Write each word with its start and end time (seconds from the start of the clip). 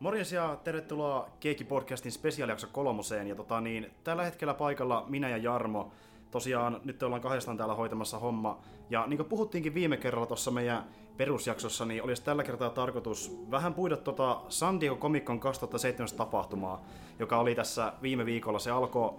Morjens 0.00 0.32
ja 0.32 0.58
tervetuloa 0.64 1.28
Keikki-podcastin 1.40 2.10
spesiaalijakso 2.10 2.66
kolmoseen. 2.72 3.26
Ja 3.26 3.34
tota, 3.34 3.60
niin, 3.60 3.90
tällä 4.04 4.24
hetkellä 4.24 4.54
paikalla 4.54 5.04
minä 5.08 5.28
ja 5.28 5.36
Jarmo. 5.36 5.92
Tosiaan 6.30 6.80
nyt 6.84 7.02
ollaan 7.02 7.22
kahdestaan 7.22 7.56
täällä 7.56 7.74
hoitamassa 7.74 8.18
homma. 8.18 8.58
Ja 8.90 9.06
niin 9.06 9.16
kuin 9.16 9.28
puhuttiinkin 9.28 9.74
viime 9.74 9.96
kerralla 9.96 10.26
tuossa 10.26 10.50
meidän 10.50 10.84
perusjaksossa, 11.16 11.84
niin 11.84 12.02
olisi 12.02 12.24
tällä 12.24 12.44
kertaa 12.44 12.70
tarkoitus 12.70 13.38
vähän 13.50 13.74
puida 13.74 13.96
tota 13.96 14.40
San 14.48 14.80
Diego 14.80 14.96
Comic 14.96 15.24
Con 15.24 15.40
2017 15.40 16.18
tapahtumaa, 16.18 16.84
joka 17.18 17.38
oli 17.38 17.54
tässä 17.54 17.92
viime 18.02 18.26
viikolla. 18.26 18.58
Se 18.58 18.70
alkoi 18.70 19.14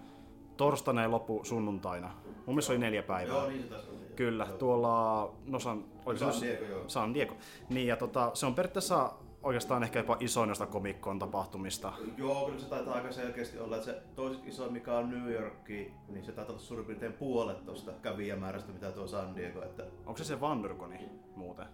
torstaina 0.58 1.02
ja 1.02 1.12
loppu 1.12 1.42
sunnuntaina. 1.44 2.12
Mun 2.26 2.56
mielestä 2.56 2.74
oli 2.74 2.80
neljä 2.80 3.04
päivää. 3.04 3.36
Joo, 3.36 3.48
niin 3.48 3.70
se. 3.70 3.76
Kyllä, 4.16 4.46
tuolla, 4.46 5.32
no 5.46 5.60
San, 5.60 5.84
San 6.16 6.42
Diego, 6.42 6.66
joo. 6.66 6.84
San 6.88 7.14
Diego. 7.14 7.36
Niin, 7.70 7.88
ja 7.88 7.96
tota, 7.96 8.32
se 8.34 8.46
on 8.46 8.56
periaatteessa 8.56 9.12
oikeastaan 9.44 9.84
ehkä 9.84 10.00
jopa 10.00 10.18
isoin 10.20 10.48
noista 10.48 10.66
komikkoon 10.66 11.20
tapahtumista. 11.20 11.94
Joo, 12.18 12.46
kyllä 12.46 12.60
se 12.60 12.70
taitaa 12.70 12.94
aika 12.94 13.12
selkeästi 13.12 13.60
olla, 13.60 13.76
että 13.76 13.86
se 13.86 14.02
toiseksi 14.16 14.50
iso, 14.50 14.70
mikä 14.70 14.98
on 14.98 15.10
New 15.10 15.32
Yorkki, 15.32 15.94
niin 16.08 16.26
se 16.26 16.32
taitaa 16.32 16.54
olla 16.54 16.64
suurin 16.64 16.86
piirtein 16.86 17.14
puolet 17.14 17.66
tuosta 17.66 17.92
kävijämäärästä, 17.92 18.72
mitä 18.72 18.92
tuo 18.92 19.08
San 19.08 19.36
Diego. 19.36 19.64
Että, 19.64 19.84
Onko 20.06 20.18
se 20.18 20.24
se 20.24 20.40
Wonderconi 20.40 21.10
muuten? 21.36 21.66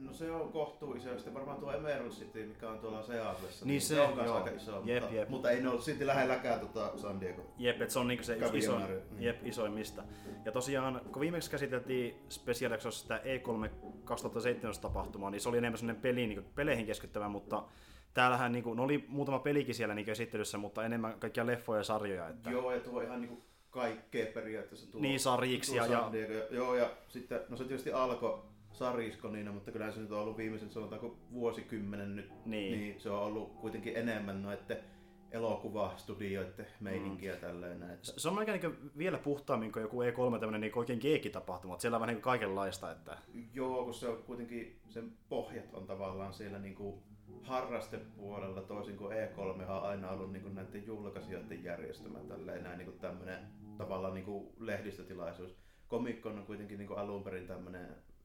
No 0.00 0.12
se 0.12 0.30
on 0.32 0.52
kohtuu 0.52 0.94
iso, 0.94 1.08
ja 1.08 1.14
sitten 1.16 1.34
varmaan 1.34 1.58
tuo 1.60 1.72
Emerald 1.72 2.10
City, 2.10 2.46
mikä 2.46 2.68
on 2.70 2.78
tuolla 2.78 3.02
Seatlessa, 3.02 3.66
Niin 3.66 3.80
se, 3.80 4.00
on 4.00 4.12
kanssa 4.16 4.34
aika 4.36 4.50
iso, 4.50 4.82
Jep, 4.84 5.02
mutta, 5.02 5.16
jep. 5.16 5.28
mutta 5.28 5.50
ei 5.50 5.62
ne 5.62 5.68
ole 5.68 5.80
silti 5.80 6.06
lähelläkään 6.06 6.60
tota 6.60 6.98
San 6.98 7.20
Diego. 7.20 7.42
Jep, 7.58 7.82
et 7.82 7.90
se 7.90 7.98
on 7.98 8.08
niinku 8.08 8.24
se 8.24 8.36
yksi 8.36 8.58
iso, 8.58 8.78
niin. 8.78 8.98
jep, 9.18 9.46
isoimmista. 9.46 10.02
Ja 10.44 10.52
tosiaan, 10.52 11.00
kun 11.12 11.20
viimeksi 11.20 11.50
käsiteltiin 11.50 12.14
spesiaalijaksossa 12.28 13.02
sitä 13.02 13.20
E3 13.24 13.68
2017 14.04 14.88
tapahtumaa, 14.88 15.30
niin 15.30 15.40
se 15.40 15.48
oli 15.48 15.58
enemmän 15.58 15.78
sellainen 15.78 16.02
peli, 16.02 16.26
niin 16.26 16.44
peleihin 16.54 16.86
keskittyvä, 16.86 17.28
mutta 17.28 17.62
täällähän 18.14 18.52
niinku, 18.52 18.74
no 18.74 18.82
oli 18.82 19.04
muutama 19.08 19.38
pelikin 19.38 19.74
siellä 19.74 19.94
niin 19.94 20.10
esittelyssä, 20.10 20.58
mutta 20.58 20.84
enemmän 20.84 21.18
kaikkia 21.18 21.46
leffoja 21.46 21.80
ja 21.80 21.84
sarjoja. 21.84 22.28
Että... 22.28 22.50
Joo, 22.50 22.72
ja 22.72 22.80
tuo 22.80 23.00
ihan 23.00 23.20
niinku 23.20 23.42
kaikkea 23.70 24.26
periaatteessa 24.34 24.90
tuo, 24.92 25.00
Niin, 25.00 25.20
sarjiksi 25.20 25.72
tuo 25.76 25.84
ja- 25.86 26.00
San 26.00 26.12
Diego. 26.12 26.32
Joo, 26.50 26.74
ja 26.74 26.90
sitten, 27.08 27.40
no 27.48 27.56
se 27.56 27.64
tietysti 27.64 27.92
alkoi 27.92 28.42
sarjiskonina, 28.80 29.52
mutta 29.52 29.72
kyllä 29.72 29.92
se 29.92 30.00
nyt 30.00 30.12
on 30.12 30.20
ollut 30.20 30.36
viimeisen 30.36 30.70
sanotaanko 30.70 31.18
vuosikymmenen 31.32 32.16
nyt, 32.16 32.30
Niin. 32.44 32.78
niin 32.78 33.00
se 33.00 33.10
on 33.10 33.22
ollut 33.22 33.60
kuitenkin 33.60 33.96
enemmän 33.96 34.42
noiden 34.42 34.78
elokuvastudioiden 35.30 36.66
meininkiä 36.80 37.34
mm. 37.34 37.40
tälleen 37.40 37.80
näin. 37.80 37.92
Että, 37.92 38.12
Se 38.16 38.28
on 38.28 38.38
aika 38.38 38.52
niin 38.52 38.92
vielä 38.98 39.18
puhtaammin 39.18 39.72
kuin 39.72 39.82
joku 39.82 40.02
E3 40.02 40.38
tämmöinen 40.40 40.60
niin 40.60 40.78
oikein 40.78 40.98
geekitapahtuma, 41.02 41.74
että 41.74 41.82
siellä 41.82 41.96
on 41.96 42.00
vähän 42.00 42.14
niin 42.14 42.22
kaikenlaista. 42.22 42.90
Että... 42.90 43.18
joo, 43.54 43.84
kun 43.84 43.94
se 43.94 44.08
on 44.08 44.22
kuitenkin, 44.22 44.80
sen 44.88 45.12
pohjat 45.28 45.74
on 45.74 45.86
tavallaan 45.86 46.34
siellä 46.34 46.58
niinku 46.58 47.02
harrastepuolella, 47.42 48.60
toisin 48.60 48.96
kuin 48.96 49.12
E3 49.12 49.70
on 49.70 49.82
aina 49.82 50.10
ollut 50.10 50.32
niinku 50.32 50.48
näiden 50.48 50.86
julkaisijoiden 50.86 51.64
järjestämä 51.64 52.18
tälleen 52.18 52.62
näin 52.62 52.78
niinku 52.78 52.92
tämmönen 52.92 53.38
tavallaan 53.78 54.14
niinku 54.14 54.52
lehdistötilaisuus. 54.58 55.56
Comic-Con 55.90 56.38
on 56.38 56.46
kuitenkin 56.46 56.78
niinku 56.78 56.94
alun 56.94 57.24
perin 57.24 57.46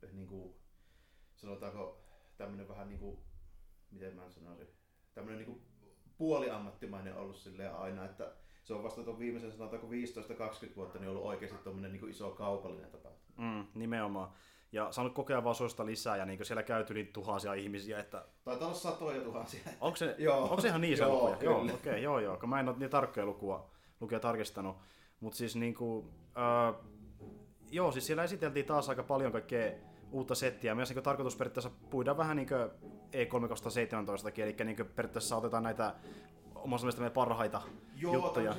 tämmönen 0.06 0.30
niinku, 0.30 0.58
sanotaanko 1.36 2.02
tämmönen 2.38 2.68
vähän 2.68 2.90
niinku, 2.90 3.24
miten 3.92 4.16
mä 4.16 4.30
sanoisin, 4.30 4.68
tämmönen 5.14 5.38
niinku 5.38 5.62
puoliammattimainen 6.18 7.16
ollut 7.16 7.36
silleen 7.36 7.76
aina, 7.76 8.06
että 8.06 8.34
se 8.64 8.74
on 8.74 8.84
vasta 8.84 9.04
tuon 9.04 9.20
viimeisen 9.20 9.52
sanotaanko 9.52 9.88
15-20 9.88 10.76
vuotta 10.76 11.00
niin 11.00 11.10
ollut 11.10 11.24
oikeasti 11.24 11.58
tommonen 11.64 11.92
niinku 11.92 12.08
iso 12.08 12.32
kaupallinen 12.32 12.92
tapahtuma. 12.92 13.34
Mm, 13.38 13.68
nimenomaan. 13.74 14.32
Ja 14.72 14.92
saanut 14.92 15.14
kokea 15.14 15.44
vaan 15.44 15.56
suosta 15.56 15.86
lisää 15.86 16.18
ja 16.18 16.26
niin 16.26 16.46
siellä 16.46 16.64
käyty 16.64 16.94
niin 16.94 17.08
tuhansia 17.08 17.54
ihmisiä, 17.54 18.00
että 18.00 18.26
Taitaa 18.44 18.68
olla 18.68 18.78
satoja 18.78 19.22
tuhansia. 19.22 19.62
onko 19.82 19.96
se, 19.96 20.16
Joo. 20.18 20.44
onko 20.44 20.62
se 20.62 20.68
ihan 20.68 20.82
niin 20.82 20.94
iso 20.94 21.04
Joo? 21.04 21.38
Joo, 21.42 21.62
okei, 21.62 21.74
okay, 21.74 21.98
joo, 22.00 22.20
joo, 22.20 22.38
kun 22.38 22.50
mä 22.50 22.60
en 22.60 22.70
ole 22.70 22.78
niin 22.78 22.90
tarkkoja 22.90 23.26
lukua, 23.26 23.70
lukuja 24.00 24.20
tarkistanut. 24.20 24.78
Mutta 25.20 25.38
siis 25.38 25.56
niinku, 25.56 26.14
äh, 26.38 26.76
joo, 27.72 27.92
siis 27.92 28.08
siellä 28.08 28.24
esiteltiin 28.24 28.66
taas 28.66 28.90
aika 28.90 29.04
paljon 29.04 29.32
kaikkea 29.32 29.72
uutta 30.12 30.36
settiä. 30.36 30.76
Myös 30.76 30.90
niin 30.90 31.04
tarkoitus 31.04 31.36
periaatteessa 31.36 31.72
puida 31.90 32.18
vähän 32.18 32.38
niin 32.38 32.50
E3 33.12 33.48
2017, 33.48 34.30
eli 34.38 34.56
niin 34.64 34.86
periaatteessa 34.96 35.38
otetaan 35.38 35.64
näitä 35.64 35.96
omasta 36.56 36.88
meidän 36.88 37.12
parhaita 37.12 37.62
Joo, 37.96 38.14
juttuja. 38.14 38.56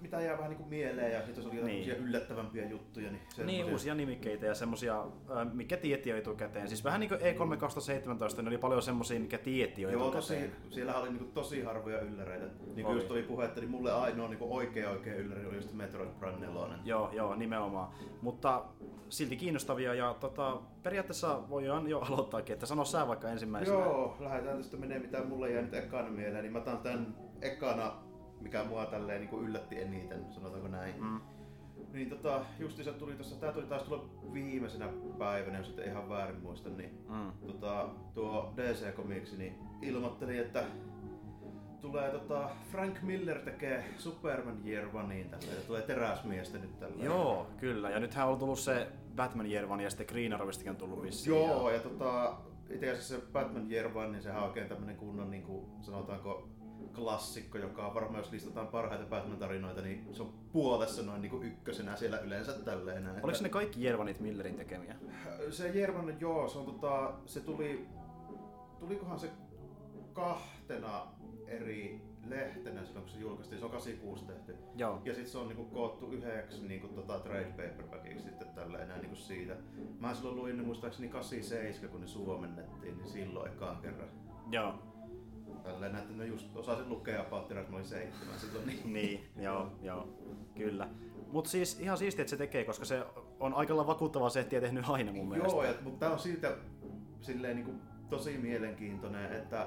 mitä 0.00 0.20
jää 0.20 0.36
vähän 0.38 0.50
niinku 0.50 0.64
mieleen 0.68 1.12
ja 1.12 1.26
sitten 1.26 1.44
oli 1.46 1.54
Niin. 1.54 1.66
niin. 1.66 1.90
yllättävämpiä 1.96 2.68
juttuja. 2.68 3.10
Niin, 3.10 3.20
Niin, 3.22 3.30
semmosia- 3.36 3.72
uusia 3.72 3.94
nimikkeitä 3.94 4.46
ja 4.46 4.54
semmosia, 4.54 5.00
äh, 5.00 5.52
mikä 5.52 5.76
tietti 5.76 6.10
jo 6.10 6.16
etukäteen. 6.16 6.68
Siis 6.68 6.84
vähän 6.84 7.00
niin 7.00 7.08
kuin 7.08 7.20
E3 7.20 7.56
2017, 7.56 8.42
niin 8.42 8.48
oli 8.48 8.58
paljon 8.58 8.82
semmosia, 8.82 9.20
mikä 9.20 9.38
tietti 9.38 9.82
jo 9.82 9.90
Joo, 9.90 10.10
tosi, 10.10 10.50
siellä 10.70 10.94
oli 10.94 11.08
niinku 11.08 11.24
tosi 11.34 11.62
harvoja 11.62 12.00
ylläreitä. 12.00 12.46
Niin 12.74 12.86
kuin 12.86 12.94
just 12.96 13.10
oli 13.10 13.22
puhetta, 13.22 13.60
niin 13.60 13.70
mulle 13.70 13.92
ainoa 13.92 14.28
niinku 14.28 14.56
oikea 14.56 14.90
oikea 14.90 15.14
ylläri 15.14 15.46
oli 15.46 15.56
just 15.56 15.72
Metroid 15.72 16.08
Prime 16.20 16.38
4. 16.46 16.78
Joo, 16.84 17.10
joo, 17.12 17.34
nimenomaan. 17.34 17.88
Mutta 18.22 18.64
silti 19.08 19.36
kiinnostavia 19.36 19.94
ja 19.94 20.14
tota, 20.20 20.56
periaatteessa 20.82 21.48
voidaan 21.48 21.88
jo 21.88 21.98
aloittaakin, 22.00 22.52
että 22.52 22.66
sano 22.66 22.84
sä 22.84 23.08
vaikka 23.08 23.28
ensimmäisenä. 23.28 23.78
Joo, 23.78 24.16
lähdetään 24.20 24.56
tästä 24.56 24.76
menee 24.76 24.98
mitä 24.98 25.24
mulle 25.24 25.50
jäi 25.50 25.62
nyt 25.62 25.74
ekana 25.74 26.10
mieleen, 26.10 26.42
niin 26.42 26.52
mä 26.52 26.58
otan 26.58 26.78
tän 26.78 27.14
ekana, 27.42 27.92
mikä 28.44 28.64
mua 28.64 28.86
tälleen 28.86 29.20
niinku 29.20 29.40
yllätti 29.40 29.80
eniten, 29.82 30.24
sanotaanko 30.32 30.68
näin. 30.68 30.94
Mm. 31.04 31.20
Niin 31.92 32.10
tota, 32.10 32.40
justiinsa 32.58 32.92
tuli 32.92 33.14
tossa, 33.14 33.36
tää 33.40 33.52
tuli 33.52 33.66
taas 33.66 33.82
tulla 33.82 34.04
viimeisenä 34.32 34.88
päivänä, 35.18 35.58
jos 35.58 35.68
et 35.68 35.86
ihan 35.86 36.08
väärin 36.08 36.40
muista, 36.42 36.68
niin 36.68 36.98
Mm. 37.08 37.32
tota, 37.46 37.88
tuo 38.14 38.52
DC 38.56 38.92
Comics 38.96 39.38
niin 39.38 39.58
ilmoitteli, 39.82 40.38
että 40.38 40.64
tulee 41.80 42.10
tota, 42.10 42.50
Frank 42.70 43.02
Miller 43.02 43.38
tekee 43.38 43.84
Superman 43.98 44.60
Year 44.66 44.86
tällä 44.90 45.14
ja 45.54 45.60
tulee 45.66 45.82
teräsmiestä 45.82 46.58
nyt 46.58 46.78
tällä. 46.78 47.04
Joo, 47.04 47.46
kyllä. 47.60 47.90
Ja 47.90 48.00
nythän 48.00 48.28
on 48.28 48.38
tullut 48.38 48.58
se 48.58 48.88
Batman 49.16 49.46
Year 49.46 49.72
One 49.72 49.82
ja 49.82 49.90
sitten 49.90 50.06
Green 50.10 50.32
Arrowistakin 50.32 50.70
on 50.70 50.76
tullut 50.76 51.02
vissiin. 51.02 51.36
Joo, 51.36 51.70
ja 51.70 51.78
tota, 51.80 52.36
itse 52.70 52.90
asiassa 52.90 53.14
se 53.16 53.22
Batman 53.32 53.72
Year 53.72 53.98
One, 53.98 54.08
niin 54.08 54.22
sehän 54.22 54.42
on 54.42 54.48
oikein 54.48 54.68
tämmönen 54.68 54.96
kunnon, 54.96 55.30
niin 55.30 55.42
kuin, 55.42 55.66
sanotaanko, 55.80 56.48
klassikko, 56.94 57.58
joka 57.58 57.86
on 57.86 57.94
varmaan, 57.94 58.18
jos 58.22 58.32
listataan 58.32 58.66
parhaita 58.66 59.04
Batman-tarinoita, 59.04 59.82
niin 59.82 60.14
se 60.14 60.22
on 60.22 60.32
puolessa 60.52 61.02
noin 61.02 61.22
niin 61.22 61.30
kuin 61.30 61.42
ykkösenä 61.42 61.96
siellä 61.96 62.18
yleensä 62.18 62.52
tälleen. 62.52 63.08
Oliko 63.22 63.38
ne 63.42 63.48
kaikki 63.48 63.92
Oneit 63.92 64.20
Millerin 64.20 64.56
tekemiä? 64.56 64.96
Se 65.50 65.68
Jerman, 65.68 66.20
joo, 66.20 66.48
se, 66.48 66.58
on 66.58 66.66
tota, 66.66 67.12
se 67.26 67.40
tuli, 67.40 67.86
tulikohan 68.80 69.20
se 69.20 69.30
kahtena 70.12 71.06
eri 71.46 72.00
lehtenä 72.26 72.84
silloin, 72.84 73.04
kun 73.04 73.14
se 73.14 73.20
julkaistiin, 73.20 73.58
se 73.58 73.64
on 73.64 73.70
86 73.70 74.24
tehty. 74.24 74.56
Joo. 74.76 75.02
Ja 75.04 75.14
sitten 75.14 75.32
se 75.32 75.38
on 75.38 75.48
niinku 75.48 75.64
koottu 75.64 76.10
yhdeksi 76.10 76.66
niinku 76.68 76.88
tota 76.88 77.18
trade 77.18 77.44
paperbackiksi 77.50 78.24
sitten 78.24 78.48
tällä 78.48 78.78
enää 78.78 78.98
niinku 78.98 79.16
siitä. 79.16 79.56
Mä 80.00 80.14
silloin 80.14 80.36
luin 80.36 80.56
ne 80.56 80.62
muistaakseni 80.62 81.08
87, 81.08 81.90
kun 81.90 82.00
ne 82.00 82.06
suomennettiin, 82.06 82.98
niin 82.98 83.08
silloin 83.08 83.52
ekaan 83.52 83.76
kerran. 83.76 84.08
Joo. 84.50 84.74
Tälleen, 85.64 85.96
että 85.96 86.12
ne 86.12 86.26
just 86.26 86.56
osasin 86.56 86.88
lukea 86.88 87.24
Pattiras, 87.24 87.60
että 87.60 87.72
mä 87.72 87.76
olin 87.76 87.88
seitsemän 87.88 88.38
silloin. 88.38 88.66
Niin. 88.66 88.92
Niin, 88.92 89.24
joo, 89.36 89.72
joo, 89.82 90.08
kyllä. 90.54 90.88
Mutta 91.32 91.50
siis 91.50 91.80
ihan 91.80 91.98
siistiä, 91.98 92.22
että 92.22 92.30
se 92.30 92.36
tekee, 92.36 92.64
koska 92.64 92.84
se 92.84 93.04
on 93.40 93.54
aika 93.54 93.76
lailla 93.76 93.86
vakuuttavaa 93.86 94.30
settiä 94.30 94.60
tehnyt 94.60 94.84
aina 94.88 95.12
mun 95.12 95.28
mielestä. 95.28 95.56
Joo, 95.56 95.74
mutta 95.82 96.00
tää 96.00 96.12
on 96.12 96.18
siltä 96.18 96.56
silleen 97.20 97.56
niinku 97.56 97.72
tosi 98.10 98.38
mielenkiintoinen, 98.38 99.32
että 99.32 99.66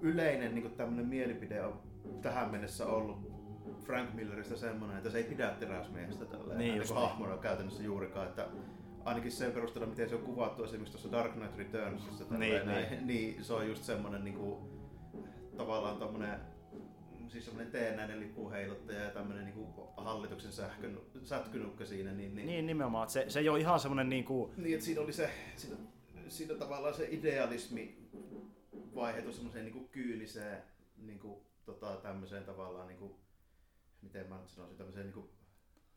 yleinen 0.00 0.54
niinku 0.54 0.70
tämmönen 0.70 1.06
mielipide 1.06 1.64
on 1.64 1.80
tähän 2.22 2.50
mennessä 2.50 2.86
ollut 2.86 3.18
Frank 3.80 4.14
Milleristä 4.14 4.56
semmoinen, 4.56 4.96
että 4.96 5.10
se 5.10 5.18
ei 5.18 5.24
pidä 5.24 5.50
teräsmiehestä 5.50 6.24
tälleen 6.24 6.58
Niin 6.58 6.68
niin 6.68 6.78
just 6.78 6.92
kuin 6.92 7.02
hahmona 7.02 7.36
käytännössä 7.36 7.82
juurikaan, 7.82 8.26
että 8.28 8.48
ainakin 9.04 9.32
sen 9.32 9.52
perusteella, 9.52 9.88
miten 9.88 10.08
se 10.08 10.14
on 10.14 10.22
kuvattu 10.22 10.64
esimerkiksi 10.64 10.92
tuossa 10.92 11.12
Dark 11.12 11.32
Knight 11.32 11.56
Returnsissa, 11.56 12.24
Niin, 12.38 12.66
näin, 12.66 13.06
niin, 13.06 13.44
se 13.44 13.52
on 13.52 13.68
just 13.68 13.84
semmoinen 13.84 14.24
niinku, 14.24 14.75
tavallaan 15.56 15.96
tommonen 15.96 16.40
siis 17.28 17.44
semmoinen 17.44 17.72
teennäinen 17.72 18.20
lippuheiluttaja 18.20 19.00
ja 19.00 19.10
tämmöinen 19.10 19.44
niinku 19.44 19.92
hallituksen 19.96 20.52
sähkön, 20.52 21.00
sätkynukka 21.24 21.86
siinä, 21.86 22.12
niin, 22.12 22.34
niin, 22.34 22.46
Niin 22.46 22.66
nimenomaan, 22.66 23.10
se, 23.10 23.24
se 23.28 23.38
ei 23.38 23.48
ole 23.48 23.60
ihan 23.60 23.80
semmonen 23.80 24.08
niinku, 24.08 24.52
niin, 24.56 24.74
että 24.74 24.84
siinä 24.84 25.00
oli 25.00 25.12
se, 25.12 25.30
siinä, 25.56 25.76
siinä 26.28 26.54
tavallaan 26.54 26.94
se 26.94 27.08
idealismi 27.10 28.10
vaihetui 28.94 29.32
semmoiseen 29.32 29.64
niinku 29.64 29.88
kyyniseen, 29.88 30.62
niinku, 30.96 31.46
tota, 31.64 31.96
tämmöiseen 31.96 32.44
tavallaan, 32.44 32.86
niinku, 32.86 33.16
miten 34.02 34.28
mä 34.28 34.38
nyt 34.38 34.48
sanoisin, 34.48 34.78
tämmöiseen 34.78 35.06
niinku 35.06 35.30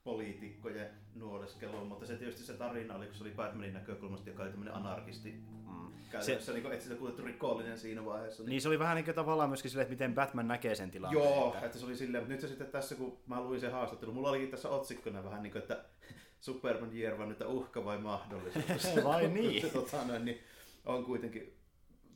poliitikkojen 0.03 0.89
nuoleskeluun, 1.15 1.87
mutta 1.87 2.05
se 2.05 2.15
tietysti 2.15 2.43
se 2.43 2.53
tarina 2.53 2.95
oli, 2.95 3.05
kun 3.05 3.15
se 3.15 3.23
oli 3.23 3.31
Batmanin 3.31 3.73
näkökulmasta, 3.73 4.29
joka 4.29 4.43
oli 4.43 4.49
tämmöinen 4.51 4.75
anarkisti. 4.75 5.31
mm, 5.31 5.87
Käytännössä 6.11 6.53
se, 6.53 6.59
niin, 6.59 6.71
että 6.71 6.83
sitä 6.83 6.95
kuulettu 6.95 7.21
rikollinen 7.25 7.79
siinä 7.79 8.05
vaiheessa. 8.05 8.43
niin 8.43 8.61
se 8.61 8.67
oli 8.67 8.79
vähän 8.79 8.95
niinku 8.95 9.13
tavallaan 9.13 9.49
myöskin 9.49 9.71
silleen, 9.71 9.83
että 9.83 9.93
miten 9.93 10.15
Batman 10.15 10.47
näkee 10.47 10.75
sen 10.75 10.91
tilanteen. 10.91 11.23
Joo, 11.23 11.47
että- 11.53 11.65
että 11.65 11.77
se 11.77 11.85
oli 11.85 11.95
silleen, 11.95 12.21
mutta 12.23 12.31
nyt 12.31 12.41
se 12.41 12.47
sitten 12.47 12.67
tässä, 12.67 12.95
kun 12.95 13.17
mä 13.27 13.41
luin 13.41 13.59
sen 13.59 13.71
haastattelun, 13.71 14.15
mulla 14.15 14.29
olikin 14.29 14.51
tässä 14.51 14.69
otsikkona 14.69 15.23
vähän 15.23 15.43
niin 15.43 15.51
kuin, 15.51 15.61
että 15.61 15.85
Superman 16.41 16.97
Year 16.97 17.21
One, 17.21 17.31
että 17.31 17.47
uhka 17.47 17.85
vai 17.85 17.97
mahdollisuus. 17.97 18.95
Vai 19.03 19.27
niin? 19.27 19.61
se, 19.67 19.69
tota, 19.69 20.05
noin, 20.07 20.25
niin 20.25 20.39
on 20.85 21.05
kuitenkin 21.05 21.57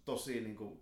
tosi 0.05 0.41
niin 0.41 0.55
kuin, 0.55 0.79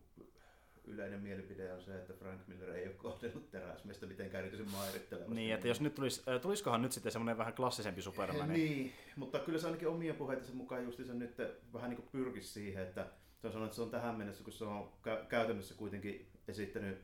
yleinen 0.86 1.22
mielipide 1.22 1.74
on 1.74 1.82
se, 1.82 1.96
että 1.96 2.14
Frank 2.14 2.48
Miller 2.48 2.70
ei 2.70 2.88
ole 2.88 2.94
kohdellut 2.94 3.52
teräsmiestä 3.52 4.06
mitenkään 4.06 4.44
erityisen 4.44 4.72
mairittelevasti. 4.72 5.36
Niin, 5.36 5.54
että 5.54 5.68
jos 5.68 5.82
nyt 5.82 5.96
tulisi, 5.96 6.22
äh, 6.30 6.42
tulisikohan 6.42 6.82
nyt 6.82 6.92
sitten 6.92 7.12
semmoinen 7.12 7.38
vähän 7.38 7.54
klassisempi 7.54 8.02
Superman? 8.02 8.54
Niin, 8.54 8.94
mutta 9.16 9.40
kyllä 9.40 9.60
se 9.60 9.68
ainakin 9.68 9.88
omien 9.88 10.16
puheitensa 10.16 10.54
mukaan 10.54 10.84
justiinsa 10.84 11.14
nyt 11.14 11.38
vähän 11.74 11.90
niin 11.90 12.02
kuin 12.02 12.10
pyrkisi 12.12 12.50
siihen, 12.50 12.84
että 12.84 13.08
se 13.42 13.48
on 13.48 13.54
sanonut, 13.54 13.68
että 13.68 13.76
se 13.76 13.82
on 13.82 13.92
tähän 13.92 14.16
mennessä, 14.16 14.44
kun 14.44 14.54
se 14.54 14.66
on 14.66 14.92
kä- 15.08 15.26
käytännössä 15.26 15.76
kuitenkin 15.76 16.32
esittänyt 16.48 16.98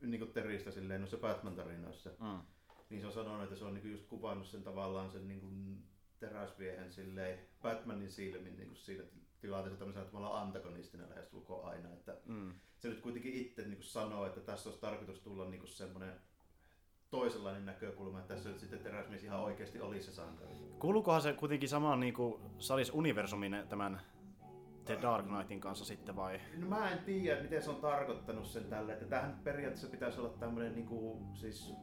niin 0.00 0.18
kuin 0.18 0.32
teristä 0.32 0.70
silleen 0.70 1.00
noissa 1.00 1.16
Batman-tarinoissa, 1.16 2.10
mm. 2.20 2.40
niin 2.90 3.00
se 3.00 3.06
on 3.06 3.12
sanonut, 3.12 3.42
että 3.42 3.56
se 3.56 3.64
on 3.64 3.74
niin 3.74 3.82
kuin 3.82 3.92
just 3.92 4.06
kuvannut 4.06 4.46
sen 4.46 4.62
tavallaan 4.62 5.10
sen 5.10 5.28
niin 5.28 5.40
kuin 5.40 5.82
teräsviehen 6.18 6.92
silleen 6.92 7.38
Batmanin 7.62 8.10
silmin 8.10 8.56
niin 8.56 8.68
kuin 8.68 8.76
siinä 8.76 9.04
tilanteessa 9.40 9.78
tämmöisenä 9.78 10.06
tavallaan 10.06 10.42
antagonistina 10.42 11.10
lähestulkoon 11.10 11.68
aina. 11.68 11.92
Että 11.92 12.16
mm. 12.26 12.54
Se 12.82 12.88
nyt 12.88 13.00
kuitenkin 13.00 13.34
itse 13.34 13.62
niin 13.62 13.82
sanoo, 13.82 14.26
että 14.26 14.40
tässä 14.40 14.68
olisi 14.68 14.80
tarkoitus 14.80 15.20
tulla 15.20 15.44
niin 15.44 15.66
semmoinen 15.66 16.12
toisenlainen 17.10 17.66
näkökulma, 17.66 18.20
että 18.20 18.34
tässä 18.34 18.58
sitten 18.58 18.78
teräsmies 18.78 19.24
ihan 19.24 19.40
oikeasti 19.40 19.80
olisi 19.80 20.06
se 20.06 20.12
sankari. 20.12 20.54
Kuuluukohan 20.78 21.22
se 21.22 21.32
kuitenkin 21.32 21.68
samaan 21.68 22.00
niin 22.00 22.14
kuin 22.14 22.42
salis 22.58 22.90
universumin 22.94 23.56
tämän 23.68 24.00
The 24.84 24.98
Dark 25.02 25.26
Knightin 25.26 25.60
kanssa 25.60 25.84
sitten 25.84 26.16
vai? 26.16 26.40
No 26.56 26.66
mä 26.66 26.90
en 26.90 26.98
tiedä, 26.98 27.42
miten 27.42 27.62
se 27.62 27.70
on 27.70 27.76
tarkoittanut 27.76 28.46
sen 28.46 28.64
tälle, 28.64 28.92
että 28.92 29.06
tähän 29.06 29.40
periaatteessa 29.44 29.88
pitäisi 29.88 30.20
olla 30.20 30.30
tämmöinen 30.40 30.74
niin 30.74 30.86
kuin, 30.86 31.24
siis 31.34 31.74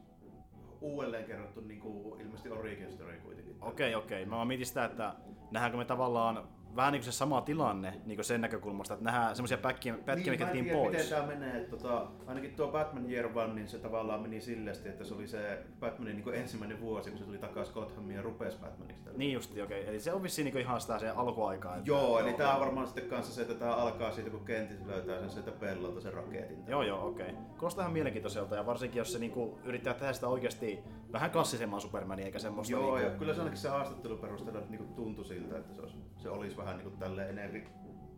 uudelleen 0.80 1.24
kerrottu 1.24 1.60
niin 1.60 1.80
kuin, 1.80 2.20
ilmeisesti 2.20 2.50
origin 2.50 2.92
story 2.92 3.20
kuitenkin. 3.20 3.56
Okei, 3.60 3.94
okay, 3.94 4.04
okei. 4.04 4.22
Okay. 4.22 4.38
Mä 4.38 4.44
mietin 4.44 4.66
sitä, 4.66 4.84
että 4.84 5.14
nähdäänkö 5.50 5.78
me 5.78 5.84
tavallaan 5.84 6.48
vähän 6.76 6.92
niin 6.92 7.00
kuin 7.00 7.12
se 7.12 7.16
sama 7.16 7.40
tilanne 7.40 8.00
niin 8.06 8.24
sen 8.24 8.40
näkökulmasta, 8.40 8.94
että 8.94 9.04
nähdään 9.04 9.36
semmoisia 9.36 9.58
pätkiä, 9.58 9.94
pätkiä 10.04 10.32
niin, 10.32 10.64
mikä 10.64 10.74
pois. 10.74 10.90
miten 10.90 11.08
tämä 11.08 11.26
menee. 11.26 11.56
Että, 11.56 11.76
tota, 11.76 12.06
ainakin 12.26 12.54
tuo 12.54 12.68
Batman 12.68 13.10
Year 13.10 13.38
One, 13.38 13.54
niin 13.54 13.68
se 13.68 13.78
tavallaan 13.78 14.22
meni 14.22 14.40
silleesti, 14.40 14.88
että 14.88 15.04
se 15.04 15.14
oli 15.14 15.28
se 15.28 15.58
Batmanin 15.80 16.16
niin 16.16 16.34
ensimmäinen 16.34 16.80
vuosi, 16.80 17.10
kun 17.10 17.18
se 17.18 17.24
tuli 17.24 17.38
takaisin 17.38 17.74
Gothamin 17.74 18.16
ja 18.16 18.22
rupesi 18.22 18.58
Batmaniksi. 18.58 19.04
Tällä. 19.04 19.18
Niin 19.18 19.32
justi, 19.32 19.62
okei. 19.62 19.80
Okay. 19.80 19.90
Eli 19.90 20.00
se 20.00 20.12
on 20.12 20.22
vissiin 20.22 20.44
niin 20.44 20.58
ihan 20.58 20.80
sitä 20.80 20.98
se 20.98 21.08
alkuaikaa. 21.08 21.76
Että... 21.76 21.90
Joo, 21.90 22.18
eli 22.18 22.32
tämä 22.32 22.54
on 22.54 22.60
varmaan 22.60 22.86
sitten 22.86 23.08
kanssa 23.08 23.34
se, 23.34 23.42
että 23.42 23.54
tämä 23.54 23.74
alkaa 23.74 24.12
siitä, 24.12 24.30
kun 24.30 24.44
Kentis 24.44 24.86
löytää 24.86 25.20
sen 25.20 25.30
sieltä 25.30 25.50
pellolta 25.50 26.00
sen 26.00 26.14
raketin. 26.14 26.66
Joo, 26.66 26.82
joo, 26.82 27.06
okei. 27.06 27.30
Okay. 27.30 27.42
Kuulostaa 27.58 27.82
ihan 27.82 27.92
mielenkiintoiselta 27.92 28.56
ja 28.56 28.66
varsinkin, 28.66 28.98
jos 28.98 29.12
se 29.12 29.18
niinku 29.18 29.58
yrittää 29.64 29.94
tehdä 29.94 30.12
sitä 30.12 30.28
oikeasti 30.28 30.78
vähän 31.12 31.30
klassisemman 31.30 31.80
Supermania 31.80 32.26
eikä 32.26 32.38
semmoista... 32.38 32.72
Joo, 32.72 32.82
niinku... 32.82 33.12
ja 33.12 33.18
kyllä 33.18 33.34
se 33.34 33.40
ainakin 33.40 33.58
se 33.58 33.68
haastattelu 33.68 34.16
perusteella 34.16 34.60
niinku 34.68 34.94
tuntui 34.94 35.24
siltä, 35.24 35.58
että 35.58 35.74
se 35.74 35.80
olisi, 35.80 35.96
se 36.16 36.30
olisi 36.30 36.56
vähän 36.60 36.76
niinku 36.76 36.96
tälleen 36.96 37.38
enempi, 37.38 37.64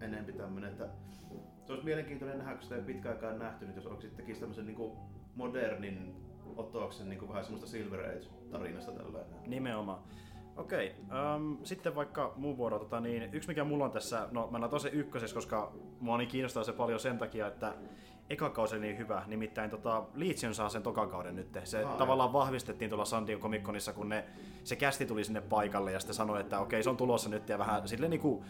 enempi 0.00 0.32
tämmöinen, 0.32 0.70
että 0.70 0.88
se 1.64 1.72
olisi 1.72 1.84
mielenkiintoinen 1.84 2.38
nähdä, 2.38 2.54
kun 2.54 2.62
sitä 2.62 2.76
ei 2.76 2.82
pitkään 2.82 3.38
nähty, 3.38 3.66
nyt 3.66 3.76
jos 3.76 3.84
sitten 3.84 4.16
tekisi 4.16 4.40
tämmöisen 4.40 4.66
niin 4.66 4.92
modernin 5.34 6.16
otoksen 6.56 7.08
niin 7.08 7.28
vähän 7.28 7.44
semmoista 7.44 7.70
Silver 7.70 8.00
Age-tarinasta 8.00 8.92
tällainen. 8.92 9.34
Nimenomaan. 9.46 10.02
Okei, 10.56 10.94
um, 11.36 11.58
sitten 11.64 11.94
vaikka 11.94 12.32
muu 12.36 12.56
vuoro, 12.56 12.78
tota, 12.78 13.00
niin 13.00 13.34
yksi 13.34 13.48
mikä 13.48 13.64
mulla 13.64 13.84
on 13.84 13.90
tässä, 13.90 14.28
no 14.30 14.48
mä 14.50 14.58
näytän 14.58 14.80
se 14.80 14.88
ykkösessä, 14.88 15.34
koska 15.34 15.72
mua 16.00 16.18
niin 16.18 16.28
kiinnostaa 16.28 16.64
se 16.64 16.72
paljon 16.72 17.00
sen 17.00 17.18
takia, 17.18 17.46
että 17.46 17.74
eka 18.30 18.50
kausi 18.50 18.78
niin 18.78 18.98
hyvä, 18.98 19.22
nimittäin 19.26 19.70
tota, 19.70 20.02
Legion 20.14 20.54
saa 20.54 20.68
sen 20.68 20.82
tokan 20.82 21.10
kauden 21.10 21.36
nyt. 21.36 21.58
Se 21.64 21.84
Aa, 21.84 21.96
tavallaan 21.96 22.32
vahvistettiin 22.32 22.90
tuolla 22.90 23.04
San 23.04 23.26
Diego 23.26 23.42
Comic 23.42 23.62
Conissa, 23.62 23.92
kun 23.92 24.08
ne, 24.08 24.24
se 24.64 24.76
kästi 24.76 25.06
tuli 25.06 25.24
sinne 25.24 25.40
paikalle 25.40 25.92
ja 25.92 26.00
sitten 26.00 26.14
sanoi, 26.14 26.40
että 26.40 26.60
okei, 26.60 26.82
se 26.82 26.90
on 26.90 26.96
tulossa 26.96 27.28
nyt 27.28 27.48
ja 27.48 27.58
vähän 27.58 27.88
silleen 27.88 28.10
niinku 28.10 28.44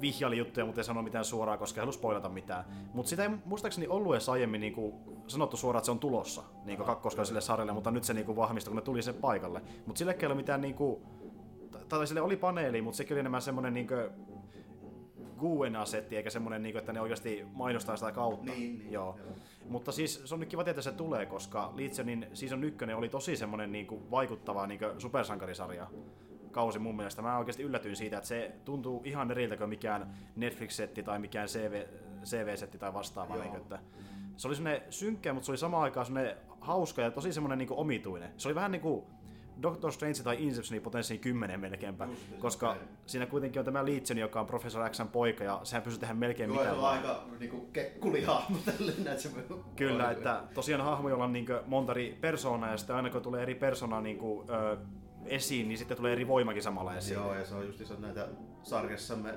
vihjaili 0.00 0.38
juttuja, 0.38 0.66
mutta 0.66 0.80
ei 0.80 0.84
sano 0.84 1.02
mitään 1.02 1.24
suoraan, 1.24 1.58
koska 1.58 1.80
ei 1.80 1.82
halua 1.82 1.92
spoilata 1.92 2.28
mitään. 2.28 2.64
Mutta 2.94 3.10
sitä 3.10 3.22
ei 3.22 3.30
muistaakseni 3.44 3.88
ollut 3.88 4.14
edes 4.14 4.28
aiemmin 4.28 4.60
niinku 4.60 4.94
sanottu 5.26 5.56
suoraan, 5.56 5.78
että 5.78 5.86
se 5.86 5.90
on 5.90 5.98
tulossa 5.98 6.42
niinku 6.64 6.84
kakkoskaiselle 6.84 7.40
sarjalle, 7.40 7.72
mutta 7.72 7.90
nyt 7.90 8.04
se 8.04 8.14
niinku 8.14 8.36
vahvistui, 8.36 8.70
kun 8.70 8.76
ne 8.76 8.82
tuli 8.82 9.02
sen 9.02 9.14
paikalle. 9.14 9.62
Mutta 9.86 9.98
sille 9.98 10.16
ei 10.20 10.26
ole 10.26 10.34
mitään 10.34 10.60
niinku, 10.60 11.02
tai 11.88 12.06
sille 12.06 12.20
oli 12.20 12.36
paneeli, 12.36 12.82
mutta 12.82 12.96
sekin 12.96 13.14
oli 13.14 13.20
enemmän 13.20 13.42
semmoinen 13.42 13.74
niinku 15.44 15.56
Guen-asetti, 15.56 16.16
eikä 16.16 16.30
semmoinen, 16.30 16.62
niinku, 16.62 16.78
että 16.78 16.92
ne 16.92 17.00
oikeasti 17.00 17.46
mainostaa 17.52 17.96
sitä 17.96 18.12
kautta. 18.12 18.52
Niin, 18.52 18.78
niin, 18.78 18.92
joo. 18.92 19.18
joo. 19.18 19.36
Mutta 19.68 19.92
siis 19.92 20.22
se 20.24 20.34
on 20.34 20.40
nyt 20.40 20.48
kiva 20.48 20.64
tietää, 20.64 20.80
että 20.80 20.90
se 20.90 20.96
tulee, 20.96 21.26
koska 21.26 21.72
Leedsonin 21.76 22.26
season 22.32 22.64
1 22.64 22.84
oli 22.96 23.08
tosi 23.08 23.36
semmoinen 23.36 23.72
niinku 23.72 24.10
vaikuttava 24.10 24.66
niinku 24.66 24.84
supersankarisarja 24.98 25.86
kausi 26.50 26.78
mun 26.78 26.96
mielestä. 26.96 27.22
Mä 27.22 27.38
oikeasti 27.38 27.62
yllätyin 27.62 27.96
siitä, 27.96 28.16
että 28.16 28.28
se 28.28 28.54
tuntuu 28.64 29.02
ihan 29.04 29.30
eriltä 29.30 29.56
kuin 29.56 29.68
mikään 29.68 30.14
Netflix-setti 30.36 31.02
tai 31.02 31.18
mikään 31.18 31.48
CV, 31.48 31.82
CV-setti 32.24 32.78
tai 32.78 32.94
vastaava. 32.94 33.36
Niin, 33.36 33.56
että 33.56 33.78
se 34.36 34.48
oli 34.48 34.54
semmoinen 34.54 34.82
synkkä, 34.90 35.32
mutta 35.32 35.46
se 35.46 35.52
oli 35.52 35.58
samaan 35.58 35.82
aikaan 35.82 36.06
semmoinen 36.06 36.36
hauska 36.60 37.02
ja 37.02 37.10
tosi 37.10 37.32
semmoinen 37.32 37.58
niin 37.58 37.72
omituinen. 37.72 38.30
Se 38.36 38.48
oli 38.48 38.54
vähän 38.54 38.72
niin 38.72 38.82
kuin 38.82 39.04
Doctor 39.62 39.92
Strange 39.92 40.22
tai 40.22 40.36
Inceptionin 40.38 40.82
potenssiin 40.82 41.20
kymmenen 41.20 41.60
melkeinpä, 41.60 42.04
Just, 42.04 42.20
koska 42.38 42.70
okay. 42.70 42.82
siinä 43.06 43.26
kuitenkin 43.26 43.60
on 43.60 43.64
tämä 43.64 43.84
Legion, 43.84 44.18
joka 44.18 44.40
on 44.40 44.46
Professor 44.46 44.90
Xn 44.90 45.08
poika, 45.08 45.44
ja 45.44 45.60
sehän 45.62 45.82
pystyy 45.82 46.00
tehdä 46.00 46.14
melkein 46.14 46.50
Joo, 46.50 46.58
mitä 46.58 46.74
se 46.74 46.78
on 46.78 46.84
aika 46.84 47.24
niinku, 47.40 47.68
kekkuli-hahmo 47.72 48.58
tällainen, 48.64 49.20
se 49.20 49.30
Kyllä, 49.76 50.10
että 50.10 50.42
tosiaan 50.54 50.84
hahmo, 50.84 51.08
jolla 51.08 51.24
on 51.24 51.32
niin 51.32 51.46
monta 51.66 51.92
eri 51.92 52.18
persoonaa, 52.20 52.70
ja 52.70 52.76
sitten 52.76 52.96
aina 52.96 53.10
kun 53.10 53.22
tulee 53.22 53.42
eri 53.42 53.54
persoonaa 53.54 54.00
niin 54.00 54.18
kuin, 54.18 54.50
ö, 54.50 54.76
esiin, 55.26 55.68
niin 55.68 55.78
sitten 55.78 55.96
tulee 55.96 56.12
eri 56.12 56.28
voimakin 56.28 56.62
samalla 56.62 56.96
esiin. 56.96 57.14
Joo, 57.14 57.34
ja 57.34 57.44
se 57.44 57.54
on 57.54 57.66
just 57.66 57.98
näitä 57.98 58.28
sarjassamme 58.62 59.34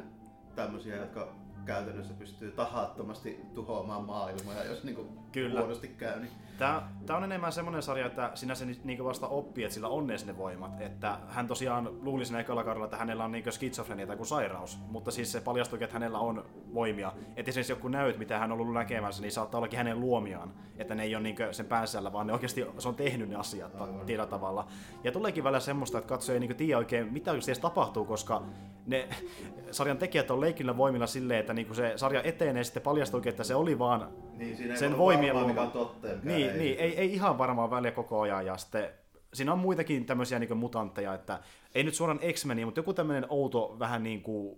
tämmöisiä, 0.56 0.96
jotka 0.96 1.36
käytännössä 1.66 2.14
pystyy 2.14 2.52
tahattomasti 2.52 3.40
tuhoamaan 3.54 4.04
maailmaa, 4.04 4.64
jos 4.64 4.84
niinku 4.84 5.08
Kyllä. 5.42 5.60
huonosti 5.60 5.88
käy, 5.88 6.20
niin 6.20 6.32
Tämä, 6.58 6.90
tämä 7.06 7.18
on 7.18 7.24
enemmän 7.24 7.52
semmoinen 7.52 7.84
sarja, 7.84 8.06
että 8.06 8.32
sinä 8.34 8.56
se 8.56 8.66
niin 8.84 9.04
vasta 9.04 9.28
oppii, 9.28 9.64
että 9.64 9.74
sillä 9.74 9.88
on 9.88 10.08
ne 10.08 10.38
voimat. 10.38 10.82
Että 10.82 11.18
hän 11.30 11.48
tosiaan 11.48 11.90
luuli 12.02 12.26
siinä 12.26 12.40
ekalla 12.40 12.64
kaudella, 12.64 12.86
että 12.86 12.98
hänellä 12.98 13.26
on 13.26 13.32
niin 13.32 13.52
skitsofrenia 13.52 14.08
tai 14.08 14.18
kuin 14.18 14.28
sairaus, 14.28 14.80
mutta 14.88 15.12
siis 15.12 15.32
se 15.32 15.42
paljastui, 15.42 15.84
että 15.84 15.94
hänellä 15.94 16.20
on 16.20 16.46
voimia. 16.74 17.14
Että 17.36 17.50
esimerkiksi 17.50 17.72
joku 17.72 17.88
näyt, 17.88 18.18
mitä 18.18 18.40
hän 18.40 18.52
on 18.52 18.62
ollut 18.62 18.74
näkemässä, 18.74 19.22
niin 19.22 19.32
saattaa 19.32 19.58
ollakin 19.58 19.78
hänen 19.78 20.00
luomiaan. 20.00 20.54
Että 20.78 20.96
ne 20.96 21.04
ei 21.04 21.16
ole 21.16 21.24
niin 21.24 21.36
sen 21.52 21.66
pääsällä, 21.66 22.14
vaan 22.14 22.28
ne 22.28 22.34
oikeasti 22.34 22.66
se 22.78 22.88
on 22.88 22.96
tehnyt 22.96 23.30
ne 23.30 23.36
asiat 23.36 23.72
tietyllä 24.06 24.28
tavalla. 24.28 24.68
Ja 25.04 25.12
tuleekin 25.12 25.44
välillä 25.44 25.60
semmoista, 25.60 25.98
että 25.98 26.10
katsoja 26.10 26.34
ei 26.34 26.40
niin 26.40 26.56
tiedä 26.56 26.78
oikein, 26.78 27.14
mitä 27.14 27.32
oikeasti 27.32 27.52
edes 27.52 27.60
tapahtuu, 27.60 28.06
koska 28.06 28.44
ne 28.86 29.08
sarjan 29.72 29.98
tekijät 29.98 30.32
on 30.32 30.42
leikillä 30.42 30.78
voimilla 30.78 31.08
silleen, 31.08 31.40
että 31.40 31.54
niin 31.54 31.76
se 31.76 31.94
sarja 31.96 32.22
etenee, 32.24 32.64
sitten 32.64 32.84
paljastuukin, 32.84 33.30
että 33.30 33.44
se 33.44 33.56
oli 33.56 33.80
vaan 33.80 34.08
niin, 34.38 34.78
sen 34.78 34.98
voimien 35.34 35.56
luoma. 35.74 35.96
Niin, 36.24 36.50
ei. 36.50 36.58
niin 36.58 36.80
ei, 36.80 36.98
ei 36.98 37.14
ihan 37.14 37.38
varmaan 37.38 37.72
väliä 37.72 37.92
koko 37.92 38.22
ajan. 38.22 38.46
Ja 38.46 38.58
sitten 38.58 38.90
siinä 39.34 39.54
on 39.54 39.60
muitakin 39.60 40.06
tämmöisiä 40.06 40.40
niin 40.40 40.58
mutantteja, 40.58 41.14
että 41.14 41.40
ei 41.76 41.84
nyt 41.84 41.96
suoraan 41.96 42.20
X-Menia, 42.34 42.66
mutta 42.66 42.80
joku 42.80 42.94
tämmöinen 42.94 43.26
outo 43.30 43.76
vähän 43.80 44.04
niin 44.04 44.22
kuin 44.22 44.58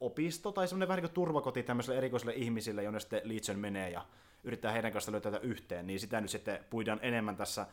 opisto 0.00 0.52
tai 0.52 0.68
semmoinen 0.68 0.88
vähän 0.88 0.96
niin 1.02 1.10
kuin 1.10 1.14
turvakoti 1.14 1.62
tämmöiselle 1.62 1.98
erikoisille 1.98 2.32
ihmisille, 2.34 2.82
jonne 2.82 3.00
sitten 3.00 3.20
Legion 3.24 3.58
menee 3.58 3.90
ja 3.90 4.04
yrittää 4.44 4.72
heidän 4.72 4.92
kanssa 4.92 5.12
löytää 5.12 5.38
yhteen, 5.42 5.86
niin 5.86 6.00
sitä 6.00 6.20
nyt 6.20 6.30
sitten 6.30 6.64
puidaan 6.70 6.98
enemmän 7.02 7.36
tässä 7.36 7.66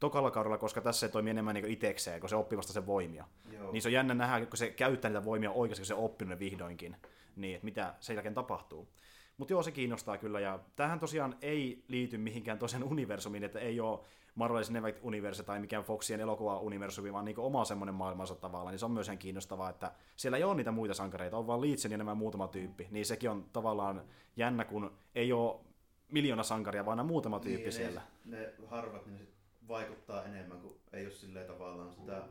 tokalla 0.00 0.30
kaudella, 0.30 0.58
koska 0.58 0.80
tässä 0.80 1.06
se 1.06 1.12
toimii 1.12 1.30
enemmän 1.30 1.54
niin 1.54 1.66
itsekseen, 1.66 2.20
kun 2.20 2.28
se 2.28 2.36
oppii 2.36 2.56
vasta 2.56 2.72
sen 2.72 2.86
voimia. 2.86 3.24
Joo. 3.52 3.72
Niin 3.72 3.82
se 3.82 3.88
on 3.88 3.92
jännä 3.92 4.14
nähdä, 4.14 4.46
kun 4.46 4.56
se 4.56 4.70
käyttää 4.70 5.10
niitä 5.10 5.24
voimia 5.24 5.50
oikeasti, 5.50 5.80
kun 5.80 5.86
se 5.86 5.94
on 5.94 6.04
oppinut 6.04 6.30
ne 6.30 6.38
vihdoinkin, 6.38 6.96
niin 7.36 7.54
että 7.54 7.64
mitä 7.64 7.94
sen 8.00 8.14
jälkeen 8.14 8.34
tapahtuu. 8.34 8.88
Mutta 9.36 9.52
joo, 9.52 9.62
se 9.62 9.70
kiinnostaa 9.70 10.18
kyllä. 10.18 10.40
Ja 10.40 10.58
tähän 10.76 11.00
tosiaan 11.00 11.36
ei 11.42 11.84
liity 11.88 12.18
mihinkään 12.18 12.58
tosiaan 12.58 12.84
universumiin, 12.92 13.44
että 13.44 13.58
ei 13.58 13.80
ole 13.80 14.00
Marvel 14.34 14.62
Cinematic 14.62 15.04
Universe 15.04 15.42
tai 15.42 15.60
mikään 15.60 15.84
Foxien 15.84 16.20
elokuva-universumi, 16.20 17.12
vaan 17.12 17.24
niin 17.24 17.38
oma 17.38 17.64
semmoinen 17.64 17.94
maailmansa 17.94 18.34
tavallaan, 18.34 18.72
niin 18.72 18.78
se 18.78 18.84
on 18.84 18.90
myös 18.90 19.08
ihan 19.08 19.18
kiinnostavaa, 19.18 19.70
että 19.70 19.92
siellä 20.16 20.38
ei 20.38 20.44
ole 20.44 20.54
niitä 20.54 20.72
muita 20.72 20.94
sankareita, 20.94 21.36
on 21.36 21.46
vaan 21.46 21.60
Leedsen 21.60 21.92
ja 21.92 21.98
nämä 21.98 22.14
muutama 22.14 22.48
tyyppi, 22.48 22.88
niin 22.90 23.06
sekin 23.06 23.30
on 23.30 23.44
tavallaan 23.52 24.02
jännä, 24.36 24.64
kun 24.64 24.92
ei 25.14 25.32
ole 25.32 25.60
miljoona 26.08 26.42
sankaria, 26.42 26.86
vaan 26.86 27.06
muutama 27.06 27.40
tyyppi 27.40 27.62
niin, 27.62 27.72
siellä. 27.72 28.02
Ne, 28.24 28.38
ne 28.38 28.52
harvat, 28.66 29.06
niin 29.06 29.28
vaikuttaa 29.68 30.24
enemmän, 30.24 30.60
kuin 30.60 30.74
ei 30.92 31.04
ole 31.04 31.12
silleen 31.12 31.46
tavallaan 31.46 31.92
sitä 31.92 32.22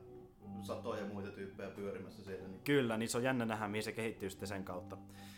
satoja 0.61 1.05
muita 1.05 1.31
tyyppejä 1.31 1.69
pyörimässä 1.69 2.23
siellä. 2.23 2.47
Niin... 2.47 2.61
Kyllä, 2.63 2.97
niin 2.97 3.09
se 3.09 3.17
on 3.17 3.23
jännä 3.23 3.45
nähdä, 3.45 3.67
mihin 3.67 3.83
se 3.83 3.91
kehittyy 3.91 4.29
sitten 4.29 4.47
sen 4.47 4.63
kautta. 4.63 4.97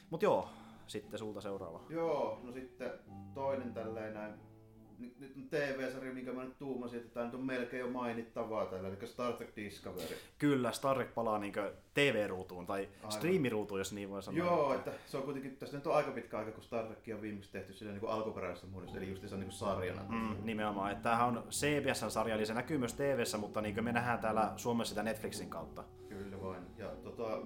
Mutta 0.10 0.26
joo, 0.26 0.50
sitten 0.88 1.20
sulta 1.20 1.42
seuraava. 1.42 1.82
Joo, 1.90 2.40
no 2.44 2.52
sitten 2.52 2.92
toinen 3.34 3.74
tälleen 3.74 4.14
näin. 4.14 4.34
Nyt, 5.00 5.20
nyt 5.20 5.36
on 5.38 5.48
TV-sarja, 5.50 6.14
minkä 6.14 6.32
mä 6.32 6.44
nyt 6.44 6.58
tuumasin, 6.60 7.00
että 7.00 7.14
tämä 7.14 7.26
nyt 7.26 7.36
on 7.36 7.46
melkein 7.46 7.80
jo 7.80 7.90
mainittavaa 7.90 8.66
tällä, 8.66 8.88
eli 8.88 9.08
Star 9.08 9.34
Trek 9.34 9.56
Discovery. 9.56 10.16
Kyllä, 10.38 10.72
Star 10.72 10.96
Trek 10.96 11.14
palaa 11.14 11.40
niin 11.40 11.54
TV-ruutuun 11.94 12.66
tai 12.66 12.90
Aivan. 12.98 13.12
streamiruutuun, 13.12 13.80
jos 13.80 13.94
niin 13.94 14.10
voi 14.10 14.24
sanoa. 14.24 14.46
Joo, 14.46 14.74
että 14.74 14.92
se 15.06 15.18
on 15.18 15.24
kuitenkin, 15.24 15.58
tässä 15.58 15.78
nyt 15.78 15.88
on 15.88 15.96
aika 15.96 16.12
pitkä 16.12 16.38
aika, 16.38 16.52
kun 16.52 16.64
Star 16.64 16.86
Trek 16.86 17.16
on 17.16 17.22
viimeksi 17.22 17.52
tehty 17.52 17.74
sillä 17.74 17.92
niin 17.92 18.10
alkuperäisessä 18.10 18.68
muodossa, 18.68 18.98
eli 18.98 19.10
just 19.10 19.28
se 19.28 19.36
on 19.36 19.42
niin 19.42 19.52
sarjana. 19.52 20.02
Mm, 20.10 20.36
nimenomaan, 20.44 20.92
että 20.92 21.04
tämähän 21.04 21.28
on 21.28 21.44
CBS-sarja, 21.50 22.36
eli 22.36 22.46
se 22.46 22.54
näkyy 22.54 22.78
myös 22.78 22.94
TVssä, 22.94 23.38
mutta 23.38 23.62
niin 23.62 23.84
me 23.84 23.92
nähdään 23.92 24.20
täällä 24.20 24.54
Suomessa 24.56 24.90
sitä 24.90 25.04
Netflixin 25.04 25.50
kautta. 25.50 25.84
Kyllä 26.10 26.42
vain, 26.42 26.64
ja 26.78 26.88
tota, 26.88 27.42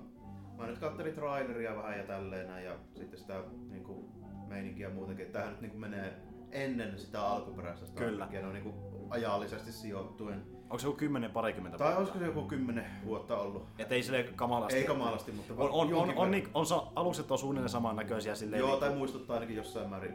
mä 0.60 0.68
nyt 0.68 0.80
kattelin 0.80 1.14
traileria 1.14 1.76
vähän 1.76 1.98
ja 1.98 2.04
tälleen 2.04 2.48
näin, 2.48 2.66
ja 2.66 2.76
sitten 2.96 3.20
sitä 3.20 3.44
niin 3.70 3.84
kuin, 3.84 4.06
meininkiä 4.48 4.90
muutenkin. 4.90 5.28
Tämähän 5.28 5.52
nyt 5.52 5.62
niinku 5.62 5.78
menee 5.78 6.14
ennen 6.52 7.00
sitä 7.00 7.22
alkuperäistä 7.22 7.86
Star 7.86 8.06
Kyllä. 8.06 8.26
Trekia, 8.26 8.46
no 8.48 8.54
niinku 8.54 8.74
ajallisesti 9.10 9.72
sijoittuen. 9.72 10.44
Onko 10.64 10.80
se 10.80 10.88
joku 10.88 10.98
10 10.98 11.32
parikymmentä 11.32 11.78
Tai 11.78 11.88
vuotta? 11.88 12.00
olisiko 12.00 12.20
se 12.20 12.26
joku 12.26 12.42
kymmenen 12.42 12.86
vuotta 13.06 13.38
ollut? 13.38 13.68
Et 13.80 13.92
ei 13.92 14.04
sille 14.04 14.24
kamalasti. 14.24 14.78
Ei 14.78 14.84
kamalasti, 14.84 15.32
mutta 15.32 15.54
On, 15.58 15.70
on, 15.70 15.94
on, 15.94 15.94
on, 15.94 16.08
verran. 16.08 16.52
on, 16.54 16.66
on, 16.74 16.88
alukset 16.96 17.32
on 17.32 17.38
suunnilleen 17.38 17.70
samannäköisiä 17.70 18.36
silleen. 18.36 18.60
Joo, 18.60 18.70
niin, 18.70 18.80
tai 18.80 18.96
muistuttaa 18.96 19.34
ainakin 19.34 19.56
jossain 19.56 19.90
määrin. 19.90 20.14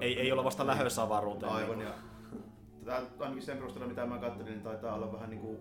ei, 0.00 0.20
ei 0.20 0.32
olla 0.32 0.44
vasta 0.44 0.66
lähdössä 0.66 1.02
avaruuteen. 1.02 1.52
Aivan, 1.52 1.78
niin 1.78 1.88
ja 1.88 1.94
tää, 2.84 3.02
ainakin 3.18 3.42
sen 3.42 3.56
perusteella 3.56 3.88
mitä 3.88 4.06
mä 4.06 4.18
katselin, 4.18 4.52
niin 4.52 4.62
taitaa 4.62 4.94
olla 4.94 5.12
vähän 5.12 5.30
niinku 5.30 5.60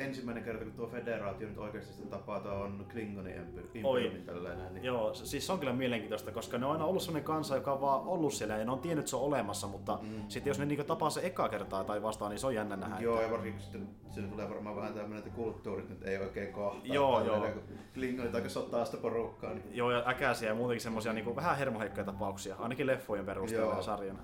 ensimmäinen 0.00 0.44
kerta, 0.44 0.64
kun 0.64 0.72
tuo 0.72 0.86
federaatio 0.86 1.48
nyt 1.48 1.58
oikeasti 1.58 1.92
sitten 1.92 2.10
tapaa 2.10 2.40
tuon 2.40 2.86
Klingonin 2.92 3.36
imperiumin 3.36 4.22
tällainen. 4.26 4.74
Niin. 4.74 4.84
Joo, 4.84 5.14
siis 5.14 5.46
se 5.46 5.52
on 5.52 5.58
kyllä 5.58 5.72
mielenkiintoista, 5.72 6.32
koska 6.32 6.58
ne 6.58 6.66
on 6.66 6.72
aina 6.72 6.84
ollut 6.84 7.02
sellainen 7.02 7.24
kansa, 7.24 7.54
joka 7.54 7.72
on 7.72 7.80
vaan 7.80 8.02
ollut 8.02 8.34
siellä 8.34 8.58
ja 8.58 8.64
ne 8.64 8.70
on 8.70 8.78
tiennyt, 8.78 9.02
että 9.02 9.10
se 9.10 9.16
on 9.16 9.22
olemassa, 9.22 9.66
mutta 9.66 9.98
mm. 10.02 10.24
sitten 10.28 10.50
jos 10.50 10.58
ne 10.58 10.66
niinku 10.66 10.84
tapaa 10.84 11.10
se 11.10 11.26
eka 11.26 11.48
kertaa 11.48 11.84
tai 11.84 12.02
vastaan, 12.02 12.30
niin 12.30 12.38
se 12.38 12.46
on 12.46 12.54
jännä 12.54 12.76
nähdä. 12.76 12.96
Joo, 13.00 13.22
ja 13.22 13.30
varsinkin 13.30 13.62
sitten 13.62 13.88
siinä 14.10 14.28
tulee 14.28 14.50
varmaan 14.50 14.76
vähän 14.76 14.94
tämmöinen, 14.94 15.18
että 15.18 15.30
kulttuurit 15.30 15.88
nyt 15.88 16.02
ei 16.02 16.18
oikein 16.18 16.52
kohtaa. 16.52 16.94
Joo, 16.94 17.24
joo. 17.24 17.46
Klingonit 17.94 18.34
aika 18.34 18.48
sotaa 18.48 18.84
sitä 18.84 18.96
porukkaa. 18.96 19.54
Niin. 19.54 19.64
Joo, 19.70 19.90
ja 19.90 20.02
äkäisiä 20.06 20.48
ja 20.48 20.54
muutenkin 20.54 20.82
semmosia 20.82 21.12
niinku 21.12 21.36
vähän 21.36 21.56
hermoheikkoja 21.56 22.04
tapauksia, 22.04 22.56
ainakin 22.58 22.86
leffojen 22.86 23.26
perusteella 23.26 23.74
ja 23.74 23.82
sarjana. 23.82 24.18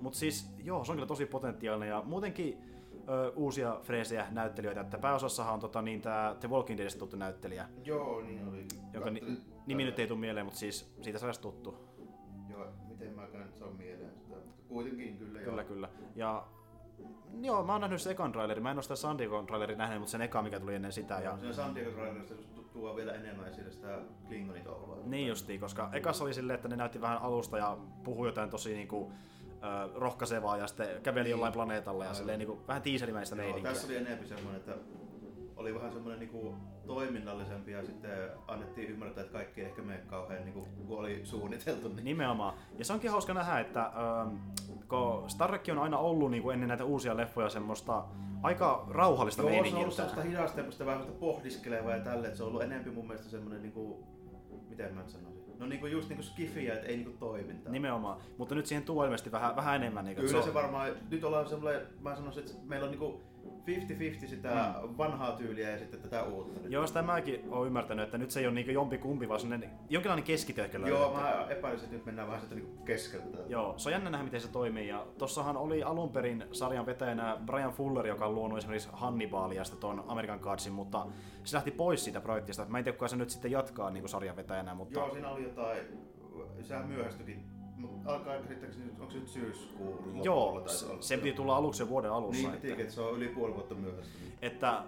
Mutta 0.00 0.18
siis, 0.18 0.54
joo, 0.58 0.84
se 0.84 0.92
on 0.92 0.96
kyllä 0.96 1.06
tosi 1.06 1.26
potentiaalinen 1.26 1.88
ja 1.88 2.02
muutenkin 2.06 2.58
ö, 3.08 3.32
uusia 3.36 3.80
freesejä 3.82 4.26
näyttelijöitä, 4.30 4.80
että 4.80 4.98
pääosassahan 4.98 5.54
on 5.54 5.60
tota, 5.60 5.82
niin 5.82 6.00
tää 6.00 6.34
The 6.34 6.48
Walking 6.48 6.78
Deadista 6.78 6.98
tuttu 6.98 7.16
näyttelijä, 7.16 7.68
Joo, 7.84 8.20
niin 8.20 8.48
oli. 8.48 8.66
jonka 8.92 9.10
ni- 9.10 9.38
nimi 9.66 9.84
nyt 9.84 9.98
ei 9.98 10.06
tule 10.06 10.18
mieleen, 10.18 10.46
mutta 10.46 10.58
siis 10.60 10.94
siitä 11.02 11.18
sarjasta 11.18 11.42
tuttu. 11.42 11.76
Joo, 12.50 12.66
miten 12.88 13.14
mä 13.14 13.22
nyt 13.32 13.54
saa 13.54 13.70
mieleen 13.70 14.14
sitä, 14.14 14.36
mutta 14.36 14.52
kuitenkin 14.68 15.16
kyllä. 15.18 15.38
Kyllä, 15.38 15.62
joo. 15.62 15.68
kyllä. 15.68 15.88
Ja 16.14 16.44
joo, 17.40 17.64
mä 17.64 17.72
oon 17.72 17.80
nähnyt 17.80 18.02
sen 18.02 18.12
ekan 18.12 18.32
trailerin. 18.32 18.62
Mä 18.62 18.70
en 18.70 18.78
oo 18.78 18.82
sitä 18.82 18.96
San 18.96 19.18
Diego 19.18 19.42
trailerin 19.42 19.78
nähnyt, 19.78 19.98
mutta 19.98 20.10
sen 20.12 20.20
eka, 20.22 20.42
mikä 20.42 20.60
tuli 20.60 20.74
ennen 20.74 20.92
sitä. 20.92 21.14
Ja... 21.20 21.38
Siinä 21.38 21.52
San 21.52 21.74
Diego 21.74 21.90
trailerista 21.90 22.34
tuo 22.72 22.96
vielä 22.96 23.12
enemmän 23.12 23.48
esille 23.48 23.70
sitä 23.70 23.98
Klingonit 24.28 24.64
touhua. 24.64 24.98
Niin 25.04 25.28
justiin, 25.28 25.60
koska 25.60 25.90
ekassa 25.92 26.24
oli 26.24 26.34
silleen, 26.34 26.54
että 26.54 26.68
ne 26.68 26.76
näytti 26.76 27.00
vähän 27.00 27.18
alusta 27.18 27.58
ja 27.58 27.76
puhui 28.04 28.28
jotain 28.28 28.50
tosi 28.50 28.74
niinku, 28.74 29.12
ö, 29.64 29.90
rohkaisevaa 29.94 30.56
ja 30.56 30.66
sitten 30.66 31.02
käveli 31.02 31.30
jollain 31.30 31.52
planeetalla 31.52 32.04
ja 32.04 32.14
silleen 32.14 32.38
niinku, 32.38 32.62
vähän 32.68 32.82
tiiserimäistä 32.82 33.36
Joo, 33.36 33.44
meininkiä. 33.44 33.72
tässä 33.72 33.86
oli 33.86 33.96
enemmän 33.96 34.28
semmoinen, 34.28 34.56
että 34.56 34.74
oli 35.56 35.74
vähän 35.74 35.92
semmoinen 35.92 36.20
niinku 36.20 36.54
toiminnallisempi 36.86 37.72
ja 37.72 37.84
sitten 37.84 38.30
annettiin 38.48 38.90
ymmärtää, 38.90 39.22
että 39.22 39.32
kaikki 39.32 39.60
ei 39.60 39.66
ehkä 39.66 39.82
mene 39.82 39.98
kauhean 39.98 40.44
niinku, 40.44 40.68
kun 40.86 40.98
oli 40.98 41.20
suunniteltu. 41.24 41.88
Niin. 41.88 42.04
Nimenomaan. 42.04 42.54
Ja 42.78 42.84
se 42.84 42.92
onkin 42.92 43.10
hauska 43.10 43.34
nähdä, 43.34 43.60
että 43.60 43.82
ähm, 43.82 44.36
kun 44.88 45.30
Star 45.30 45.50
Trek 45.50 45.68
on 45.70 45.78
aina 45.78 45.98
ollut 45.98 46.30
niin 46.30 46.42
kuin 46.42 46.54
ennen 46.54 46.68
näitä 46.68 46.84
uusia 46.84 47.16
leffoja 47.16 47.48
semmoista 47.48 48.04
aika 48.42 48.86
rauhallista 48.90 49.42
Joo, 49.42 49.64
se 49.64 49.70
on 49.70 49.76
ollut 49.76 49.94
semmoista 49.94 50.22
hidastempoista, 50.22 50.86
vähän 50.86 51.00
semmoista 51.00 51.20
pohdiskelevaa 51.20 51.96
ja 51.96 52.04
tälle, 52.04 52.26
että 52.26 52.36
se 52.36 52.42
on 52.42 52.48
ollut 52.48 52.62
enemmän 52.62 52.94
mun 52.94 53.06
mielestä 53.06 53.30
semmoinen 53.30 53.62
niinku, 53.62 54.04
miten 54.68 54.94
mä 54.94 55.00
nyt 55.00 55.10
sanoisin, 55.10 55.41
no 55.62 55.68
niinku 55.68 55.86
just 55.86 56.08
niinku 56.08 56.22
skifiä, 56.22 56.74
että 56.74 56.86
ei 56.86 56.96
niinku 56.96 57.12
toimintaa. 57.18 57.72
Nimenomaan. 57.72 58.20
Mutta 58.38 58.54
nyt 58.54 58.66
siihen 58.66 58.84
tuo 58.84 59.04
ilmeisesti 59.04 59.32
vähän, 59.32 59.56
vähän 59.56 59.76
enemmän. 59.76 60.04
Niin 60.04 60.16
kuin, 60.16 60.26
Kyllä 60.26 60.38
että 60.38 60.50
se 60.50 60.54
varmaan, 60.54 60.92
nyt 61.10 61.24
ollaan 61.24 61.48
semmoinen, 61.48 61.82
mä 62.00 62.16
sanoisin, 62.16 62.42
että 62.42 62.54
meillä 62.64 62.84
on 62.84 62.90
niinku 62.90 63.22
50-50 63.66 64.28
sitä 64.28 64.74
vanhaa 64.98 65.32
tyyliä 65.32 65.70
ja 65.70 65.78
sitten 65.78 66.00
tätä 66.00 66.22
uutta. 66.22 66.52
nyt. 66.52 66.64
Mm. 66.64 66.72
Joo, 66.72 66.86
sitä 66.86 67.02
mäkin 67.02 67.44
olen 67.50 67.66
ymmärtänyt, 67.66 68.04
että 68.04 68.18
nyt 68.18 68.30
se 68.30 68.40
ei 68.40 68.46
ole 68.46 68.54
niin 68.54 68.74
jompi 68.74 68.98
kumpi, 68.98 69.28
vaan 69.28 69.40
sellainen 69.40 69.70
jonkinlainen 69.90 70.24
keskitehkö 70.24 70.78
Joo, 70.78 71.14
mä 71.14 71.46
epäilisin, 71.50 71.84
että 71.84 71.96
nyt 71.96 72.06
mennään 72.06 72.28
vähän 72.28 72.42
sitä 72.42 72.54
niinku 72.54 72.84
keskeltä. 72.84 73.38
Joo, 73.48 73.74
se 73.76 73.88
on 73.88 73.92
jännä 73.92 74.10
nähdä, 74.10 74.24
miten 74.24 74.40
se 74.40 74.48
toimii. 74.48 74.88
Ja 74.88 75.06
tossahan 75.18 75.56
oli 75.56 75.82
alun 75.82 76.12
perin 76.12 76.44
sarjan 76.52 76.86
vetäjänä 76.86 77.36
Brian 77.46 77.72
Fuller, 77.72 78.06
joka 78.06 78.26
on 78.26 78.34
luonut 78.34 78.58
esimerkiksi 78.58 78.88
Hannibalia 78.92 79.64
sitten 79.64 79.80
ton 79.80 80.04
American 80.06 80.40
Godsin, 80.42 80.72
mutta 80.72 81.06
se 81.44 81.56
lähti 81.56 81.70
pois 81.70 82.04
siitä 82.04 82.20
projektista. 82.20 82.64
Mä 82.64 82.78
en 82.78 82.84
tiedä, 82.84 82.96
kuka 82.96 83.08
se 83.08 83.16
nyt 83.16 83.30
sitten 83.30 83.50
jatkaa 83.50 83.90
niin 83.90 84.08
sarjan 84.08 84.36
vetäjänä, 84.36 84.74
mutta... 84.74 84.98
Joo, 84.98 85.10
siinä 85.12 85.28
oli 85.28 85.42
jotain, 85.42 85.78
sehän 86.62 86.86
myöhästyikin, 86.86 87.51
alkaa 88.04 88.38
käsittääkseni, 88.38 88.84
nyt- 88.86 89.00
onko 89.00 89.12
se 89.12 89.18
nyt 89.18 89.28
syyskuun 89.28 89.96
lopulla 89.96 90.24
Joo, 90.24 90.60
taisi 90.60 90.86
olla? 90.86 91.02
se 91.02 91.16
piti 91.16 91.32
tulla 91.32 91.56
aluksi 91.56 91.88
vuoden 91.88 92.12
alussa. 92.12 92.42
Niin, 92.42 92.54
että, 92.54 92.68
että... 92.68 92.82
että 92.82 92.94
se 92.94 93.00
on 93.00 93.16
yli 93.16 93.28
puoli 93.28 93.54
vuotta 93.54 93.74
myöhästynyt. 93.74 94.32
että 94.42 94.82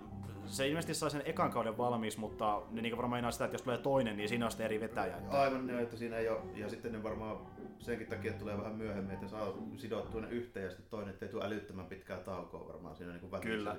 se 0.46 0.68
ilmeisesti 0.68 0.94
sai 0.94 1.10
sen 1.10 1.22
ekan 1.24 1.50
kauden 1.50 1.78
valmiiksi, 1.78 2.20
mutta 2.20 2.62
ne 2.70 2.82
niin 2.82 2.96
varmaan 2.96 3.10
meinaa 3.10 3.30
sitä, 3.30 3.44
että 3.44 3.54
jos 3.54 3.62
tulee 3.62 3.78
toinen, 3.78 4.16
niin 4.16 4.28
siinä 4.28 4.44
on 4.44 4.50
sitten 4.50 4.64
eri 4.64 4.80
vetäjä. 4.80 5.16
Että... 5.16 5.40
Aivan, 5.40 5.66
niin, 5.66 5.78
että 5.78 5.96
siinä 5.96 6.16
ei 6.16 6.28
ole, 6.28 6.40
ja 6.54 6.68
sitten 6.68 6.92
ne 6.92 7.02
varmaan 7.02 7.36
senkin 7.78 8.06
takia 8.06 8.32
tulee 8.32 8.58
vähän 8.58 8.74
myöhemmin, 8.74 9.14
että 9.14 9.28
saa 9.28 9.52
sidottua 9.76 10.20
ne 10.20 10.28
yhteen 10.30 10.64
ja 10.64 10.70
sitten 10.70 10.90
toinen, 10.90 11.14
ettei 11.14 11.28
tule 11.28 11.44
älyttömän 11.44 11.86
pitkää 11.86 12.18
taukoa 12.18 12.68
varmaan 12.68 12.96
siinä 12.96 13.12
niin. 13.12 13.40
Kyllä. 13.40 13.76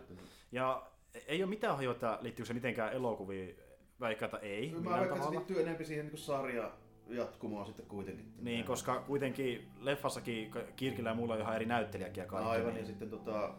Ja 0.51 0.83
ei 1.27 1.43
ole 1.43 1.49
mitään 1.49 1.75
hajua, 1.75 1.91
että 1.91 2.17
liittyykö 2.21 2.47
se 2.47 2.53
mitenkään 2.53 2.93
elokuviin. 2.93 3.59
Väikkä, 3.99 4.25
että 4.25 4.37
ei. 4.37 4.71
Mä 4.71 4.97
veikkaan, 4.97 5.07
että 5.07 5.23
se 5.23 5.31
liittyy 5.31 5.61
enemmän 5.61 5.85
siihen 5.85 6.07
niin 6.07 6.17
sarja 6.17 6.71
jatkumoon 7.09 7.65
sitten 7.65 7.85
kuitenkin. 7.85 8.33
Niin, 8.41 8.65
koska 8.65 8.99
kuitenkin 8.99 9.67
leffassakin 9.79 10.51
Kirkillä 10.75 11.09
ja 11.09 11.15
muilla 11.15 11.33
on 11.33 11.41
ihan 11.41 11.55
eri 11.55 11.65
näyttelijäkin 11.65 12.21
ja 12.21 12.27
kaikki. 12.27 12.49
Aivan, 12.49 12.67
ja 12.67 12.73
niin. 12.73 12.85
sitten 12.85 13.09
tota, 13.09 13.53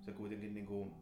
se 0.00 0.12
kuitenkin 0.12 0.54
niinku, 0.54 0.92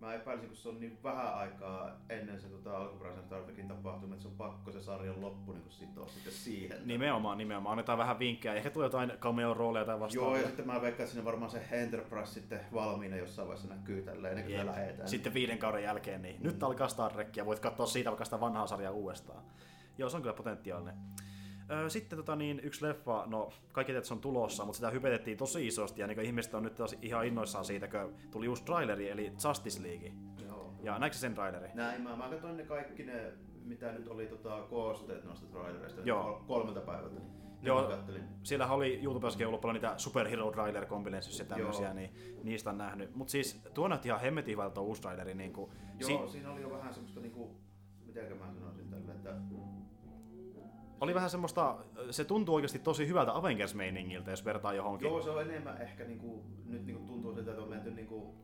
mä 0.00 0.14
epäilisin, 0.14 0.48
kun 0.48 0.56
se 0.56 0.68
on 0.68 0.80
niin 0.80 0.98
vähän 1.02 1.34
aikaa 1.34 1.90
ennen 2.08 2.40
se 2.40 2.48
tota, 2.48 2.76
alkuperäisen 2.76 3.24
Star 3.24 3.42
Trekin 3.42 3.68
tapahtuma, 3.68 4.14
että 4.14 4.22
se 4.22 4.28
on 4.28 4.34
pakko 4.34 4.72
se 4.72 4.82
sarjan 4.82 5.20
loppu 5.20 5.52
niin 5.52 5.64
sitoa 5.68 6.08
sitten 6.08 6.32
siihen. 6.32 6.78
Nimenomaan, 6.84 7.38
nimenomaan. 7.38 7.72
Annetaan 7.72 7.98
vähän 7.98 8.18
vinkkejä. 8.18 8.54
Ehkä 8.54 8.70
tulee 8.70 8.86
jotain 8.86 9.10
cameo-rooleja 9.10 9.84
tai 9.84 9.94
Joo, 9.94 10.00
vastaavaa. 10.00 10.38
ja 10.38 10.46
sitten 10.46 10.66
mä 10.66 10.72
veikkaan, 10.72 11.04
että 11.04 11.06
siinä 11.06 11.24
varmaan 11.24 11.50
se 11.50 11.62
Enterprise 11.70 12.32
sitten 12.32 12.60
valmiina 12.74 13.16
jossain 13.16 13.48
vaiheessa 13.48 13.74
näkyy 13.74 14.02
tälleen, 14.02 14.38
ennen 14.38 14.56
kuin 14.56 14.66
lähetään. 14.66 15.08
Sitten 15.08 15.34
viiden 15.34 15.58
kauden 15.58 15.82
jälkeen, 15.82 16.22
niin 16.22 16.36
nyt 16.42 16.62
alkaa 16.62 16.88
Star 16.88 17.12
Trek 17.12 17.36
ja 17.36 17.46
voit 17.46 17.58
katsoa 17.58 17.86
siitä 17.86 18.10
vaikka 18.10 18.24
sitä 18.24 18.40
vanhaa 18.40 18.66
sarjaa 18.66 18.92
uudestaan. 18.92 19.42
Joo, 19.98 20.08
se 20.08 20.16
on 20.16 20.22
kyllä 20.22 20.36
potentiaalinen. 20.36 20.94
Öö, 21.70 21.88
Sitten 21.90 22.16
tota, 22.16 22.36
niin, 22.36 22.60
yksi 22.64 22.84
leffa, 22.84 23.24
no 23.26 23.50
kaikki 23.72 23.92
se 24.02 24.14
on 24.14 24.20
tulossa, 24.20 24.64
mutta 24.64 24.76
sitä 24.76 24.90
hypetettiin 24.90 25.38
tosi 25.38 25.66
isosti 25.66 26.00
ja 26.00 26.06
niin 26.06 26.20
ihmiset 26.20 26.54
on 26.54 26.62
nyt 26.62 26.74
taas 26.74 26.96
ihan 27.02 27.26
innoissaan 27.26 27.64
siitä, 27.64 27.88
kun 27.88 28.14
tuli 28.30 28.48
uusi 28.48 28.64
traileri, 28.64 29.10
eli 29.10 29.32
Justice 29.48 29.82
League. 29.82 30.12
Joo. 30.46 30.74
Ja 30.82 30.98
näikö 30.98 31.16
sen 31.16 31.34
traileri? 31.34 31.68
Näin, 31.74 32.02
mä, 32.02 32.16
mä 32.16 32.28
katsoin 32.28 32.56
ne 32.56 32.62
kaikki 32.62 33.04
ne, 33.04 33.32
mitä 33.64 33.92
nyt 33.92 34.08
oli 34.08 34.26
tota, 34.26 34.62
koosteet 34.70 35.24
noista 35.24 35.46
trailereista, 35.46 36.00
Joo. 36.00 36.22
kol- 36.22 36.44
kolmelta 36.46 36.80
päivältä. 36.80 37.20
Niin 37.20 37.38
Joo. 37.62 37.92
Siellähän 38.42 38.76
oli 38.76 39.00
YouTubessakin 39.02 39.46
ollut 39.46 39.60
paljon 39.60 39.74
niitä 39.74 39.94
superhero 39.96 40.50
trailer 40.50 40.86
combinations 40.86 41.38
ja 41.38 41.44
tämmöisiä, 41.44 41.94
niin 41.94 42.10
niistä 42.42 42.70
on 42.70 42.78
nähnyt. 42.78 43.14
Mutta 43.14 43.30
siis 43.30 43.60
tuo 43.74 43.88
näytti 43.88 44.08
ihan 44.08 44.20
hemmetin 44.20 44.52
hyvältä 44.52 44.80
uusi 44.80 45.02
traileri. 45.02 45.34
Niin 45.34 45.52
kuin, 45.52 45.70
Joo, 45.98 46.28
siinä 46.28 46.50
oli 46.52 46.62
jo 46.62 46.70
vähän 46.70 46.94
semmoista 46.94 47.20
niinku, 47.20 47.56
mitenkä 48.06 48.34
mä 48.34 48.52
sanoisin 48.54 48.90
tällä, 48.90 49.12
että 49.14 49.34
oli 51.00 51.14
vähän 51.14 51.30
semmoista, 51.30 51.76
se 52.10 52.24
tuntuu 52.24 52.54
oikeasti 52.54 52.78
tosi 52.78 53.08
hyvältä 53.08 53.32
Avengers-meiningiltä, 53.32 54.30
jos 54.30 54.44
vertaa 54.44 54.72
johonkin. 54.72 55.08
Joo, 55.08 55.22
se 55.22 55.30
on 55.30 55.42
enemmän 55.42 55.82
ehkä 55.82 56.04
niinku, 56.04 56.44
nyt 56.66 56.86
niinku 56.86 57.06
tuntuu 57.06 57.34
siltä, 57.34 57.50
että 57.50 57.62
on 57.62 57.68
menty 57.68 57.90
niinku 57.90 58.34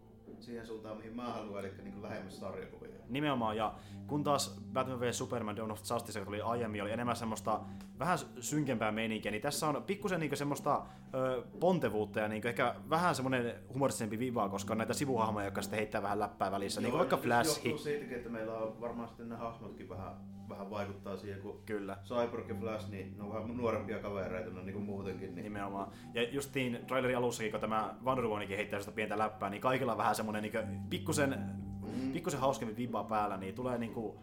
siihen 0.40 0.66
suuntaan, 0.66 0.96
mihin 0.96 1.16
mä 1.16 1.32
haluan, 1.32 1.64
eli 1.64 1.72
niinku 1.82 2.02
lähemmäs 2.02 2.40
sarjakuvia. 2.40 2.90
Nimenomaan, 3.08 3.56
ja 3.56 3.74
kun 4.06 4.24
taas 4.24 4.60
Batman 4.72 5.00
vs 5.00 5.18
Superman 5.18 5.56
Dawn 5.56 5.70
of 5.70 5.80
Justice, 5.90 6.18
joka 6.18 6.26
tuli 6.26 6.40
aiemmin, 6.40 6.82
oli 6.82 6.90
enemmän 6.90 7.16
semmoista 7.16 7.60
vähän 7.98 8.18
synkempää 8.40 8.92
meininkiä, 8.92 9.30
niin 9.30 9.42
tässä 9.42 9.68
on 9.68 9.82
pikkusen 9.82 10.20
niinku 10.20 10.36
semmoista 10.36 10.82
ö, 11.14 11.42
pontevuutta 11.60 12.20
ja 12.20 12.28
niinku 12.28 12.48
ehkä 12.48 12.74
vähän 12.90 13.14
semmoinen 13.14 13.54
humoristisempi 13.72 14.18
viva, 14.18 14.48
koska 14.48 14.74
on 14.74 14.78
näitä 14.78 14.94
sivuhahmoja, 14.94 15.44
jotka 15.46 15.62
sitten 15.62 15.78
heittää 15.78 16.02
vähän 16.02 16.18
läppää 16.20 16.50
välissä, 16.50 16.80
niin 16.80 16.90
kuin 16.90 16.98
vaikka 16.98 17.16
Flash. 17.16 17.64
Johtuu 17.64 17.84
siitäkin, 17.84 18.16
että 18.16 18.30
meillä 18.30 18.52
on 18.52 18.80
varmaan 18.80 19.08
sitten 19.08 19.28
ne 19.28 19.36
hahmotkin 19.36 19.88
vähän, 19.88 20.14
vähän 20.48 20.70
vaikuttaa 20.70 21.16
siihen, 21.16 21.40
kun 21.40 21.62
Kyllä. 21.66 21.96
Cyborg 22.04 22.48
ja 22.48 22.54
Flash, 22.54 22.90
niin 22.90 23.14
ne 23.16 23.22
on 23.22 23.32
vähän 23.34 23.56
nuorempia 23.56 23.98
kavereita, 23.98 24.50
no 24.50 24.62
niin 24.62 24.72
kuin 24.72 24.84
muutenkin. 24.84 25.34
Niin. 25.34 25.42
Nimenomaan. 25.44 25.92
Ja 26.14 26.22
justiin 26.22 26.78
trailerin 26.86 27.16
alussakin, 27.18 27.50
kun 27.52 27.60
tämä 27.60 27.94
Wonder 28.04 28.24
Womanikin 28.24 28.56
heittää 28.56 28.80
sitä 28.80 28.92
pientä 28.92 29.18
läppää, 29.18 29.50
niin 29.50 29.60
kaikilla 29.60 29.92
on 29.92 29.98
vähän 29.98 30.14
semmoinen 30.14 30.42
niin 30.42 30.80
pikkusen, 30.90 31.64
Mm. 32.02 32.12
pikkusen 32.12 32.40
hauskempi 32.40 32.76
viba 32.76 33.04
päällä, 33.04 33.36
niin 33.36 33.54
tulee 33.54 33.78
niinku, 33.78 34.20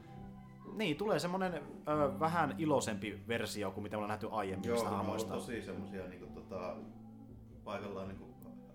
niin, 0.75 0.97
tulee 0.97 1.19
semmoinen 1.19 1.53
ö, 1.53 2.19
vähän 2.19 2.55
iloisempi 2.57 3.19
versio 3.27 3.71
kuin 3.71 3.83
mitä 3.83 3.93
me 3.93 3.97
ollaan 3.97 4.09
nähty 4.09 4.27
aiemmin 4.31 4.69
Joo, 4.69 4.83
hahmoista. 4.85 5.33
tosi 5.33 5.61
semmosia 5.61 6.07
niinku 6.07 6.25
tota, 6.25 6.75
paikallaan 7.63 8.07
niinku 8.07 8.25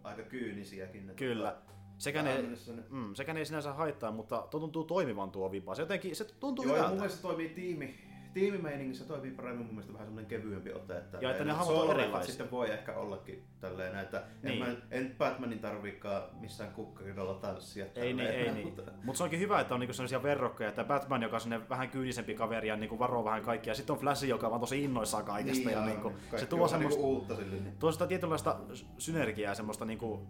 aika 0.05 0.23
kyynisiäkin. 0.23 1.01
että 1.01 1.15
Kyllä. 1.15 1.51
tota, 1.51 1.66
Sekä 1.99 2.23
ne, 2.23 2.45
mm, 2.91 3.15
sekä 3.15 3.33
ne 3.35 3.41
ei 3.41 3.47
sinänsä 3.47 3.73
haittaa, 3.73 4.11
mutta 4.13 4.47
tuo 4.51 4.61
tuntuu 4.61 4.85
toimivan 4.85 5.31
tuo 5.31 5.51
vipa. 5.53 5.75
Se 5.75 5.83
jotenkin, 5.83 6.17
se 6.17 6.25
tuntuu 6.25 6.65
Joo, 6.65 6.77
ja 6.77 6.83
mun 6.83 6.87
hyvältä. 6.87 7.01
mielestä 7.01 7.17
se 7.17 7.23
toimii 7.23 7.49
tiimi, 7.49 7.95
tiimimeiningissä 8.35 9.05
toimii 9.05 9.31
paremmin 9.31 9.67
mun 9.67 9.75
mielestä 9.75 9.93
vähän 9.93 10.07
semmoinen 10.07 10.29
kevyempi 10.29 10.73
ote. 10.73 10.97
Että 10.99 11.19
Ja 11.21 11.31
että 11.31 11.45
ne 11.45 11.53
hahmot 11.53 11.77
on 11.91 12.01
erilaisia. 12.01 12.27
sitten 12.27 12.51
voi 12.51 12.71
ehkä 12.71 12.95
ollakin 12.97 13.45
tälleen, 13.61 13.93
näin, 13.93 14.05
että 14.05 14.23
Niin. 14.43 14.63
en, 14.63 14.69
mä, 14.69 14.77
en 14.91 15.15
Batmanin 15.19 15.59
tarviikaan 15.59 16.23
missään 16.41 16.71
kukkaridolla 16.73 17.35
tanssia. 17.35 17.87
Ei 17.95 18.13
niin, 18.13 18.29
ei 18.31 18.51
niin. 18.53 18.67
mutta- 18.67 18.83
Mutta 19.05 19.17
se 19.19 19.25
onkin 19.25 19.41
hyvä, 19.41 19.61
että 19.61 19.75
on 19.75 19.81
niinku 19.81 19.95
sellaisia 19.95 20.23
verrokkeja, 20.23 20.69
että 20.69 20.85
Batman, 20.85 21.23
joka 21.23 21.37
on 21.37 21.69
vähän 21.69 21.91
kyynisempi 21.91 22.35
kaveri 22.35 22.69
ja 22.69 22.77
niinku 22.77 22.99
varoo 22.99 23.25
vähän 23.25 23.43
kaikkia, 23.43 23.71
ja 23.71 23.75
sitten 23.75 23.95
on 23.95 24.01
Flash, 24.01 24.25
joka 24.25 24.49
on 24.49 24.61
tosi 24.61 24.85
innoissaan 24.85 25.25
kaikesta. 25.25 25.71
ja 25.71 25.79
aivan. 25.83 25.89
niinku, 25.93 26.13
se 26.37 26.47
tuo 26.47 26.69
semmoista, 26.69 27.01
niinku 27.01 27.15
uutta 27.15 27.37
sille. 27.37 27.57
Niin. 27.57 27.77
tuo 27.79 27.93
sitä 27.93 28.07
tietynlaista 28.07 28.57
synergiaa 28.99 29.51
ja 29.51 29.55
semmoista 29.55 29.85
niinku 29.85 30.27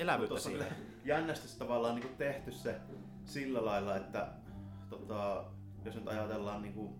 elävyyttä 0.00 0.34
on 0.34 0.40
siihen. 0.40 0.66
se 1.48 1.58
tavallaan 1.58 1.94
niin 1.94 2.16
tehty 2.18 2.52
se 2.52 2.80
sillä 3.24 3.64
lailla, 3.64 3.96
että 3.96 4.28
tota, 4.90 5.44
jos 5.84 5.94
nyt 5.94 6.08
ajatellaan 6.08 6.62
niin 6.62 6.74
kuin, 6.74 6.94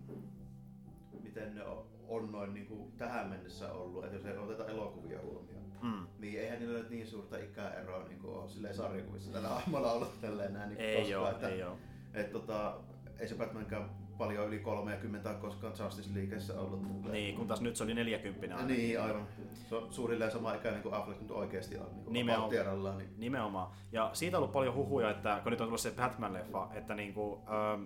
miten 1.23 1.55
ne 1.55 1.63
on, 1.63 1.85
noin 2.31 2.53
niin 2.53 2.65
kuin 2.65 2.91
tähän 2.91 3.29
mennessä 3.29 3.73
ollut, 3.73 4.03
että 4.05 4.15
jos 4.17 4.25
ei 4.25 4.37
oteta 4.37 4.65
elokuvia 4.65 5.21
huomioon, 5.21 5.61
Mm. 5.81 6.07
niin 6.19 6.39
eihän 6.39 6.59
niillä 6.59 6.77
nyt 6.79 6.89
niin 6.89 7.07
suurta 7.07 7.37
ikäeroa 7.37 8.07
niin 8.07 8.19
kuin 8.19 8.35
ole 8.35 8.49
silleen 8.49 8.75
sarjakuvissa 8.75 9.31
tällä 9.31 9.47
hahmolla 9.55 9.91
ollut 9.91 10.21
tälleen 10.21 10.53
näin 10.53 10.69
niin 10.69 10.79
Ei 10.81 11.01
koskaan, 11.01 11.23
oo, 11.23 11.31
että, 11.31 11.49
ei 11.49 11.63
oo. 11.63 11.77
Et, 12.13 12.31
tota, 12.31 12.77
ei 13.19 13.27
se 13.27 13.35
Batmankään 13.35 13.89
paljon 14.21 14.47
yli 14.47 14.59
30 14.59 15.29
ole 15.29 15.37
koskaan 15.37 15.73
Justice 15.79 16.09
Leagueissa 16.13 16.59
ollut. 16.59 17.11
Niin, 17.11 17.35
kun 17.35 17.47
taas 17.47 17.61
nyt 17.61 17.75
se 17.75 17.83
oli 17.83 17.93
40 17.93 18.55
aina. 18.55 18.67
Niin, 18.67 19.01
aivan. 19.01 19.27
Se 19.69 19.75
on 19.75 19.93
suunnilleen 19.93 20.31
sama 20.31 20.53
ikäinen 20.53 20.81
kuin 20.81 20.93
Affleck 20.93 21.21
nyt 21.21 21.31
oikeasti 21.31 21.77
on. 21.77 21.87
Niin 21.95 22.13
Nimenomaan. 22.13 22.97
Niin 22.97 23.09
Nimenomaan. 23.17 23.71
Ja 23.91 24.09
siitä 24.13 24.37
on 24.37 24.43
ollut 24.43 24.53
paljon 24.53 24.75
huhuja, 24.75 25.09
että 25.09 25.39
kun 25.43 25.51
nyt 25.51 25.61
on 25.61 25.67
tullut 25.67 25.81
se 25.81 25.89
Batman-leffa, 25.89 26.77
että 26.77 26.95
niinku, 26.95 27.41
ähm, 27.47 27.83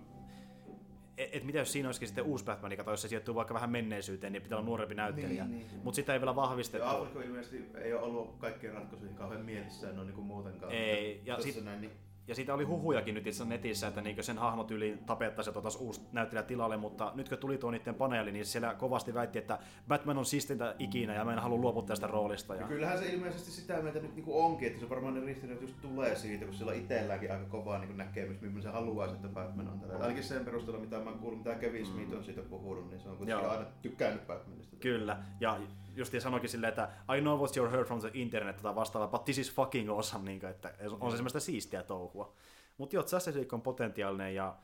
et, 1.17 1.29
et 1.35 1.43
mitä 1.43 1.57
jos 1.59 1.71
siinä 1.71 1.87
olisikin 1.87 2.07
sitten 2.07 2.23
uusi 2.23 2.45
Batman, 2.45 2.71
joka 2.71 2.91
jos 2.91 3.01
se 3.01 3.07
sijoittuu 3.07 3.35
vaikka 3.35 3.53
vähän 3.53 3.69
menneisyyteen, 3.69 4.33
niin 4.33 4.43
pitää 4.43 4.57
olla 4.57 4.65
nuorempi 4.65 4.95
näyttelijä. 4.95 5.45
Niin, 5.45 5.57
niin. 5.57 5.81
Mutta 5.83 5.95
sitä 5.95 6.13
ei 6.13 6.19
vielä 6.19 6.35
vahvistettu. 6.35 6.87
Ja 6.87 6.91
Affleck 6.91 7.27
ilmeisesti 7.27 7.65
ei 7.75 7.93
ole 7.93 8.01
ollut 8.01 8.35
kaikkien 8.37 8.73
ratkaisuihin 8.73 9.15
kauhean 9.17 9.45
mielissään 9.45 9.95
noin 9.95 10.07
niin 10.07 10.15
kuin 10.15 10.27
muutenkaan. 10.27 10.71
Ei, 10.71 11.21
ja 11.25 11.35
Tässä 11.35 11.51
sit- 11.51 11.65
näin, 11.65 11.81
niin, 11.81 11.91
Ja 12.27 12.35
siitä 12.35 12.53
oli 12.53 12.63
huhujakin 12.63 13.15
nyt 13.15 13.27
itse 13.27 13.45
netissä, 13.45 13.87
että 13.87 14.01
niinkö 14.01 14.23
sen 14.23 14.37
hahmotyyliin 14.37 14.99
tapettaisiin 15.05 15.53
ja 15.55 15.59
otas 15.59 15.75
uusi 15.75 16.01
näyttelijä 16.11 16.43
tilalle, 16.43 16.77
mutta 16.77 17.11
nyt 17.15 17.29
kun 17.29 17.37
tuli 17.37 17.57
tuo 17.57 17.71
niiden 17.71 17.95
paneeli, 17.95 18.31
niin 18.31 18.45
siellä 18.45 18.73
kovasti 18.73 19.13
väitti, 19.13 19.39
että 19.39 19.59
Batman 19.87 20.17
on 20.17 20.25
siistintä 20.25 20.75
ikinä 20.79 21.13
ja 21.13 21.25
mä 21.25 21.33
en 21.33 21.39
halua 21.39 21.57
luopua 21.57 21.83
tästä 21.83 22.07
roolista. 22.07 22.55
ja 22.55 22.61
Ja... 22.61 22.67
kyllähän 22.67 22.99
se 22.99 23.05
ilmeisesti 23.05 23.51
sitä 23.51 23.81
mieltä 23.81 23.99
nyt 23.99 24.15
niin 24.15 24.25
kuin 24.25 24.43
onkin, 24.45 24.67
että 24.67 24.79
se 24.79 24.89
varmaan 24.89 25.13
ne 25.13 25.21
ristiriidat 25.25 25.61
just 25.61 25.81
tulee 25.81 26.15
siitä, 26.15 26.45
kun 26.45 26.53
sillä 26.53 26.73
itselläänkin 26.73 27.31
aika 27.31 27.45
kova 27.45 27.77
niin 27.77 27.97
näkemys, 27.97 28.41
millainen 28.41 28.63
se 28.63 28.69
haluaa, 28.69 29.05
että 29.05 29.27
Batman 29.27 29.67
on 29.67 29.79
tällä. 29.79 29.95
Ainakin 29.95 30.23
sen 30.23 30.45
perusteella, 30.45 30.81
mitä 30.81 30.99
mä 30.99 31.09
oon 31.09 31.19
kuullut, 31.19 31.43
mitä 31.43 31.55
Kevin 31.55 31.85
Smith 31.85 32.13
on 32.13 32.23
siitä 32.23 32.41
puhunut, 32.41 32.89
niin 32.89 32.99
se 32.99 33.09
on 33.09 33.17
kuitenkin 33.17 33.43
Joo. 33.43 33.51
aina 33.51 33.65
tykkännyt 33.81 34.27
Batmanista. 34.27 34.75
Kyllä, 34.79 35.17
ja 35.39 35.59
justiin 35.95 36.21
sanoikin 36.21 36.49
silleen, 36.49 36.69
että 36.69 36.89
I 37.17 37.21
know 37.21 37.37
what 37.39 37.57
you 37.57 37.69
heard 37.69 37.85
from 37.85 37.99
the 37.99 38.11
internet 38.13 38.61
tai 38.61 38.75
vastaava, 38.75 39.07
but 39.07 39.25
this 39.25 39.37
is 39.37 39.53
fucking 39.53 39.89
awesome, 39.89 40.25
niin 40.25 40.39
kuin, 40.39 40.49
että 40.49 40.73
on 40.99 41.11
se 41.11 41.17
semmoista 41.17 41.39
siistiä 41.39 41.83
touhua. 41.83 42.33
Mutta 42.77 42.95
joo, 42.95 43.05
Justice 43.11 43.39
League 43.39 43.55
on 43.55 43.61
potentiaalinen 43.61 44.35
ja 44.35 44.55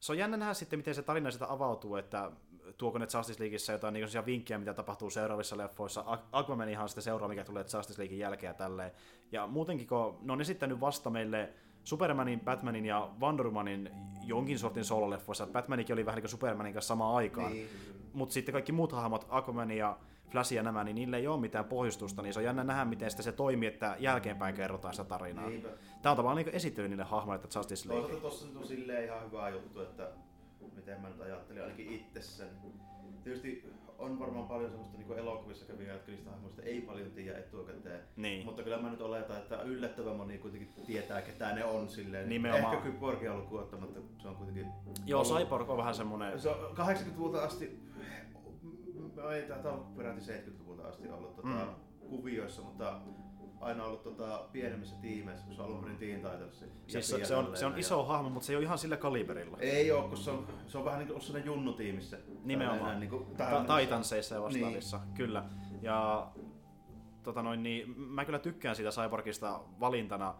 se 0.00 0.12
on 0.12 0.18
jännä 0.18 0.36
nähdä 0.36 0.54
sitten, 0.54 0.78
miten 0.78 0.94
se 0.94 1.02
tarina 1.02 1.30
sitä 1.30 1.52
avautuu, 1.52 1.96
että 1.96 2.30
tuoko 2.78 2.98
ne 2.98 3.06
Justice 3.14 3.42
Leagueissa 3.42 3.72
jotain 3.72 3.94
niin 3.94 4.06
vinkkejä, 4.26 4.58
mitä 4.58 4.74
tapahtuu 4.74 5.10
seuraavissa 5.10 5.56
leffoissa. 5.56 6.00
Aqu- 6.00 6.28
Aquamanihan 6.32 6.82
on 6.82 6.88
sitten 6.88 7.04
seuraava, 7.04 7.28
mikä 7.28 7.44
tulee 7.44 7.64
Justice 7.74 8.02
Leaguein 8.02 8.18
jälkeen 8.20 8.50
ja 8.50 8.54
tälleen. 8.54 8.90
Ja 9.32 9.46
muutenkin, 9.46 9.86
kun 9.86 10.18
ne 10.22 10.32
on 10.32 10.40
esittänyt 10.40 10.80
vasta 10.80 11.10
meille 11.10 11.52
Supermanin, 11.84 12.40
Batmanin 12.40 12.86
ja 12.86 13.10
Wonder 13.20 13.46
Womanin 13.46 13.90
jonkin 14.24 14.58
sortin 14.58 14.84
sololeffoissa. 14.84 15.46
Batmanikin 15.46 15.94
oli 15.94 16.06
vähän 16.06 16.16
niin 16.16 16.22
kuin 16.22 16.30
Supermanin 16.30 16.72
kanssa 16.72 16.88
samaan 16.88 17.16
aikaan. 17.16 17.52
Niin, 17.52 17.68
Mutta 18.12 18.32
sitten 18.32 18.52
kaikki 18.52 18.72
muut 18.72 18.92
hahmot, 18.92 19.26
Aquaman 19.28 19.70
ja 19.70 19.96
Flash 20.30 20.52
ja 20.52 20.62
nämä, 20.62 20.84
niin 20.84 20.94
niille 20.94 21.16
ei 21.16 21.26
ole 21.26 21.40
mitään 21.40 21.64
pohjustusta, 21.64 22.22
niin 22.22 22.32
se 22.32 22.40
on 22.40 22.44
jännä 22.44 22.64
nähdä, 22.64 22.84
miten 22.84 23.10
sitä 23.10 23.22
se 23.22 23.32
toimii, 23.32 23.68
että 23.68 23.96
jälkeenpäin 23.98 24.54
kerrotaan 24.54 24.94
sitä 24.94 25.04
tarinaa. 25.04 25.48
Niinpä. 25.48 25.68
Tämä 26.02 26.10
on 26.10 26.16
tavallaan 26.16 26.36
niin 26.36 26.54
esittely 26.54 26.88
niille 26.88 27.04
hahmoille, 27.04 27.44
että 27.44 27.58
Justice 27.58 27.88
League. 27.88 28.02
Toisaalta 28.02 28.28
tossa 28.28 28.46
nyt 28.46 28.56
on 28.56 28.66
silleen 28.66 29.04
ihan 29.04 29.24
hyvä 29.26 29.48
juttu, 29.48 29.80
että 29.80 30.08
miten 30.74 31.00
mä 31.00 31.08
nyt 31.08 31.20
ajattelin, 31.20 31.62
ainakin 31.62 31.92
itse 31.92 32.22
sen. 32.22 32.48
Tietysti 33.24 33.72
on 33.98 34.18
varmaan 34.18 34.48
paljon 34.48 34.70
semmoista 34.70 34.98
niin 34.98 35.18
elokuvissa 35.18 35.66
käviä, 35.66 35.92
jotka 35.92 36.10
niistä 36.10 36.30
hahmoista 36.30 36.62
ei 36.62 36.80
paljon 36.80 37.10
tiedä 37.10 37.38
etukäteen. 37.38 38.00
Niin. 38.16 38.44
Mutta 38.44 38.62
kyllä 38.62 38.78
mä 38.78 38.90
nyt 38.90 39.00
oletan, 39.00 39.36
että 39.36 39.62
yllättävän 39.62 40.16
moni 40.16 40.38
kuitenkin 40.38 40.72
tietää, 40.86 41.22
ketä 41.22 41.54
ne 41.54 41.64
on 41.64 41.88
silleen. 41.88 42.28
Nimenomaan. 42.28 42.74
Ehkä 42.74 42.90
Kyborg 42.90 43.22
on 43.22 43.30
ollut 43.30 43.48
kuottamatta, 43.48 44.00
se 44.22 44.28
on 44.28 44.36
kuitenkin... 44.36 44.66
Joo, 45.06 45.22
ollut- 45.22 45.38
Cyborg 45.38 45.70
on 45.70 45.76
vähän 45.76 45.94
semmoinen... 45.94 46.40
Se 46.40 46.48
on 46.48 46.76
80-luvulta 46.76 47.42
asti, 47.42 47.80
ei 49.28 49.42
tää 49.42 49.58
on 49.72 49.86
peräti 49.96 50.20
70-luvulta 50.20 50.88
asti 50.88 51.08
ollut 51.08 51.36
tota, 51.36 51.48
Mm. 51.48 52.08
kuvioissa, 52.08 52.62
mutta 52.62 53.00
aina 53.60 53.84
ollut 53.84 54.02
tota, 54.02 54.44
pienemmissä 54.52 54.96
tiimeissä, 55.00 55.46
kun 55.46 55.54
se 55.54 55.62
on 55.62 55.68
alun 55.68 55.80
perin 55.80 55.96
Teen 55.98 56.20
Titansin. 56.20 56.68
Siis 56.86 57.08
se, 57.08 57.24
se, 57.24 57.36
on, 57.36 57.56
se 57.56 57.66
on 57.66 57.78
iso 57.78 58.04
hahmo, 58.04 58.30
mutta 58.30 58.46
se 58.46 58.52
ei 58.52 58.56
ole 58.56 58.64
ihan 58.64 58.78
sillä 58.78 58.96
kaliberilla. 58.96 59.56
Ei 59.60 59.92
oo, 59.92 60.08
kun 60.08 60.16
se 60.16 60.30
on, 60.30 60.46
se 60.66 60.78
on 60.78 60.84
vähän 60.84 60.98
niin 60.98 61.08
kuin 61.08 61.20
sellainen 61.20 61.46
junnu-tiimissä. 61.46 62.18
Nimenomaan. 62.44 62.78
Tällainen 62.78 63.00
Niin 63.00 63.10
kuin. 63.10 63.26
Titanseissa 63.80 64.34
ja 64.34 64.42
vastaavissa, 64.42 64.98
niin. 65.04 65.14
kyllä. 65.14 65.44
Ja 65.82 66.28
tota 67.22 67.42
noin, 67.42 67.62
niin, 67.62 68.00
mä 68.00 68.24
kyllä 68.24 68.38
tykkään 68.38 68.76
siitä 68.76 68.90
Cyborgista 68.90 69.60
valintana. 69.80 70.34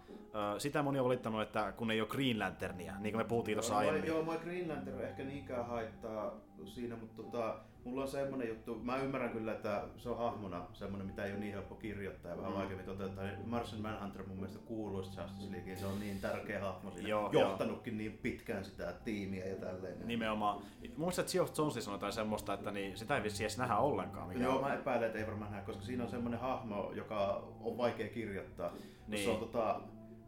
Sitä 0.58 0.82
moni 0.82 0.98
on 0.98 1.04
valittanut, 1.04 1.42
että 1.42 1.72
kun 1.72 1.90
ei 1.90 2.00
ole 2.00 2.08
Green 2.08 2.38
Lanternia, 2.38 2.94
niin 2.98 3.12
kuin 3.12 3.20
me 3.24 3.28
puhuttiin 3.28 3.56
tuossa 3.56 3.72
Joo, 3.74 3.82
mua- 3.82 3.90
aiemmin. 3.90 4.08
Joo, 4.10 4.22
mua 4.22 4.36
Green 4.36 4.68
Lantern 4.68 5.00
ehkä 5.00 5.24
niinkään 5.24 5.66
haittaa 5.66 6.32
siinä, 6.64 6.96
mutta 6.96 7.22
tota, 7.22 7.58
mulla 7.84 8.02
on 8.02 8.08
semmonen 8.08 8.48
juttu, 8.48 8.74
mä 8.82 8.96
ymmärrän 8.96 9.30
kyllä, 9.30 9.52
että 9.52 9.82
se 9.96 10.08
on 10.08 10.18
hahmona 10.18 10.66
semmonen, 10.72 11.06
mitä 11.06 11.24
ei 11.24 11.30
ole 11.32 11.40
niin 11.40 11.52
helppo 11.52 11.74
kirjoittaa 11.74 12.30
ja 12.30 12.36
vähän 12.36 12.52
Mm. 12.52 12.58
vaikeammin 12.58 12.86
toteuttaa. 12.86 13.24
Niin 13.24 13.48
Martian 13.48 13.82
Manhunter 13.82 14.26
mun 14.26 14.36
mielestä 14.36 14.58
kuuluisi 14.66 15.20
Justice 15.20 15.52
Leagueen, 15.52 15.78
se 15.78 15.86
on 15.86 16.00
niin 16.00 16.20
tärkeä 16.20 16.60
hahmo 16.60 16.90
siinä, 16.90 17.08
Joo, 17.08 17.30
johtanutkin 17.32 17.98
niin 17.98 18.18
pitkään 18.22 18.64
sitä 18.64 18.92
tiimiä 19.04 19.44
ja 19.46 19.56
tälleen. 19.56 20.08
Nimenomaan. 20.08 20.58
Mun 20.58 20.92
mielestä 20.98 21.24
Geoff 21.32 21.58
Jones 21.58 21.74
sanoi 21.84 21.94
jotain 21.94 22.12
semmoista, 22.12 22.54
että 22.54 22.70
niin, 22.70 22.96
sitä 22.98 23.16
ei 23.16 23.22
vissi 23.22 23.44
edes 23.44 23.58
nähdä 23.58 23.76
ollenkaan. 23.76 24.28
Mikä 24.28 24.40
Joo, 24.40 24.54
on. 24.56 24.60
mä 24.60 24.74
epäilen, 24.74 25.06
että 25.06 25.18
ei 25.18 25.26
varmaan 25.26 25.50
nähdä, 25.50 25.66
koska 25.66 25.82
siinä 25.82 26.04
on 26.04 26.10
semmoinen 26.10 26.40
hahmo, 26.40 26.92
joka 26.94 27.44
on 27.60 27.76
vaikea 27.78 28.08
kirjoittaa. 28.08 28.70
Niin. 28.72 28.82
Niin. 29.08 29.24
Se 29.24 29.30
on 29.30 29.36
tota, 29.38 29.80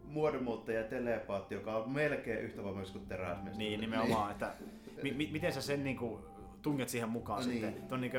muodonmuuttaja 0.04 0.78
ja 0.80 0.88
telepaatti, 0.88 1.54
joka 1.54 1.76
on 1.76 1.90
melkein 1.90 2.40
yhtä 2.40 2.64
voimakas 2.64 2.90
kuin 2.90 3.06
teräsmies. 3.06 3.56
Niin, 3.56 3.80
nimenomaan, 3.80 4.30
että 4.30 4.54
mi- 5.02 5.12
mi- 5.12 5.28
miten 5.32 5.52
sä 5.52 5.62
sen 5.62 5.84
niinku 5.84 6.20
tunget 6.62 6.88
siihen 6.88 7.08
mukaan 7.08 7.40
Niin. 7.48 7.50
sitten. 7.52 7.82
Tuo 7.88 7.94
on 7.94 8.00
niinku 8.00 8.18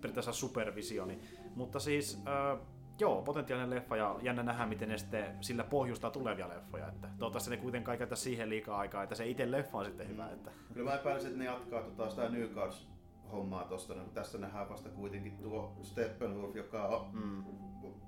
periaatteessa 0.00 0.32
supervisioni. 0.32 1.18
Mutta 1.56 1.80
siis, 1.80 2.22
äh, 2.26 2.58
joo, 3.00 3.22
potentiaalinen 3.22 3.70
leffa 3.76 3.96
ja 3.96 4.16
jännä 4.22 4.42
nähdä, 4.42 4.66
miten 4.66 4.88
ne 4.88 4.98
sitten 4.98 5.24
sillä 5.40 5.64
pohjustaa 5.64 6.10
tulevia 6.10 6.48
leffoja. 6.48 6.88
Että 6.88 7.08
toivottavasti 7.18 7.50
ne 7.50 7.56
kuitenkaan 7.56 7.98
käytä 7.98 8.16
siihen 8.16 8.50
liikaa 8.50 8.78
aikaa, 8.78 9.02
että 9.02 9.14
se 9.14 9.26
itse 9.26 9.50
leffa 9.50 9.78
on 9.78 9.84
sitten 9.84 10.08
hyvä. 10.08 10.28
Että, 10.28 10.50
Kyllä 10.74 10.90
mä 10.90 10.96
epäilisin, 10.96 11.28
että 11.30 11.38
ne 11.38 11.44
jatkaa 11.44 11.82
tota 11.82 12.10
sitä 12.10 12.28
New 12.28 12.48
Cards 12.48 12.88
hommaa 13.32 13.64
tosta. 13.64 13.94
No, 13.94 14.02
tässä 14.14 14.38
nähdään 14.38 14.68
vasta 14.68 14.88
kuitenkin 14.88 15.38
tuo 15.38 15.76
Steppenwolf, 15.82 16.56
joka 16.56 16.86
on 16.86 17.06
mm, 17.12 17.44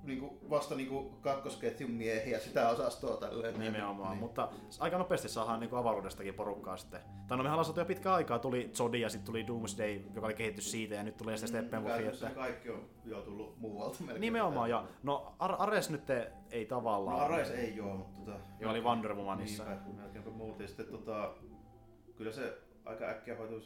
niinku, 0.03 0.37
vasta 0.49 0.75
niinku 0.75 1.03
kakkosketjun 1.21 1.91
miehiä 1.91 2.39
sitä 2.39 2.69
osastoa 2.69 3.17
tälleen. 3.17 3.59
nimenomaan, 3.59 4.09
Niin. 4.11 4.19
mutta 4.19 4.49
aika 4.79 4.97
nopeasti 4.97 5.29
saadaan 5.29 5.59
niinku 5.59 5.75
avaruudestakin 5.75 6.33
porukkaa 6.33 6.77
sitten. 6.77 6.99
Tai 7.27 7.37
no 7.37 7.43
mehän 7.43 7.59
ollaan 7.59 7.73
jo 7.77 7.85
pitkään 7.85 8.15
aikaa, 8.15 8.39
tuli 8.39 8.69
Zodi 8.73 9.01
ja 9.01 9.09
sitten 9.09 9.25
tuli 9.25 9.47
Doomsday, 9.47 10.01
joka 10.15 10.25
oli 10.27 10.33
kehitty 10.33 10.61
siitä 10.61 10.95
ja 10.95 11.03
nyt 11.03 11.17
tulee 11.17 11.37
sitten 11.37 11.59
Steppenwolf. 11.61 11.93
Käytännössä 11.93 12.27
Että... 12.27 12.39
kaikki 12.39 12.69
on 12.69 12.89
jo 13.05 13.21
tullut 13.21 13.57
muualta 13.59 13.97
melkein. 13.99 14.21
Nimenomaan, 14.21 14.69
ja 14.69 14.85
no 15.03 15.35
Ar- 15.39 15.55
Ares 15.59 15.89
nyt 15.89 16.09
ei 16.51 16.63
No 16.63 16.69
tavallaan. 16.69 17.19
Arais 17.19 17.49
ei 17.51 17.75
joo, 17.75 17.95
mutta 17.95 18.19
tota... 18.31 18.37
Joka 18.59 18.71
oli 18.71 18.81
Wonder 18.81 19.15
Womanissa. 19.15 19.63
Niinpä, 19.65 20.01
melkeinpä 20.01 20.29
muut. 20.29 20.59
Ja 20.59 20.67
sitten 20.67 20.85
tota... 20.85 21.33
Kyllä 22.17 22.31
se 22.31 22.57
aika 22.85 23.05
äkkiä 23.05 23.37
hoituu. 23.37 23.61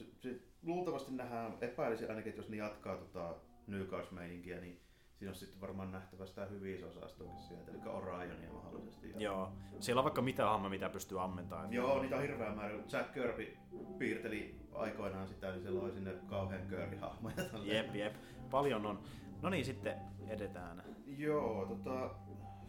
Luultavasti 0.63 1.11
nähdään, 1.11 1.57
epäilisin 1.61 2.09
ainakin, 2.09 2.29
että 2.29 2.39
jos 2.39 2.49
ne 2.49 2.57
jatkaa 2.57 2.97
tota 2.97 3.35
New 3.67 3.85
Cars-meininkiä, 3.85 4.59
niin 4.61 4.81
siinä 5.13 5.31
on 5.31 5.35
sitten 5.35 5.61
varmaan 5.61 5.91
nähtävä 5.91 6.25
sitä 6.25 6.45
hyvisosastoakin 6.45 7.43
sieltä, 7.43 7.71
eli 7.71 7.79
Orionia 7.85 8.53
mahdollisesti. 8.53 9.13
Joo. 9.17 9.51
Siellä 9.79 9.99
on 9.99 10.03
vaikka 10.03 10.21
mitä 10.21 10.45
hahmoja, 10.45 10.69
mitä 10.69 10.89
pystyy 10.89 11.23
ammentamaan. 11.23 11.73
Joo, 11.73 12.01
niitä 12.01 12.15
on 12.15 12.21
hirveä 12.21 12.55
määrä. 12.55 12.75
Jack 12.91 13.13
Kirby 13.13 13.57
piirteli 13.97 14.55
aikoinaan 14.73 15.27
sitä, 15.27 15.51
niin 15.51 15.63
se 15.63 15.69
loi 15.69 15.91
sinne 15.91 16.13
kauhean 16.29 16.67
Kirby-hahmoja. 16.69 17.35
Jep, 17.63 17.95
jep. 17.95 18.15
Paljon 18.51 18.85
on. 18.85 18.99
No 19.41 19.49
niin, 19.49 19.65
sitten 19.65 19.95
edetään. 20.27 20.83
Joo, 21.05 21.65
tota, 21.65 22.15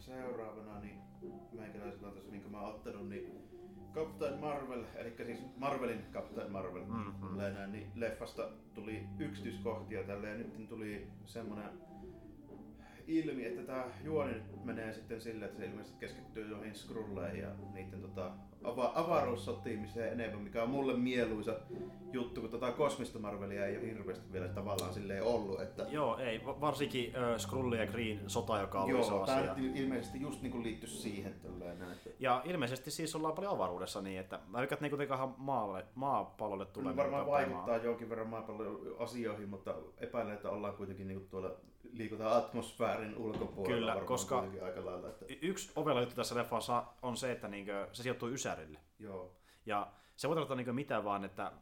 seuraavana 0.00 0.80
niin 0.80 0.98
meikäläisellä 1.52 2.08
on 2.08 2.14
tässä, 2.14 2.30
minkä 2.30 2.48
mä 2.48 2.60
oon 2.60 2.74
ottanut, 2.74 3.08
niin 3.08 3.32
Captain 3.94 4.40
Marvel, 4.40 4.84
eli 4.94 5.14
siis 5.26 5.40
Marvelin 5.56 6.04
Captain 6.12 6.52
Marvel, 6.52 6.84
Mhm. 6.84 7.26
tälleen 7.26 7.54
näin, 7.54 7.72
niin 7.72 7.86
leffasta 7.94 8.48
tuli 8.74 9.04
yksityiskohtia 9.18 10.02
tälleen, 10.04 10.52
nyt 10.58 10.68
tuli 10.68 11.06
semmonen 11.24 11.70
ilmi, 13.06 13.46
että 13.46 13.62
tämä 13.62 13.84
juoni 14.04 14.34
menee 14.64 14.92
sitten 14.92 15.20
sille, 15.20 15.44
että 15.44 15.58
se 15.58 15.66
ilmeisesti 15.66 15.98
keskittyy 16.00 16.48
joihin 16.48 16.74
skrulleihin 16.74 17.40
ja 17.40 17.50
niiden 17.74 18.00
tota, 18.02 18.32
ava- 18.64 18.92
avaruussotimiseen 18.94 20.12
enemmän, 20.12 20.40
mikä 20.40 20.62
on 20.62 20.70
mulle 20.70 20.94
mieluisa 20.94 21.56
juttu, 22.12 22.40
kun 22.40 22.50
tota 22.50 22.72
kosmista 22.72 23.18
Marvelia 23.18 23.66
ei 23.66 23.76
ole 23.76 23.86
hirveästi 23.86 24.32
vielä 24.32 24.48
tavallaan 24.48 24.94
silleen 24.94 25.22
ollut. 25.22 25.60
Että... 25.60 25.86
Joo, 25.88 26.18
ei, 26.18 26.40
varsinkin 26.44 27.16
äh, 27.16 27.38
Skrulli 27.38 27.78
ja 27.78 27.86
Green 27.86 28.20
sota, 28.26 28.60
joka 28.60 28.82
oli 28.82 28.90
Joo, 28.90 29.00
iso 29.00 29.22
asia. 29.22 29.34
tämä 29.34 29.54
ilmeisesti 29.74 30.20
just 30.20 30.42
niinku 30.42 30.62
liittyy 30.62 30.88
siihen 30.88 31.34
näin. 31.58 31.78
Ja 32.18 32.42
ilmeisesti 32.44 32.90
siis 32.90 33.16
ollaan 33.16 33.34
paljon 33.34 33.52
avaruudessa 33.54 34.02
niin, 34.02 34.20
että 34.20 34.40
mä 34.48 34.60
ne 34.60 34.68
ei 34.82 34.90
kuitenkaan 34.90 35.34
maalle, 35.38 35.84
maapallolle 35.94 36.66
tulee. 36.66 36.92
Kyllä 36.92 37.02
varmaan 37.02 37.20
niinku 37.20 37.32
vaikuttaa 37.32 37.60
tapaamaan. 37.60 37.84
jonkin 37.84 38.10
verran 38.10 38.28
maapallon 38.28 38.96
asioihin, 38.98 39.48
mutta 39.48 39.74
epäilen, 39.98 40.34
että 40.34 40.50
ollaan 40.50 40.74
kuitenkin 40.74 41.08
niinku 41.08 41.26
tuolla 41.30 41.50
liikutaan 41.92 42.36
atmosfäärin 42.36 43.16
ulkopuolella 43.16 43.92
Kyllä, 43.92 44.06
koska- 44.06 44.44
aika 44.62 44.86
lailla. 44.86 45.08
Että... 45.08 45.24
Yksi 45.42 45.72
ovela 45.76 46.00
juttu 46.00 46.14
tässä 46.14 46.34
leffassa 46.34 46.84
on 47.02 47.16
se, 47.16 47.32
että 47.32 47.48
niinkö, 47.48 47.88
se 47.92 48.02
sijoittuu 48.02 48.28
Ysärille. 48.52 48.80
Joo. 48.98 49.36
Ja 49.66 49.92
se 50.16 50.28
voi 50.28 50.36
tarkoittaa 50.36 50.56
niinkö 50.56 50.72
mitä 50.72 51.04
vaan, 51.04 51.24
että 51.24 51.52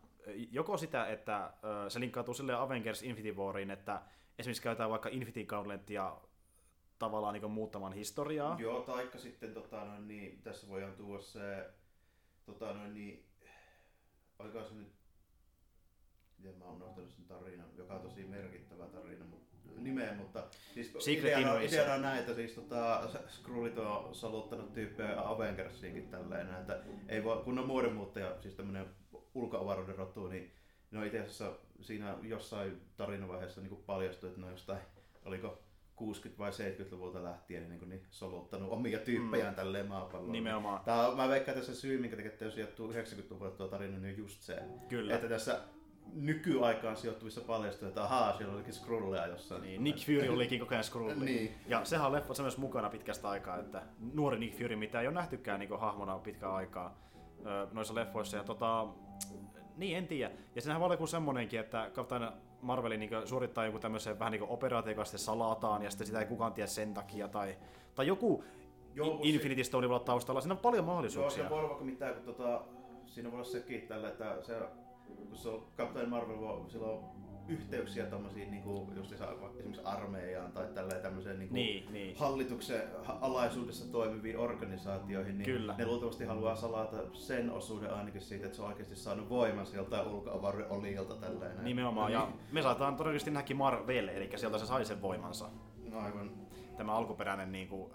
joko 0.50 0.76
sitä, 0.76 1.06
että 1.06 1.52
se 1.88 2.00
linkkautuu 2.00 2.34
sille 2.34 2.54
Avengers 2.54 3.02
Infinity 3.02 3.36
Wariin, 3.36 3.70
että 3.70 4.02
esimerkiksi 4.38 4.62
käytetään 4.62 4.90
vaikka 4.90 5.08
Infinity 5.08 5.44
Gauntletia 5.44 6.16
tavallaan 6.98 7.32
niinkö 7.32 7.48
muuttamaan 7.48 7.92
historiaa. 7.92 8.56
Joo, 8.60 8.82
taikka 8.82 9.18
sitten 9.18 9.54
tota, 9.54 9.84
noin, 9.84 10.08
niin, 10.08 10.42
tässä 10.42 10.68
voidaan 10.68 10.96
tuoda 10.96 11.22
se, 11.22 11.70
tota, 12.46 12.72
noin, 12.72 12.94
niin, 12.94 13.26
oliko 14.38 14.64
se 14.64 14.74
nyt, 14.74 14.92
miten 16.38 16.58
mä 16.58 16.64
oon 16.64 16.74
unohtanut 16.74 17.10
sen 17.10 17.24
tarinan, 17.24 17.68
joka 17.76 17.94
on 17.94 18.00
tosi 18.00 18.24
merkittävä 18.24 18.86
tarina, 18.86 19.24
mutta 19.24 19.37
nimeä, 19.84 20.14
mutta 20.14 20.44
siis 20.74 20.92
Secret 20.98 21.38
ideana, 21.38 21.60
ideana 21.60 21.94
on 21.94 22.02
näin, 22.02 22.18
että 22.20 22.34
siis 22.34 22.52
tota, 22.52 23.08
Skrullit 23.28 23.78
on 23.78 24.14
saluttanut 24.14 24.72
tyyppejä 24.72 25.28
Avengersiinkin 25.28 26.08
tälleen, 26.08 26.54
että 26.54 26.80
ei 27.08 27.24
voi, 27.24 27.42
kun 27.44 27.58
on 27.58 27.66
muodonmuuttaja, 27.66 28.36
siis 28.40 28.54
tämmönen 28.54 28.86
ulkoavaruuden 29.34 29.96
rotu, 29.96 30.28
niin 30.28 30.52
ne 30.90 30.98
on 30.98 31.04
itse 31.04 31.20
asiassa 31.20 31.52
siinä 31.80 32.16
jossain 32.22 32.80
tarinavaiheessa 32.96 33.60
niin 33.60 33.82
paljastui, 33.86 34.28
että 34.28 34.40
ne 34.40 34.46
on 34.46 34.52
jostain, 34.52 34.80
oliko 35.24 35.58
60- 36.00 36.38
vai 36.38 36.50
70-luvulta 36.50 37.24
lähtien 37.24 37.68
niin, 37.68 37.88
niin 37.88 38.06
soluttanut 38.10 38.72
omia 38.72 38.98
tyyppejään 38.98 39.52
mm. 39.52 39.56
tälleen 39.56 39.86
maapalloon. 39.86 40.32
Nimenomaan. 40.32 40.84
Tää 40.84 41.14
mä 41.16 41.28
veikkaan 41.28 41.58
tässä 41.58 41.74
syy, 41.74 41.98
minkä 41.98 42.16
takia 42.16 42.30
tämä 42.30 42.50
sijoittuu 42.50 42.92
90-luvulle 42.92 43.50
tuo 43.50 43.68
tarina, 43.68 43.98
niin 43.98 44.14
on 44.14 44.18
just 44.18 44.42
se. 44.42 44.62
Kyllä. 44.88 45.14
Että 45.14 45.28
tässä 45.28 45.60
nykyaikaan 46.14 46.96
sijoittuvissa 46.96 47.40
paljastuu, 47.40 47.88
että 47.88 48.04
ahaa, 48.04 48.36
siellä 48.36 48.54
olikin 48.54 48.72
skrulleja 48.72 49.26
jossain. 49.26 49.62
Niin, 49.62 49.84
Nick 49.84 50.06
Fury 50.06 50.28
olikin 50.28 50.60
koko 50.60 50.74
ajan 50.74 50.84
Skrulli. 50.84 51.24
Niin. 51.24 51.54
Ja 51.66 51.84
sehän 51.84 52.06
on 52.06 52.12
leffassa 52.12 52.42
myös 52.42 52.58
mukana 52.58 52.90
pitkästä 52.90 53.28
aikaa, 53.28 53.58
että 53.58 53.82
nuori 54.14 54.38
Nick 54.38 54.58
Fury, 54.58 54.76
mitä 54.76 55.00
ei 55.00 55.06
ole 55.06 55.14
nähtykään 55.14 55.60
niin 55.60 55.78
hahmona 55.78 56.18
pitkään 56.18 56.54
aikaa 56.54 56.98
noissa 57.72 57.94
leffoissa. 57.94 58.36
Ja 58.36 58.44
tota, 58.44 58.86
niin, 59.76 59.96
en 59.96 60.06
tiedä. 60.06 60.34
Ja 60.54 60.60
siinähän 60.60 60.80
voi 60.80 60.86
olla 60.86 60.94
joku 60.94 61.06
semmonenkin, 61.06 61.60
että 61.60 61.90
Captain 61.94 62.28
Marveli 62.62 62.96
niin 62.96 63.10
suorittaa 63.24 63.66
joku 63.66 63.78
tämmöisen 63.78 64.18
vähän 64.18 64.32
niin 64.32 64.42
operaatio, 64.42 64.92
joka 64.92 65.04
sitten 65.04 65.18
salataan, 65.18 65.82
ja 65.82 65.90
sitten 65.90 66.06
sitä 66.06 66.20
ei 66.20 66.26
kukaan 66.26 66.52
tiedä 66.52 66.66
sen 66.66 66.94
takia, 66.94 67.28
tai, 67.28 67.56
tai 67.94 68.06
joku 68.06 68.44
Joo, 68.94 69.06
Joo, 69.06 69.20
Infinity 69.22 69.64
Stone 69.64 69.88
voi 69.88 69.94
olla 69.94 70.04
taustalla. 70.04 70.40
Siinä 70.40 70.54
on 70.54 70.58
paljon 70.58 70.84
Joo, 70.84 70.86
mahdollisuuksia. 70.86 71.44
se 71.44 71.50
voi 71.50 71.58
olla 71.58 71.68
vaikka 71.68 71.84
mitään, 71.84 72.14
kun 72.14 72.22
tota, 72.22 72.62
siinä 73.06 73.30
voi 73.30 73.40
olla 73.40 73.50
sekin 73.50 73.82
tällä, 73.82 74.08
että 74.08 74.42
se, 74.42 74.56
kun 75.28 75.36
se 75.38 75.48
on 75.48 75.62
Captain 75.76 76.08
Marvel, 76.08 76.40
voi- 76.40 76.70
sillä 76.70 76.86
on 76.86 77.04
yhteyksiä 77.48 78.06
tommosiin 78.06 78.50
niinku, 78.50 78.88
just 78.96 79.12
esimerkiksi 79.12 79.82
armeijaan 79.84 80.52
tai 80.52 80.66
tälleen 80.74 81.02
tämmöiseen 81.02 81.38
niinku, 81.38 81.54
Niin, 81.54 81.92
niin. 81.92 82.16
hallituksen 82.18 82.82
ha- 83.04 83.18
alaisuudessa 83.20 83.92
toimiviin 83.92 84.38
organisaatioihin, 84.38 85.38
niin 85.38 85.44
Kyllä. 85.44 85.74
ne 85.78 85.86
luultavasti 85.86 86.24
haluaa 86.24 86.56
salata 86.56 86.96
sen 87.12 87.50
osuuden 87.50 87.94
ainakin 87.94 88.20
siitä, 88.20 88.44
että 88.46 88.56
se 88.56 88.62
on 88.62 88.68
oikeasti 88.68 88.96
saanut 88.96 89.28
voiman 89.28 89.66
sieltä 89.66 90.02
ulkoavaruuden 90.02 90.70
olijalta 90.72 91.14
tälleen. 91.14 91.54
näin. 91.54 91.64
Nimenomaan. 91.64 92.12
No 92.12 92.18
Ja 92.18 92.28
me 92.52 92.62
saataan 92.62 92.96
todennäköisesti 92.96 93.30
nähdäkin 93.30 93.56
Marvel, 93.56 94.08
eli 94.08 94.30
sieltä 94.36 94.58
se 94.58 94.66
sai 94.66 94.84
sen 94.84 95.02
voimansa. 95.02 95.48
niin, 95.82 95.94
aivan. 95.94 96.30
Tämä 96.76 96.92
alkuperäinen 96.94 97.52
niin 97.52 97.68
kuin, 97.68 97.90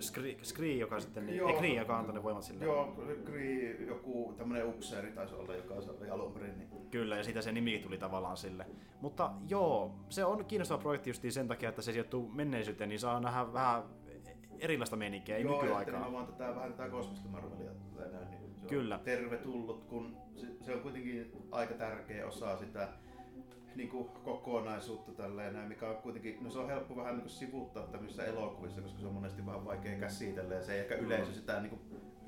Scree, 0.00 0.36
Scree, 0.42 0.72
joka 0.72 1.00
sitten, 1.00 1.26
niin, 1.26 1.36
Joo. 1.36 1.48
ei 1.48 1.56
Kree, 1.56 1.74
joka 1.74 1.98
antoi 1.98 2.14
ne 2.14 2.22
voimat 2.22 2.42
sille. 2.42 2.64
Joo, 2.64 2.96
Kree, 3.24 3.84
joku 3.86 4.34
tämmönen 4.38 4.66
upseeri 4.66 5.12
taisi 5.12 5.34
olla, 5.34 5.54
joka 5.54 5.74
oli 5.74 6.10
alun 6.10 6.32
perin. 6.32 6.58
Niin. 6.58 6.68
Kyllä, 6.90 7.16
ja 7.16 7.24
siitä 7.24 7.42
se 7.42 7.52
nimi 7.52 7.78
tuli 7.78 7.98
tavallaan 7.98 8.36
sille. 8.36 8.66
Mutta 9.00 9.32
joo, 9.48 9.94
se 10.08 10.24
on 10.24 10.44
kiinnostava 10.44 10.82
projekti 10.82 11.10
just 11.10 11.24
sen 11.28 11.48
takia, 11.48 11.68
että 11.68 11.82
se 11.82 11.92
sijoittuu 11.92 12.28
menneisyyteen, 12.28 12.88
niin 12.88 13.00
saa 13.00 13.20
nähdä 13.20 13.52
vähän 13.52 13.82
erilaista 14.60 14.96
meininkiä, 14.96 15.36
ei 15.36 15.42
Joo, 15.42 15.62
nykyaikaa. 15.62 15.94
nimenomaan 15.94 16.26
tätä, 16.26 16.54
vähän 16.54 16.72
tätä 16.72 16.88
kosmista 16.88 17.28
Marvelia 17.28 17.70
näin, 18.12 18.30
niin 18.30 18.54
se 18.60 18.66
Kyllä. 18.66 18.98
tervetullut, 19.04 19.84
kun 19.84 20.16
se, 20.36 20.46
se, 20.60 20.74
on 20.74 20.80
kuitenkin 20.80 21.32
aika 21.50 21.74
tärkeä 21.74 22.26
osa 22.26 22.56
sitä 22.56 22.88
niin 23.76 23.88
kuin 23.88 24.08
kokonaisuutta 24.08 25.12
tälleen 25.12 25.52
näin, 25.52 25.68
mikä 25.68 25.88
on 25.88 25.96
kuitenkin, 25.96 26.38
no 26.40 26.50
se 26.50 26.58
on 26.58 26.66
helppo 26.66 26.96
vähän 26.96 27.14
niin 27.14 27.22
kuin 27.22 27.30
sivuuttaa 27.30 27.86
tämmöisissä 27.86 28.24
elokuvissa, 28.24 28.80
koska 28.80 29.00
se 29.00 29.06
on 29.06 29.14
monesti 29.14 29.46
vähän 29.46 29.64
vaikea 29.64 29.98
käsitellä 29.98 30.54
ja 30.54 30.62
se 30.62 30.74
ei 30.74 30.80
ehkä 30.80 30.94
yleisö 30.94 31.32
sitä 31.32 31.60
niin 31.60 31.70
kuin 31.70 31.80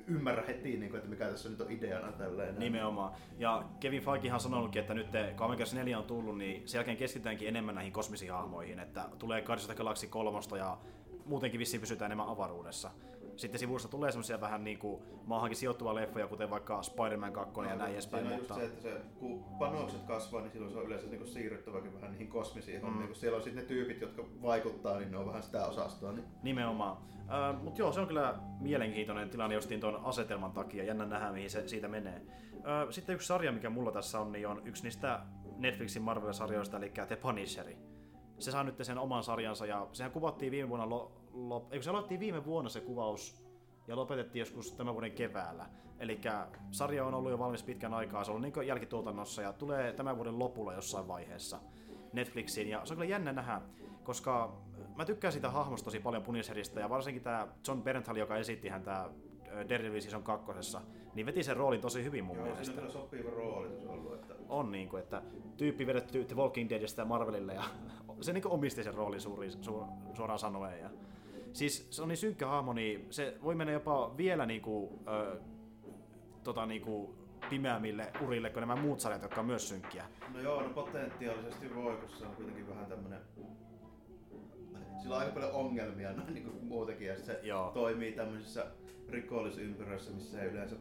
ymmärrä 0.07 0.43
heti, 0.47 0.77
niin 0.77 0.89
kuin, 0.89 0.97
että 0.97 1.09
mikä 1.09 1.25
tässä 1.25 1.49
nyt 1.49 1.61
on 1.61 1.71
ideana 1.71 2.11
tälleen. 2.11 2.59
Nimenomaan. 2.59 3.13
Ja 3.39 3.63
Kevin 3.79 4.01
Feigehan 4.01 4.35
on 4.35 4.39
sanonutkin, 4.39 4.81
että 4.81 4.93
nyt 4.93 5.07
kun 5.37 5.45
Avengers 5.45 5.73
4 5.73 5.97
on 5.97 6.03
tullut, 6.03 6.37
niin 6.37 6.67
sen 6.67 6.79
jälkeen 6.79 6.97
keskitytäänkin 6.97 7.47
enemmän 7.47 7.75
näihin 7.75 7.93
kosmisiin 7.93 8.31
hahmoihin, 8.31 8.79
että 8.79 9.09
tulee 9.19 9.41
Guardians 9.41 9.69
of 9.69 9.75
the 9.75 9.83
Galaxy 9.83 10.07
3 10.07 10.39
ja 10.57 10.77
muutenkin 11.25 11.59
vissiin 11.59 11.81
pysytään 11.81 12.11
enemmän 12.11 12.27
avaruudessa. 12.27 12.91
Sitten 13.35 13.59
sivussa 13.59 13.89
tulee 13.89 14.11
semmoisia 14.11 14.41
vähän 14.41 14.63
niin 14.63 14.79
kuin 14.79 15.03
maahankin 15.25 15.57
sijoittuvia 15.57 15.95
leffoja, 15.95 16.27
kuten 16.27 16.49
vaikka 16.49 16.81
Spider-Man 16.81 17.33
2 17.33 17.53
ja 17.69 17.75
näin 17.75 17.93
edespäin, 17.93 18.27
mutta 18.27 18.55
se, 18.55 18.65
että 18.65 18.81
se, 18.81 19.01
kun 19.19 19.43
panokset 19.59 20.01
kasvaa, 20.01 20.41
niin 20.41 20.51
silloin 20.51 20.73
se 20.73 20.79
on 20.79 20.85
yleensä 20.85 21.07
niin 21.07 21.27
siirryttäväkin 21.27 21.93
vähän 21.93 22.11
niihin 22.11 22.27
kosmisiin 22.27 22.81
mm. 22.81 22.85
hommiin. 22.85 23.07
Kun 23.07 23.15
siellä 23.15 23.35
on 23.35 23.43
sitten 23.43 23.63
ne 23.63 23.67
tyypit, 23.67 24.01
jotka 24.01 24.23
vaikuttaa, 24.41 24.97
niin 24.97 25.11
ne 25.11 25.17
on 25.17 25.27
vähän 25.27 25.43
sitä 25.43 25.65
osastoa. 25.65 26.11
Niin... 26.11 26.25
nimenomaan. 26.43 26.97
Äh, 27.19 27.63
mutta 27.63 27.81
joo, 27.81 27.91
se 27.91 27.99
on 27.99 28.07
kyllä 28.07 28.35
mielenkiintoinen 28.59 29.29
tilanne 29.29 29.55
justiin 29.55 29.79
tuon 29.79 29.99
asetelman 30.03 30.51
takia. 30.51 30.83
Jännä 30.83 31.05
nähdä, 31.05 31.31
mihin 31.31 31.49
se 31.49 31.67
siitä 31.67 31.87
menee. 31.87 32.21
Äh, 32.55 32.89
sitten 32.89 33.15
yksi 33.15 33.27
sarja, 33.27 33.51
mikä 33.51 33.69
mulla 33.69 33.91
tässä 33.91 34.19
on, 34.19 34.31
niin 34.31 34.47
on 34.47 34.61
yksi 34.65 34.83
niistä 34.83 35.19
Netflixin 35.57 36.03
Marvel-sarjoista, 36.03 36.77
eli 36.77 36.91
The 37.07 37.15
Punisheri. 37.15 37.77
Se 38.39 38.51
saa 38.51 38.63
nyt 38.63 38.75
sen 38.81 38.97
oman 38.97 39.23
sarjansa 39.23 39.65
ja 39.65 39.87
sehän 39.91 40.11
kuvattiin 40.11 40.51
viime 40.51 40.69
vuonna, 40.69 40.89
lo, 40.89 41.22
lo, 41.33 41.67
eikö 41.71 41.83
se 41.83 41.89
aloitettiin 41.89 42.19
viime 42.19 42.45
vuonna 42.45 42.69
se 42.69 42.81
kuvaus 42.81 43.43
ja 43.87 43.95
lopetettiin 43.95 44.39
joskus 44.39 44.73
tämän 44.73 44.93
vuoden 44.93 45.11
keväällä. 45.11 45.65
Eli 45.99 46.21
sarja 46.71 47.05
on 47.05 47.13
ollut 47.13 47.31
jo 47.31 47.39
valmis 47.39 47.63
pitkän 47.63 47.93
aikaa, 47.93 48.23
se 48.23 48.31
on 48.31 48.41
niin 48.41 48.67
jälkituotannossa 48.67 49.41
ja 49.41 49.53
tulee 49.53 49.93
tämän 49.93 50.15
vuoden 50.17 50.39
lopulla 50.39 50.73
jossain 50.73 51.07
vaiheessa 51.07 51.59
Netflixiin. 52.13 52.69
Ja 52.69 52.85
se 52.85 52.93
on 52.93 52.97
kyllä 52.97 53.09
jännä 53.09 53.33
nähdä, 53.33 53.61
koska 54.03 54.57
mä 54.95 55.05
tykkään 55.05 55.31
siitä 55.31 55.49
hahmosta 55.49 55.85
tosi 55.85 55.99
paljon 55.99 56.23
Punisherista 56.23 56.79
ja 56.79 56.89
varsinkin 56.89 57.23
tämä 57.23 57.47
John 57.67 57.81
Bernthal, 57.81 58.15
joka 58.15 58.37
esitti 58.37 58.69
häntä 58.69 59.09
Daredevil 59.69 60.01
Season 60.01 60.23
2, 60.23 60.51
niin 61.15 61.25
veti 61.25 61.43
sen 61.43 61.57
roolin 61.57 61.81
tosi 61.81 62.03
hyvin 62.03 62.23
mun 62.23 62.35
Joo, 62.35 62.45
mielestä. 62.45 62.71
on 62.71 62.77
kyllä 62.77 62.91
sopiva 62.91 63.29
rooli 63.29 63.87
ollut. 63.87 64.13
Että... 64.13 64.33
On 64.49 64.71
niin 64.71 64.89
kuin, 64.89 65.03
että 65.03 65.21
tyyppi 65.57 65.87
vedetty 65.87 66.25
The 66.25 66.35
Walking 66.35 66.69
Deadistä 66.69 67.05
Marvelille 67.05 67.53
ja 67.53 67.63
se 68.21 68.33
niin 68.33 68.47
omisti 68.47 68.83
sen 68.83 68.93
roolin 68.93 69.21
suuri, 69.21 69.51
su, 69.51 69.85
suoraan 70.13 70.39
sanoen. 70.39 70.79
Ja, 70.79 70.89
siis 71.53 71.87
se 71.89 72.01
on 72.01 72.07
niin 72.07 72.17
synkkä 72.17 72.47
hahmo, 72.47 72.73
niin 72.73 73.07
se 73.09 73.37
voi 73.43 73.55
mennä 73.55 73.73
jopa 73.73 74.17
vielä 74.17 74.45
niin 74.45 74.61
kuin, 74.61 74.99
ö, 75.07 75.39
tota, 76.43 76.65
niin 76.65 76.81
kuin 76.81 77.13
pimeämmille 77.49 78.11
urille 78.21 78.49
kuin 78.49 78.61
nämä 78.61 78.75
muut 78.75 78.99
sarjat, 78.99 79.21
jotka 79.21 79.41
on 79.41 79.47
myös 79.47 79.69
synkkiä. 79.69 80.05
No 80.33 80.39
joo, 80.39 80.61
no 80.61 80.69
potentiaalisesti 80.69 81.75
voi, 81.75 81.95
kun 81.95 82.09
se 82.09 82.25
on 82.25 82.35
kuitenkin 82.35 82.69
vähän 82.69 82.85
tämmönen... 82.85 83.19
Sillä 85.01 85.15
on 85.15 85.21
aika 85.21 85.33
paljon 85.33 85.51
ongelmia 85.51 86.13
noin 86.13 86.33
niin 86.33 86.43
kuin 86.43 86.65
muutenkin, 86.65 87.07
ja 87.07 87.19
se 87.19 87.39
Joo. 87.43 87.71
toimii 87.71 88.11
tämmöisissä 88.11 88.65
rikollisympyröissä, 89.09 90.11
missä 90.11 90.41
ei 90.41 90.49
yleensä 90.49 90.75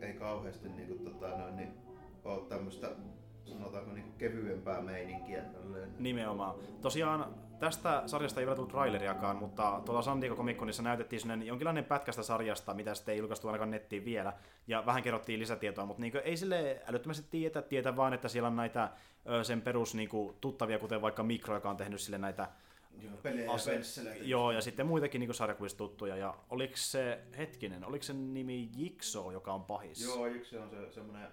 ei 0.00 0.12
kauheasti 0.12 0.68
niin 0.68 0.88
kuin, 0.88 1.04
tota, 1.04 1.28
noin, 1.28 1.56
niin, 1.56 1.68
ole 2.24 2.48
tämmöistä 2.48 2.90
sanotaanko 3.44 3.92
niin 3.92 4.04
kuin 4.04 4.18
kevyempää 4.18 4.80
meininkiä. 4.80 5.42
Tälleen. 5.42 5.94
Nimenomaan. 5.98 6.54
Tosiaan 6.80 7.34
tästä 7.58 8.02
sarjasta 8.06 8.40
ei 8.40 8.46
vielä 8.46 8.56
tullut 8.56 8.72
traileriakaan, 8.72 9.36
mutta 9.36 9.82
tuolla 9.84 10.02
San 10.02 10.20
Diego 10.20 10.36
Comic 10.36 10.56
Conissa 10.56 10.82
näytettiin 10.82 11.20
sellainen 11.20 11.46
jonkinlainen 11.46 11.84
pätkästä 11.84 12.22
sarjasta, 12.22 12.74
mitä 12.74 12.94
sitten 12.94 13.12
ei 13.12 13.18
julkaistu 13.18 13.48
ainakaan 13.48 13.70
nettiin 13.70 14.04
vielä, 14.04 14.32
ja 14.66 14.86
vähän 14.86 15.02
kerrottiin 15.02 15.40
lisätietoa, 15.40 15.86
mutta 15.86 16.00
niin 16.00 16.12
ei 16.24 16.36
sille 16.36 16.82
älyttömästi 16.86 17.26
tietä, 17.30 17.62
tietä 17.62 17.96
vaan, 17.96 18.12
että 18.12 18.28
siellä 18.28 18.46
on 18.46 18.56
näitä 18.56 18.90
sen 19.42 19.62
perus 19.62 19.94
niin 19.94 20.08
kuin, 20.08 20.36
tuttavia, 20.40 20.78
kuten 20.78 21.02
vaikka 21.02 21.22
Mikro, 21.22 21.54
joka 21.54 21.70
on 21.70 21.76
tehnyt 21.76 22.00
sille 22.00 22.18
näitä 22.18 22.48
Joo, 23.00 23.16
pelejä 23.22 23.44
ja. 23.44 24.14
Joo, 24.22 24.52
ja 24.52 24.60
sitten 24.60 24.86
muitakin 24.86 25.20
niin 25.20 25.34
sarjakuvista 25.34 25.78
tuttuja, 25.78 26.16
ja 26.16 26.34
oliko 26.50 26.74
se, 26.76 27.18
hetkinen, 27.38 27.84
oliko 27.84 28.02
se 28.02 28.12
nimi 28.12 28.70
Jigsaw, 28.76 29.32
joka 29.32 29.52
on 29.52 29.64
pahis? 29.64 30.02
Joo, 30.04 30.26
yksi 30.26 30.58
on 30.58 30.70
se 30.70 30.92
semmoinen 30.92 31.28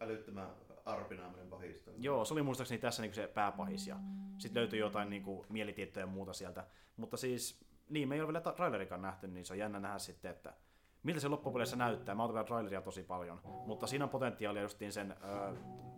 älyttömän 0.00 0.48
arpinaaminen 0.84 1.48
pahista. 1.48 1.90
Joo, 1.98 2.24
se 2.24 2.34
oli 2.34 2.42
muistaakseni 2.42 2.80
tässä 2.80 3.02
niinku 3.02 3.14
se 3.14 3.26
pääpahis 3.26 3.86
ja 3.86 3.96
sitten 4.38 4.60
löytyi 4.60 4.78
jotain 4.78 5.10
niinku 5.10 5.46
mielitiettoja 5.48 6.02
ja 6.02 6.10
muuta 6.10 6.32
sieltä. 6.32 6.66
Mutta 6.96 7.16
siis, 7.16 7.64
niin 7.88 8.08
me 8.08 8.14
ei 8.14 8.20
ole 8.20 8.32
vielä 8.32 8.52
trailerikaan 8.52 9.02
nähty, 9.02 9.28
niin 9.28 9.44
se 9.44 9.52
on 9.52 9.58
jännä 9.58 9.80
nähdä 9.80 9.98
sitten, 9.98 10.30
että 10.30 10.54
miltä 11.02 11.20
se 11.20 11.28
loppupeleissä 11.28 11.76
näyttää. 11.76 12.14
Mä 12.14 12.28
vielä 12.28 12.44
traileria 12.44 12.80
tosi 12.82 13.02
paljon, 13.02 13.40
mutta 13.66 13.86
siinä 13.86 14.04
on 14.04 14.10
potentiaalia 14.10 14.62
justiin 14.62 14.92
sen 14.92 15.12
ö, 15.12 15.56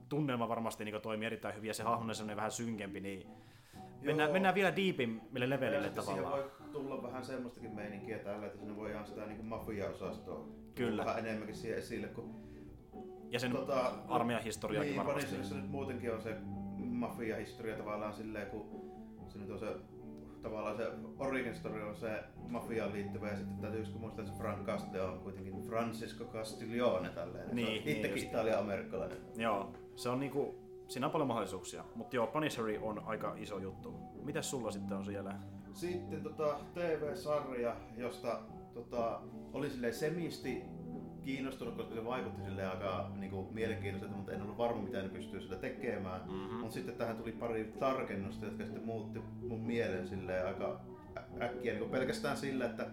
tunnelma 0.09 0.49
varmasti 0.49 0.85
niin 0.85 1.01
toimii 1.03 1.27
erittäin 1.27 1.55
hyvin 1.55 1.69
ja 1.69 1.75
se 1.75 1.83
hahmo 1.83 2.13
on 2.31 2.37
vähän 2.37 2.51
synkempi, 2.51 3.01
niin 3.01 3.29
mennään, 4.03 4.33
mennään 4.33 4.55
vielä 4.55 4.77
diipimmille 4.77 5.51
levelille 5.51 5.91
tavallaan. 5.91 6.33
voi 6.33 6.51
tulla 6.73 7.03
vähän 7.03 7.25
semmoistakin 7.25 7.75
meininkiä 7.75 8.19
tällä, 8.19 8.47
että 8.47 8.59
sinne 8.59 8.77
voidaan 8.77 9.07
sitä 9.07 9.27
niin 9.27 9.45
mafia-osastoa 9.45 10.49
Kyllä. 10.75 11.05
vähän 11.05 11.27
enemmänkin 11.27 11.57
siihen 11.57 11.79
esille, 11.79 12.07
kun 12.07 12.56
ja 13.31 13.41
sen 13.41 13.53
tota, 13.53 13.93
armeijan 14.09 14.45
historiaakin 14.45 14.91
niin, 14.91 15.07
varmasti. 15.07 15.37
Niin, 15.37 15.57
nyt 15.57 15.71
muutenkin 15.71 16.13
on 16.13 16.23
se 16.23 16.37
mafia-historia 16.77 17.77
tavallaan 17.77 18.15
silleen, 18.15 18.47
kun 18.47 18.93
se 19.29 19.39
nyt 19.39 19.51
on 19.51 19.59
se 19.59 19.77
tavallaan 20.43 20.77
se 20.77 20.91
origin 21.19 21.55
story 21.55 21.83
on 21.83 21.97
se 21.97 22.23
mafiaan 22.49 22.93
liittyvä 22.93 23.29
ja 23.29 23.37
sitten 23.37 23.57
täytyykö 23.57 23.89
muistaa, 23.99 24.25
että 24.25 24.37
se 24.37 24.43
Frank 24.43 24.67
Caste 24.67 25.03
on 25.03 25.21
kuitenkin 25.21 25.63
Francisco 25.63 26.25
Castiglione 26.25 27.09
tälleen. 27.09 27.57
Niin, 27.57 27.67
se 27.67 27.73
on 27.73 27.85
niin 27.85 27.97
itsekin 27.97 28.25
italia-amerikkalainen. 28.25 29.19
Joo, 29.37 29.73
se 29.97 30.09
on 30.09 30.21
niinku, 30.21 30.55
siinä 30.89 31.07
on 31.07 31.13
paljon 31.13 31.29
mahdollisuuksia, 31.29 31.85
mutta 31.95 32.17
joo, 32.17 32.27
Punisheri 32.27 32.79
on 32.79 33.03
aika 33.07 33.35
iso 33.37 33.59
juttu. 33.59 33.95
Mitäs 34.23 34.51
sulla 34.51 34.71
sitten 34.71 34.97
on 34.97 35.05
siellä? 35.05 35.35
Sitten 35.73 36.23
tota, 36.23 36.59
TV-sarja, 36.75 37.77
josta 37.97 38.41
tota, 38.75 39.21
oli 39.53 39.71
silleen 39.71 39.95
semisti 39.95 40.65
kiinnostunut, 41.27 41.75
koska 41.75 41.95
se 41.95 42.05
vaikutti 42.05 42.43
sille 42.43 42.67
aika 42.67 43.11
niin 43.17 43.31
kuin, 43.31 43.47
mielenkiintoiselta, 43.55 44.17
mutta 44.17 44.33
en 44.33 44.43
ollut 44.43 44.59
varma, 44.59 44.83
mitä 44.83 45.03
ne 45.03 45.09
pystyy 45.09 45.41
sitä 45.41 45.57
tekemään. 45.57 46.21
Mm-hmm. 46.21 46.57
Mutta 46.57 46.75
sitten 46.75 46.95
tähän 46.95 47.17
tuli 47.17 47.33
pari 47.33 47.73
tarkennusta, 47.81 48.45
jotka 48.47 48.65
sitten 48.65 48.85
muutti 48.85 49.21
mun 49.49 49.61
mielen 49.61 50.09
silleen 50.09 50.47
aika 50.47 50.81
äkkiä 51.43 51.75
niin 51.75 51.91
pelkästään 51.91 52.37
sillä, 52.37 52.67
että 52.67 52.87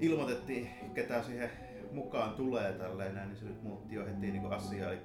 ilmoitettiin, 0.00 0.70
ketä 0.94 1.22
siihen 1.22 1.50
mukaan 1.92 2.34
tulee 2.34 2.72
tälleen, 2.72 3.14
niin 3.14 3.36
se 3.36 3.44
nyt 3.44 3.62
muutti 3.62 3.94
jo 3.94 4.06
heti 4.06 4.30
niin 4.30 4.52
asiaa. 4.52 4.90
Eli 4.90 5.00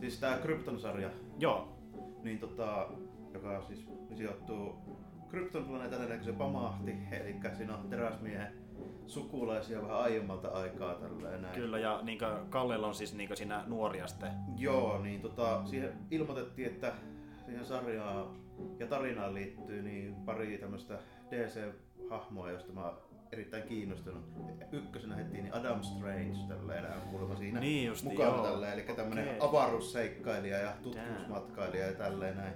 siis 0.00 0.20
tämä 0.20 0.36
Krypton-sarja, 0.36 1.10
Joo. 1.38 1.78
Niin 2.22 2.38
tota, 2.38 2.88
joka 3.34 3.64
siis 3.66 3.88
sijoittuu 4.14 4.78
Krypton 5.28 5.64
planeetalle, 5.64 6.16
kun 6.16 6.24
se 6.24 6.32
pamahti, 6.32 6.96
eli 7.12 7.36
siinä 7.56 7.76
on 7.76 7.88
teräsmiehen 7.88 8.67
sukulaisia 9.06 9.82
vähän 9.82 9.96
aiemmalta 9.96 10.48
aikaa 10.48 10.94
tällä 10.94 11.38
näin. 11.38 11.54
Kyllä, 11.54 11.78
ja 11.78 12.00
niin 12.02 12.18
Kallella 12.50 12.86
on 12.86 12.94
siis 12.94 13.14
niin 13.14 13.36
siinä 13.36 13.64
nuoria 13.66 14.06
sitten. 14.06 14.30
Joo, 14.56 15.02
niin 15.02 15.20
tota, 15.20 15.66
siihen 15.66 15.92
ilmoitettiin, 16.10 16.68
että 16.68 16.92
siihen 17.44 17.66
sarjaan 17.66 18.36
ja 18.78 18.86
tarinaan 18.86 19.34
liittyy 19.34 19.82
niin 19.82 20.14
pari 20.14 20.58
tämmöistä 20.58 20.98
DC-hahmoa, 21.30 22.50
josta 22.50 22.72
mä 22.72 22.92
erittäin 23.32 23.62
kiinnostunut. 23.62 24.24
Ykkösenä 24.72 25.16
heti 25.16 25.42
niin 25.42 25.54
Adam 25.54 25.82
Strange 25.82 26.38
tällä 26.48 26.74
enää 26.74 27.00
kuulemma 27.10 27.36
siinä 27.36 27.60
niin 27.60 27.86
justi, 27.86 28.08
mukana 28.08 28.42
tällä, 28.42 28.72
eli 28.72 28.82
tämmöinen 28.82 29.28
okay. 29.28 29.48
avaruusseikkailija 29.48 30.58
ja 30.58 30.72
tutkimusmatkailija 30.82 31.86
ja 31.86 31.92
tälleen 31.92 32.36
näin 32.36 32.54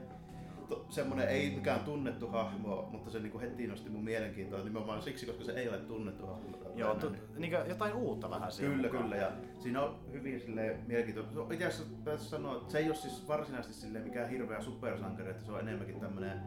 semmoinen 0.88 1.28
ei 1.28 1.50
mikään 1.50 1.80
tunnettu 1.80 2.28
hahmo, 2.28 2.88
mutta 2.92 3.10
se 3.10 3.18
niinku 3.20 3.40
heti 3.40 3.66
nosti 3.66 3.90
mun 3.90 4.04
mielenkiintoa 4.04 4.64
nimenomaan 4.64 5.02
siksi, 5.02 5.26
koska 5.26 5.44
se 5.44 5.52
ei 5.52 5.68
ole 5.68 5.78
tunnettu 5.78 6.26
hahmo. 6.26 6.58
Joo, 6.74 6.94
tu- 6.94 7.12
niin 7.36 7.52
jotain 7.68 7.94
uutta 7.94 8.30
vähän 8.30 8.52
siinä 8.52 8.74
Kyllä, 8.74 8.88
mukaan. 8.88 9.02
kyllä. 9.04 9.16
Ja 9.16 9.30
siinä 9.58 9.82
on 9.82 10.00
hyvin 10.12 10.40
sille 10.40 10.76
mielenkiintoista. 10.86 11.52
Itse 11.52 11.66
asiassa 11.66 12.18
sanoa, 12.18 12.56
että 12.56 12.72
se 12.72 12.78
ei 12.78 12.86
ole 12.86 12.94
siis 12.94 13.28
varsinaisesti 13.28 13.74
sille 13.74 13.98
mikään 13.98 14.30
hirveä 14.30 14.60
supersankari, 14.60 15.30
että 15.30 15.44
se 15.44 15.52
on 15.52 15.60
enemmänkin 15.60 16.00
tämmöinen 16.00 16.40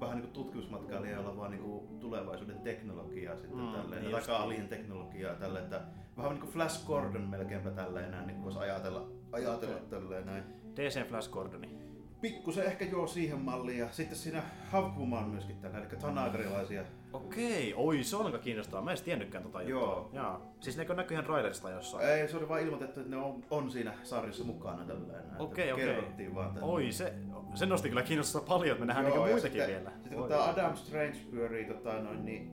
vähän 0.00 0.16
niin 0.16 0.22
kuin 0.22 0.32
tutkimusmatkailija, 0.32 1.16
jolla 1.16 1.36
vaan 1.36 1.50
niin 1.50 1.62
kuin 1.62 1.98
tulevaisuuden 1.98 2.58
teknologiaa 2.58 3.36
sitten 3.36 3.58
mm, 3.60 3.72
tälleen, 3.72 4.02
niin 4.02 4.16
tai 4.26 4.36
alien 4.36 4.68
teknologiaa 4.68 5.34
tälleen, 5.34 5.64
että 5.64 5.80
vähän 6.16 6.30
niin 6.30 6.40
kuin 6.40 6.52
Flash 6.52 6.86
Gordon 6.86 7.22
melkeinpä 7.28 7.70
tälleen 7.70 8.10
näin, 8.10 8.26
niin 8.26 8.42
voisi 8.44 8.58
ajatella, 8.58 9.08
ajatella 9.32 9.78
tälleen 9.90 10.26
näin. 10.26 10.44
DC 10.76 11.08
Flash 11.08 11.30
Gordoni 11.30 11.85
pikkusen 12.20 12.64
ehkä 12.64 12.84
joo 12.84 13.06
siihen 13.06 13.40
malliin 13.40 13.78
ja 13.78 13.88
sitten 13.90 14.18
siinä 14.18 14.42
Havkuma 14.70 15.18
on 15.18 15.28
myöskin 15.28 15.56
tällä, 15.56 15.78
eli 15.78 15.86
tanagrilaisia. 15.86 16.84
Okei, 17.12 17.74
oi 17.76 18.04
se 18.04 18.16
on 18.16 18.26
aika 18.26 18.38
kiinnostavaa. 18.38 18.84
Mä 18.84 18.90
en 18.90 19.02
tiennytkään 19.04 19.44
tota 19.44 19.62
juttua. 19.62 19.80
Joo. 19.80 20.10
Jaa. 20.12 20.52
Siis 20.60 20.76
nekö 20.76 20.94
näkyy 20.94 21.14
ihan 21.14 21.24
trailerista 21.24 21.70
jossain? 21.70 22.08
Ei, 22.08 22.28
se 22.28 22.36
oli 22.36 22.48
vaan 22.48 22.60
ilmoitettu, 22.60 23.00
että 23.00 23.16
ne 23.16 23.22
on, 23.22 23.44
on 23.50 23.70
siinä 23.70 23.94
sarjassa 24.02 24.44
mukana 24.44 24.84
tällä 24.84 25.14
Okei, 25.38 25.72
okei. 25.72 25.86
Kerrottiin 25.86 26.34
vaan 26.34 26.54
tällä. 26.54 26.66
Oi, 26.66 26.92
se, 26.92 27.14
se 27.54 27.66
nosti 27.66 27.88
kyllä 27.88 28.02
kiinnostavaa 28.02 28.48
paljon, 28.48 28.72
että 28.72 28.80
me 28.80 28.86
nähdään 28.86 29.06
niinku 29.06 29.26
muitakin 29.26 29.50
sitten, 29.50 29.68
vielä. 29.68 29.90
Sitten 29.90 30.18
kun 30.18 30.28
tämä 30.28 30.44
Adam 30.44 30.76
Strange 30.76 31.18
pyörii 31.30 31.64
tota, 31.64 31.92
noin, 31.92 32.24
niin 32.24 32.52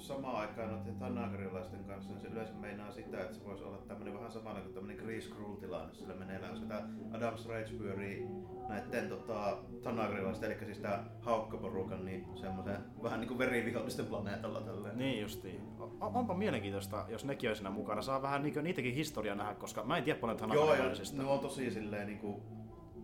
samaan 0.00 0.36
aikaan 0.36 0.70
noiden 0.70 0.96
tanagrilaisten 0.96 1.84
kanssa, 1.84 2.12
niin 2.12 2.20
se 2.20 2.28
yleensä 2.28 2.52
meinaa 2.54 2.92
sitä, 2.92 3.20
että 3.20 3.34
se 3.34 3.44
voisi 3.44 3.64
olla 3.64 3.78
tämmöinen 3.88 4.14
vähän 4.14 4.32
samalla 4.32 4.60
kuin 4.60 4.74
tämmöinen 4.74 5.04
Chris 5.04 5.28
Krull-tilanne 5.28 5.94
sillä 5.94 6.14
meneillään, 6.14 6.68
tämä 6.68 6.88
Adam 7.12 7.38
Strange 7.38 7.70
pyörii 7.78 8.26
näiden 8.68 9.08
tota, 9.08 9.58
tanagrilaisten, 9.82 10.52
eli 10.52 10.64
siis 10.64 10.78
tämä 10.78 11.04
haukkaporukan, 11.20 12.04
niin 12.04 12.26
semmoisen 12.34 12.78
vähän 13.02 13.20
niin 13.20 13.28
kuin 13.28 13.38
verivihollisten 13.38 14.06
planeetalla 14.06 14.60
tälleen. 14.60 14.98
Niin 14.98 15.20
justiin. 15.20 15.60
On, 15.78 16.16
onpa 16.16 16.34
mielenkiintoista, 16.34 17.04
jos 17.08 17.24
nekin 17.24 17.50
on 17.50 17.56
siinä 17.56 17.70
mukana. 17.70 18.02
Saa 18.02 18.22
vähän 18.22 18.42
niin 18.42 18.64
niitäkin 18.64 18.94
historiaa 18.94 19.36
nähdä, 19.36 19.54
koska 19.54 19.84
mä 19.84 19.96
en 19.96 20.04
tiedä 20.04 20.20
paljon 20.20 20.38
tanagrilaisista. 20.38 21.16
Joo, 21.16 21.24
ja 21.24 21.28
ne 21.28 21.34
on 21.34 21.40
tosi 21.40 21.70
silleen 21.70 22.06
niin 22.06 22.18
kuin 22.18 22.42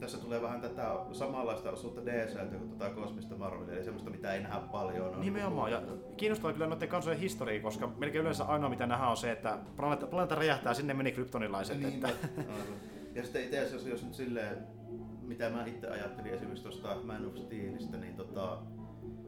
tässä 0.01 0.19
tulee 0.19 0.43
vähän 0.43 0.61
tätä 0.61 0.97
samanlaista 1.13 1.71
osuutta 1.71 2.07
DCltä 2.07 2.57
kuin 2.57 2.71
tätä 2.71 2.91
kosmista 2.91 3.37
Marvelia, 3.37 3.75
eli 3.75 3.85
semmoista 3.85 4.11
mitä 4.11 4.35
ei 4.35 4.43
nähdä 4.43 4.61
paljon. 4.61 5.15
On 5.15 5.21
Nimenomaan, 5.21 5.73
ja 5.73 5.83
kiinnostaa 6.17 6.53
kyllä 6.53 6.67
noiden 6.67 6.89
kansojen 6.89 7.19
historia, 7.19 7.63
koska 7.63 7.87
melkein 7.87 8.23
yleensä 8.23 8.45
ainoa 8.45 8.71
mitä 8.71 8.87
nähdään 8.87 9.11
on 9.11 9.17
se, 9.17 9.33
että 9.33 9.59
planeetta, 9.77 10.07
planeetta 10.07 10.35
räjähtää, 10.35 10.75
sinne 10.75 10.95
meni 10.95 11.13
kryptonilaiset. 11.13 11.79
Niin, 11.79 11.95
että... 11.95 12.09
ja 13.15 13.23
sitten 13.23 13.45
itse 13.45 13.59
asiassa, 13.59 13.89
jos 13.89 14.05
nyt 14.05 14.15
silleen, 14.15 14.67
mitä 15.23 15.51
mä 15.51 15.67
itse 15.67 15.89
ajattelin 15.89 16.33
esimerkiksi 16.33 16.63
tuosta 16.63 16.97
Man 17.05 17.27
of 17.27 17.37
Steelistä, 17.37 17.97
niin 17.97 18.17
tota, 18.17 18.59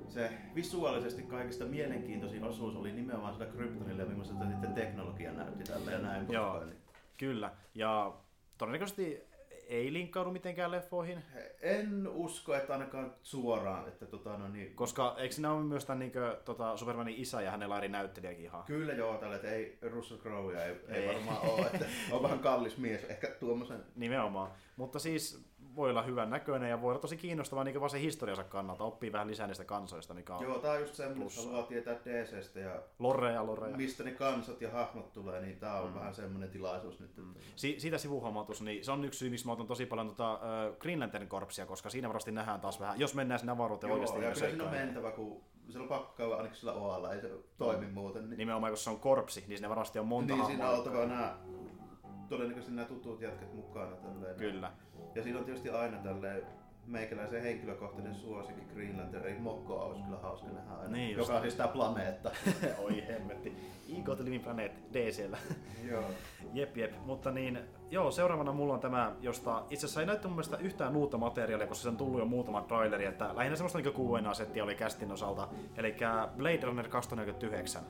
se 0.09 0.31
visuaalisesti 0.55 1.23
kaikista 1.23 1.65
mielenkiintoisin 1.65 2.45
osuus 2.45 2.77
oli 2.77 2.93
nimenomaan 2.93 3.33
sillä 3.33 3.47
Kryptonilla 3.47 4.03
ja 4.03 4.09
millaista 4.09 4.45
niiden 4.45 4.75
teknologia 4.75 5.33
näytti 5.33 5.65
tällä 5.65 5.91
ja 5.91 5.99
näin. 5.99 6.33
Joo, 6.33 6.65
kyllä. 7.17 7.51
Ja 7.75 8.13
todennäköisesti 8.59 9.28
ei 9.69 9.93
linkkaudu 9.93 10.31
mitenkään 10.31 10.71
leffoihin? 10.71 11.23
En 11.63 12.09
usko, 12.09 12.55
että 12.55 12.73
ainakaan 12.73 13.15
suoraan. 13.23 13.89
Että 13.89 14.07
tota, 14.07 14.39
no 14.39 14.49
niin... 14.49 14.75
Koska 14.75 15.15
eikö 15.19 15.35
siinä 15.35 15.53
ole 15.53 15.65
myös 15.65 15.85
tämän 15.85 15.99
niin 15.99 16.13
kuin, 16.13 16.23
tota, 16.45 16.77
Supermanin 16.77 17.17
isä 17.17 17.43
ja 17.43 17.51
hänellä 17.51 17.79
eri 17.79 17.89
näyttelijäkin 17.89 18.45
ihan? 18.45 18.65
Kyllä 18.65 18.93
joo, 18.93 19.19
tällä, 19.19 19.37
että 19.37 19.51
ei 19.51 19.79
Russell 19.83 20.21
Crowe 20.21 20.65
ei, 20.65 20.77
ei, 20.89 20.95
ei 20.95 21.15
varmaan 21.15 21.41
ole. 21.41 21.67
Että 21.67 21.87
on 22.11 22.23
vähän 22.23 22.39
kallis 22.39 22.77
mies 22.77 23.05
ehkä 23.05 23.27
tuommoisen. 23.27 23.85
Nimenomaan. 23.97 24.51
Mutta 24.77 24.99
siis 24.99 25.45
voi 25.79 25.91
olla 25.91 26.03
hyvän 26.03 26.31
näköinen 26.31 26.71
ja 26.71 26.83
voi 26.83 26.91
olla 26.91 27.01
tosi 27.01 27.17
kiinnostava 27.17 27.65
niin 27.65 27.81
vaan 27.81 27.91
se 27.91 28.01
historiansa 28.01 28.45
kannalta, 28.45 28.85
oppii 28.85 29.13
vähän 29.13 29.29
lisää 29.29 29.47
niistä 29.47 29.65
kansoista, 29.65 30.15
mikä 30.15 30.37
on 30.37 30.43
Joo, 30.43 30.59
tää 30.59 30.73
on 30.73 30.81
just 30.81 30.95
semmoinen, 30.95 31.27
että 31.27 31.43
haluaa 31.43 31.63
tietää 31.63 31.95
DCstä 31.95 32.61
ja 32.61 32.83
Lorea, 32.99 33.47
Lorea. 33.47 33.77
mistä 33.77 34.05
ne 34.05 34.11
kansat 34.11 34.61
ja 34.61 34.71
hahmot 34.71 35.13
tulee, 35.13 35.41
niin 35.41 35.59
tää 35.59 35.81
on 35.81 35.89
mm. 35.91 35.95
vähän 35.95 36.15
semmoinen 36.15 36.51
tilaisuus 36.51 37.01
nyt. 37.01 37.17
Mm. 37.17 37.35
Si- 37.57 37.81
siitä 37.81 37.99
sivuhuomautus, 37.99 38.63
niin 38.63 38.85
se 38.85 38.93
on 38.93 39.05
yksi 39.05 39.19
syy, 39.19 39.31
miksi 39.31 39.47
mä 39.47 39.53
otan 39.53 39.67
tosi 39.67 39.87
paljon 39.87 40.09
tota, 40.09 40.35
uh, 40.35 40.77
Green 40.79 41.01
Lantern 41.01 41.29
korpsia, 41.29 41.67
koska 41.67 41.91
siinä 41.91 42.09
varmasti 42.09 42.33
nähdään 42.33 42.61
taas 42.61 42.81
vähän, 42.81 43.01
jos 43.01 43.15
mennään 43.15 43.39
sinne 43.39 43.53
avaruuteen 43.53 43.89
Joo, 43.89 43.95
oikeasti. 43.95 44.19
Joo, 44.19 44.29
ja 44.29 44.35
kyllä 44.35 44.49
siinä 44.49 44.65
on 44.65 44.71
mentävä, 44.71 45.11
kun 45.11 45.43
se 45.69 45.79
on 45.79 45.89
pakko 45.89 46.15
käydä 46.17 46.37
ainakin 46.37 46.57
sillä 46.57 46.73
OAlla, 46.73 47.13
ei 47.13 47.21
se 47.21 47.31
toimi 47.59 47.87
mm. 47.87 47.93
muuten. 47.93 48.31
Niin... 48.31 48.39
Nimenomaan, 48.39 48.73
kun 48.73 48.79
se 48.79 48.91
on 48.91 49.01
korpsi, 49.01 49.41
niin 49.41 49.59
siinä 49.59 49.69
varmasti 49.69 49.99
on 49.99 50.07
monta 50.07 50.35
Niin, 50.35 50.47
siinä 50.47 50.71
on 50.71 50.77
oltava 50.77 51.07
nämä 51.07 51.37
todennäköisesti 52.29 52.75
nämä 52.75 52.89
tutut 52.89 53.21
jätket 53.21 53.55
mukana. 53.55 53.97
Tälleen. 53.97 54.37
Kyllä. 54.37 54.73
Ja 55.15 55.23
siinä 55.23 55.39
on 55.39 55.45
tietysti 55.45 55.71
aina 55.71 55.99
tälleen 55.99 56.43
meikäläisen 56.89 57.43
henkilökohtainen 57.43 58.15
suosikki 58.15 58.75
Greenlander, 58.75 59.27
eli 59.27 59.39
Mokko 59.39 59.75
olisi 59.75 60.03
kyllä 60.03 60.19
hauska 60.19 60.47
nähdä 60.47 60.71
aina. 60.71 60.97
Niin 60.97 61.17
joka 61.17 61.35
on 61.35 61.43
siis 61.43 61.55
tää 61.55 61.69
planeetta. 61.69 62.31
Oi 62.85 63.05
hemmetti. 63.09 63.57
Eagle 63.97 64.17
Living 64.25 64.45
Planet 64.45 64.73
DCllä. 64.93 65.39
joo. 65.91 66.05
Jep, 66.53 66.77
jep. 66.77 66.93
Mutta 67.07 67.31
niin, 67.31 67.61
joo, 67.91 68.11
seuraavana 68.11 68.53
mulla 68.53 68.75
on 68.75 68.81
tämä, 68.81 69.13
josta 69.21 69.65
itse 69.71 69.87
asiassa 69.87 70.01
ei 70.01 70.07
näyttä 70.07 70.29
mun 70.29 70.37
mielestä 70.37 70.57
yhtään 70.57 70.97
uutta 70.97 71.19
materiaalia, 71.19 71.67
koska 71.67 71.83
se 71.83 71.89
on 71.89 71.97
tullut 71.97 72.21
jo 72.21 72.25
muutama 72.25 72.61
traileri, 72.61 73.05
että 73.05 73.37
lähinnä 73.37 73.57
semmoista 73.57 73.79
niin 73.79 73.95
Q&A-settiä 73.95 74.65
oli 74.65 74.75
castin 74.75 75.13
osalta, 75.13 75.49
eli 75.77 75.97
Blade 76.37 76.61
Runner 76.63 76.89
2049. 76.89 77.83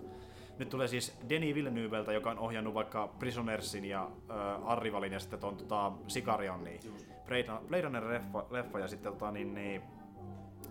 Nyt 0.59 0.68
tulee 0.68 0.88
siis 0.88 1.18
Denis 1.29 1.55
Villeneuveltä, 1.55 2.12
joka 2.12 2.31
on 2.31 2.38
ohjannut 2.38 2.75
vaikka 2.75 3.09
Prisonersin 3.18 3.85
ja 3.85 4.11
äh, 4.31 4.68
Arrivalin 4.68 5.12
ja 5.12 5.21
sitten 5.21 5.40
tuon 5.40 5.57
tota, 5.57 5.92
Sicarion, 6.07 6.64
niin 6.64 6.81
Blade, 7.27 7.66
Blade 7.68 7.83
Runner 7.83 8.09
leffa, 8.09 8.47
leffa 8.51 8.79
ja 8.79 8.88
sitten 8.88 9.12
tota, 9.12 9.31
niin, 9.31 9.55
niin, 9.55 9.83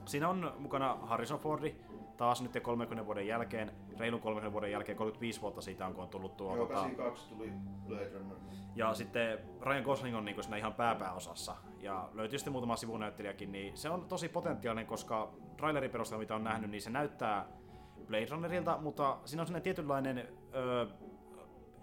siinä 0.06 0.30
on 0.30 0.54
mukana 0.58 0.98
Harrison 1.02 1.40
Fordi, 1.40 1.76
taas 2.18 2.42
nyt 2.42 2.64
30 2.64 3.06
vuoden 3.06 3.28
jälkeen, 3.28 3.72
reilun 4.00 4.22
30 4.22 4.54
vuoden 4.54 4.72
jälkeen, 4.72 4.98
35 4.98 5.42
vuotta 5.42 5.62
siitä 5.62 5.86
on, 5.86 5.94
kun 5.94 6.04
on 6.04 6.10
tullut 6.10 6.38
tuo... 6.38 6.56
Joo, 6.56 6.66
tota, 6.66 6.74
82 6.74 7.30
tuli 7.30 7.52
Blade 7.88 8.10
Runner. 8.14 8.38
ja 8.76 8.94
sitten 8.94 9.40
Ryan 9.62 9.84
Gosling 9.84 10.18
on 10.18 10.26
niin 10.26 10.44
siinä 10.44 10.58
ihan 10.58 10.74
pääpääosassa. 10.74 11.56
Ja 11.80 12.10
löytyy 12.14 12.40
sitten 12.40 12.52
muutama 12.52 12.76
sivunäyttelijäkin, 12.76 13.52
niin 13.52 13.78
se 13.78 13.90
on 13.90 14.06
tosi 14.06 14.30
potentiaalinen, 14.30 14.88
koska 14.88 15.32
trailerin 15.58 15.92
perusteella 15.92 16.22
mitä 16.22 16.36
on 16.36 16.44
nähnyt, 16.44 16.72
niin 16.72 16.82
se 16.82 16.90
näyttää 16.90 17.46
Blade 18.08 18.26
Runnerilta, 18.32 18.78
mutta 18.82 19.18
siinä 19.26 19.42
on 19.42 19.48
sellainen 19.48 19.64
tietynlainen 19.64 20.28
ö, 20.56 20.88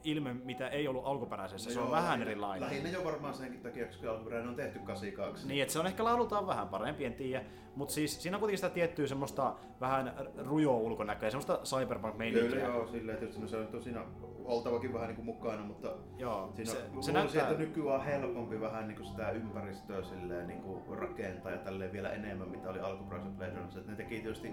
ilme, 0.04 0.34
mitä 0.34 0.68
ei 0.68 0.88
ollut 0.88 1.06
alkuperäisessä. 1.06 1.70
Se 1.72 1.78
on 1.80 1.84
Joo, 1.86 1.92
vähän 1.92 2.10
lähinnä- 2.10 2.30
erilainen. 2.30 2.68
Lähinnä 2.68 2.88
jo 2.90 3.04
varmaan 3.04 3.34
senkin 3.34 3.60
takia, 3.60 3.86
koska 3.86 4.10
alkuperäinen 4.10 4.48
on 4.48 4.56
tehty 4.56 4.78
82. 4.78 5.48
Niin, 5.48 5.62
että 5.62 5.72
se 5.72 5.78
on 5.78 5.86
ehkä 5.86 6.04
laadultaan 6.04 6.46
vähän 6.46 6.68
parempi, 6.68 7.04
en 7.04 7.14
tiedä. 7.14 7.44
Mutta 7.76 7.94
siis 7.94 8.22
siinä 8.22 8.36
on 8.36 8.40
kuitenkin 8.40 8.58
sitä 8.58 8.70
tiettyä 8.74 9.06
semmoista 9.06 9.54
vähän 9.80 10.12
rujoa 10.36 10.76
ulkonäköä, 10.76 11.30
semmoista 11.30 11.60
cyberpunk-meininkiä. 11.64 12.50
Kyllä 12.50 12.64
joo, 12.64 12.86
silleen 12.86 13.18
tietysti 13.18 13.40
no 13.42 13.48
se 13.48 13.56
on 13.56 13.82
siinä 13.82 14.04
oltavakin 14.44 14.92
vähän 14.92 15.06
niin 15.08 15.16
kuin 15.16 15.26
mukana, 15.26 15.62
mutta 15.62 15.92
Joo, 16.18 16.52
siinä 16.54 16.70
se, 16.72 16.78
se, 16.78 16.86
se 17.00 17.12
näyttää... 17.12 17.42
että 17.48 17.58
nykyään 17.58 18.00
on 18.00 18.04
helpompi 18.04 18.60
vähän 18.60 18.88
niin 18.88 18.96
kuin 18.96 19.06
sitä 19.06 19.30
ympäristöä 19.30 20.02
silleen 20.02 20.46
niin 20.46 20.62
kuin 20.62 20.98
rakentaa 20.98 21.52
ja 21.52 21.58
tälleen 21.58 21.92
vielä 21.92 22.10
enemmän, 22.10 22.48
mitä 22.48 22.70
oli 22.70 22.80
alkuperäisessä 22.80 23.36
Blade 23.36 23.52
Runnerissa. 23.52 23.80
Ne 23.86 23.96
teki 23.96 24.20
tietysti 24.20 24.50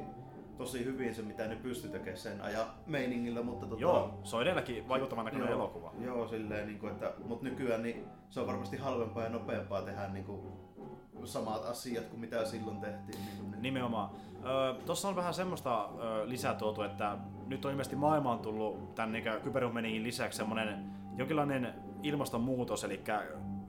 tosi 0.57 0.85
hyvin 0.85 1.15
se, 1.15 1.21
mitä 1.21 1.47
ne 1.47 1.55
pystyi 1.55 1.91
tekemään 1.91 2.17
sen 2.17 2.41
ajan 2.41 2.65
meiningillä, 2.85 3.41
mutta 3.41 3.65
tota, 3.65 3.81
Joo, 3.81 4.19
se 4.23 4.35
on 4.35 4.41
edelläkin 4.41 4.87
vaikuttavan 4.87 5.25
näköinen 5.25 5.49
joo, 5.49 5.57
elokuva. 5.57 5.93
Joo, 5.99 6.27
silleen, 6.27 6.67
niin 6.67 6.79
kuin, 6.79 6.91
että, 6.91 7.13
mutta 7.25 7.45
nykyään 7.45 7.83
niin 7.83 8.05
se 8.29 8.39
on 8.39 8.47
varmasti 8.47 8.77
halvempaa 8.77 9.23
ja 9.23 9.29
nopeampaa 9.29 9.81
tehdä 9.81 10.07
niin 10.07 10.25
kuin, 10.25 10.41
samat 11.23 11.65
asiat 11.65 12.05
kuin 12.05 12.19
mitä 12.19 12.45
silloin 12.45 12.81
tehtiin. 12.81 13.25
Niin 13.25 13.37
kuin, 13.37 13.51
niin. 13.51 13.61
Nimenomaan. 13.61 14.09
Öö, 14.45 14.73
Tuossa 14.85 15.07
on 15.07 15.15
vähän 15.15 15.33
semmoista 15.33 15.89
öö, 15.99 16.29
lisää 16.29 16.53
tuotu, 16.53 16.81
että 16.81 17.17
nyt 17.47 17.65
on 17.65 17.71
ilmeisesti 17.71 17.95
maailmaan 17.95 18.39
tullut 18.39 18.95
tämän 18.95 19.11
niin 19.11 19.23
kyberhuumeningin 19.43 20.03
lisäksi 20.03 20.37
semmoinen 20.37 20.91
jonkinlainen 21.17 21.73
ilmastonmuutos, 22.03 22.83
eli 22.83 23.03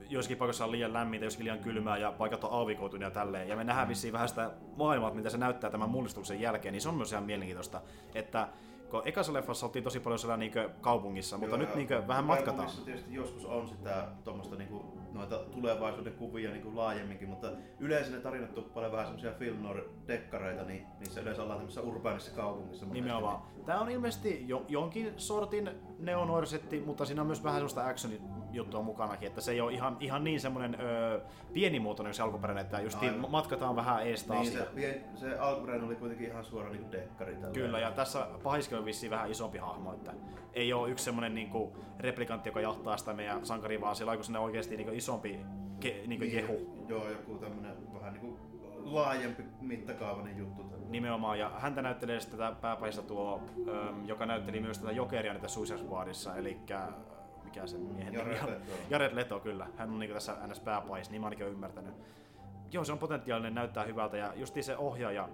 joissakin 0.09 0.37
paikoissa 0.37 0.65
on 0.65 0.71
liian 0.71 0.93
lämmintä, 0.93 1.25
joissakin 1.25 1.45
liian 1.45 1.59
kylmää 1.59 1.97
ja 1.97 2.11
paikat 2.11 2.43
on 2.43 2.51
aavikoituneet 2.51 3.13
ja 3.13 3.19
tälleen. 3.19 3.47
Ja 3.47 3.55
me 3.55 3.63
nähdään 3.63 3.87
vissiin 3.87 4.13
vähän 4.13 4.29
sitä 4.29 4.51
maailmaa, 4.77 5.13
mitä 5.13 5.29
se 5.29 5.37
näyttää 5.37 5.69
tämän 5.69 5.89
mullistuksen 5.89 6.41
jälkeen, 6.41 6.71
niin 6.71 6.81
se 6.81 6.89
on 6.89 6.95
myös 6.95 7.11
ihan 7.11 7.23
mielenkiintoista. 7.23 7.81
Että 8.15 8.47
kun 8.93 9.01
ekassa 9.05 9.33
leffassa 9.33 9.65
oltiin 9.65 9.83
tosi 9.83 9.99
paljon 9.99 10.19
siellä 10.19 10.37
niin 10.37 10.51
kaupungissa, 10.81 11.37
mutta 11.37 11.55
Joo, 11.55 11.57
nyt 11.57 11.69
ja 11.69 11.75
niin 11.75 12.07
vähän 12.07 12.23
matkataan. 12.23 12.69
tietysti 12.85 13.13
joskus 13.13 13.45
on 13.45 13.67
sitä 13.67 14.07
tuommoista 14.23 14.55
niinku, 14.55 14.97
noita 15.13 15.37
tulevaisuuden 15.37 16.13
kuvia 16.13 16.51
niinku 16.51 16.75
laajemminkin, 16.75 17.29
mutta 17.29 17.51
yleensä 17.79 18.11
ne 18.11 18.19
tarinat 18.19 18.53
tuppailee 18.53 18.91
vähän 18.91 19.05
semmoisia 19.05 19.31
film 19.31 19.65
dekkareita, 20.07 20.63
niin 20.63 20.85
niissä 20.99 21.21
yleensä 21.21 21.43
ollaan 21.43 21.59
tämmöisessä 21.59 21.81
urbaanissa 21.81 22.31
kaupungissa. 22.35 22.85
Nimenomaan. 22.85 23.41
Tämä 23.65 23.79
on 23.79 23.89
ilmeisesti 23.89 24.43
jo, 24.47 24.65
jonkin 24.67 25.13
sortin 25.17 25.69
neonoirsetti, 25.99 26.83
mutta 26.85 27.05
siinä 27.05 27.21
on 27.21 27.27
myös 27.27 27.43
vähän 27.43 27.57
sellaista 27.57 27.87
action 27.87 28.42
juttua 28.53 28.81
mukanakin, 28.81 29.27
että 29.27 29.41
se 29.41 29.51
ei 29.51 29.61
ole 29.61 29.71
ihan, 29.73 29.97
ihan 29.99 30.23
niin 30.23 30.39
semmoinen 30.39 30.77
öö, 30.81 31.19
pienimuotoinen 31.53 32.09
kuin 32.09 32.15
se 32.15 32.23
alkuperäinen, 32.23 32.61
että 32.65 32.79
just 32.81 33.03
Aivan. 33.03 33.31
matkataan 33.31 33.75
vähän 33.75 34.07
ees 34.07 34.23
taas. 34.23 34.39
Niin, 34.47 34.53
se, 34.57 34.67
pien- 34.75 35.17
se 35.17 35.39
alkuperäinen 35.39 35.87
oli 35.87 35.95
kuitenkin 35.95 36.27
ihan 36.27 36.45
suora 36.45 36.69
niinku 36.69 36.91
dekkari. 36.91 37.33
tälleen. 37.33 37.53
Kyllä, 37.53 37.79
ja 37.79 37.91
tässä 37.91 38.27
pahiski 38.43 38.75
on 38.75 38.85
vissiin 38.85 39.09
vähän 39.09 39.31
isompi 39.31 39.57
hahmo, 39.57 39.93
että 39.93 40.13
ei 40.53 40.73
ole 40.73 40.89
yksi 40.89 41.05
semmoinen 41.05 41.35
niinku 41.35 41.77
replikantti, 41.99 42.49
joka 42.49 42.61
johtaa 42.61 42.97
sitä 42.97 43.13
meidän 43.13 43.45
sankari, 43.45 43.81
vaan 43.81 43.95
sillä 43.95 44.11
on 44.11 44.35
oikeasti 44.35 44.77
niinku 44.77 44.93
isompi 44.93 45.39
ke, 45.79 46.03
niinku 46.07 46.25
jehu. 46.25 46.85
Joo, 46.87 47.09
joku 47.09 47.37
tämmönen 47.37 47.93
vähän 47.93 48.13
niinku 48.13 48.39
laajempi 48.83 49.43
mittakaavainen 49.61 50.37
juttu. 50.37 50.63
tällä. 50.63 50.85
Nimenomaan, 50.89 51.39
ja 51.39 51.51
häntä 51.57 51.81
näyttelee 51.81 52.19
sitten 52.19 52.39
tätä 52.39 52.55
pääpaista 52.61 53.01
tuo, 53.01 53.41
joka 54.05 54.25
näytteli 54.25 54.59
myös 54.59 54.79
tätä 54.79 54.91
Jokeria 54.91 55.33
näitä 55.33 55.47
Suicide 55.47 55.79
Squadissa, 55.79 56.35
eli 56.35 56.57
mikä 57.53 57.67
sen 57.67 57.79
miehen 57.79 58.13
Jared 58.13 58.33
nimi 58.33 58.39
on? 58.39 58.49
Leto. 58.51 58.71
Jared 58.89 59.15
Leto, 59.15 59.39
kyllä. 59.39 59.67
Hän 59.77 59.89
on 59.89 59.99
niinku 59.99 60.13
tässä 60.13 60.47
NS 60.47 60.59
pääpais, 60.59 61.09
niin 61.09 61.21
mä 61.21 61.27
ainakin 61.27 61.47
ymmärtänyt. 61.47 61.93
Joo, 62.71 62.83
se 62.83 62.91
on 62.91 62.99
potentiaalinen, 62.99 63.55
näyttää 63.55 63.83
hyvältä, 63.83 64.17
ja 64.17 64.33
justiin 64.35 64.63
se 64.63 64.77
ohjaaja, 64.77 65.29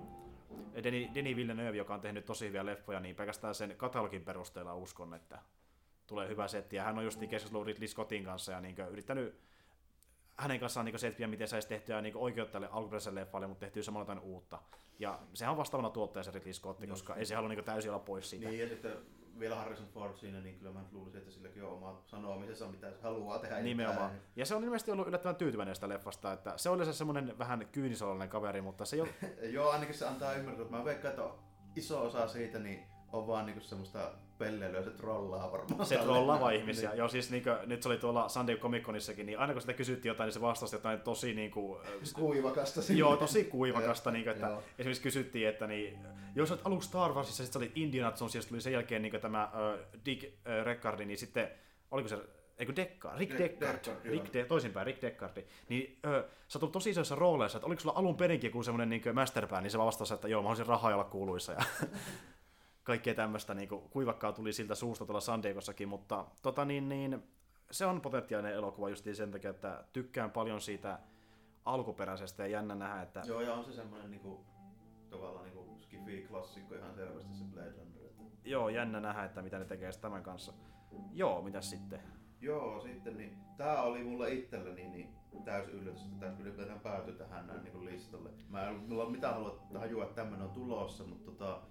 Denis, 0.84 1.10
Denis 1.16 1.36
Villeneuve, 1.36 1.78
joka 1.78 1.94
on 1.94 2.02
tehnyt 2.02 2.26
tosi 2.26 2.48
hyviä 2.48 2.66
leffoja, 2.66 3.00
niin 3.00 3.16
pelkästään 3.16 3.56
sen 3.56 3.76
katalogin 3.78 4.26
perusteella 4.26 4.76
uskon, 4.76 5.14
että 5.14 5.40
tulee 6.08 6.28
hyvä 6.28 6.48
setti. 6.48 6.76
Ja 6.76 6.84
hän 6.84 6.98
on 6.98 7.04
just 7.04 7.20
keskustellut 7.20 7.68
Ridley 7.68 7.88
Scottin 7.88 8.24
kanssa 8.24 8.52
ja 8.52 8.62
niin 8.62 8.76
yrittänyt 8.92 9.40
hänen 10.38 10.60
kanssaan 10.60 10.86
niin 10.86 11.00
settiä, 11.00 11.28
miten 11.28 11.48
saisi 11.48 11.68
tehtyä 11.68 12.02
niin 12.02 12.18
oikeutta 12.18 12.52
tälle 12.52 12.70
alkuperäiselle 12.72 13.20
leffalle, 13.20 13.48
mutta 13.48 13.60
tehtyä 13.60 13.84
samalla 13.84 14.02
jotain 14.02 14.20
uutta. 14.20 14.62
Ja 15.00 15.20
sehän 15.34 15.52
on 15.52 15.58
vastaavana 15.58 15.90
tuottaja 15.90 16.24
se 16.24 16.32
Ridley 16.32 16.54
Scotti, 16.54 16.88
koska 16.88 17.16
ei 17.16 17.26
se 17.26 17.36
halua 17.36 17.50
niin 17.50 17.64
täysin 17.64 17.92
olla 17.92 18.00
pois 18.00 18.30
siitä. 18.30 18.50
Niin, 18.50 18.70
sitten 18.70 18.92
vielä 19.40 19.56
Harrison 19.56 19.88
Ford 19.88 20.18
siinä, 20.18 20.40
niin 20.40 20.58
kyllä 20.58 20.72
mä 20.72 20.80
luulisin, 20.92 21.20
että 21.20 21.32
silläkin 21.32 21.64
on 21.64 21.72
oma 21.72 22.02
sanomisensa, 22.06 22.68
mitä 22.68 22.92
se 22.92 23.02
haluaa 23.02 23.40
tehdä. 23.40 23.60
Nimenomaan. 23.60 24.10
itään. 24.10 24.22
Ja 24.36 24.46
se 24.46 24.56
on 24.56 24.64
ilmeisesti 24.64 24.92
ollut 24.92 25.08
yllättävän 25.08 25.36
tyytyväinen 25.36 25.76
sitä 25.76 25.90
leffasta, 25.90 26.34
että 26.34 26.54
se 26.58 26.70
oli 26.70 26.86
se 26.86 26.94
semmoinen 26.94 27.38
vähän 27.38 27.68
kyynisoloinen 27.72 28.30
kaveri, 28.30 28.62
mutta 28.62 28.86
se 28.86 28.96
ei 28.96 29.02
ole... 29.02 29.10
Joo, 29.56 29.70
ainakin 29.70 29.96
se 29.96 30.08
antaa 30.08 30.34
ymmärtää, 30.34 30.64
että 30.64 30.78
mä 30.78 30.86
veikkaan, 30.86 31.14
että 31.14 31.30
iso 31.76 32.04
osa 32.06 32.28
siitä 32.28 32.60
niin 32.60 32.84
on 33.12 33.28
vaan 33.28 33.46
niinku 33.46 33.62
semmoista 33.62 34.12
pelleilyä, 34.40 34.84
se 34.84 34.90
trollaa 34.90 35.52
varmaan. 35.52 35.86
se 35.86 35.98
trollaava 35.98 36.52
ihmisiä. 36.52 36.90
Niin. 36.90 36.98
Joo, 36.98 37.08
siis 37.08 37.32
niin 37.32 37.44
kuin, 37.44 37.56
nyt 37.66 37.84
se 37.84 37.90
oli 37.90 37.98
tuolla 37.98 38.30
San 38.30 38.48
Diego 38.48 38.62
Comic 38.62 38.84
Conissakin, 38.84 39.26
niin 39.26 39.40
aina 39.40 39.54
kun 39.54 39.62
sitä 39.62 39.74
kysyttiin 39.74 40.10
jotain, 40.10 40.28
niin 40.28 40.34
se 40.34 40.42
vastasi 40.42 40.76
jotain 40.76 41.02
tosi 41.02 41.34
niin 41.34 41.52
kuin, 41.52 41.80
Kuivakasta 42.14 42.82
Joo, 42.94 43.18
tosi 43.18 43.44
kuivakasta, 43.44 44.12
niin 44.12 44.24
kuin, 44.24 44.34
että 44.34 44.48
Joo. 44.48 44.64
esimerkiksi 44.80 45.04
kysyttiin, 45.04 45.48
että 45.48 45.68
niin, 45.68 46.00
jos 46.36 46.52
olet 46.52 46.62
aluksi 46.64 46.88
Star 46.90 47.14
Warsissa, 47.14 47.44
sitten 47.44 47.54
sä 47.54 47.60
olit 47.60 47.78
Indiana 47.78 48.16
Jones, 48.20 48.36
ja 48.36 48.42
tuli 48.50 48.62
sen 48.62 48.74
jälkeen 48.74 49.02
niin 49.02 49.22
tämä 49.22 49.52
uh, 49.54 50.00
Dick 50.06 50.24
uh, 50.24 50.66
Reckardi, 50.66 51.06
niin 51.06 51.18
sitten, 51.18 51.52
oliko 51.92 52.10
se, 52.10 52.18
eikö 52.58 52.76
Deckard, 52.76 53.20
Rick 53.20 53.34
De- 53.34 53.38
Deckard, 53.38 53.78
Deckard. 53.78 54.06
Rick 54.06 54.34
De, 54.34 54.46
toisinpäin, 54.46 54.86
Rick 54.86 55.02
Deckardi, 55.02 55.44
niin 55.70 56.00
ö, 56.06 56.28
sä 56.48 56.58
oot 56.58 56.64
ollut 56.64 56.74
tosi 56.74 56.90
isoissa 56.90 57.16
rooleissa, 57.16 57.58
että 57.58 57.68
oliko 57.68 57.82
sulla 57.82 57.96
alun 57.96 58.18
perinkin 58.18 58.48
joku 58.48 58.64
semmoinen 58.64 58.90
niin 58.90 59.16
masterpää, 59.16 59.62
niin 59.62 59.72
se 59.72 59.78
vastasi, 59.78 60.14
että 60.14 60.28
joo, 60.28 60.42
mä 60.42 60.44
haluaisin 60.44 60.66
rahaa 60.66 60.94
olla 60.94 61.04
kuuluissa 61.04 61.52
ja 61.52 61.60
kaikkea 62.84 63.16
tämmöistä 63.16 63.54
niin 63.54 63.70
kuivakkaa 63.70 64.32
tuli 64.32 64.54
siltä 64.54 64.76
suusta 64.76 65.06
tuolla 65.06 65.22
San 65.22 65.44
Diegossakin, 65.44 65.90
mutta 65.90 66.26
tota 66.42 66.66
niin, 66.66 66.90
niin, 66.90 67.24
se 67.72 67.86
on 67.86 68.02
potentiaalinen 68.02 68.54
elokuva 68.54 68.90
just 68.90 69.06
sen 69.14 69.32
takia, 69.32 69.50
että 69.50 69.84
tykkään 69.94 70.32
paljon 70.32 70.62
siitä 70.62 71.00
alkuperäisestä 71.66 72.44
ja 72.44 72.48
jännä 72.48 72.76
nähdä, 72.76 73.02
että 73.02 73.22
Joo, 73.26 73.42
ja 73.42 73.54
on 73.54 73.66
se 73.66 73.74
semmoinen 73.74 74.12
niinku, 74.12 74.46
tavallaan 75.10 75.46
niinku 75.46 75.78
skifi-klassikko 75.82 76.76
ihan 76.76 76.96
selvästi 76.96 77.34
se 77.34 77.44
Blade 77.44 77.72
Runner. 77.72 78.06
Että... 78.06 78.24
joo, 78.44 78.70
jännä 78.70 79.00
nähdä, 79.00 79.24
että 79.24 79.42
mitä 79.42 79.60
ne 79.60 79.66
tekee 79.66 79.92
tämän 80.02 80.24
kanssa. 80.24 80.54
Joo, 81.14 81.42
mitäs 81.42 81.70
sitten? 81.70 82.02
Joo, 82.42 82.80
sitten 82.80 83.18
niin, 83.18 83.38
tää 83.58 83.82
oli 83.82 84.04
mulle 84.04 84.34
itselleni 84.34 84.90
niin 84.90 85.20
täysin 85.46 85.74
yllätys, 85.74 86.06
että 86.06 86.20
tää 86.20 86.36
ylipäätään 86.40 86.80
päätyi 86.80 87.14
tähän 87.14 87.48
näin 87.48 87.64
niin 87.64 87.86
listalle. 87.86 88.30
Mä 88.50 88.70
en 88.70 88.76
mulla 88.76 89.04
ole 89.04 89.12
mitään 89.12 89.34
halua 89.34 89.60
hajua, 89.80 90.04
että 90.04 90.16
tämmönen 90.16 90.46
on 90.46 90.54
tulossa, 90.54 91.04
mutta 91.04 91.32
tota, 91.32 91.62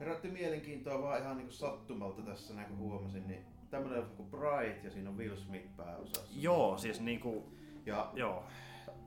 herätti 0.00 0.28
mielenkiintoa 0.28 1.02
vaan 1.02 1.22
ihan 1.22 1.36
niin 1.36 1.52
sattumalta 1.52 2.22
tässä 2.22 2.54
näin 2.54 2.68
kun 2.68 2.78
huomasin, 2.78 3.28
niin 3.28 3.44
tämmönen 3.70 3.98
leffa 3.98 4.14
kuin 4.16 4.30
Bright 4.30 4.84
ja 4.84 4.90
siinä 4.90 5.10
on 5.10 5.18
Will 5.18 5.36
Smith 5.36 5.76
pääosassa. 5.76 6.40
Joo, 6.40 6.78
siis 6.78 7.00
niinku, 7.00 7.52
Ja 7.86 8.10
joo, 8.14 8.44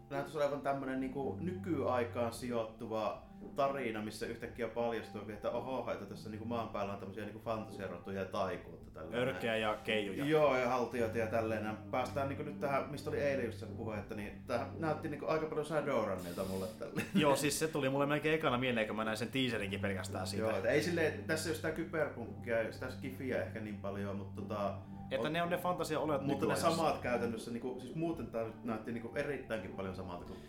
näyttäisi 0.10 0.38
olevan 0.38 0.62
tämmönen 0.62 1.00
niinku 1.00 1.38
nykyaikaan 1.40 2.34
sijoittuva 2.34 3.24
tarina, 3.50 4.02
missä 4.02 4.26
yhtäkkiä 4.26 4.68
paljastuu, 4.68 5.22
että 5.28 5.52
oho, 5.52 5.92
että 5.92 6.06
tässä 6.06 6.30
niinku 6.30 6.46
maan 6.46 6.70
päällä 6.70 6.94
on 6.94 7.00
tämmöisiä 7.00 7.26
niinku 7.26 7.40
fantasiarotuja 7.40 8.20
ja 8.20 8.26
taikuutta. 8.26 9.00
örkeä 9.14 9.58
ja 9.58 9.78
keijuja. 9.84 10.26
Joo, 10.26 10.58
ja 10.58 10.70
haltijat 10.70 11.16
ja 11.16 11.28
tälleen. 11.28 11.78
Päästään 11.92 12.30
niinku 12.30 12.44
nyt 12.44 12.60
tähän, 12.60 12.90
mistä 12.90 13.10
oli 13.10 13.20
eilen 13.20 13.46
just 13.46 13.60
se 13.60 13.66
puhe, 13.66 13.98
että 13.98 14.16
niin, 14.16 14.44
tämähän 14.48 14.70
näytti 14.80 15.10
niinku 15.10 15.26
aika 15.26 15.46
paljon 15.46 15.66
Shadowrunnilta 15.66 16.46
mulle 16.46 16.68
tälle. 16.80 17.02
Joo, 17.16 17.36
siis 17.36 17.60
se 17.60 17.68
tuli 17.68 17.90
mulle 17.90 18.06
melkein 18.06 18.36
ekana 18.36 18.58
mieleen, 18.58 18.88
kun 18.88 18.96
mä 18.96 19.04
näin 19.04 19.18
sen 19.18 19.32
teaserinkin 19.32 19.80
pelkästään 19.80 20.28
siitä. 20.28 20.46
Joo, 20.46 20.56
että 20.58 20.70
ei 20.70 20.84
silleen, 20.84 21.24
tässä 21.24 21.50
ei 21.50 21.52
ole 21.52 21.56
sitä 21.56 21.72
kyberpunkkia 21.72 22.62
ja 22.62 22.74
sitä 22.74 22.92
skifiä 22.92 23.44
ehkä 23.44 23.60
niin 23.60 23.78
paljon, 23.78 24.16
mutta 24.16 24.42
tota, 24.42 24.76
Että 25.12 25.30
ne 25.30 25.42
on 25.42 25.50
ne 25.50 25.58
fantasia-olot 25.58 26.22
mutta 26.22 26.46
ne 26.46 26.56
samat 26.56 26.98
käytännössä, 26.98 27.52
niinku, 27.52 27.80
siis 27.82 27.96
muuten 27.96 28.30
nyt 28.46 28.64
näytti 28.64 28.92
niinku 28.92 29.12
erittäinkin 29.16 29.72
paljon 29.72 29.96
samalta 29.96 30.26
kuin 30.26 30.40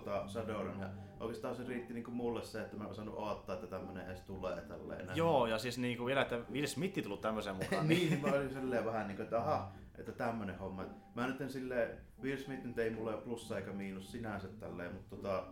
tota 0.00 0.28
Shadowrun. 0.28 0.80
Ja 0.80 0.88
oikeastaan 1.20 1.54
se 1.56 1.64
riitti 1.64 1.94
niinku 1.94 2.10
mulle 2.10 2.42
se, 2.44 2.60
että 2.62 2.76
mä 2.76 2.84
en 2.84 2.90
osannut 2.90 3.14
odottaa, 3.18 3.54
että 3.54 3.66
tämmönen 3.66 4.06
edes 4.06 4.20
tulee 4.20 4.60
tälleen. 4.60 5.06
näin. 5.06 5.16
Joo, 5.18 5.46
ja 5.46 5.58
siis 5.58 5.78
niinku 5.78 6.06
vielä, 6.06 6.22
että 6.22 6.38
Will 6.52 6.66
Smith 6.66 7.02
tullut 7.02 7.20
tämmöisen 7.20 7.56
mukaan. 7.62 7.88
niin, 7.88 8.10
niin 8.10 8.22
mä 8.22 8.36
olin 8.36 8.50
silleen 8.52 8.84
vähän 8.84 9.06
niinku, 9.06 9.22
että 9.22 9.38
aha, 9.38 9.72
että 9.98 10.12
tämmönen 10.12 10.58
homma. 10.58 10.84
Mä 11.14 11.26
nyt 11.26 11.40
en 11.40 11.50
silleen, 11.50 11.98
Will 12.22 12.38
Smith 12.38 12.64
nyt 12.64 12.78
ei 12.78 12.90
mulle 12.90 13.14
ole 13.14 13.22
plussa 13.22 13.58
eikä 13.58 13.72
miinus 13.72 14.12
sinänsä 14.12 14.48
tälleen, 14.48 14.92
mutta 14.92 15.16
tota, 15.16 15.44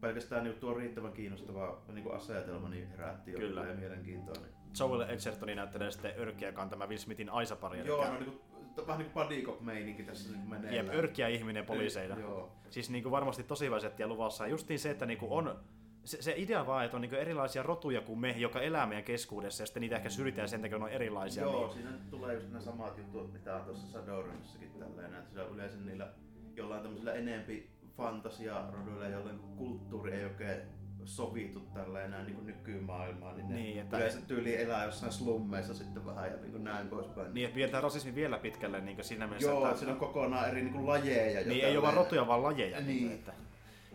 pelkästään 0.00 0.44
niin 0.44 0.56
tuo 0.56 0.70
on 0.70 0.76
riittävän 0.76 1.12
kiinnostava 1.12 1.82
niin 1.92 2.02
kuin 2.02 2.14
asetelma 2.16 2.68
niin 2.68 2.88
herätti 2.88 3.32
jo 3.32 3.38
Kyllä. 3.38 3.64
ja 3.66 3.74
mielenkiintoinen. 3.74 4.50
Joel 4.78 5.00
Edgertoni 5.00 5.54
näyttelee 5.54 5.90
sitten 5.90 6.14
on 6.58 6.70
tämä 6.70 6.86
Will 6.86 6.98
Smithin 6.98 7.30
Aisa-pari. 7.30 7.86
Joo, 7.86 7.96
elikkä- 8.04 8.12
no 8.12 8.18
niin 8.20 8.30
kuin, 8.38 8.40
vähän 8.86 8.98
niin 8.98 9.10
kuin 9.10 9.24
buddy 9.24 9.42
cop 9.42 9.60
meininki 9.60 10.02
tässä 10.02 10.32
niin 10.32 10.48
menee. 10.48 10.76
Jep, 10.76 10.88
örkkiä 10.94 11.28
ihminen 11.28 11.66
poliiseina. 11.66 12.18
Joo. 12.18 12.52
Siis 12.70 12.90
niinku 12.90 13.10
varmasti 13.10 13.42
tosi 13.42 13.66
hyvä 13.66 13.80
setti 13.80 14.02
ja 14.02 14.08
luvassa. 14.08 14.46
Justiin 14.46 14.78
se, 14.78 14.90
että 14.90 15.06
niinku 15.06 15.36
on 15.36 15.56
se, 16.04 16.22
se 16.22 16.34
idea 16.36 16.66
vaan, 16.66 16.84
että 16.84 16.96
on 16.96 17.00
niin 17.00 17.14
erilaisia 17.14 17.62
rotuja 17.62 18.00
kuin 18.00 18.18
me, 18.18 18.30
joka 18.30 18.60
elää 18.60 18.86
meidän 18.86 19.04
keskuudessa, 19.04 19.62
ja 19.62 19.66
sitten 19.66 19.80
niitä 19.80 19.96
ehkä 19.96 20.08
syrjitään 20.08 20.48
sen 20.48 20.62
takia, 20.62 20.78
ne 20.78 20.84
on 20.84 20.90
erilaisia. 20.90 21.42
Joo, 21.42 21.66
niin... 21.66 21.72
siinä 21.72 21.90
tulee 22.10 22.34
just 22.34 22.46
nämä 22.46 22.60
samat 22.60 22.98
jutut, 22.98 23.32
mitä 23.32 23.56
on 23.56 23.64
tuossa 23.64 23.86
Sadorinissakin 23.86 24.70
tälleen, 24.78 25.14
että 25.14 25.30
sillä 25.30 25.44
yleensä 25.44 25.78
niillä 25.78 26.08
jollain 26.56 26.82
tämmöisillä 26.82 27.12
enempi 27.12 27.70
fantasia-roduilla, 27.96 29.08
jolloin 29.08 29.38
kulttuuri 29.38 30.12
ei 30.12 30.24
oikein 30.24 30.60
sovittu 31.04 31.60
tällä 31.60 32.04
enää 32.04 32.24
niin 32.24 32.46
nykymaailmaan, 32.46 33.36
niin 33.36 33.48
ne 33.48 33.54
Niin, 33.54 33.80
että- 33.80 33.96
yleensä 33.96 34.20
tyyli 34.20 34.56
elää 34.62 34.84
jossain 34.84 35.12
slummeissa 35.12 35.74
sitten 35.74 36.06
vähän 36.06 36.30
ja 36.30 36.36
niin 36.36 36.52
kuin 36.52 36.64
näin 36.64 36.88
poispäin. 36.88 37.34
Niin, 37.34 37.44
että 37.44 37.56
viedään 37.56 37.82
rasismi 37.82 38.14
vielä 38.14 38.38
pitkälle 38.38 38.80
niin 38.80 39.04
siinä 39.04 39.26
mielessä, 39.26 39.50
Joo, 39.50 39.66
että... 39.66 39.78
siinä 39.78 39.92
on 39.92 39.98
kokonaan 39.98 40.48
eri 40.48 40.60
niin 40.62 40.72
kuin 40.72 40.86
lajeja. 40.86 41.40
Niin, 41.46 41.64
ei 41.64 41.76
ole 41.76 41.82
vaan 41.82 41.94
tälleen. 41.94 42.04
rotuja, 42.04 42.26
vaan 42.26 42.42
lajeja. 42.42 42.80
Niin. 42.80 42.86
Niin. 42.86 43.12
Että. 43.12 43.32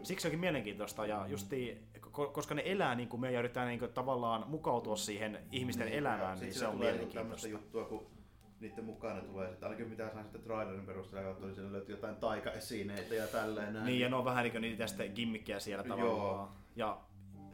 Siksi 0.04 0.28
onkin 0.28 0.40
mielenkiintoista, 0.40 1.06
ja 1.06 1.26
justi, 1.28 1.84
koska 2.12 2.56
ne 2.56 2.62
elää 2.66 2.96
niin 2.96 3.10
kuin 3.10 3.22
me 3.22 3.32
yritetään 3.34 3.68
niin 3.68 3.80
kuin, 3.80 3.94
tavallaan 3.94 4.44
mukautua 4.48 4.96
siihen 4.96 5.40
ihmisten 5.52 5.86
Niin, 5.88 5.98
elämään, 5.98 6.40
niin 6.40 6.54
se 6.54 6.68
on 6.68 6.74
tulee 6.74 6.92
niinku 6.92 7.14
tämmöistä 7.14 7.48
mielenkiintoista. 7.48 7.80
juttua, 7.82 8.00
kun 8.00 8.18
niiden 8.60 8.86
mukana 8.86 9.22
tulee 9.22 9.50
sitten, 9.50 9.70
ainakin 9.70 9.90
mitä 9.90 10.10
sain 10.10 10.24
sitten 10.24 10.42
trailerin 10.42 10.86
perusteella 10.86 11.30
katsoa, 11.30 11.48
niin 11.48 11.56
siellä 11.56 11.72
löytyy 11.72 11.96
jotain 11.96 12.16
taikaesineitä 12.16 13.16
ja 13.16 13.28
tälleen 13.28 13.74
näin. 13.74 13.86
Niin, 13.86 14.00
ja 14.00 14.10
ne 14.10 14.16
on 14.16 14.26
vähän 14.26 14.44
niin 14.44 14.52
kuin 14.52 14.62
niitä 14.62 14.88
sitten 14.88 15.12
gimmikkejä 15.16 15.60
siellä 15.60 15.84
tavallaan. 15.84 16.18
Joo. 16.18 16.50
Ja 16.78 16.98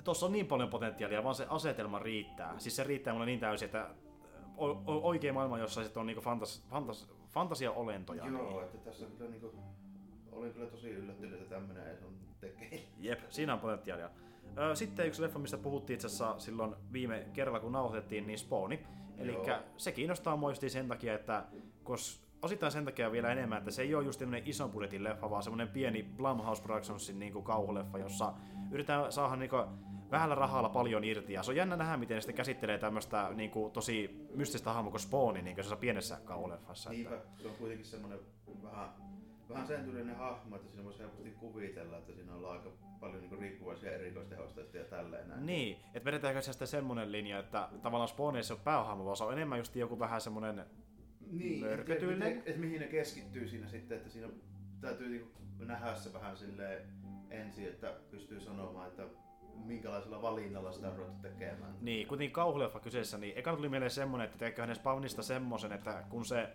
tuossa 0.04 0.26
on 0.26 0.32
niin 0.32 0.46
paljon 0.48 0.70
potentiaalia, 0.70 1.24
vaan 1.24 1.36
se 1.36 1.46
asetelma 1.50 2.00
riittää. 2.00 2.60
Siis 2.60 2.76
se 2.76 2.84
riittää 2.84 3.14
mulle 3.14 3.26
niin 3.26 3.40
täysin, 3.40 3.66
että 3.66 3.90
o- 4.58 4.84
oikea 5.08 5.34
maailma, 5.34 5.60
jossa 5.60 5.84
sitten 5.84 6.02
on 6.02 6.08
niin 6.08 6.18
fantas, 6.18 6.64
fantas, 6.70 7.10
fantasia-olentoja. 7.30 8.26
Joo, 8.26 8.50
Niin. 8.50 8.64
että 8.64 8.78
tässä 8.78 9.06
kyllä 9.18 9.32
niinku, 9.32 9.54
olin 10.32 10.54
kyllä 10.54 10.68
tosi 10.70 10.90
yllättynyt, 10.90 11.42
että 11.42 11.56
tämmöinen 11.56 11.88
ei 11.88 11.98
on 12.06 12.14
tekee. 12.40 12.84
Jep, 13.00 13.20
siinä 13.30 13.54
on 13.54 13.60
potentiaalia. 13.60 14.10
Sitten 14.74 15.08
yksi 15.08 15.22
leffa, 15.22 15.40
mistä 15.40 15.58
puhuttiin 15.58 15.96
itse 15.96 16.08
asiassa 16.08 16.40
silloin 16.40 16.76
viime 16.94 17.28
kerralla, 17.34 17.60
kun 17.60 17.72
nauhoitettiin, 17.72 18.28
niin 18.28 18.40
Spawni. 18.40 18.84
Eli 19.18 19.38
se 19.78 19.92
kiinnostaa 19.92 20.36
mua 20.38 20.52
justiin 20.52 20.70
sen 20.72 20.88
takia, 20.88 21.14
että 21.14 21.46
kos, 21.84 22.23
osittain 22.44 22.72
sen 22.72 22.86
takia 22.86 23.12
vielä 23.12 23.32
enemmän, 23.32 23.58
että 23.58 23.72
se 23.72 23.82
ei 23.82 23.96
ole 23.96 24.04
just 24.04 24.20
tämmöinen 24.20 24.48
ison 24.48 24.72
budjetin 24.72 25.04
leffa, 25.04 25.30
vaan 25.30 25.44
semmoinen 25.44 25.68
pieni 25.68 26.04
Blumhouse 26.04 26.64
Productionsin 26.64 27.20
niin 27.20 27.34
kuin 27.34 27.46
kauhuleffa, 27.46 27.98
jossa 27.98 28.34
yritetään 28.72 29.12
saada 29.12 29.36
niin 29.36 29.50
kuin 29.50 29.66
vähällä 30.12 30.36
rahalla 30.36 30.70
paljon 30.70 31.04
irti. 31.04 31.34
Ja 31.34 31.44
se 31.44 31.52
on 31.52 31.56
jännä 31.56 31.76
nähdä, 31.76 31.98
miten 31.98 32.22
ne 32.28 32.34
käsittelee 32.34 32.78
tämmöistä 32.78 33.30
niin 33.34 33.52
kuin, 33.52 33.72
tosi 33.72 34.28
mystistä 34.36 34.74
hahmoa 34.74 34.92
kuin 34.92 35.02
Spawni 35.02 35.42
niin 35.42 35.56
kuin 35.56 35.78
pienessä 35.80 36.18
kauhuleffassa. 36.26 36.90
Niinpä, 36.90 37.18
se 37.38 37.48
on 37.48 37.54
kuitenkin 37.56 37.86
semmoinen 37.86 38.20
vähän, 38.64 38.90
vähän 39.50 39.68
sen 39.68 39.84
tyylinen 39.84 40.16
hahmo, 40.16 40.56
että 40.56 40.70
siinä 40.70 40.84
voisi 40.84 41.00
helposti 41.00 41.32
kuvitella, 41.32 41.98
että 41.98 42.14
siinä 42.14 42.36
on 42.36 42.52
aika 42.52 42.70
paljon 43.00 43.20
niinku 43.20 43.36
riippuvaisia 43.36 43.92
erikoistehosteista 43.92 44.78
ja 44.78 44.84
tälleen 44.84 45.30
näin. 45.30 45.46
Niin, 45.46 45.78
että 45.94 46.06
vedetäänkö 46.06 46.42
se 46.42 46.52
sitten 46.52 46.68
semmoinen 46.68 47.12
linja, 47.12 47.40
että 47.40 47.70
tavallaan 47.82 48.08
Spawn 48.08 48.36
ei 48.36 48.44
se 48.44 48.54
ole 48.54 48.62
päähahmo, 48.64 49.06
vaan 49.06 49.18
se 49.18 49.24
on 49.24 49.34
enemmän 49.34 49.58
just 49.58 49.76
joku 49.76 50.00
vähän 50.00 50.22
semmoinen 50.22 50.66
Niin, 51.32 51.64
että 51.64 51.76
mörkötyylinen. 51.76 52.38
et, 52.38 52.48
et, 52.48 52.58
mihin 52.58 52.82
ne 52.82 52.88
keskittyy 52.88 53.48
siinä 53.48 53.68
sitten, 53.68 53.98
että 53.98 54.10
siinä 54.10 54.28
täytyy 54.82 55.10
niinku 55.10 55.30
nähdä 55.60 55.96
se 55.96 56.14
vähän 56.14 56.38
silleen 56.38 56.82
ensin, 57.30 57.68
että 57.68 57.94
pystyy 58.12 58.40
sanomaan, 58.40 58.88
että 58.88 59.04
minkälaisella 59.56 60.22
valinnalla 60.22 60.72
sitä 60.72 60.90
on 60.90 60.96
ruvettu 60.96 61.22
tekemään. 61.22 61.76
Niin, 61.82 62.08
kuitenkin 62.08 62.34
kauhuleffa 62.34 62.80
kyseessä, 62.80 63.18
niin 63.18 63.34
eka 63.38 63.56
tuli 63.56 63.70
mieleen 63.70 63.92
semmonen, 63.92 64.26
että 64.26 64.38
teekö 64.38 64.62
hänen 64.62 64.76
Spawnista 64.76 65.24
semmosen, 65.24 65.72
että 65.72 66.04
kun 66.10 66.26
se 66.26 66.50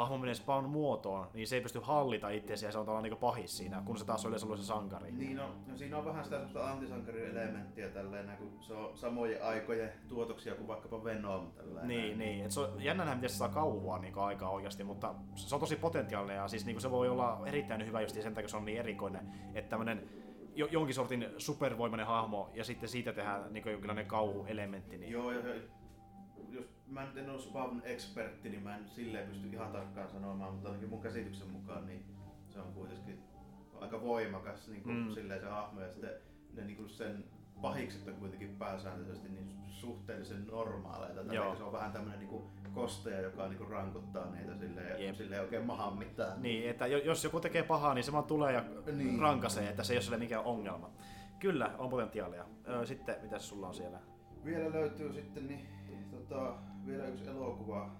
hahmo 0.00 0.18
menee 0.18 0.34
Spawn 0.34 0.68
muotoon, 0.68 1.26
niin 1.34 1.46
se 1.46 1.56
ei 1.56 1.62
pysty 1.62 1.80
hallita 1.82 2.28
itseänsä 2.28 2.66
ja 2.66 2.72
se 2.72 2.78
on 2.78 2.84
tavallaan 2.84 3.02
niinku 3.02 3.20
pahis 3.20 3.56
siinä, 3.56 3.82
kun 3.86 3.98
se 3.98 4.04
taas 4.04 4.24
on 4.24 4.28
yleensä 4.28 4.46
ollut 4.46 4.60
se 4.60 4.66
sankari. 4.66 5.12
Niin 5.12 5.40
on, 5.40 5.50
no 5.66 5.76
siinä 5.76 5.98
on 5.98 6.04
vähän 6.04 6.24
sitä 6.24 6.36
semmoista 6.36 6.70
antisankarielementtiä 6.70 7.88
tälleen, 7.88 8.36
kun 8.38 8.52
se 8.60 8.74
on 8.74 8.96
samojen 8.96 9.44
aikojen 9.44 9.92
tuotoksia 10.08 10.54
kuin 10.54 10.68
vaikkapa 10.68 11.04
Venom 11.04 11.52
tälleen. 11.52 11.88
Niin, 11.88 12.00
näin. 12.00 12.18
niin. 12.18 12.44
Et 12.44 12.50
se 12.50 12.60
on 12.60 12.82
jännä 12.82 13.04
nähdä, 13.04 13.16
miten 13.16 13.30
se 13.30 13.36
saa 13.36 13.48
kauhua 13.48 13.98
niin 13.98 14.18
aikaa 14.18 14.50
oikeasti, 14.50 14.84
mutta 14.84 15.14
se 15.34 15.54
on 15.54 15.60
tosi 15.60 15.76
potentiaalinen 15.76 16.36
ja 16.36 16.48
siis 16.48 16.66
niin 16.66 16.80
se 16.80 16.90
voi 16.90 17.08
olla 17.08 17.40
erittäin 17.46 17.86
hyvä 17.86 18.00
just 18.00 18.14
sen 18.14 18.34
takia, 18.34 18.42
kun 18.42 18.50
se 18.50 18.56
on 18.56 18.64
niin 18.64 18.78
erikoinen, 18.78 19.28
että 19.54 19.70
tämmönen 19.70 20.08
jo, 20.54 20.68
jonkin 20.70 20.94
sortin 20.94 21.26
supervoimainen 21.38 22.06
hahmo 22.06 22.50
ja 22.54 22.64
sitten 22.64 22.88
siitä 22.88 23.12
tehdään 23.12 23.52
niin 23.52 23.64
jonkinlainen 23.66 24.06
kauhuelementti. 24.06 24.98
Niin... 24.98 25.12
Joo, 25.12 25.32
ja 25.32 25.40
jos 26.50 26.64
mä 26.86 27.04
nyt 27.06 27.16
en 27.16 27.30
ole 27.30 27.38
Spawn-ekspertti, 27.38 28.48
niin 28.48 28.62
mä 28.62 28.76
en 28.76 28.88
silleen 28.88 29.28
pysty 29.28 29.48
ihan 29.48 29.72
tarkkaan 29.72 30.10
sanomaan, 30.10 30.52
mutta 30.52 30.68
ainakin 30.68 30.88
mun 30.88 31.00
käsityksen 31.02 31.50
mukaan 31.50 31.86
niin 31.86 32.04
se 32.48 32.60
on 32.60 32.72
kuitenkin 32.72 33.18
aika 33.80 34.00
voimakas 34.00 34.68
niin 34.68 34.82
kuin 34.82 34.96
Mm. 34.96 35.10
silleen 35.10 35.40
se 35.40 35.46
hahmo 35.46 35.80
ja 35.80 35.88
sitten 35.92 36.10
ne 36.54 36.64
niin 36.64 36.76
kuin 36.76 36.88
sen 36.88 37.24
pahikset 37.62 38.08
on 38.08 38.14
kuitenkin 38.14 38.56
pääsääntöisesti 38.56 39.28
niin 39.28 39.50
suhteellisen 39.68 40.46
normaaleita. 40.46 41.34
Joo. 41.34 41.56
se 41.56 41.62
on 41.62 41.72
vähän 41.72 41.92
tämmöinen 41.92 42.18
niin 42.18 42.28
kuin 42.28 42.42
kosteja, 42.74 43.20
joka 43.20 43.48
niin 43.48 43.58
kuin 43.58 43.70
rankuttaa 43.70 44.30
niitä 44.30 44.56
silleen, 44.56 45.02
Jep. 45.06 45.16
silleen 45.16 45.42
oikein 45.42 45.66
mahan 45.66 45.98
mitään. 45.98 46.42
Niin, 46.42 46.70
että 46.70 46.86
jo- 46.86 46.98
jos 46.98 47.24
joku 47.24 47.40
tekee 47.40 47.62
pahaa, 47.62 47.94
niin 47.94 48.04
se 48.04 48.12
vaan 48.12 48.24
tulee 48.24 48.52
ja 48.52 48.64
Niin. 48.92 49.18
rankasee, 49.20 49.68
että 49.68 49.84
se 49.84 49.92
ei 49.92 49.96
ole 49.96 50.02
sille 50.02 50.16
mikään 50.16 50.44
ongelma. 50.44 50.90
Kyllä, 51.38 51.70
on 51.78 51.90
potentiaalia. 51.90 52.44
Sitten, 52.84 53.16
mitä 53.22 53.38
sulla 53.38 53.68
on 53.68 53.74
siellä? 53.74 53.98
Vielä 54.44 54.72
löytyy 54.72 55.12
sitten 55.12 55.46
niin, 55.46 55.66
tota, 56.30 56.54
vielä 56.86 57.06
yksi 57.06 57.28
elokuva 57.28 57.90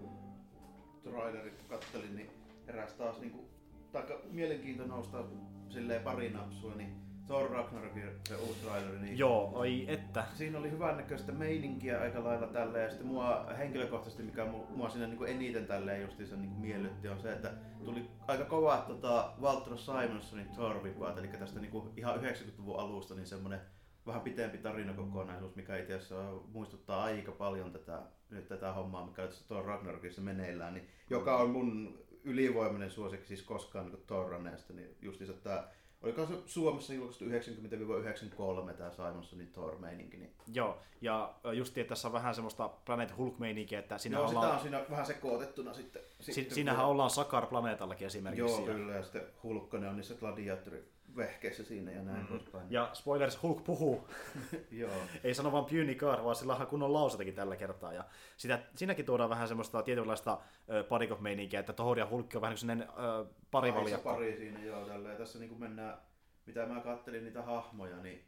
traileri, 1.02 1.50
kun 1.50 1.68
kattelin, 1.68 2.16
niin 2.16 2.30
eräs 2.66 2.92
taas 2.92 3.20
niinku, 3.20 3.48
taika 3.92 4.14
mielenkiinto 4.30 4.86
nousta 4.86 5.24
silleen 5.68 6.02
pari 6.02 6.30
napsua, 6.30 6.74
niin 6.74 7.00
Thor 7.26 7.50
Ragnarokin 7.50 8.02
se 8.28 8.36
uusi 8.36 8.60
traileri, 8.60 8.98
niin 8.98 9.18
Joo, 9.18 9.50
oi 9.54 9.84
että. 9.88 10.24
siinä 10.34 10.58
oli 10.58 10.70
hyvännäköistä 10.70 11.32
meininkiä 11.32 12.00
aika 12.00 12.24
lailla 12.24 12.46
tälleen, 12.46 12.84
ja 12.84 12.90
sitten 12.90 13.06
mua 13.06 13.46
henkilökohtaisesti, 13.58 14.22
mikä 14.22 14.44
mu- 14.44 14.76
mua 14.76 14.88
siinä 14.88 15.06
niinku 15.06 15.24
eniten 15.24 15.66
tälleen 15.66 16.02
justiinsa 16.02 16.36
niinku 16.36 16.60
miellytti, 16.60 17.08
on 17.08 17.20
se, 17.20 17.32
että 17.32 17.52
tuli 17.84 18.10
aika 18.28 18.44
kova 18.44 18.84
tota, 18.88 19.32
Walter 19.40 19.78
Simonsonin 19.78 20.48
thor 20.48 20.82
vipaat 20.82 21.18
eli 21.18 21.28
tästä 21.28 21.60
niinku 21.60 21.92
ihan 21.96 22.20
90-luvun 22.20 22.80
alusta 22.80 23.14
niin 23.14 23.26
semmonen 23.26 23.60
vähän 24.06 24.22
pitempi 24.22 24.58
tarinakokonaisuus, 24.58 25.56
mikä 25.56 25.76
itse 25.76 25.94
asiassa 25.94 26.32
muistuttaa 26.52 27.02
aika 27.02 27.32
paljon 27.32 27.72
tätä, 27.72 28.02
nyt 28.30 28.48
tätä 28.48 28.72
hommaa, 28.72 29.06
mikä 29.06 29.26
tässä 29.26 29.44
Thor 29.46 29.64
Ragnarokissa 29.64 30.20
meneillään, 30.20 30.74
niin, 30.74 30.88
joka 31.10 31.36
on 31.36 31.50
mun 31.50 31.98
ylivoimainen 32.24 32.90
suosikki 32.90 33.26
siis 33.26 33.42
koskaan 33.42 33.86
niin 33.86 34.02
Thor-raneesta, 34.06 34.72
niin 34.72 34.96
justiinsa 35.02 35.32
tää 35.32 35.72
Oliko 36.02 36.26
se 36.26 36.34
Suomessa 36.46 36.94
julkaistu 36.94 37.24
90-93 37.24 38.74
tämä 38.74 38.90
Simonsonin 38.90 39.52
Thor-meininki? 39.52 40.16
Niin... 40.16 40.34
Joo, 40.52 40.78
ja 41.00 41.34
ö, 41.44 41.54
justiin, 41.54 41.82
että 41.82 41.88
tässä 41.88 42.08
on 42.08 42.12
vähän 42.12 42.34
semmoista 42.34 42.68
Planet 42.68 43.16
Hulk-meininkiä, 43.16 43.78
että 43.78 43.98
siinä 43.98 44.16
Joo, 44.18 44.28
sitä 44.28 44.38
ollaan, 44.38 44.54
on 44.54 44.62
siinä 44.62 44.84
vähän 44.90 45.06
sekoitettuna 45.06 45.74
sitten. 45.74 46.02
si, 46.20 46.32
sitten 46.32 46.54
siinähän 46.54 46.86
ollaan 46.86 47.10
Sakar 47.10 47.46
planeetallakin 47.46 48.06
esimerkiksi. 48.06 48.62
Joo, 48.62 48.66
kyllä, 48.66 48.92
ja 48.92 49.02
sitten 49.02 49.22
Hulkkonen 49.42 49.90
on 49.90 49.96
niissä 49.96 50.14
gladiaattorivehkeissä 51.14 51.64
siinä 51.64 51.92
ja 51.92 52.02
näin 52.02 52.16
mm-hmm. 52.16 52.28
poispäin. 52.38 52.66
ja 52.70 52.90
spoilers, 52.92 53.42
Hulk 53.42 53.64
puhuu. 53.64 54.08
Joo. 54.70 54.90
ei 55.24 55.34
sano 55.34 55.52
vaan 55.52 55.64
Puny 55.64 55.94
Car, 55.94 56.24
vaan 56.24 56.36
sillä 56.36 56.56
on 56.56 56.66
kunnon 56.66 56.92
lausetekin 56.92 57.34
tällä 57.34 57.56
kertaa. 57.56 57.92
Ja 57.92 58.04
sitä, 58.36 58.58
siinäkin 58.74 59.04
tuodaan 59.04 59.30
vähän 59.30 59.48
semmoista 59.48 59.82
tietynlaista 59.82 60.40
parikov 60.88 61.20
meininkiä 61.20 61.60
että 61.60 61.72
Thor 61.72 61.98
ja 61.98 62.06
Hulk 62.10 62.34
on 62.34 62.40
vähän 62.40 62.58
sellainen 62.58 62.88
ö, 62.88 63.26
parivaljakko. 63.50 64.10
Pari 64.12 64.36
siinä, 64.36 64.64
joo, 64.64 64.84
tälleen. 64.86 65.16
Tässä 65.16 65.38
niin 65.38 65.48
kuin 65.48 65.60
mennään, 65.60 65.98
mitä 66.46 66.66
mä 66.66 66.80
kattelin 66.80 67.24
niitä 67.24 67.42
hahmoja, 67.42 67.96
niin 67.96 68.24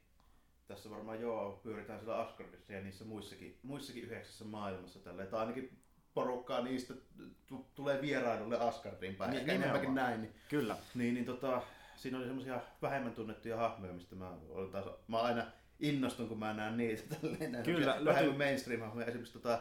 tässä 0.66 0.90
varmaan 0.90 1.20
joo, 1.20 1.60
pyöritään 1.62 2.00
sillä 2.00 2.16
Asgardissa 2.16 2.72
ja 2.72 2.80
niissä 2.82 3.04
muissakin, 3.04 3.58
muissakin 3.62 4.04
yhdeksässä 4.04 4.44
maailmassa 4.44 4.98
tälleen. 4.98 5.28
Tai 5.28 5.40
ainakin 5.40 5.78
porukkaa 6.14 6.62
niistä 6.62 6.94
t- 6.94 7.74
tulee 7.74 8.00
vierailulle 8.00 8.58
Asgardiin 8.58 9.14
päin. 9.14 9.30
Ni- 9.30 9.36
Ehkä 9.36 9.52
nimenomaan. 9.52 9.76
enemmänkin 9.80 9.94
näin. 9.94 10.20
Niin, 10.20 10.34
Kyllä. 10.48 10.76
niin, 10.94 11.14
niin 11.14 11.26
tota, 11.26 11.62
siinä 12.02 12.18
oli 12.18 12.26
semmoisia 12.26 12.60
vähemmän 12.82 13.12
tunnettuja 13.12 13.56
hahmoja, 13.56 13.92
mistä 13.92 14.16
mä 14.16 14.30
olen 14.50 14.70
taas, 14.70 14.84
mä 15.08 15.20
aina 15.22 15.46
innostun, 15.80 16.28
kun 16.28 16.38
mä 16.38 16.52
näen 16.54 16.76
niitä 16.76 17.02
tälleen. 17.20 17.52
näin. 17.52 17.64
Kyllä, 17.64 17.84
Semmosia 17.84 18.04
vähemmän 18.04 18.38
löytyy- 18.38 18.38
mainstream-hahmoja. 18.46 19.06
Esimerkiksi 19.06 19.32
tota, 19.32 19.60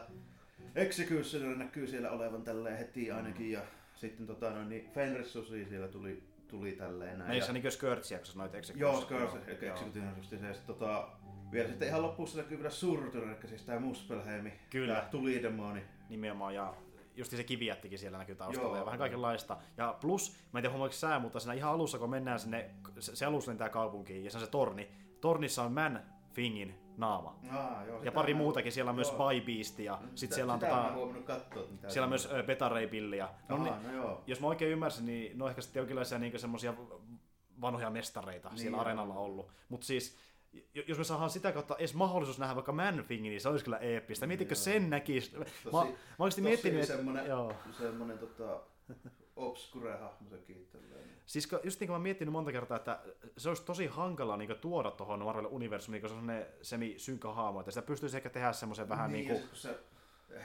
Executioner 0.74 1.56
näkyy 1.56 1.86
siellä 1.86 2.10
olevan 2.10 2.42
tälleen 2.42 2.78
heti 2.78 3.10
ainakin. 3.10 3.52
Ja 3.52 3.60
sitten 3.96 4.26
tota, 4.26 4.50
no, 4.50 4.64
niin 4.64 4.90
Fenris 4.94 5.32
Susi 5.32 5.64
siellä 5.64 5.88
tuli, 5.88 6.22
tuli 6.48 6.72
tälleen 6.72 7.18
näin. 7.18 7.28
Näissä 7.28 7.52
Ja- 7.52 7.52
niin 7.60 7.72
Skirtsiä, 7.72 8.18
kun 8.18 8.26
sanoit. 8.26 8.52
Joo, 8.76 9.06
joo. 9.10 9.38
Executioner 9.46 10.16
justiinsa. 10.16 10.46
Ja 10.46 10.54
sitten 10.54 10.74
tota, 10.76 11.08
vielä 11.52 11.68
sitten 11.68 11.88
ihan 11.88 12.02
lopussa 12.02 12.38
näkyy 12.38 12.58
vielä 12.58 12.70
Surtur, 12.70 13.28
eli 13.28 13.36
siis 13.48 13.62
tää 13.62 13.78
Muspelheimi. 13.80 14.52
Kyllä. 14.70 14.94
Tää 14.94 15.08
tulidemoni. 15.10 15.82
Nimenomaan, 16.08 16.54
ja 16.54 16.74
just 17.16 17.30
se 17.30 17.44
kivijättikin 17.44 17.98
siellä 17.98 18.18
näkyy 18.18 18.34
taustalla 18.34 18.68
Joo. 18.68 18.76
ja 18.78 18.84
vähän 18.86 18.98
kaikenlaista. 18.98 19.56
Ja 19.76 19.94
plus, 20.00 20.36
mä 20.52 20.58
en 20.58 20.62
tiedä 20.62 20.72
huomaatko 20.72 20.96
sää, 20.96 21.18
mutta 21.18 21.40
siinä 21.40 21.54
ihan 21.54 21.72
alussa, 21.72 21.98
kun 21.98 22.10
mennään 22.10 22.40
sinne, 22.40 22.70
se, 22.98 23.16
se 23.16 23.26
alus 23.26 23.48
lentää 23.48 23.68
kaupunkiin 23.68 24.24
ja 24.24 24.30
se 24.30 24.36
on 24.38 24.44
se 24.44 24.50
torni. 24.50 24.88
Tornissa 25.20 25.62
on 25.62 25.72
Man 25.72 26.00
Fingin 26.32 26.74
naama. 26.96 27.38
Aa, 27.50 27.84
joo, 27.84 28.02
Ja 28.02 28.12
pari 28.12 28.34
mä- 28.34 28.38
muutakin, 28.38 28.72
siellä 28.72 28.88
on 28.88 28.94
myös 28.94 29.12
joo. 29.12 29.30
Spy 29.30 29.40
Beast 29.40 29.78
ja 29.78 29.96
Sitä- 29.96 30.10
sit 30.14 30.32
siellä 30.32 30.52
on, 30.52 30.58
tota, 30.60 30.92
katsoa. 31.24 31.62
siellä 31.88 32.04
on 32.04 32.08
myös 32.08 32.28
Beta 32.46 32.68
Ray 32.68 32.86
Pilli. 32.88 33.16
Ja, 33.18 33.28
no, 33.48 33.56
Aha, 33.56 33.64
niin, 33.64 33.82
no 33.86 33.92
joo. 34.02 34.22
jos 34.26 34.40
mä 34.40 34.46
oikein 34.46 34.70
ymmärsin, 34.70 35.06
niin 35.06 35.38
ne 35.38 35.44
on 35.44 35.50
ehkä 35.50 35.62
sitten 35.62 35.80
jonkinlaisia 35.80 36.18
niin 36.18 36.38
semmoisia 36.38 36.74
vanhoja 37.60 37.90
mestareita 37.90 38.48
Niin 38.48 38.58
siellä 38.58 38.74
joo. 38.76 38.80
areenalla 38.80 39.14
ollut. 39.14 39.50
Mutta 39.68 39.86
siis 39.86 40.16
jos 40.74 40.98
me 40.98 41.04
saadaan 41.04 41.30
sitä 41.30 41.52
kautta 41.52 41.76
edes 41.76 41.94
mahdollisuus 41.94 42.38
nähdä 42.38 42.54
vaikka 42.54 42.72
Manfingi, 42.72 43.28
niin 43.28 43.40
se 43.40 43.48
olisi 43.48 43.64
kyllä 43.64 43.78
eeppistä. 43.78 44.26
Mietitkö 44.26 44.54
sen 44.54 44.90
näkisi? 44.90 45.38
Mä, 45.38 45.44
Tosi- 45.44 45.70
mä 45.70 45.96
oikeasti 46.18 46.40
miettinyt, 46.40 46.80
että... 46.80 46.96
semmonen, 46.96 47.26
Joo. 47.26 47.54
semmonen 47.78 48.18
tota, 48.18 48.60
obscure 49.36 49.92
hahmo 49.92 50.30
sekin 50.30 50.68
tälleen. 50.72 51.08
Siis 51.26 51.48
just 51.64 51.80
niin 51.80 51.86
kuin 51.86 51.88
mä 51.88 51.94
oon 51.94 52.02
miettinyt 52.02 52.32
monta 52.32 52.52
kertaa, 52.52 52.76
että 52.76 53.00
se 53.36 53.48
olisi 53.48 53.64
tosi 53.64 53.86
hankala 53.86 54.36
niin 54.36 54.56
tuoda 54.60 54.90
tuohon 54.90 55.24
Marvel 55.24 55.48
universumiin, 55.50 56.00
kun 56.00 56.10
se 56.10 56.14
on 56.14 56.20
semmoinen 56.20 56.46
semi-synkkä 56.62 57.32
hahmo, 57.32 57.60
että 57.60 57.72
sitä 57.72 57.86
pystyisi 57.86 58.16
ehkä 58.16 58.30
tehdä 58.30 58.52
semmoisen 58.52 58.88
vähän 58.88 59.12
niin, 59.12 59.28
niin 59.28 59.40
kuin... 59.40 59.56
se 59.56 59.78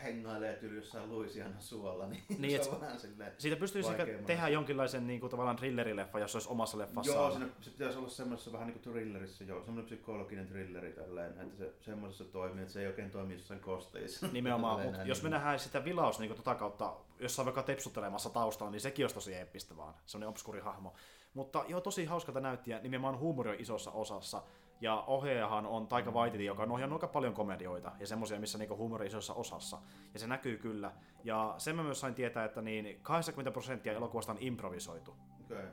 hengailee 0.03 0.59
jossain 0.75 1.09
Louisiana 1.09 1.59
suolla, 1.59 2.07
niin, 2.07 2.23
Niin, 2.29 2.41
niin 2.41 2.55
et 2.55 2.63
se 2.63 2.69
on 2.69 2.81
vähän 2.81 2.99
silleen... 2.99 3.33
Siitä 3.37 3.55
pystyisi 3.55 3.89
tehdä 4.25 4.47
jonkinlaisen 4.47 5.07
niin 5.07 5.19
kuin, 5.19 5.29
tavallaan 5.29 5.55
thrillerileffa, 5.55 6.19
jos 6.19 6.31
se 6.31 6.37
olisi 6.37 6.49
omassa 6.49 6.77
leffassaan. 6.77 7.17
Joo, 7.17 7.31
siinä, 7.31 7.47
se 7.61 7.69
pitäisi 7.69 7.97
olla 7.97 8.09
semmoisessa 8.09 8.51
vähän 8.51 8.67
niin 8.67 8.79
kuin 8.79 8.93
thrillerissä, 8.93 9.43
joo, 9.43 9.63
semmoinen 9.63 9.85
psykologinen 9.85 10.47
thrilleri 10.47 10.93
tälleen, 10.93 11.41
että 11.41 11.57
se 11.57 11.73
semmoisessa 11.81 12.25
toimii, 12.25 12.61
että 12.61 12.73
se 12.73 12.81
ei 12.81 12.87
oikein 12.87 13.11
toimi 13.11 13.33
jossain 13.33 13.59
kosteissa. 13.59 14.27
Nimenomaan, 14.33 14.81
mutta 14.81 14.97
näin, 14.97 15.09
jos 15.09 15.23
me 15.23 15.29
niin- 15.29 15.33
nähdään 15.33 15.59
sitä 15.59 15.85
vilaus 15.85 16.19
niin 16.19 16.35
tota 16.35 16.55
kautta, 16.55 16.93
jossain 17.19 17.45
vaikka 17.45 17.63
tepsuttelemassa 17.63 18.29
taustalla, 18.29 18.71
niin 18.71 18.81
sekin 18.81 19.03
olisi 19.03 19.15
tosi 19.15 19.33
eeppistä 19.33 19.77
vaan, 19.77 19.93
semmoinen 20.05 20.29
obskuri 20.29 20.59
hahmo. 20.59 20.93
Mutta 21.33 21.65
joo, 21.67 21.81
tosi 21.81 22.05
hauskalta 22.05 22.39
näytti 22.39 22.71
ja 22.71 22.79
nimenomaan 22.79 23.19
huumori 23.19 23.49
on 23.49 23.59
isossa 23.59 23.91
osassa. 23.91 24.43
Ja 24.81 25.03
ohjaajahan 25.07 25.65
on 25.65 25.87
Taika 25.87 26.11
Waititi, 26.11 26.45
joka 26.45 26.63
on 26.63 26.71
ohjannut 26.71 27.03
aika 27.03 27.13
paljon 27.13 27.33
komedioita 27.33 27.91
ja 27.99 28.07
semmoisia, 28.07 28.39
missä 28.39 28.57
niinku 28.57 28.77
huumori 28.77 29.07
isossa 29.07 29.33
osassa. 29.33 29.77
Ja 30.13 30.19
se 30.19 30.27
näkyy 30.27 30.57
kyllä. 30.57 30.91
Ja 31.23 31.55
sen 31.57 31.75
mä 31.75 31.83
myös 31.83 31.99
sain 31.99 32.15
tietää, 32.15 32.45
että 32.45 32.61
niin 32.61 32.99
80 33.01 33.51
prosenttia 33.51 33.93
elokuvasta 33.93 34.31
on 34.31 34.37
improvisoitu. 34.41 35.15
Okay. 35.45 35.65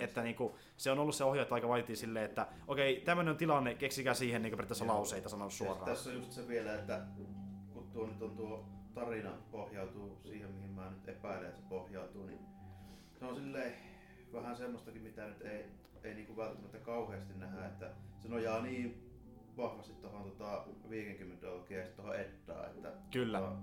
Että 0.00 0.22
niinku, 0.22 0.58
se 0.76 0.90
on 0.90 0.98
ollut 0.98 1.14
se 1.14 1.24
ohjaaja 1.24 1.48
Taika 1.48 1.66
Waititi 1.66 1.96
silleen, 1.96 2.24
että 2.24 2.46
okei, 2.68 3.00
tämmöinen 3.00 3.32
on 3.32 3.36
tilanne, 3.36 3.74
keksikää 3.74 4.14
siihen 4.14 4.42
niinku 4.42 4.56
periaatteessa 4.56 4.84
Joo. 4.84 4.94
lauseita 4.94 5.28
sanonut 5.28 5.52
Ja 5.52 5.56
suoraan. 5.56 5.84
Tässä 5.84 6.10
on 6.10 6.16
just 6.16 6.32
se 6.32 6.48
vielä, 6.48 6.74
että 6.74 7.02
kun 7.72 7.86
tuo 7.92 8.06
nyt 8.06 8.22
on 8.22 8.36
tuo 8.36 8.64
tarina 8.94 9.30
pohjautuu 9.50 10.18
siihen, 10.22 10.50
mihin 10.50 10.70
mä 10.70 10.90
nyt 10.90 11.08
epäilen, 11.08 11.48
että 11.48 11.60
se 11.60 11.66
pohjautuu, 11.68 12.26
niin 12.26 12.38
se 13.18 13.24
on 13.24 13.36
silleen 13.36 13.72
vähän 14.32 14.56
semmoistakin, 14.56 15.02
mitä 15.02 15.26
nyt 15.26 15.42
ei, 15.42 15.64
ei 16.04 16.14
niinku 16.14 16.36
välttämättä 16.36 16.78
kauheasti 16.78 17.34
nähdä, 17.34 17.66
että 17.66 17.90
se 18.18 18.28
nojaa 18.28 18.62
niin 18.62 19.08
vahvasti 19.56 19.92
tuohon 19.92 20.22
tota 20.24 20.64
viikinkymyntologiaan 20.90 21.80
ja 21.80 21.86
sitten 21.86 22.04
tuohon 22.04 22.20
Eddaan, 22.20 22.70
että 22.70 22.92
Kyllä. 23.10 23.38
tota, 23.38 23.56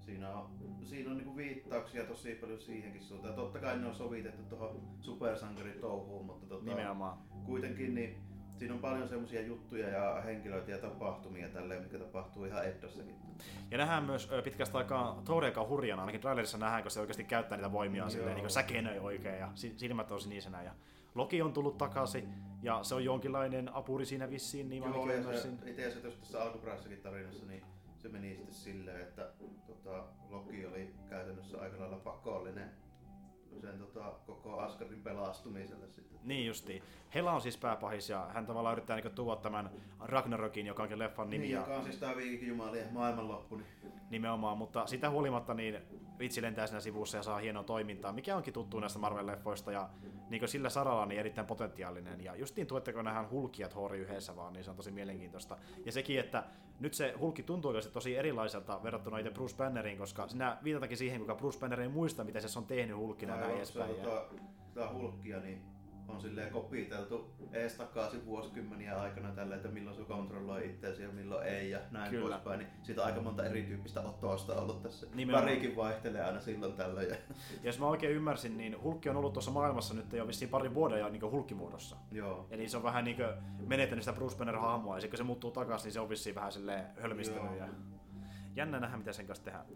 siinä 0.00 0.30
on, 0.30 0.50
siinä 0.84 1.10
on 1.10 1.16
niinku 1.16 1.36
viittauksia 1.36 2.04
tosi 2.04 2.34
paljon 2.34 2.60
siihenkin 2.60 3.02
suuntaan. 3.02 3.34
Totta 3.34 3.58
kai 3.58 3.78
ne 3.78 3.86
on 3.86 3.94
sovitettu 3.94 4.42
tuohon 4.42 4.80
supersankaritouhuun, 5.00 6.26
mutta 6.26 6.46
tota, 6.46 6.64
Nimenomaan. 6.64 7.18
kuitenkin 7.44 7.94
niin 7.94 8.16
siinä 8.56 8.74
on 8.74 8.80
paljon 8.80 9.08
semmoisia 9.08 9.40
juttuja 9.42 9.88
ja 9.88 10.20
henkilöitä 10.20 10.70
ja 10.70 10.78
tapahtumia 10.78 11.48
tälleen, 11.48 11.82
mikä 11.82 11.98
tapahtuu 11.98 12.44
ihan 12.44 12.64
Eddossakin. 12.64 13.14
Ja 13.70 13.78
nähdään 13.78 14.04
myös 14.04 14.30
pitkästä 14.44 14.78
aikaa 14.78 15.22
on 15.26 15.68
hurjana, 15.68 16.02
ainakin 16.02 16.20
trailerissa 16.20 16.58
nähdään, 16.58 16.82
kun 16.82 16.90
se 16.90 17.00
oikeasti 17.00 17.24
käyttää 17.24 17.58
niitä 17.58 17.72
voimia 17.72 18.08
silleen, 18.08 18.34
niin 18.34 18.42
kuin 18.42 18.50
säkenöi 18.50 18.98
oikein 18.98 19.38
ja 19.38 19.48
si- 19.54 19.74
silmät 19.76 20.12
on 20.12 20.20
sinisenä. 20.20 20.62
Ja 20.62 20.74
Loki 21.14 21.42
on 21.42 21.52
tullut 21.52 21.78
takaisin 21.78 22.34
ja 22.62 22.82
se 22.82 22.94
on 22.94 23.04
jonkinlainen 23.04 23.74
apuri 23.74 24.06
siinä 24.06 24.30
vissiin, 24.30 24.68
niin 24.68 24.82
mä 24.82 24.88
Joo, 24.88 25.02
ainakin 25.02 25.32
ja 25.32 25.40
se, 25.40 25.48
itse 25.66 25.82
asiassa 25.82 26.00
tuossa 26.00 26.20
tässä 26.20 26.42
alkuperäisessäkin 26.42 27.00
tarinassa, 27.00 27.46
niin 27.46 27.62
se 27.98 28.08
meni 28.08 28.36
sitten 28.36 28.54
silleen, 28.54 29.00
että 29.00 29.32
tota, 29.66 30.04
Loki 30.30 30.66
oli 30.66 30.94
käytännössä 31.08 31.60
aika 31.60 31.80
lailla 31.80 31.96
pakollinen 31.96 32.70
sen 33.60 33.78
tota, 33.78 34.12
koko 34.26 34.58
Asgardin 34.58 35.02
pelastumiselle 35.02 35.88
sitten. 35.88 36.18
Niin 36.24 36.46
justiin. 36.46 36.82
Hela 37.14 37.32
on 37.32 37.40
siis 37.40 37.56
pääpahis 37.56 38.08
ja 38.08 38.30
hän 38.34 38.46
tavallaan 38.46 38.72
yrittää 38.72 38.96
niin 38.96 39.14
tuoda 39.14 39.40
tämän 39.40 39.70
Ragnarokin, 40.00 40.66
joka 40.66 40.82
onkin 40.82 40.98
leffan 40.98 41.30
nimi. 41.30 41.42
Niin, 41.42 41.52
ja 41.52 41.60
joka 41.60 41.76
on 41.76 41.84
siis 41.84 41.96
tää 41.96 42.16
viikin 42.16 42.48
jumalien 42.48 42.92
maailmanloppu, 42.92 43.56
niin 43.56 43.66
Nimenomaan, 44.10 44.58
mutta 44.58 44.86
sitä 44.86 45.10
huolimatta 45.10 45.54
niin 45.54 45.78
vitsi 46.18 46.42
lentää 46.42 46.66
siinä 46.66 46.80
sivussa 46.80 47.16
ja 47.16 47.22
saa 47.22 47.38
hienoa 47.38 47.62
toimintaa, 47.62 48.12
mikä 48.12 48.36
onkin 48.36 48.54
tuttu 48.54 48.80
näistä 48.80 48.98
Marvel-leffoista 48.98 49.72
ja 49.72 49.88
niin 50.30 50.48
sillä 50.48 50.68
saralla 50.68 51.06
niin 51.06 51.20
erittäin 51.20 51.46
potentiaalinen. 51.46 52.24
Ja 52.24 52.36
justiin 52.36 52.66
tuetteko 52.66 53.02
nähdään 53.02 53.30
hulkia 53.30 53.68
Thori 53.68 53.98
yhdessä 53.98 54.36
vaan, 54.36 54.52
niin 54.52 54.64
se 54.64 54.70
on 54.70 54.76
tosi 54.76 54.90
mielenkiintoista. 54.90 55.56
Ja 55.84 55.92
sekin, 55.92 56.20
että 56.20 56.44
nyt 56.80 56.94
se 56.94 57.14
hulkki 57.20 57.42
tuntuu 57.42 57.68
oikeasti 57.68 57.92
tosi 57.92 58.16
erilaiselta 58.16 58.82
verrattuna 58.82 59.18
itse 59.18 59.30
Bruce 59.30 59.56
Banneriin, 59.56 59.98
koska 59.98 60.28
sinä 60.28 60.56
viitatakin 60.64 60.96
siihen, 60.96 61.20
kuinka 61.20 61.34
Bruce 61.34 61.58
Banner 61.58 61.80
ei 61.80 61.88
muista, 61.88 62.24
mitä 62.24 62.40
se 62.40 62.58
on 62.58 62.66
tehnyt 62.66 62.96
hulkina 62.96 63.39
näin 63.40 63.56
edespäin. 63.56 63.94
Tota, 63.94 64.24
tää 64.74 64.92
hulkkia, 64.92 65.40
niin 65.40 65.70
on 66.08 66.20
silleen 66.20 66.52
kopiteltu 66.52 67.30
ees 67.52 67.74
takaisin 67.74 68.26
vuosikymmeniä 68.26 69.00
aikana 69.00 69.30
tällä, 69.30 69.56
että 69.56 69.68
milloin 69.68 69.96
se 69.96 70.02
kontrolloi 70.02 70.66
itseäsi 70.66 71.02
ja 71.02 71.08
milloin 71.08 71.46
ei 71.46 71.70
ja 71.70 71.78
näin 71.90 72.10
Kyllä. 72.10 72.28
poispäin. 72.28 72.58
Niin 72.58 72.70
siitä 72.82 73.00
on 73.00 73.06
aika 73.06 73.20
monta 73.20 73.44
erityyppistä 73.44 74.00
otosta 74.00 74.60
ollut 74.60 74.82
tässä. 74.82 75.06
Nimenomaan. 75.14 75.48
Värikin 75.48 75.76
vaihtelee 75.76 76.24
aina 76.24 76.40
silloin 76.40 76.72
tällöin. 76.72 77.08
Ja, 77.08 77.14
Ja 77.14 77.20
jos 77.62 77.78
mä 77.78 77.86
oikein 77.86 78.12
ymmärsin, 78.12 78.56
niin 78.56 78.82
hulkki 78.82 79.08
on 79.08 79.16
ollut 79.16 79.32
tuossa 79.32 79.50
maailmassa 79.50 79.94
nyt 79.94 80.12
jo 80.12 80.26
vissiin 80.26 80.48
pari 80.48 80.74
vuoden 80.74 80.98
ja 80.98 81.08
niin 81.08 81.30
hulkkimuodossa. 81.30 81.96
joo. 82.12 82.46
Eli 82.50 82.68
se 82.68 82.76
on 82.76 82.82
vähän 82.82 83.04
niin 83.04 83.16
menettänyt 83.66 84.04
sitä 84.04 84.16
Bruce 84.16 84.36
Banner-hahmoa, 84.36 84.96
ja 84.96 85.00
sitten 85.00 85.10
kun 85.10 85.18
se 85.18 85.24
muuttuu 85.24 85.50
takaisin, 85.50 85.86
niin 85.86 85.92
se 85.92 86.00
on 86.00 86.08
vissiin 86.08 86.34
vähän 86.34 86.52
silleen 86.52 86.84
hölmistynyt. 87.00 87.44
Joo. 87.44 87.54
Ja... 87.54 87.68
Jännä 88.56 88.80
nähdä, 88.80 88.96
mitä 88.96 89.12
sen 89.12 89.26
kanssa 89.26 89.44
tehdään. 89.44 89.66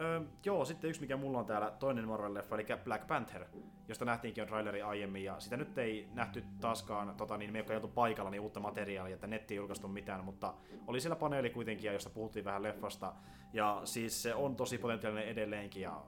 Öö, 0.00 0.20
joo, 0.44 0.64
sitten 0.64 0.88
yksi 0.88 1.00
mikä 1.00 1.16
mulla 1.16 1.38
on 1.38 1.46
täällä, 1.46 1.70
toinen 1.70 2.04
Marvel-leffa, 2.04 2.54
eli 2.54 2.66
Black 2.84 3.06
Panther, 3.06 3.44
josta 3.88 4.04
nähtiinkin 4.04 4.42
jo 4.42 4.46
traileri 4.46 4.82
aiemmin, 4.82 5.24
ja 5.24 5.40
sitä 5.40 5.56
nyt 5.56 5.78
ei 5.78 6.08
nähty 6.12 6.44
taaskaan, 6.60 7.14
tota, 7.16 7.36
niin 7.36 7.52
me 7.52 7.64
ei 7.68 7.76
oltu 7.76 7.88
paikalla, 7.88 8.30
niin 8.30 8.40
uutta 8.40 8.60
materiaalia, 8.60 9.14
että 9.14 9.26
netti 9.26 9.54
ei 9.54 9.56
julkaistu 9.56 9.88
mitään, 9.88 10.24
mutta 10.24 10.54
oli 10.86 11.00
siellä 11.00 11.16
paneeli 11.16 11.50
kuitenkin, 11.50 11.92
josta 11.92 12.10
puhuttiin 12.10 12.44
vähän 12.44 12.62
leffasta, 12.62 13.14
ja 13.52 13.80
siis 13.84 14.22
se 14.22 14.34
on 14.34 14.56
tosi 14.56 14.78
potentiaalinen 14.78 15.28
edelleenkin, 15.28 15.82
ja 15.82 16.02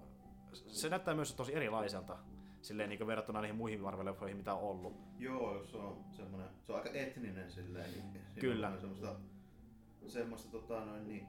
se 0.53 0.89
näyttää 0.89 1.14
myös 1.14 1.34
tosi 1.34 1.55
erilaiselta, 1.55 2.18
silleen 2.62 2.89
niin 2.89 3.07
verrattuna 3.07 3.41
niihin 3.41 3.57
muihin 3.57 3.80
Marvel-leffoihin, 3.80 4.36
mitä 4.36 4.55
on 4.55 4.62
ollut. 4.62 4.97
Joo, 5.18 5.55
jos 5.55 5.70
se 5.70 5.76
on 5.76 6.05
semmoinen, 6.11 6.49
se 6.62 6.72
on 6.72 6.78
aika 6.78 6.91
etninen 6.93 7.51
silleen. 7.51 7.91
Niin 7.91 8.24
Kyllä. 8.41 8.68
On 8.68 8.80
semmoista, 8.80 9.14
semmoista 10.07 10.51
tota 10.51 10.84
noin 10.84 11.09
niin 11.09 11.26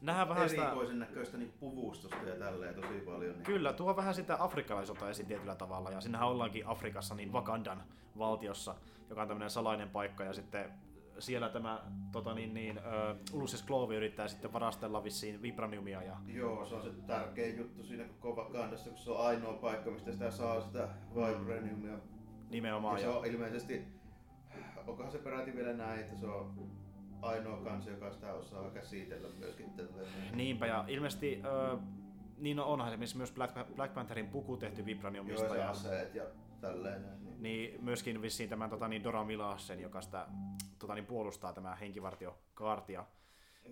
Nähdään 0.00 0.28
vähän 0.28 0.48
sitä... 0.48 0.62
erikoisen 0.62 0.98
näköistä 0.98 1.36
niin 1.36 1.52
puvustusta 1.60 2.16
ja 2.16 2.36
tälleen 2.36 2.74
tosi 2.74 3.00
paljon. 3.06 3.34
Niin. 3.34 3.42
Kyllä, 3.42 3.72
tuo 3.72 3.96
vähän 3.96 4.14
sitä 4.14 4.36
afrikkalaisuutta 4.40 5.10
esiin 5.10 5.28
tietyllä 5.28 5.54
tavalla, 5.54 5.90
ja 5.90 6.00
sinnehän 6.00 6.28
ollaankin 6.28 6.66
Afrikassa, 6.66 7.14
niin 7.14 7.32
Wakandan 7.32 7.82
valtiossa, 8.18 8.74
joka 9.08 9.22
on 9.22 9.28
tämmöinen 9.28 9.50
salainen 9.50 9.90
paikka, 9.90 10.24
ja 10.24 10.32
sitten 10.32 10.72
siellä 11.18 11.48
tämä 11.48 11.82
tota 12.12 12.34
niin, 12.34 12.54
niin, 12.54 12.78
uh, 12.78 13.38
Ulysses 13.38 13.64
yrittää 13.96 14.28
sitten 14.28 14.52
varastella 14.52 15.04
vissiin 15.04 15.42
vibraniumia, 15.42 16.02
ja 16.02 16.16
Joo, 16.26 16.64
se 16.64 16.74
on 16.74 16.82
se 16.82 16.90
tärkein 17.06 17.58
juttu 17.58 17.82
siinä 17.82 18.04
koko 18.20 18.42
Wakandassa, 18.42 18.90
kun 18.90 18.98
se 18.98 19.10
on 19.10 19.26
ainoa 19.26 19.52
paikka, 19.52 19.90
mistä 19.90 20.12
sitä 20.12 20.30
saa 20.30 20.60
sitä 20.60 20.88
vibraniumia. 21.14 21.92
Ja 21.92 21.98
nimenomaan, 22.50 22.98
se 22.98 23.06
ja, 23.06 23.12
on 23.12 23.26
ilmeisesti, 23.26 23.84
onkohan 24.86 25.12
se 25.12 25.18
peräti 25.18 25.56
vielä 25.56 25.72
näin, 25.72 26.00
että 26.00 26.16
se 26.16 26.26
on 26.26 26.70
ainoa 27.22 27.64
kansa, 27.64 27.90
joka 27.90 28.10
sitä 28.10 28.32
osaa 28.32 28.70
käsitellä 28.70 29.28
myöskin 29.38 29.70
tälleen. 29.70 30.08
niinpä, 30.32 30.66
ja 30.66 30.84
ilmeisesti, 30.88 31.42
uh, 31.72 31.80
niin 32.38 32.56
no 32.56 32.64
onhan 32.64 32.88
esimerkiksi 32.88 33.16
myös 33.16 33.32
Black, 33.32 33.54
Black 33.76 33.94
Pantherin 33.94 34.28
puku 34.28 34.56
tehty 34.56 34.80
Joo, 34.80 34.86
vibraniumista, 34.86 35.44
ja 35.44 35.50
se 35.50 35.58
ja 35.58 35.70
aseet 35.70 36.14
ja 36.14 36.24
tälleen. 36.60 37.02
Niin. 37.02 37.42
niin 37.42 37.84
myöskin 37.84 38.22
vissiin 38.22 38.50
tämän 38.50 38.70
tota, 38.70 38.88
niin 38.88 39.04
Dora 39.04 39.24
Milasen, 39.24 39.80
joka 39.80 40.00
sitä 40.00 40.26
tota, 40.78 40.94
niin 40.94 41.06
puolustaa 41.06 41.52
tämä 41.52 41.74
henkivartiokaartia. 41.74 43.04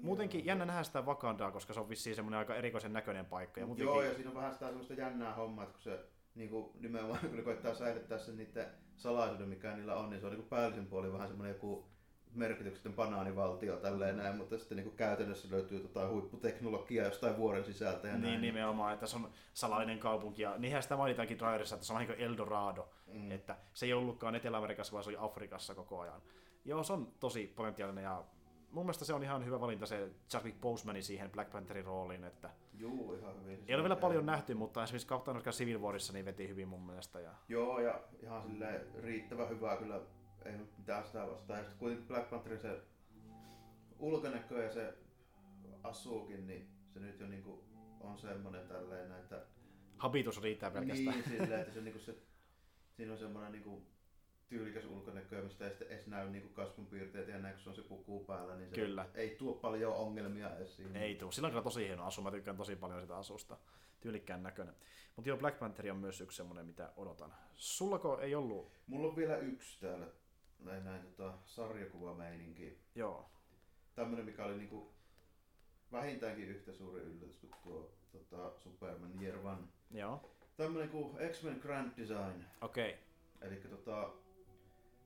Muutenkin 0.02 0.46
jännä 0.46 0.64
nähdä 0.64 0.82
sitä 0.82 1.02
Wakandaa, 1.02 1.50
koska 1.50 1.72
se 1.72 1.80
on 1.80 1.88
vissiin 1.88 2.16
semmoinen 2.16 2.38
aika 2.38 2.54
erikoisen 2.54 2.92
näköinen 2.92 3.26
paikka. 3.26 3.60
Ja 3.60 3.66
muutenkin, 3.66 3.94
Joo, 3.94 4.02
ja 4.02 4.14
siinä 4.14 4.30
on 4.30 4.36
vähän 4.36 4.52
sitä 4.52 4.66
semmoista 4.66 4.94
jännää 4.94 5.34
hommaa, 5.34 5.64
että 5.64 5.72
kun 5.72 5.82
se 5.82 6.04
niin 6.34 6.50
kuin 6.50 6.70
nimenomaan 6.80 7.20
kun 7.28 7.36
ne 7.36 7.42
koittaa 7.42 7.74
säilyttää 7.74 8.18
sen 8.18 8.36
niiden 8.36 8.66
salaisuuden, 8.96 9.48
mikä 9.48 9.76
niillä 9.76 9.96
on, 9.96 10.10
niin 10.10 10.20
se 10.20 10.26
on 10.26 10.32
niin 10.32 10.42
kuin 10.42 10.48
päällisin 10.48 10.86
puoli 10.86 11.12
vähän 11.12 11.28
semmoinen 11.28 11.54
joku 11.54 11.84
merkityksetön 12.36 12.94
banaanivaltio 12.94 13.76
tälleen 13.76 14.16
näin, 14.16 14.36
mutta 14.36 14.58
sitten 14.58 14.76
niin 14.76 14.96
käytännössä 14.96 15.48
löytyy 15.50 15.80
tota 15.80 16.08
huipputeknologiaa 16.08 17.06
jostain 17.06 17.36
vuoren 17.36 17.64
sisältä 17.64 18.08
ja 18.08 18.14
niin 18.14 18.22
näin. 18.22 18.40
nimenomaan, 18.40 18.94
että 18.94 19.06
se 19.06 19.16
on 19.16 19.30
salainen 19.54 19.98
kaupunki. 19.98 20.42
Ja 20.42 20.58
niinhän 20.58 20.82
sitä 20.82 20.96
mainitaankin 20.96 21.38
trailerissa, 21.38 21.74
että 21.74 21.86
se 21.86 21.92
on 21.92 21.98
niin 21.98 22.06
kuin 22.08 22.20
Eldorado. 22.20 22.88
Mm. 23.06 23.30
Että 23.30 23.56
se 23.74 23.86
ei 23.86 23.92
ollutkaan 23.92 24.34
Etelä-Amerikassa, 24.34 24.92
vaan 24.92 25.04
se 25.04 25.10
oli 25.10 25.18
Afrikassa 25.20 25.74
koko 25.74 26.00
ajan. 26.00 26.22
Joo, 26.64 26.82
se 26.84 26.92
on 26.92 27.12
tosi 27.20 27.52
potentiaalinen 27.56 28.04
ja 28.04 28.24
mun 28.70 28.84
mielestä 28.84 29.04
se 29.04 29.14
on 29.14 29.22
ihan 29.22 29.44
hyvä 29.44 29.60
valinta 29.60 29.86
se 29.86 30.10
Chadwick 30.30 30.60
Boseman 30.60 31.02
siihen 31.02 31.30
Black 31.30 31.50
Pantherin 31.50 31.84
rooliin, 31.84 32.24
että 32.24 32.50
Juu, 32.74 33.14
ihan 33.14 33.42
hyvin. 33.42 33.64
ei 33.68 33.74
ole 33.74 33.82
vielä 33.82 33.96
paljon 33.96 34.26
nähty, 34.26 34.54
mutta 34.54 34.82
esimerkiksi 34.84 35.08
Captain 35.08 35.36
America 35.36 35.50
Civil 35.50 35.80
Warissa 35.80 36.12
niin 36.12 36.24
veti 36.24 36.48
hyvin 36.48 36.68
mun 36.68 36.86
mielestä. 36.86 37.20
Ja... 37.20 37.30
Joo, 37.48 37.80
ja 37.80 38.00
ihan 38.22 38.42
silleen 38.42 38.80
riittävän 39.02 39.48
hyvää 39.48 39.76
kyllä, 39.76 40.00
ei 40.46 40.56
nyt 40.56 40.78
mitään 40.78 41.06
sitä 41.06 41.26
vastaan. 41.26 41.58
Ja 41.58 41.64
sitten 41.64 41.78
kuitenkin 41.78 42.08
Black 42.08 42.30
Pantherin 42.30 42.60
se 42.60 42.80
ulkonäkö 43.98 44.62
ja 44.62 44.72
se 44.72 44.94
asuukin, 45.82 46.46
niin 46.46 46.68
se 46.94 47.00
nyt 47.00 47.20
jo 47.20 47.26
niinku 47.26 47.64
on 48.00 48.18
semmonen 48.18 48.68
tälleen, 48.68 49.12
että 49.12 49.46
Habitus 49.98 50.42
riittää 50.42 50.70
pelkästään. 50.70 51.16
Niin, 51.16 51.28
silleen, 51.28 51.60
että 51.60 51.74
se, 51.74 51.80
niinku 51.86 51.98
se, 51.98 52.14
siinä 52.96 53.12
on 53.12 53.18
semmoinen 53.18 53.52
niinku 53.52 53.86
tyylikäs 54.48 54.84
ulkonäkö, 54.84 55.42
mistä 55.42 55.64
ei 55.64 55.70
sitten 55.70 55.88
edes 55.88 56.06
näy 56.06 56.30
niinku 56.30 56.48
kasvonpiirteet 56.48 57.28
ja 57.28 57.38
näin, 57.38 57.54
kun 57.54 57.62
se 57.62 57.68
on 57.68 57.76
se 57.76 57.82
puku 57.82 58.24
päällä, 58.24 58.56
niin 58.56 58.68
se 58.68 58.74
Kyllä. 58.74 59.06
ei 59.14 59.36
tuo 59.38 59.54
paljon 59.54 59.94
ongelmia 59.94 60.56
esiin. 60.56 60.96
Ei 60.96 61.14
tuu. 61.14 61.32
Sillä 61.32 61.46
on 61.46 61.52
kyllä 61.52 61.62
tosi 61.62 61.86
hieno 61.86 62.04
asu. 62.04 62.22
Mä 62.22 62.30
tykkään 62.30 62.56
tosi 62.56 62.76
paljon 62.76 63.00
sitä 63.00 63.16
asusta. 63.16 63.58
Tyylikkään 64.00 64.42
näköinen. 64.42 64.74
Mutta 65.16 65.28
joo, 65.28 65.38
Black 65.38 65.58
Panther 65.58 65.90
on 65.90 65.96
myös 65.96 66.20
yksi 66.20 66.36
semmonen, 66.36 66.66
mitä 66.66 66.92
odotan. 66.96 67.34
Sullako 67.54 68.20
ei 68.20 68.34
ollut... 68.34 68.72
Mulla 68.86 69.08
on 69.08 69.16
vielä 69.16 69.36
yksi 69.36 69.80
täällä, 69.80 70.06
näin, 70.58 70.84
näin 70.84 71.02
tota, 71.02 71.38
sarjakuvameininki. 71.44 72.78
Joo. 72.94 73.30
Tämmönen, 73.94 74.24
mikä 74.24 74.44
oli 74.44 74.56
niinku 74.56 74.92
vähintäänkin 75.92 76.48
yhtä 76.48 76.72
suuri 76.72 77.02
yllätys 77.02 77.36
kuin 77.36 77.52
tuo 77.62 77.92
tota, 78.12 78.52
Superman 78.58 79.22
Year 79.22 79.38
One. 79.38 79.62
Joo. 79.90 80.30
Tämmönen 80.56 80.88
kuin 80.88 81.16
X-Men 81.32 81.58
Grand 81.58 81.92
Design. 81.96 82.44
Okei. 82.60 82.90
Okay. 82.90 83.48
Eli 83.48 83.56
tota, 83.56 84.12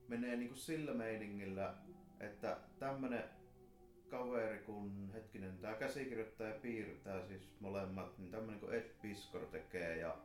menee 0.07 0.35
niinku 0.35 0.55
sillä 0.55 0.93
meiningillä, 0.93 1.75
että 2.19 2.57
tämmönen 2.79 3.23
kaveri 4.09 4.59
kun, 4.59 5.11
hetkinen, 5.13 5.57
tää 5.57 5.75
käsikirjoittaja 5.75 6.59
piirtää 6.59 7.27
siis 7.27 7.51
molemmat, 7.59 8.17
niin 8.17 8.31
tämmönen 8.31 8.59
kuin 8.59 8.73
Ed 8.73 8.89
Piskor 9.01 9.45
tekee 9.45 9.97
ja 9.97 10.17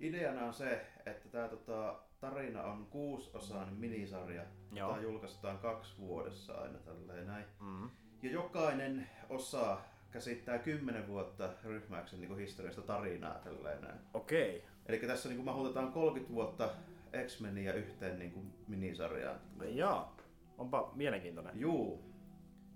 ideana 0.00 0.44
on 0.44 0.54
se, 0.54 0.86
että 1.06 1.28
tää 1.28 1.48
tota, 1.48 2.02
tarina 2.22 2.62
on 2.62 2.86
kuusiosainen 2.90 3.74
minisarja, 3.74 4.42
Joo. 4.72 4.88
jota 4.88 5.02
julkaistaan 5.02 5.58
kaksi 5.58 5.98
vuodessa 5.98 6.52
aina 6.52 6.78
tälleen 6.78 7.26
näin. 7.26 7.44
Mm-hmm. 7.60 7.90
Ja 8.22 8.30
jokainen 8.30 9.06
osa 9.28 9.78
käsittää 10.10 10.58
10 10.58 11.08
vuotta 11.08 11.50
ryhmäyksen 11.64 12.20
niin 12.20 12.38
historiasta 12.38 12.82
tarinaa 12.82 13.34
tälleen 13.34 13.80
näin. 13.80 13.98
Okei. 14.14 14.64
Eli 14.86 14.98
tässä 14.98 15.28
niin 15.28 15.44
mahutetaan 15.44 15.92
30 15.92 16.34
vuotta 16.34 16.70
X-Meniä 17.26 17.72
yhteen 17.72 18.18
niin 18.18 18.32
kuin 18.32 18.52
minisarjaan. 18.68 19.40
Okay. 19.56 19.68
Jaa. 19.68 20.16
Onpa 20.58 20.92
mielenkiintoinen. 20.94 21.60
Juu. 21.60 22.12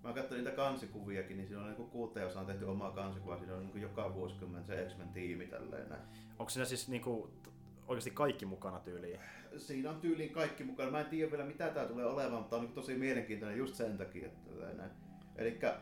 Mä 0.02 0.12
katsoin 0.12 0.38
niitä 0.38 0.56
kansikuviakin, 0.56 1.36
niin 1.36 1.46
siinä 1.48 1.62
on 1.62 1.70
niin 1.70 1.90
kuuteen 1.90 2.26
osaan 2.26 2.46
tehty 2.46 2.64
omaa 2.64 2.90
kansikuva. 2.90 3.38
Siinä 3.38 3.54
on 3.54 3.66
niin 3.66 3.82
joka 3.82 4.14
vuosikymmen 4.14 4.64
se 4.64 4.86
X-Men 4.88 5.08
tiimi 5.08 5.46
tälleen 5.46 5.88
näin. 5.88 6.02
Onko 6.38 6.50
siinä 6.50 6.64
siis 6.64 6.88
niinku 6.88 7.30
oikeasti 7.88 8.10
kaikki 8.10 8.46
mukana 8.46 8.78
tyyliin? 8.78 9.20
Siinä 9.56 9.90
on 9.90 10.00
tyyliin 10.00 10.30
kaikki 10.30 10.64
mukana. 10.64 10.90
Mä 10.90 11.00
en 11.00 11.06
tiedä 11.06 11.30
vielä 11.30 11.44
mitä 11.44 11.68
tää 11.68 11.86
tulee 11.86 12.06
olemaan, 12.06 12.42
mutta 12.42 12.56
on 12.56 12.62
niin 12.62 12.72
tosi 12.72 12.94
mielenkiintoinen 12.94 13.58
just 13.58 13.74
sen 13.74 13.98
takia. 13.98 14.28
Elikkä 15.36 15.76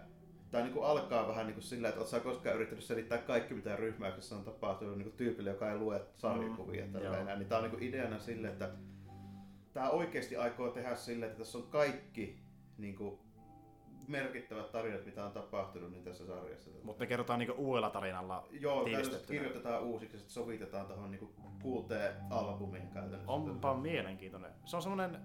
tää 0.51 0.63
niinku 0.63 0.83
alkaa 0.83 1.29
vähän 1.29 1.47
niinku 1.47 1.61
sillä, 1.61 1.89
että 1.89 2.05
sä 2.05 2.21
koskaan 2.21 2.57
yrittänyt 2.57 2.85
selittää 2.85 3.19
kaikki 3.19 3.55
mitä 3.55 3.77
ryhmäyksessä 3.77 4.37
on 4.37 4.45
tapahtunut 4.45 4.99
niinku 4.99 5.17
tyypille, 5.17 5.51
joka 5.51 5.71
ei 5.71 5.79
lue 5.79 6.01
sarjakuvia. 6.17 6.87
Mm, 6.87 6.93
niin 7.39 7.49
tää 7.49 7.59
on 7.59 7.65
niinku 7.65 7.79
ideana 7.81 8.19
sille, 8.19 8.49
että 8.49 8.71
tää 9.73 9.91
oikeasti 9.91 10.37
aikoo 10.37 10.71
tehdä 10.71 10.97
sille, 10.97 11.27
että 11.27 11.39
tässä 11.39 11.59
on 11.59 11.67
kaikki 11.67 12.39
niinku 12.79 13.21
merkittävät 14.09 14.73
tarinat, 14.73 15.07
mitä 15.07 15.25
on 15.25 15.33
tapahtunut 15.33 15.91
niin 15.91 16.05
tässä 16.05 16.27
sarjassa. 16.27 16.71
Mutta 16.83 17.05
ne 17.05 17.09
kerrotaan 17.09 17.39
niinku 17.39 17.55
uudella 17.59 17.91
tarinalla 17.91 18.47
Joo, 18.51 18.85
kirjoitetaan 19.27 19.83
uusiksi 19.83 20.17
ja 20.17 20.21
sit 20.21 20.31
sovitetaan 20.31 20.87
tuohon 20.87 21.11
niinku 21.11 21.35
kuuteen 21.63 22.15
albumiin 22.31 22.89
käytännössä. 22.89 23.33
Onpa 23.33 23.75
mielenkiintoinen. 23.75 24.51
Se 24.65 24.77
on 24.77 24.83
semmonen, 24.83 25.21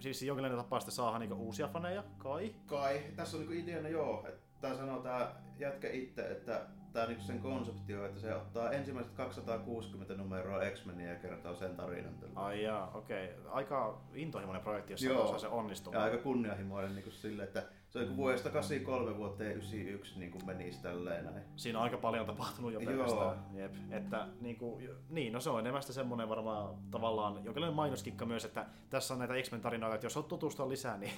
siis 0.00 0.22
jonkinlainen 0.22 0.58
tapa 0.58 0.80
sitten 0.80 0.94
saada 0.94 1.18
niinku 1.18 1.34
uusia 1.34 1.68
faneja, 1.68 2.04
kai? 2.18 2.54
Kai, 2.66 3.02
tässä 3.16 3.36
on 3.36 3.40
niinku 3.40 3.64
ideana 3.64 3.88
joo, 3.88 4.24
että 4.28 4.42
tää 4.60 4.76
sanoo 4.76 5.00
tää 5.00 5.42
jätkä 5.58 5.90
itse, 5.90 6.30
että 6.30 6.66
tää 6.92 7.06
niinku 7.06 7.22
sen 7.22 7.40
konsepti 7.40 7.94
on, 7.94 8.06
että 8.06 8.20
se 8.20 8.34
ottaa 8.34 8.70
ensimmäiset 8.70 9.12
260 9.12 10.14
numeroa 10.14 10.70
X-Meniä 10.70 11.10
ja 11.10 11.16
kertoo 11.16 11.54
sen 11.54 11.76
tarinan. 11.76 12.14
tällä. 12.14 12.34
Ai 12.40 12.62
jaa, 12.62 12.90
okei. 12.94 13.30
Aika 13.50 13.98
intohimoinen 14.14 14.62
projekti, 14.62 14.92
jos 14.92 15.02
Joo. 15.02 15.38
se 15.38 15.38
se 15.38 15.90
Ja 15.92 16.02
aika 16.02 16.16
kunnianhimoinen 16.16 16.94
niinku 16.94 17.10
sille, 17.10 17.42
että 17.42 17.62
se 17.90 17.98
on 17.98 18.16
vuodesta 18.16 18.50
83 18.50 19.16
vuoteen 19.16 19.56
91 19.56 20.18
niinku 20.18 20.38
menisi 20.44 20.82
tälleen 20.82 21.24
näin. 21.24 21.42
Siinä 21.56 21.78
on 21.78 21.84
aika 21.84 21.96
paljon 21.96 22.26
tapahtunut 22.26 22.72
jo 22.72 22.80
pelkästään. 22.80 23.44
Jep. 23.54 23.74
Että, 23.90 24.28
niinku, 24.40 24.80
niin, 25.08 25.32
no 25.32 25.40
se 25.40 25.50
on 25.50 25.60
enemmän 25.60 25.82
sitten 25.82 25.94
semmoinen 25.94 26.28
varmaan 26.28 26.74
tavallaan 26.90 27.44
jonkinlainen 27.44 27.76
mainoskikka 27.76 28.26
myös, 28.26 28.44
että 28.44 28.66
tässä 28.90 29.14
on 29.14 29.18
näitä 29.18 29.34
X-Men-tarinoita, 29.42 29.94
että 29.94 30.06
jos 30.06 30.16
olet 30.16 30.28
tutustua 30.28 30.68
lisää, 30.68 30.98
niin 30.98 31.12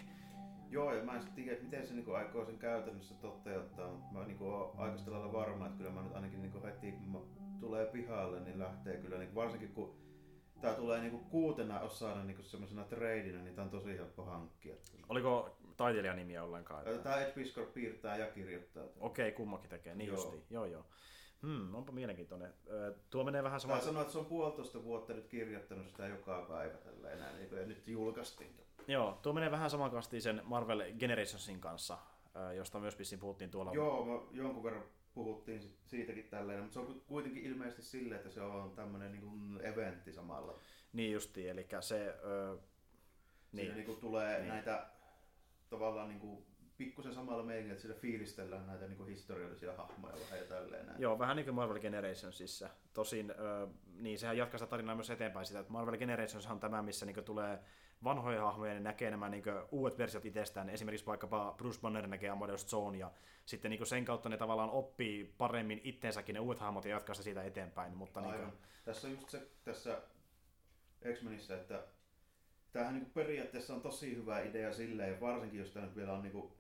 Joo, 0.74 0.94
ja 0.94 1.04
mä 1.04 1.16
en 1.16 1.32
tiedä, 1.34 1.62
miten 1.62 1.86
se 1.86 1.94
niinku 1.94 2.12
aikoo 2.12 2.44
sen 2.44 2.58
käytännössä 2.58 3.14
toteuttaa, 3.14 3.92
mutta 3.92 4.12
mä 4.12 4.24
niinku 4.24 4.48
oon 4.48 4.78
aika 4.78 4.96
lailla 5.06 5.32
varma, 5.32 5.66
että 5.66 5.78
kyllä 5.78 5.90
mä 5.90 6.02
nyt 6.02 6.14
ainakin 6.14 6.42
niinku 6.42 6.62
heti 6.62 6.92
kun 6.92 7.08
mä 7.08 7.18
tulee 7.60 7.86
pihalle, 7.86 8.40
niin 8.40 8.58
lähtee 8.58 8.96
kyllä, 8.96 9.18
niinku 9.18 9.34
varsinkin 9.34 9.72
kun 9.72 9.96
tää 10.60 10.74
tulee 10.74 11.00
niinku 11.00 11.18
kuutena 11.18 11.80
osana 11.80 12.24
niinku 12.24 12.42
semmoisena 12.42 12.84
treidinä, 12.84 13.42
niin 13.42 13.54
tää 13.54 13.64
on 13.64 13.70
tosi 13.70 13.96
helppo 13.96 14.24
hankkia. 14.24 14.74
oliko 15.08 15.56
taiteilijan 15.76 16.16
nimiä 16.16 16.44
ollenkaan? 16.44 16.88
Että... 16.88 17.02
Tää 17.02 17.26
Ed 17.26 17.32
piirtää 17.74 18.16
ja 18.16 18.26
kirjoittaa. 18.26 18.84
Okei, 19.00 19.32
kummakin 19.32 19.70
tekee, 19.70 19.94
niin 19.94 20.08
Joo. 20.08 20.16
justiin. 20.16 20.42
Joo, 20.50 20.64
joo. 20.64 20.84
Hmm, 21.42 21.74
onpa 21.74 21.92
mielenkiintoinen. 21.92 22.54
Tuo 23.10 23.24
menee 23.24 23.42
vähän 23.42 23.60
Tää 23.60 23.68
sama... 23.68 23.80
sanoo, 23.80 24.02
että 24.02 24.12
se 24.12 24.18
on 24.18 24.26
puolitoista 24.26 24.84
vuotta 24.84 25.12
nyt 25.12 25.26
kirjoittanut 25.26 25.88
sitä 25.88 26.06
joka 26.06 26.46
päivä 26.48 26.76
tällä 26.76 27.10
enää, 27.10 27.32
niin 27.32 27.56
ja 27.56 27.66
nyt 27.66 27.86
julkaistiin. 27.88 28.63
Joo, 28.86 29.18
tuo 29.22 29.32
menee 29.32 29.50
vähän 29.50 29.70
saman 29.70 29.90
kastiin 29.90 30.22
sen 30.22 30.40
Marvel 30.44 30.92
Generationsin 30.98 31.60
kanssa, 31.60 31.98
josta 32.56 32.80
myös 32.80 32.98
vissiin 32.98 33.18
puhuttiin 33.18 33.50
tuolla. 33.50 33.72
Joo, 33.74 34.04
mä 34.04 34.38
jonkun 34.40 34.62
verran 34.64 34.84
puhuttiin 35.14 35.76
siitäkin 35.86 36.24
tälleen, 36.24 36.60
mutta 36.60 36.74
se 36.74 36.80
on 36.80 37.02
kuitenkin 37.06 37.44
ilmeisesti 37.44 37.82
silleen, 37.82 38.16
että 38.16 38.30
se 38.30 38.40
on 38.40 38.70
tämmönen 38.70 39.12
niinku 39.12 39.30
eventti 39.62 40.12
samalla. 40.12 40.58
Niin 40.92 41.12
justiin, 41.12 41.50
eli 41.50 41.66
se... 41.80 42.14
Ö, 42.24 42.50
Niin. 42.54 42.60
niin. 43.52 43.66
Siinä 43.66 43.74
niinku 43.74 43.94
tulee 44.00 44.32
Niin. 44.32 44.40
niin. 44.40 44.48
näitä 44.54 44.86
tavallaan 45.70 46.08
niinku 46.08 46.46
pikkusen 46.76 47.14
samalla 47.14 47.42
meiningillä, 47.42 47.72
että 47.72 47.82
siellä 47.82 48.00
fiilistellään 48.00 48.66
näitä 48.66 48.86
niinku 48.86 49.04
historiallisia 49.04 49.76
hahmoja 49.76 50.14
vähän 50.24 50.38
ja 50.38 50.44
tälleen 50.44 50.86
näin. 50.86 51.00
Joo, 51.00 51.18
vähän 51.18 51.36
niin 51.36 51.44
kuin 51.44 51.54
Marvel 51.54 51.80
Generationsissa. 51.80 52.70
Tosin, 52.94 53.30
ö, 53.30 53.68
niin 53.86 54.18
sehän 54.18 54.36
jatkaa 54.36 54.58
sitä 54.58 54.70
tarinaa 54.70 54.94
myös 54.94 55.10
eteenpäin 55.10 55.46
sitä, 55.46 55.60
että 55.60 55.72
Marvel 55.72 55.96
Generations 55.96 56.46
on 56.46 56.60
tämä, 56.60 56.82
missä 56.82 57.06
niin 57.06 57.24
tulee 57.24 57.58
vanhoja 58.04 58.44
hahmoja 58.44 58.72
ja 58.72 58.74
ne 58.74 58.84
näkee 58.84 59.10
nämä 59.10 59.28
niin 59.28 59.42
uudet 59.70 59.98
versiot 59.98 60.24
itsestään. 60.24 60.70
Esimerkiksi 60.70 61.06
vaikkapa 61.06 61.54
Bruce 61.58 61.80
Banner 61.80 62.06
näkee 62.06 62.30
Amadeus 62.30 62.66
Zone 62.66 62.98
ja 62.98 63.10
sitten 63.46 63.70
niin 63.70 63.86
sen 63.86 64.04
kautta 64.04 64.28
ne 64.28 64.36
tavallaan 64.36 64.70
oppii 64.70 65.34
paremmin 65.38 65.80
itsensäkin 65.84 66.34
ne 66.34 66.40
uudet 66.40 66.60
hahmot 66.60 66.84
ja 66.84 66.90
jatkaa 66.90 67.14
sitä 67.14 67.24
siitä 67.24 67.42
eteenpäin. 67.42 67.96
Mutta 67.96 68.20
niin 68.20 68.32
Aivan. 68.32 68.50
kuin, 68.50 68.60
Tässä 68.84 69.06
on 69.06 69.12
just 69.12 69.30
se 69.30 69.48
tässä 69.64 70.02
X-Menissä, 71.12 71.54
että 71.60 71.84
tämähän 72.72 72.94
niinku 72.94 73.10
periaatteessa 73.10 73.74
on 73.74 73.82
tosi 73.82 74.16
hyvä 74.16 74.40
idea 74.40 74.72
silleen, 74.72 75.20
varsinkin 75.20 75.60
jos 75.60 75.70
tämä 75.70 75.86
nyt 75.86 75.96
vielä 75.96 76.12
on 76.12 76.22
niinku 76.22 76.56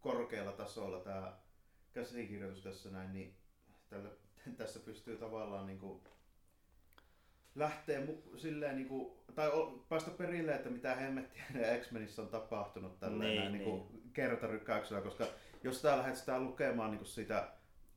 korkealla 0.00 0.52
tasolla 0.52 1.00
tämä 1.00 1.36
käsikirjoitus 1.92 2.62
tässä 2.62 2.90
näin, 2.90 3.12
niin 3.12 3.34
tällä, 3.90 4.10
tässä 4.58 4.80
pystyy 4.80 5.16
tavallaan 5.16 5.66
niinku 5.66 6.02
lähteä 7.54 8.00
mu- 8.06 8.38
silleen 8.38 8.76
niinku, 8.76 9.24
tai 9.34 9.50
o, 9.50 9.84
päästä 9.88 10.10
perille, 10.10 10.54
että 10.54 10.70
mitä 10.70 10.94
hemmettiä 10.94 11.44
ne 11.54 11.80
X-Menissä 11.80 12.22
on 12.22 12.28
tapahtunut 12.28 12.98
tällä 13.00 13.24
Niin, 13.24 13.40
näin, 13.40 13.52
niin. 13.52 13.64
niinku 13.64 13.86
kertarykäyksellä, 14.12 15.02
koska 15.02 15.26
jos 15.62 15.82
tää 15.82 15.98
lähdet 15.98 16.16
sitä 16.16 16.40
lukemaan 16.40 16.90
niinku 16.90 17.04
sitä 17.04 17.48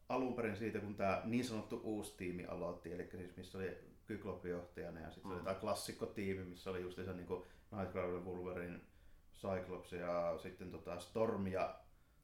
alun 0.09 0.33
perin 0.33 0.57
siitä, 0.57 0.79
kun 0.79 0.95
tämä 0.95 1.21
niin 1.25 1.45
sanottu 1.45 1.81
uusi 1.83 2.17
tiimi 2.17 2.45
aloitti, 2.45 2.93
eli 2.93 3.09
siis 3.11 3.37
missä 3.37 3.57
oli 3.57 3.77
Kykloppi 4.05 4.49
johtajana 4.49 4.99
ja 4.99 5.11
sitten 5.11 5.23
mm. 5.23 5.29
Mm. 5.29 5.35
oli 5.37 5.43
tämä 5.45 5.59
klassikkotiimi, 5.59 6.43
missä 6.43 6.69
oli 6.69 6.81
just 6.81 6.95
se 6.95 7.13
niin 7.13 7.27
Nightcrawler, 7.71 8.21
Wolverine, 8.21 8.79
Cyclops 9.33 9.91
ja 9.93 10.37
sitten 10.37 10.71
tota 10.71 10.99
Storm 10.99 11.47
ja 11.47 11.75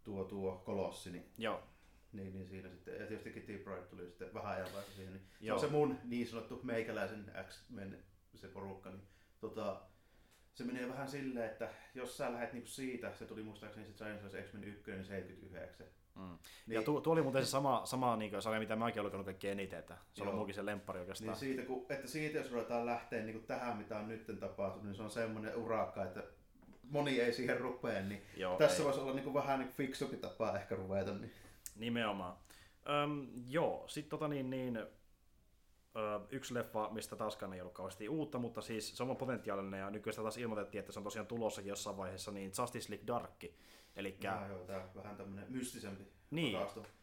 tuo, 0.03 0.23
tuo 0.23 0.61
Kolossi, 0.65 1.11
niin, 1.11 1.31
joo, 1.37 1.63
niin, 2.13 2.33
niin 2.33 2.47
siinä 2.47 2.69
sitten, 2.69 2.93
ja 2.93 3.07
tietysti 3.07 3.31
Kitty 3.31 3.57
Pryde 3.57 3.81
tuli 3.81 4.05
sitten 4.05 4.33
vähän 4.33 4.53
ajan 4.55 4.69
päästä 4.73 4.91
siihen, 4.91 5.13
niin 5.13 5.23
se 5.43 5.53
on 5.53 5.59
se 5.59 5.67
mun 5.67 5.97
niin 6.03 6.27
sanottu 6.27 6.59
meikäläisen 6.63 7.31
X-Men 7.47 8.03
se 8.35 8.47
porukka, 8.47 8.89
niin 8.89 9.07
tota, 9.39 9.81
se 10.53 10.63
menee 10.63 10.89
vähän 10.89 11.07
silleen, 11.07 11.51
että 11.51 11.69
jos 11.95 12.17
sä 12.17 12.33
lähdet 12.33 12.53
niinku 12.53 12.69
siitä, 12.69 13.13
se 13.13 13.25
tuli 13.25 13.43
muistaakseni 13.43 13.85
se 13.85 14.03
Giants 14.03 14.35
X-Men 14.49 14.63
1, 14.63 14.91
niin 14.91 15.05
79. 15.05 15.87
Mm. 16.15 16.37
Niin, 16.67 16.75
Ja 16.75 16.81
tuo, 16.81 17.01
tuo 17.01 17.13
oli 17.13 17.21
muuten 17.21 17.45
se 17.45 17.49
sama, 17.49 17.81
sama 17.85 18.15
niin 18.15 18.41
sarja, 18.41 18.59
mitä 18.59 18.75
mäkin 18.75 18.99
olen 18.99 19.05
lukenut 19.05 19.25
kaikkein 19.25 19.59
eniten, 19.59 19.79
että 19.79 19.97
se 20.13 20.23
on 20.23 20.35
muukin 20.35 20.55
se 20.55 20.65
lemppari 20.65 20.99
oikeastaan. 20.99 21.29
Niin 21.29 21.39
siitä, 21.39 21.61
kun, 21.61 21.85
että 21.89 22.07
siitä 22.07 22.37
jos 22.37 22.51
ruvetaan 22.51 22.85
lähteä 22.85 23.23
niin 23.23 23.43
tähän, 23.43 23.77
mitä 23.77 23.97
on 23.97 24.07
nyt 24.07 24.39
tapahtunut, 24.39 24.85
niin 24.85 24.95
se 24.95 25.03
on 25.03 25.11
semmoinen 25.11 25.55
urakka, 25.55 26.03
että 26.03 26.23
moni 26.83 27.19
ei 27.19 27.33
siihen 27.33 27.59
rupea, 27.59 28.01
niin 28.01 28.21
Joo, 28.37 28.57
tässä 28.57 28.77
ei. 28.77 28.85
voisi 28.85 28.99
olla 28.99 29.13
niin 29.13 29.33
vähän 29.33 29.59
niin 29.59 29.71
fiksukin 29.71 30.19
tapa 30.19 30.57
ehkä 30.57 30.75
ruveta. 30.75 31.13
Niin. 31.13 31.31
Nimenomaan. 31.75 32.37
Öm, 32.89 33.27
joo, 33.47 33.87
sitten 33.87 34.09
tota 34.09 34.27
niin, 34.27 34.49
niin 34.49 34.77
ö, 34.77 36.19
yksi 36.29 36.53
leffa, 36.53 36.89
mistä 36.91 37.15
taaskaan 37.15 37.53
ei 37.53 37.61
ollut 37.61 37.73
kauheasti 37.73 38.09
uutta, 38.09 38.39
mutta 38.39 38.61
siis 38.61 38.97
se 38.97 39.03
on 39.03 39.17
potentiaalinen 39.17 39.79
ja 39.79 39.89
nykyistä 39.89 40.21
taas 40.21 40.37
ilmoitettiin, 40.37 40.79
että 40.79 40.91
se 40.91 40.99
on 40.99 41.03
tosiaan 41.03 41.27
tulossakin 41.27 41.69
jossain 41.69 41.97
vaiheessa, 41.97 42.31
niin 42.31 42.51
Justice 42.57 42.89
League 42.89 43.07
Dark. 43.07 43.43
Eli 43.95 44.17
Ja, 44.23 44.47
joo, 44.47 44.59
tää 44.59 44.89
vähän 44.95 45.17
tämmönen 45.17 45.51
mystisempi 45.51 46.07
Niin. 46.31 46.57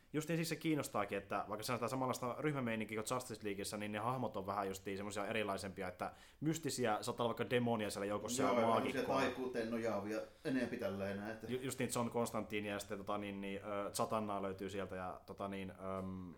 Raasto. 0.09 0.17
justiin 0.17 0.37
siis 0.37 0.49
se 0.49 0.57
kiinnostaakin, 0.57 1.19
että 1.19 1.45
vaikka 1.49 1.63
se 1.63 1.73
on 1.73 1.89
samanlaista 1.89 2.37
ryhmämeininkiä 2.39 3.03
kuin 3.03 3.15
Justice 3.17 3.45
Leagueissa, 3.45 3.77
niin 3.77 3.93
ne 3.93 3.99
hahmot 3.99 4.37
on 4.37 4.47
vähän 4.47 4.69
justiin 4.69 4.97
semmoisia 4.97 5.27
erilaisempia, 5.27 5.89
että 5.89 6.13
mystisiä, 6.41 6.99
saattaa 7.01 7.25
olla 7.25 7.37
vaikka 7.37 7.51
demonia 7.57 7.91
siellä 7.91 8.07
joukossa 8.07 8.43
Joo, 8.43 8.61
ja 8.61 8.67
maagikkoa. 8.67 9.17
taikuuteen 9.17 9.71
nojaavia 9.71 10.21
enempi 10.45 10.77
tälleen 10.77 11.17
näin, 11.17 11.33
että... 11.33 11.47
Ju- 11.47 11.61
Just 11.63 11.79
niin 11.79 11.91
John 11.95 12.11
Constantine 12.11 12.69
ja 12.69 12.79
sitten 12.79 12.99
tota, 12.99 13.19
niin, 13.19 13.41
niin, 13.41 13.61
äh, 13.65 13.93
Satannaa 13.93 14.43
löytyy 14.43 14.71
sieltä 14.71 14.97
ja 14.97 15.21
tota, 15.27 15.49
niin, 15.49 15.71
äm, 15.99 16.35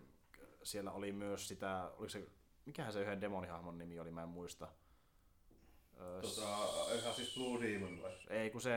siellä 0.63 0.91
oli 0.91 1.11
myös 1.11 1.47
sitä, 1.47 1.91
oliko 1.97 2.09
se, 2.09 2.27
mikähän 2.65 2.93
se 2.93 3.01
yhden 3.01 3.21
demonihahmon 3.21 3.77
nimi 3.77 3.99
oli, 3.99 4.11
mä 4.11 4.23
en 4.23 4.29
muista. 4.29 4.67
Tota, 6.21 6.47
ihan 6.95 7.13
siis 7.13 7.35
Blue 7.35 7.61
Demon 7.61 8.01
vai? 8.01 8.11
Ei, 8.29 8.49
kun 8.49 8.61
se 8.61 8.71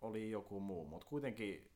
oli 0.00 0.30
joku 0.30 0.60
muu, 0.60 0.84
mutta 0.86 1.06
kuitenkin 1.06 1.69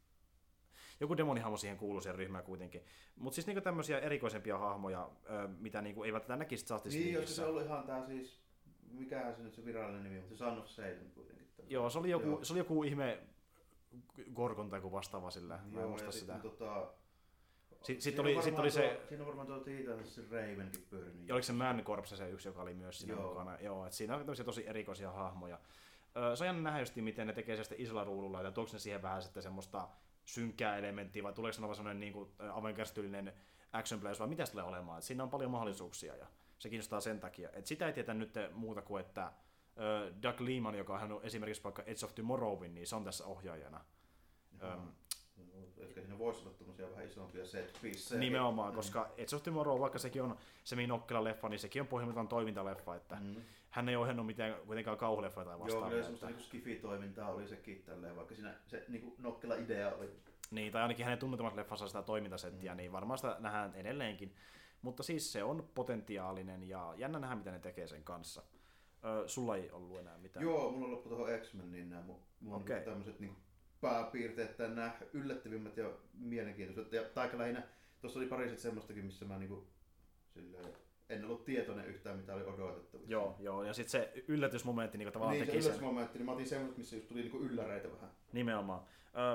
joku 1.01 1.17
demonihahmo 1.17 1.57
siihen 1.57 1.79
kuuluu 1.79 2.01
siihen 2.01 2.19
ryhmään 2.19 2.45
kuitenkin. 2.45 2.85
Mutta 3.17 3.35
siis 3.35 3.47
niinku 3.47 3.61
tämmöisiä 3.61 3.99
erikoisempia 3.99 4.59
hahmoja, 4.59 5.11
mitä 5.59 5.83
niinku 5.83 6.03
ei 6.05 6.13
välttämättä 6.13 6.45
näkisi 6.45 6.75
Justice 6.75 6.99
Niin, 6.99 7.13
jos 7.15 7.37
se 7.37 7.45
ollut 7.45 7.63
ihan 7.65 7.85
tää 7.87 8.07
siis... 8.07 8.41
Mikähän 8.91 9.35
se 9.35 9.43
nyt 9.43 9.55
se 9.55 9.65
virallinen 9.65 10.03
nimi, 10.05 10.15
mutta 10.17 10.29
se 10.31 10.37
Son 10.39 10.59
of 10.59 10.67
Satan 10.67 11.11
kuitenkin. 11.15 11.47
Joo, 11.69 11.91
se 11.91 11.99
oli 11.99 12.11
joku, 12.11 12.27
Joo. 12.29 12.45
se 12.45 12.53
oli 12.53 12.61
joku 12.61 12.85
ihme 12.85 13.19
Gorgon 14.35 14.71
tai 14.71 14.79
joku 14.79 14.93
vastaava 14.93 15.31
sillä. 15.31 15.55
Mä 15.57 15.63
en 15.65 15.75
Joo, 15.81 15.89
muista 15.89 16.09
ja 16.09 16.13
sitä. 16.13 16.33
sitten 16.33 16.51
tota... 16.51 16.93
sit 17.83 18.01
siinä 18.01 18.23
oli- 18.23 18.43
sit 18.43 18.59
oli 18.59 18.71
se- 18.71 18.97
tuo- 19.01 19.09
Siinä 19.09 19.23
on 19.23 19.27
varmaan 19.27 19.47
tuo 19.47 19.59
Titan, 19.59 20.05
se 20.05 20.23
Ravenkin 20.31 20.87
pyörinyt. 20.91 21.29
Ja 21.29 21.35
oliko 21.35 21.45
se 21.45 21.53
Man 21.53 21.85
Corpse 21.85 22.17
se 22.17 22.31
yksi, 22.31 22.49
joka 22.49 22.63
oli 22.63 22.75
myös 22.75 22.99
siinä 22.99 23.15
Joo. 23.15 23.29
mukana? 23.29 23.59
Joo, 23.61 23.85
että 23.85 23.97
siinä 23.97 24.15
on 24.15 24.21
tämmöisiä 24.21 24.45
tosi 24.45 24.69
erikoisia 24.69 25.11
hahmoja. 25.13 25.59
Ö, 26.33 26.37
Se 26.37 26.45
on 26.45 26.47
jännä 26.47 26.63
nähdä 26.63 26.81
just, 26.81 26.97
miten 26.97 27.27
ne 27.27 27.33
tekee 27.33 27.57
sitten 27.57 27.81
isolla 27.81 28.05
ruudulla, 28.05 28.41
että 28.41 28.51
tuoksi 28.53 28.75
ne 28.75 28.79
siihen 28.81 29.03
vähän 29.03 29.23
sitten 29.23 29.43
semmoista 29.43 29.89
synkkää 30.25 30.77
elementtiä, 30.77 31.23
vai 31.23 31.33
tuleeko 31.33 31.53
se 31.57 31.65
olla 31.65 31.75
semmoinen 31.75 32.01
niin 32.01 32.13
kuin 32.13 32.31
Avengers-tyylinen 32.53 33.33
action 33.73 34.01
plays, 34.01 34.21
vai 34.21 34.29
mitä 34.29 34.47
se 34.47 34.53
tulee 34.53 34.65
olemaan? 34.65 34.99
Et 34.99 35.05
siinä 35.05 35.23
on 35.23 35.31
paljon 35.31 35.51
mahdollisuuksia, 35.51 36.17
ja 36.17 36.27
se 36.59 36.69
kiinnostaa 36.69 37.01
sen 37.01 37.21
takia. 37.21 37.51
Et 37.53 37.67
sitä 37.67 37.87
ei 37.87 37.93
tietä 37.93 38.15
nyt 38.15 38.35
muuta 38.53 38.83
kuin, 38.83 39.01
että 39.01 39.33
Doug 40.23 40.41
Liman, 40.41 40.75
joka 40.75 40.99
on 40.99 41.21
esimerkiksi 41.23 41.65
vaikka 41.65 41.83
Edge 41.83 42.05
of 42.07 42.15
Tomorrowin, 42.15 42.75
niin 42.75 42.87
se 42.87 42.97
on 42.97 43.05
tässä 43.05 43.27
ohjaajana. 43.27 43.85
Öm, 44.63 44.93
Ehkä 45.77 46.01
siinä 46.01 46.19
voisi 46.19 46.41
olla 46.41 46.57
tommosia 46.85 46.97
vähän 46.97 47.09
isompia 47.11 47.47
set. 47.47 48.19
Nimenomaan, 48.19 48.73
Mm. 48.73 48.77
koska 48.77 49.11
Edge 49.17 49.37
of 49.37 49.43
Tomorrow, 49.43 49.81
vaikka 49.81 49.99
sekin 49.99 50.23
on 50.23 50.37
semi 50.65 50.87
nokkela 50.87 51.25
leffa, 51.25 51.49
niin 51.49 51.59
sekin 51.61 51.83
on 51.83 51.89
pohjimmiltaan 51.89 52.29
toimintaleffa, 52.29 52.95
että 52.95 53.15
Mm. 53.21 53.37
hän 53.71 53.89
ei 53.89 53.97
ohjannut 53.97 54.27
mitään 54.27 54.55
kuitenkaan 54.67 54.99
kauhuleffoja 54.99 55.45
tai 55.45 55.55
Joo, 55.55 55.61
vastaavia. 55.61 55.89
kyllä 55.89 55.97
että- 56.01 56.05
semmoista 56.05 56.27
niinku 56.27 56.43
skifi-toimintaa 56.43 57.31
oli 57.31 57.49
sekin 57.49 57.83
tälleen, 57.87 58.17
vaikka 58.17 58.35
siinä 58.35 58.55
se 58.67 58.85
niinku 58.89 59.15
nokkela 59.19 59.55
idea 59.55 59.95
oli. 59.95 60.11
Niin, 60.51 60.73
tai 60.73 60.83
ainakin 60.83 61.05
hänen 61.05 61.19
tunnetummassa 61.19 61.57
leffassa 61.61 61.87
sitä 61.89 62.03
toimintasettiä, 62.03 62.73
Mm. 62.73 62.77
niin 62.77 62.93
varmaan 62.93 63.19
sitä 63.19 63.37
nähdään 63.41 63.75
edelleenkin. 63.75 64.35
Mutta 64.83 65.03
siis 65.03 65.33
se 65.33 65.43
on 65.45 65.69
potentiaalinen 65.75 66.69
ja 66.69 66.95
jännä 66.97 67.19
nähdä, 67.19 67.37
mitä 67.37 67.51
ne 67.51 67.59
tekee 67.59 67.87
sen 67.87 68.05
kanssa. 68.05 68.43
Ö, 69.05 69.29
sulla 69.29 69.57
ei 69.57 69.71
ollut 69.71 70.01
enää 70.01 70.19
mitään. 70.19 70.43
Joo, 70.45 70.71
mulla 70.71 70.91
loppu 70.93 71.09
tuohon 71.09 71.29
X-Meniin 71.41 71.91
nämä 71.91 72.03
mun, 72.03 72.17
mun 72.41 72.55
okay. 72.63 72.81
tämmöiset 72.81 73.21
niinku 73.21 73.41
pääpiirteet, 73.85 74.59
nämä 74.59 74.93
yllättävimmät 75.13 75.77
ja 75.77 75.91
mielenkiintoiset. 76.19 76.93
Ja 76.93 77.03
tai 77.05 77.25
aika 77.25 77.39
lähinnä, 77.39 77.63
tuossa 78.01 78.19
oli 78.19 78.29
pari 78.29 78.57
semmoistakin, 78.57 79.05
missä 79.05 79.25
mä 79.25 79.39
niinku, 79.39 79.67
silleen, 80.35 80.65
en 81.09 81.25
ollut 81.25 81.45
tietoinen 81.45 81.87
yhtään, 81.87 82.17
mitä 82.17 82.35
oli 82.35 82.45
odotettavissa. 82.45 83.13
Joo, 83.13 83.37
joo, 83.39 83.63
ja 83.63 83.73
sitten 83.73 83.91
se 83.91 84.25
yllätysmomentti 84.29 84.99
niin 84.99 85.13
tavallaan 85.13 85.33
niin, 85.33 85.47
se 85.47 85.53
teki 85.53 85.63
sen 85.63 85.71
yllätysmomentti, 85.71 86.19
niin 86.19 86.27
mä 86.27 86.33
otin 86.33 86.49
semmoista, 86.49 86.79
missä 86.79 86.97
just 86.97 87.09
tuli 87.09 87.21
niinku 87.21 87.39
ylläreitä 87.39 87.93
vähän. 87.93 88.11
nimenomaan. 88.33 88.83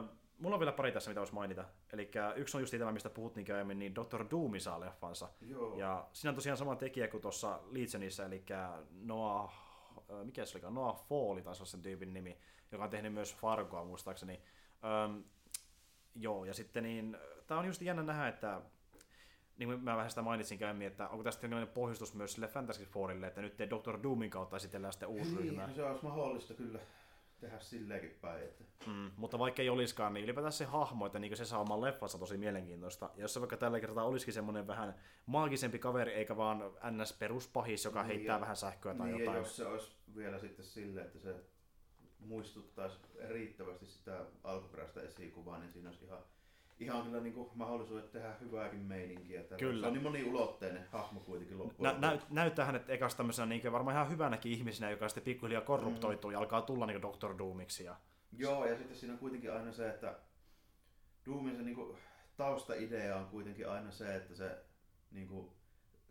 Ö, 0.03 0.07
mulla 0.37 0.55
on 0.55 0.59
vielä 0.59 0.71
pari 0.71 0.91
tässä, 0.91 1.09
mitä 1.09 1.19
voisi 1.19 1.33
mainita. 1.33 1.65
Eli 1.93 2.11
yksi 2.35 2.57
on 2.57 2.61
just 2.61 2.73
tämä, 2.77 2.91
mistä 2.91 3.09
puhuttiin 3.09 3.53
aiemmin, 3.53 3.79
niin 3.79 3.95
Dr. 3.95 4.25
Doom 4.31 4.59
saa 4.59 4.79
leffansa. 4.79 5.29
Joo. 5.41 5.77
Ja 5.77 6.07
siinä 6.13 6.29
on 6.29 6.35
tosiaan 6.35 6.57
sama 6.57 6.75
tekijä 6.75 7.07
kuin 7.07 7.21
tuossa 7.21 7.59
Legionissä, 7.71 8.25
eli 8.25 8.43
Noah, 8.91 9.53
mikä 10.23 10.45
se 10.45 10.57
olikaan, 10.57 10.73
Noah 10.73 11.07
Fawley 11.07 11.43
taisi 11.43 11.61
olla 11.61 11.69
sen 11.69 11.81
tyypin 11.81 12.13
nimi, 12.13 12.37
joka 12.71 12.83
on 12.83 12.89
tehnyt 12.89 13.13
myös 13.13 13.35
Fargoa 13.35 13.83
muistaakseni. 13.85 14.41
Öm, 15.05 15.23
joo, 16.15 16.45
ja 16.45 16.53
sitten 16.53 16.83
niin, 16.83 17.17
tämä 17.47 17.59
on 17.59 17.65
just 17.65 17.81
jännä 17.81 18.03
nähdä, 18.03 18.27
että 18.27 18.61
niin 19.57 19.69
kuin 19.69 19.83
mä 19.83 19.95
vähän 19.97 20.09
sitä 20.09 20.21
mainitsin 20.21 20.57
käymin, 20.59 20.87
että 20.87 21.09
onko 21.09 21.23
tästä 21.23 21.45
jonkinlainen 21.45 21.73
pohjustus 21.73 22.13
myös 22.15 22.33
sille 22.33 22.47
Fantasy 22.47 22.85
Fourille, 22.85 23.27
että 23.27 23.41
nyt 23.41 23.59
Dr. 23.59 24.03
Doomin 24.03 24.29
kautta 24.29 24.55
esitellään 24.57 24.93
sitten 24.93 25.09
uusi 25.09 25.35
niin, 25.35 25.39
ryhmä. 25.39 25.67
no 25.67 25.73
se 25.73 25.83
olisi 25.85 26.03
mahdollista 26.03 26.53
kyllä 26.53 26.79
tehdä 27.39 27.59
silleenkin 27.59 28.17
päin. 28.21 28.43
Että... 28.43 28.63
Mm, 28.87 29.11
mutta 29.17 29.39
vaikka 29.39 29.61
ei 29.61 29.69
olisikaan, 29.69 30.13
niin 30.13 30.23
ylipäätään 30.23 30.51
se 30.51 30.65
hahmo, 30.65 31.05
että 31.05 31.19
niin 31.19 31.37
se 31.37 31.45
saa 31.45 31.59
oman 31.59 31.81
leffansa 31.81 32.17
tosi 32.17 32.37
mielenkiintoista. 32.37 33.09
Ja 33.15 33.21
jos 33.21 33.33
se 33.33 33.39
vaikka 33.39 33.57
tällä 33.57 33.79
kertaa 33.79 34.03
olisikin 34.03 34.33
semmoinen 34.33 34.67
vähän 34.67 34.95
maagisempi 35.25 35.79
kaveri, 35.79 36.13
eikä 36.13 36.37
vaan 36.37 36.63
ns. 36.91 37.13
peruspahis, 37.19 37.85
joka 37.85 37.99
Niin, 38.03 38.07
heittää 38.07 38.35
ja- 38.35 38.41
vähän 38.41 38.55
sähköä 38.55 38.95
tai 38.95 39.07
niin, 39.07 39.13
ja 39.19 39.19
jotain. 39.25 39.37
jos 39.37 39.55
se 39.55 39.65
olisi 39.65 39.91
vielä 40.15 40.39
sitten 40.39 40.65
silleen, 40.65 41.05
että 41.05 41.19
se 41.19 41.35
muistuttaisi 42.19 42.97
riittävästi 43.29 43.85
sitä 43.85 44.25
alkuperäistä 44.43 45.01
esikuvaa, 45.01 45.59
niin 45.59 45.73
siinä 45.73 45.89
olisi 45.89 46.05
ihan, 46.05 46.19
ihan 46.79 47.03
kyllä 47.03 47.19
niin 47.19 47.33
kuin 47.33 47.49
mahdollisuudet 47.55 48.11
tehdä 48.11 48.35
hyvääkin 48.41 48.79
meininkiä. 48.79 49.43
Tällä. 49.43 49.57
Kyllä. 49.57 49.81
Se 49.81 49.87
on 49.87 49.93
niin 49.93 50.03
moniulotteinen 50.03 50.85
hahmo 50.91 51.19
kuitenkin 51.19 51.59
loppujen 51.59 52.01
Nä, 52.01 52.07
näyt, 52.07 52.29
näyttää 52.29 52.65
hänet 52.65 52.89
ekas 52.89 53.15
tämmöisenä 53.15 53.45
niin 53.45 53.71
varmaan 53.71 53.95
ihan 53.95 54.09
hyvänäkin 54.09 54.51
ihmisenä, 54.51 54.91
joka 54.91 55.09
sitten 55.09 55.23
pikkuhiljaa 55.23 55.61
korruptoituu 55.61 56.29
mm. 56.29 56.33
ja 56.33 56.39
alkaa 56.39 56.61
tulla 56.61 56.85
niin 56.85 57.01
Dr. 57.01 57.37
Doomiksi. 57.37 57.83
Ja... 57.83 57.95
Joo, 58.37 58.65
ja 58.65 58.77
sitten 58.77 58.97
siinä 58.97 59.13
on 59.13 59.19
kuitenkin 59.19 59.53
aina 59.53 59.71
se, 59.71 59.89
että 59.89 60.19
Doomin 61.25 61.55
se 61.55 61.63
niinku 61.63 61.97
taustaidea 62.37 63.17
on 63.17 63.25
kuitenkin 63.25 63.69
aina 63.69 63.91
se, 63.91 64.15
että 64.15 64.35
se 64.35 64.57
niinku, 65.11 65.53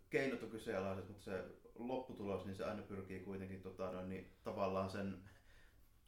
keinot 0.09 0.43
on 0.43 0.49
kyseenalaiset, 0.49 1.07
mutta 1.07 1.23
se 1.23 1.43
lopputulos, 1.75 2.45
niin 2.45 2.55
se 2.55 2.63
aina 2.63 2.81
pyrkii 2.81 3.19
kuitenkin 3.19 3.61
tota, 3.61 4.01
niin, 4.01 4.31
tavallaan 4.43 4.89
sen 4.89 5.17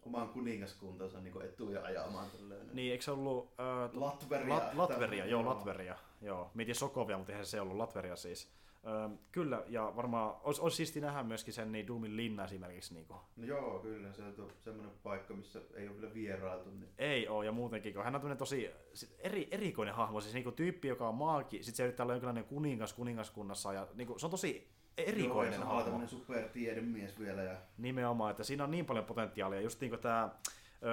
oman 0.05 0.29
kuningaskuntansa 0.29 1.19
niinku 1.21 1.39
etuja 1.39 1.83
ajamaan. 1.83 2.29
Tälleen. 2.31 2.69
Niin, 2.73 2.91
eikö 2.91 3.03
se 3.03 3.11
ollut... 3.11 3.53
Äh, 3.59 3.89
Latveria. 3.93 4.55
Lat, 4.55 4.73
Latveria, 4.73 5.25
joo, 5.25 5.45
Latveria. 5.45 5.95
Joo, 6.21 6.51
mietin 6.53 6.75
Sokovia, 6.75 7.17
mutta 7.17 7.31
eihän 7.31 7.45
se 7.45 7.61
ollut 7.61 7.77
Latveria 7.77 8.15
siis. 8.15 8.51
Ö, 8.85 9.09
kyllä, 9.31 9.63
ja 9.67 9.93
varmaan 9.95 10.35
olisi, 10.43 10.61
olisi 10.61 10.77
siisti 10.77 11.01
nähdä 11.01 11.23
myöskin 11.23 11.53
sen 11.53 11.71
niin 11.71 11.87
Doomin 11.87 12.17
linna 12.17 12.43
esimerkiksi. 12.43 12.93
Niin 12.93 13.05
kuin. 13.05 13.19
No 13.35 13.45
joo, 13.45 13.79
kyllä. 13.79 14.13
Se 14.13 14.21
on 14.23 14.51
semmoinen 14.59 14.93
paikka, 15.03 15.33
missä 15.33 15.61
ei 15.73 15.87
ole 15.87 16.01
vielä 16.01 16.13
vierailtu. 16.13 16.69
Niin... 16.69 16.89
Ei 16.97 17.27
ole, 17.27 17.45
ja 17.45 17.51
muutenkin, 17.51 17.93
kun 17.93 18.03
hän 18.03 18.15
on 18.15 18.37
tosi 18.37 18.69
eri, 19.19 19.47
erikoinen 19.51 19.95
hahmo, 19.95 20.21
siis 20.21 20.33
niinku 20.33 20.51
tyyppi, 20.51 20.87
joka 20.87 21.07
on 21.07 21.15
maagi, 21.15 21.63
sitten 21.63 21.75
se 21.77 21.83
yrittää 21.83 22.03
olla 22.03 22.13
jonkinlainen 22.13 22.45
kuningas 22.45 22.93
kuningaskunnassa, 22.93 23.73
ja 23.73 23.87
niinku, 23.93 24.19
se 24.19 24.25
on 24.25 24.31
tosi 24.31 24.71
erikoinen 24.97 25.59
joo, 25.59 25.65
hahmo. 25.65 25.83
tämmöinen 25.83 26.09
supertiedemies 26.09 27.19
vielä. 27.19 27.43
Ja... 27.43 27.57
Nimenomaan, 27.77 28.31
että 28.31 28.43
siinä 28.43 28.63
on 28.63 28.71
niin 28.71 28.85
paljon 28.85 29.05
potentiaalia, 29.05 29.61
just 29.61 29.81
niin 29.81 29.89
kuin 29.89 30.01
tämä 30.01 30.29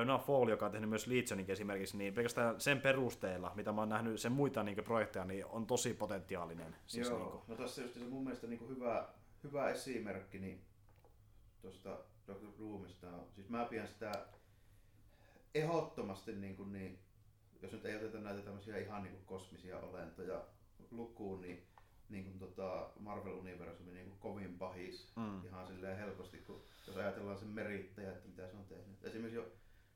Noah 0.05 0.26
Fall, 0.26 0.49
joka 0.49 0.66
on 0.66 0.72
tehnyt 0.72 0.90
myös 0.90 1.07
Legionin 1.07 1.51
esimerkiksi, 1.51 1.96
niin 1.96 2.14
pelkästään 2.14 2.61
sen 2.61 2.80
perusteella, 2.80 3.53
mitä 3.55 3.72
mä 3.72 3.80
oon 3.80 3.88
nähnyt 3.88 4.20
sen 4.20 4.32
muita 4.32 4.62
niin 4.62 4.84
projekteja, 4.84 5.24
niin 5.24 5.46
on 5.46 5.66
tosi 5.66 5.94
potentiaalinen. 5.94 6.76
Siis 6.86 7.09
Joo, 7.09 7.18
niin 7.18 7.30
kuin, 7.30 7.42
no 7.49 7.57
tässä 7.57 7.82
just 7.82 7.94
se 7.94 8.01
mun 8.01 8.24
mielestä 8.24 8.46
niin 8.46 8.68
hyvä, 8.68 9.09
hyvä 9.44 9.70
esimerkki 9.70 10.38
niin 10.38 10.61
tuosta 11.62 11.99
Dr. 12.26 12.59
Doomista 12.59 13.07
siis 13.34 13.49
mä 13.49 13.64
pidän 13.64 13.88
sitä 13.88 14.12
ehdottomasti 15.55 16.32
niin, 16.32 16.57
kuin 16.57 16.72
niin 16.72 16.99
jos 17.62 17.72
nyt 17.72 17.84
ei 17.84 17.96
oteta 17.96 18.18
näitä 18.18 18.42
tämmöisiä 18.42 18.78
ihan 18.78 19.03
niin 19.03 19.12
kuin 19.12 19.24
kosmisia 19.26 19.78
olentoja 19.78 20.44
lukuun, 20.90 21.40
niin, 21.40 21.62
niin 22.09 22.24
kuin 22.24 22.38
tota 22.38 22.90
Marvel-universumin 23.00 23.94
niin 23.94 24.06
kuin 24.09 24.18
kovin 24.18 24.59
pahis 24.59 25.12
Mm. 25.16 25.44
ihan 25.44 25.66
silleen 25.66 25.98
helposti, 25.98 26.38
kun 26.38 26.64
jos 26.86 26.96
ajatellaan 26.96 27.38
sen 27.38 27.48
merittäjä, 27.48 28.12
että 28.12 28.28
mitä 28.28 28.48
se 28.48 28.56
on 28.56 28.64
tehnyt. 28.64 29.04
Esimerkiksi 29.04 29.36
jo 29.36 29.52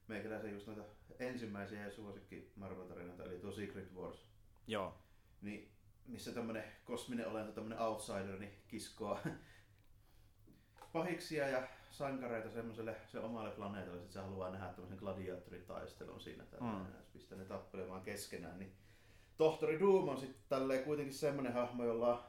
meikäläisen 0.08 0.52
just 0.52 0.66
noita 0.66 0.82
ensimmäisiä 1.18 1.90
suosikki 1.90 2.52
Marvel-tarinoita, 2.56 3.24
eli 3.24 3.38
tuo 3.38 3.52
Secret 3.52 3.94
Wars 3.94 4.26
joo, 4.66 4.94
niin 5.40 5.72
missä 6.06 6.32
tämmönen 6.32 6.64
kosminen 6.84 7.28
olento, 7.28 7.52
tämmönen 7.52 7.78
outsider, 7.80 8.38
niin 8.38 8.52
kiskoa 8.68 9.20
pahiksia 10.92 11.48
ja 11.48 11.68
sankareita 11.90 12.50
semmoiselle 12.50 12.96
se 13.06 13.18
omalle 13.20 13.50
planeetalle, 13.50 13.98
sitten 13.98 14.12
se 14.12 14.20
haluaa 14.20 14.50
nähdä 14.50 14.66
tämmöisen 14.72 14.98
gladiaattoritaistelun 14.98 16.20
siinä 16.20 16.44
Mm. 16.60 16.66
mm. 16.66 16.86
pistää 17.12 17.38
ne 17.38 17.44
tappelemaan 17.44 18.02
keskenään, 18.02 18.58
niin 18.58 18.72
tohtori 19.43 19.80
Doom 19.80 20.09
on 20.09 20.20
sitten 20.20 20.43
tälleen 20.49 20.84
kuitenkin 20.84 21.14
semmoinen 21.14 21.53
hahmo, 21.53 21.84
jolla 21.84 22.24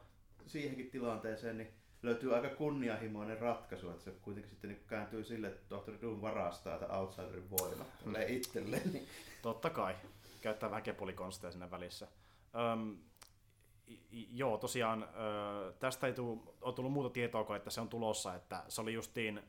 siihenkin 0.48 0.92
tilanteeseen 0.92 1.58
niin 1.58 1.74
löytyy 2.04 2.36
aika 2.36 2.50
kunnianhimoinen 2.50 3.40
ratkaisu, 3.40 3.90
että 3.90 4.04
se 4.04 4.12
kuitenkin 4.12 4.50
sitten 4.50 4.70
niin 4.70 4.84
kääntyy 4.88 5.24
sille, 5.24 5.48
että 5.48 5.70
tohtori 5.70 6.02
Doom 6.02 6.22
varastaa 6.22 6.78
tämän 6.78 6.98
outsiderin 6.98 7.50
voimat 7.50 7.88
tälleen 8.04 8.30
itselleen. 8.30 8.94
Niin. 8.94 9.08
totta 9.42 9.70
kai. 9.70 9.96
Käyttää 10.42 10.70
vähän 10.70 10.84
kepulikonsteja 10.84 11.52
sinne 11.52 11.72
välissä. 11.72 12.08
Öm, 12.74 12.98
joo, 14.12 14.58
tosiaan 14.58 15.04
ö, 15.04 15.74
tästä 15.80 16.08
ei 16.08 16.14
tuu, 16.14 16.56
ole 16.62 16.74
tullut 16.74 16.94
muuta 16.94 17.10
tietoa 17.10 17.44
kuin, 17.44 17.58
että 17.58 17.70
se 17.70 17.82
on 17.82 17.90
tulossa, 17.90 18.36
että 18.36 18.64
se 18.68 18.82
oli 18.82 18.94
justiin 18.94 19.42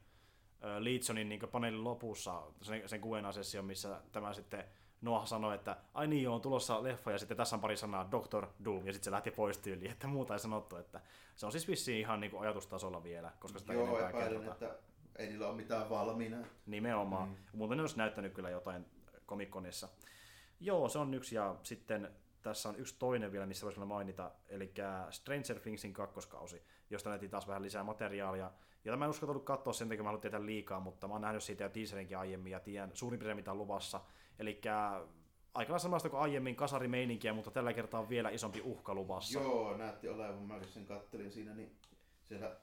Leedsonin 0.79 1.29
niin 1.29 1.41
paneelin 1.53 1.85
lopussa 1.85 2.43
sen, 2.62 2.89
sen 2.89 3.01
Q&A-sessio, 3.01 3.62
missä 3.62 4.01
tämä 4.12 4.33
sitten 4.33 4.65
Noah 5.05 5.26
sanoi, 5.26 5.55
että 5.55 5.76
ai 5.94 6.07
niin 6.07 6.28
on 6.28 6.40
tulossa 6.40 6.82
leffa 6.82 7.12
ja 7.12 7.18
sitten 7.18 7.36
tässä 7.36 7.57
on 7.57 7.61
pari 7.61 7.76
sanaa 7.76 8.09
Doctor 8.11 8.46
Doom 8.64 8.86
ja 8.86 8.92
sitten 8.92 9.05
se 9.05 9.11
lähti 9.11 9.30
pois 9.30 9.59
tyyliin, 9.59 9.90
että 9.90 10.07
muuta 10.07 10.34
ei 10.34 10.40
sanottu, 10.40 10.76
että 10.76 11.00
se 11.36 11.46
on 11.46 11.52
siis 11.52 11.68
vissiin 11.68 11.98
ihan 11.98 12.20
niin 12.20 12.30
kuin 12.30 12.42
ajatustasolla 12.42 13.02
vielä, 13.02 13.32
koska 13.40 13.59
sitä 13.59 13.72
Joo, 13.72 13.98
ei 13.98 14.05
epäilen, 14.05 14.48
että 14.48 14.74
ei 15.16 15.26
niillä 15.26 15.48
ole 15.48 15.57
mitään 15.57 15.90
valmiina. 15.90 16.36
Nimenomaan. 16.66 17.28
Mm. 17.28 17.36
Muuten 17.52 17.76
ne 17.76 17.82
olisi 17.82 17.96
näyttänyt 17.96 18.32
kyllä 18.32 18.50
jotain 18.50 18.86
komikkonissa. 19.26 19.88
Joo, 20.61 20.88
se 20.88 20.98
on 20.98 21.14
yksi 21.14 21.36
ja 21.36 21.57
sitten 21.62 22.11
tässä 22.42 22.68
on 22.68 22.76
yksi 22.76 22.96
toinen 22.98 23.32
vielä, 23.32 23.46
missä 23.46 23.64
voisi 23.64 23.80
mainita, 23.80 24.30
eli 24.48 24.72
Stranger 25.11 25.61
Thingsin 25.61 25.92
kakkoskausi, 25.92 26.62
josta 26.90 27.11
näytiin 27.11 27.30
taas 27.30 27.48
vähän 27.48 27.62
lisää 27.62 27.84
materiaalia. 27.84 28.50
Ja 28.84 28.96
mä 28.96 29.05
en 29.05 29.11
uskaltanut 29.11 29.44
katsoa 29.44 29.72
sen 29.72 29.88
takia, 29.88 30.02
mä 30.02 30.09
haluan 30.09 30.20
tietää 30.20 30.46
liikaa, 30.46 30.80
mutta 30.80 31.09
mä 31.09 31.14
oon 31.14 31.22
nähnyt 31.22 31.42
siitä 31.42 31.64
jo 31.64 31.68
teaserinkin 31.68 32.18
aiemmin 32.18 32.52
ja 32.52 32.61
tiedän 32.61 32.90
suurin 32.94 33.18
piirtein 33.18 33.36
mitä 33.36 33.52
on 33.52 33.59
luvassa. 33.59 34.00
Eli 34.39 34.61
aika 35.55 35.78
samasta 35.78 36.09
kuin 36.09 36.20
aiemmin 36.20 36.57
kasarimeininkiä, 36.57 37.32
mutta 37.32 37.51
tällä 37.51 37.72
kertaa 37.72 38.01
on 38.01 38.09
vielä 38.09 38.30
isompi 38.30 38.61
uhka 38.64 38.95
luvassa. 38.95 39.41
Joo, 39.41 39.76
näytti 39.76 40.09
olevan. 40.09 40.43
Mäkin 40.43 40.68
sen 40.68 40.87
kattelin 40.87 41.32
siinä, 41.32 41.55
niin 41.55 41.70
siellä 42.22 42.57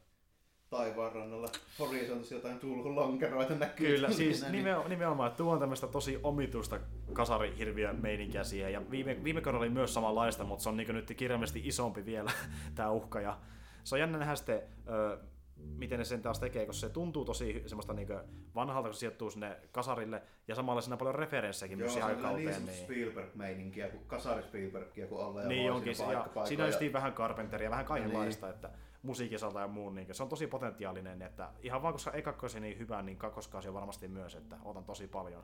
taivaan 0.69 1.11
rannalla 1.11 1.49
horisontissa 1.79 2.35
jotain 2.35 2.59
tulhulonkeroita 2.59 3.55
näkyy. 3.55 3.87
Kyllä, 3.95 4.11
siis 4.11 4.41
niin- 4.41 4.51
nimenomaan, 4.51 4.89
nimenomaan 4.89 5.27
että 5.27 5.37
tuo 5.37 5.53
on 5.53 5.59
tämmöistä 5.59 5.87
tosi 5.87 6.19
omituista 6.23 6.79
kasarihirviö 7.13 7.93
meininkiä 7.93 8.43
siihen. 8.43 8.73
Ja 8.73 8.91
viime, 8.91 9.23
viime 9.23 9.41
kaudella 9.41 9.63
oli 9.63 9.69
myös 9.73 9.93
samanlaista, 9.93 10.43
mutta 10.43 10.63
se 10.63 10.69
on 10.69 10.77
niin 10.77 10.95
nyt 10.95 11.13
kirjaimellisesti 11.17 11.67
isompi 11.67 12.05
vielä 12.05 12.31
tämä 12.75 12.91
uhka. 12.91 13.21
Ja 13.21 13.37
se 13.83 13.95
on 13.95 13.99
jännä 13.99 14.17
nähdä 14.17 14.35
sitten, 14.35 14.61
ö, 14.87 15.17
miten 15.63 15.99
ne 15.99 16.05
sen 16.05 16.21
taas 16.21 16.39
tekee, 16.39 16.65
koska 16.65 16.87
se 16.87 16.93
tuntuu 16.93 17.25
tosi 17.25 17.63
semmoista 17.65 17.93
niin 17.93 18.07
vanhalta, 18.55 18.87
kun 18.87 18.93
se 18.93 18.99
sijoittuu 18.99 19.29
sinne 19.29 19.57
kasarille, 19.71 20.21
ja 20.47 20.55
samalla 20.55 20.81
siinä 20.81 20.93
on 20.93 20.97
paljon 20.97 21.15
referenssejäkin 21.15 21.79
Joo, 21.79 21.83
myös 21.83 21.93
siihen 21.93 22.09
on 22.09 22.15
kyllä 22.15 22.31
niin 22.33 22.65
Niin, 22.65 22.83
Spielberg-meininkiä, 22.83 23.89
kuin 23.89 24.03
kasari 24.07 24.43
Spielbergia, 24.43 25.07
kun 25.07 25.19
ollaan 25.19 25.47
niin 25.47 25.71
onkin, 25.71 25.95
siinä 25.95 26.11
ja 26.11 26.17
paikkapaikoilla. 26.17 26.47
siinä 26.47 26.63
on 26.63 26.69
just 26.69 26.93
vähän 26.93 27.13
Carpenteria, 27.13 27.69
vähän 27.69 27.85
kaikenlaista, 27.85 28.45
Niin. 28.47 28.55
että 28.55 28.69
musiikisalta 29.03 29.59
ja 29.59 29.67
muun, 29.67 29.95
niin 29.95 30.15
se 30.15 30.23
on 30.23 30.29
tosi 30.29 30.47
potentiaalinen, 30.47 31.21
että 31.21 31.49
ihan 31.61 31.81
vaan 31.81 31.93
koska 31.93 32.11
ekakkoisi 32.11 32.59
niin 32.59 32.79
hyvä, 32.79 33.01
niin 33.01 33.17
kakkoskausi 33.17 33.67
on 33.67 33.73
varmasti 33.73 34.07
myös, 34.07 34.35
että 34.35 34.57
otan 34.63 34.83
tosi 34.85 35.07
paljon. 35.07 35.43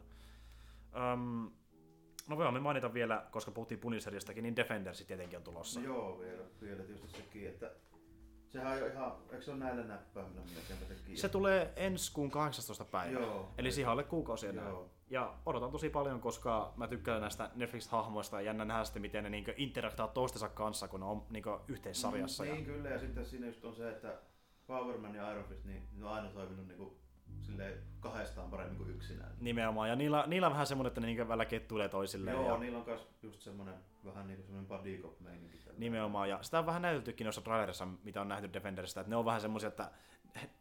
Öm, 1.14 1.52
no 2.30 2.38
voimme 2.38 2.60
mainita 2.60 2.94
vielä, 2.94 3.26
koska 3.32 3.52
puhuttiin 3.52 3.80
Puniseristakin, 3.80 4.44
niin 4.44 4.56
Defendersi 4.56 5.06
tietenkin 5.06 5.38
on 5.38 5.44
tulossa. 5.44 5.80
No 5.80 5.86
joo, 5.86 6.20
vielä, 6.20 6.44
vielä 6.62 6.84
tietysti 6.84 7.08
sekin, 7.08 7.48
että 7.48 7.72
sehän 8.58 8.74
on 8.74 8.80
jo 8.80 8.88
ihan, 8.88 9.12
eikö 9.32 9.42
se 9.42 9.52
ole 9.52 9.60
näillä 9.60 9.84
näppäimillä 9.84 10.42
melkeinpä 10.56 10.86
teki? 10.86 11.18
Se 11.18 11.30
tulee 11.30 11.74
ensi 11.76 12.14
kuun 12.14 12.32
18. 12.32 12.86
päivä, 12.86 13.20
Joo. 13.20 13.50
eli 13.58 13.72
siihen 13.72 13.92
alle 13.92 14.04
kuukausi 14.04 14.48
enää. 14.48 14.70
Joo. 14.70 14.90
Ja 15.10 15.34
odotan 15.46 15.72
tosi 15.72 15.90
paljon, 15.90 16.22
koska 16.22 16.74
mä 16.76 16.88
tykkään 16.88 17.22
näistä 17.22 17.50
Netflix-hahmoista 17.56 18.36
ja 18.36 18.42
jännä 18.42 18.66
nähdä 18.66 18.84
sitten, 18.84 19.02
miten 19.02 19.24
ne 19.24 19.30
niinku 19.30 19.52
interaktaa 19.58 20.08
toistensa 20.08 20.50
kanssa, 20.50 20.88
kun 20.88 21.00
ne 21.00 21.06
on 21.06 21.26
niinku 21.30 21.60
yhteissarjassa. 21.68 22.44
Mm, 22.44 22.50
ja... 22.50 22.56
Niin 22.56 22.66
kyllä, 22.66 22.90
ja 22.90 23.00
sitten 23.00 23.26
siinä 23.26 23.48
just 23.48 23.66
on 23.66 23.76
se, 23.76 23.90
että 23.90 24.20
Powerman 24.68 25.16
ja 25.16 25.32
Iron 25.32 25.46
Fist, 25.46 25.66
niin 25.66 25.88
ne 25.94 26.06
on 26.06 26.12
aina 26.12 26.30
toiminut 26.30 26.68
niinku 26.68 26.98
silleen 27.42 27.78
kahdestaan 28.00 28.50
paremmin 28.50 28.78
kuin 28.78 28.90
yksinään. 28.90 29.32
Nimenomaan, 29.40 29.90
ja 29.90 29.96
niillä, 29.96 30.24
niillä 30.28 30.48
on 30.48 30.54
vähän 30.54 30.68
semmoinen, 30.68 30.88
että 30.88 31.02
ne 31.02 31.08
niinku 31.08 31.28
välillä 31.28 31.46
kettuilee 31.46 31.90
toisilleen. 31.90 32.36
Joo, 32.36 32.54
ja 32.54 32.58
niillä 32.58 32.78
on 32.78 32.86
myös 32.86 33.08
just 33.24 33.42
semmonen 33.42 33.76
vähän 34.06 34.28
niinku 34.28 34.44
semmonen 34.44 34.68
buddy 34.68 34.98
cop 34.98 35.20
meininki. 35.20 35.58
Nimenomaan, 35.78 36.30
ja 36.30 36.40
sitä 36.42 36.60
on 36.60 36.66
vähän 36.66 36.82
näytettykin 36.82 37.26
noissa 37.26 37.42
trailerissa, 37.42 37.88
mitä 38.04 38.22
on 38.22 38.28
nähty 38.28 38.54
Defenderista, 38.54 39.02
että 39.02 39.10
ne 39.10 39.16
on 39.16 39.26
vähän 39.26 39.42
semmoisia, 39.42 39.68
että 39.68 39.92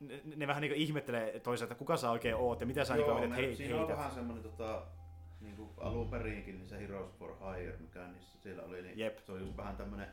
ne, 0.00 0.20
ne 0.36 0.46
vähän 0.46 0.60
niinku 0.60 0.78
ihmettelee 0.78 1.40
toisaalta, 1.40 1.72
että 1.72 1.78
kuka 1.78 1.96
sä 1.96 2.10
oikein 2.10 2.36
oot 2.36 2.60
ja 2.60 2.66
mitä 2.66 2.84
sä 2.84 2.96
Joo, 2.96 3.14
niinku 3.14 3.28
me, 3.28 3.36
hei, 3.36 3.56
siinä 3.56 3.80
on 3.80 3.88
vähän 3.88 4.10
semmonen 4.10 4.42
tota, 4.42 4.82
niinku 5.40 5.74
alun 5.76 6.10
perinkin, 6.10 6.58
niin 6.58 6.68
se 6.68 6.78
Heroes 6.78 7.10
for 7.18 7.36
Hire, 7.38 7.76
mikä 7.80 8.06
niissä 8.06 8.38
siellä 8.42 8.62
oli, 8.62 8.82
niin 8.82 8.98
Jep. 8.98 9.18
se 9.18 9.32
on 9.32 9.40
just 9.40 9.56
vähän 9.56 9.76
tämmönen 9.76 10.08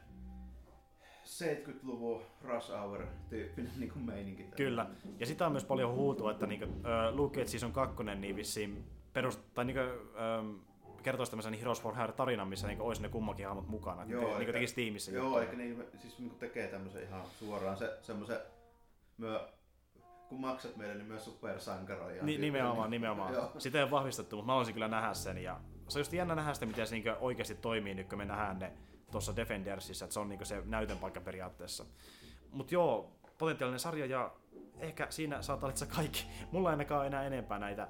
70-luvun 1.42 2.22
rush 2.42 2.72
hour 2.72 3.06
tyyppinen 3.30 3.72
niinku 3.78 4.00
meininki. 4.00 4.44
Kyllä, 4.44 4.86
ja 5.20 5.26
sitä 5.26 5.46
on 5.46 5.52
myös 5.52 5.66
paljon 5.66 5.92
huutua, 5.94 6.32
että 6.32 6.48
niinku, 6.48 6.66
uh, 6.66 7.16
Luke 7.16 7.36
Cage 7.40 7.48
Season 7.48 7.72
2 7.72 8.04
niin 8.04 8.36
vissiin 8.36 8.84
perust, 9.14 9.42
tai 9.54 9.66
niinku, 9.66 9.82
um, 10.40 10.60
kertoisi 11.04 11.32
tämmöisen 11.32 11.54
Heroes 11.54 11.82
for 11.82 11.96
Hire 11.96 12.12
tarinan, 12.14 12.48
missä 12.48 12.68
niinku 12.68 12.88
olisi 12.88 13.02
ne 13.02 13.10
kummankin 13.10 13.48
hahmot 13.48 13.68
mukana, 13.68 14.06
Joo, 14.06 14.22
niinku 14.22 14.40
eikä- 14.40 14.52
tekisi 14.54 14.76
tiimissä 14.76 15.12
Joo, 15.12 15.24
juttuja. 15.24 15.44
eikä 15.44 15.58
niin, 15.58 15.84
siis 16.02 16.20
niinku 16.20 16.36
tekee 16.36 16.68
tämmösen 16.68 17.04
ihan 17.04 17.22
suoraan 17.40 17.78
se 17.78 17.98
semmosen 18.02 18.38
myö, 19.18 19.40
kun 20.30 20.40
maksat 20.42 20.76
meille, 20.78 20.96
niin 20.96 21.08
myös 21.08 21.26
supersankaroja. 21.26 22.24
Ni, 22.24 22.38
nimenomaan, 22.38 22.92
nimenomaan. 22.92 23.34
Joo. 23.34 23.52
Sitä 23.58 23.78
ei 23.78 23.84
ole 23.84 23.92
vahvistettu, 23.92 24.36
mutta 24.36 24.46
mä 24.46 24.52
haluaisin 24.52 24.74
kyllä 24.74 24.88
nähdä 24.88 25.14
sen. 25.14 25.38
Ja 25.38 25.60
se 25.88 26.00
on 26.00 26.02
just 26.02 26.14
jännä 26.14 26.36
nähdä 26.36 26.54
sitä, 26.54 26.66
miten 26.66 26.88
se 26.88 26.96
niinku 26.96 27.10
oikeasti 27.20 27.56
toimii 27.56 27.94
nyt, 27.94 28.10
kun 28.10 28.18
me 28.18 28.26
nähdään 28.26 28.60
ne 28.60 28.72
tuossa 29.14 29.36
Defendersissa, 29.36 30.06
että 30.06 30.14
se 30.14 30.20
on 30.20 30.30
niinku 30.30 30.46
se 30.46 30.64
näytön 30.66 30.98
paikka 30.98 31.22
periaatteessa. 31.22 31.86
Mutta 32.52 32.74
joo, 32.74 33.12
potentiaalinen 33.38 33.80
sarja 33.80 34.06
ja 34.06 34.32
ehkä 34.80 35.08
siinä 35.10 35.42
saattaa 35.42 35.70
olla 35.70 35.94
kaikki. 35.96 36.26
Mulla 36.52 36.70
ei 36.70 36.74
ainakaan 36.74 37.08
enää 37.08 37.24
enempää 37.24 37.60
näitä, 37.60 37.88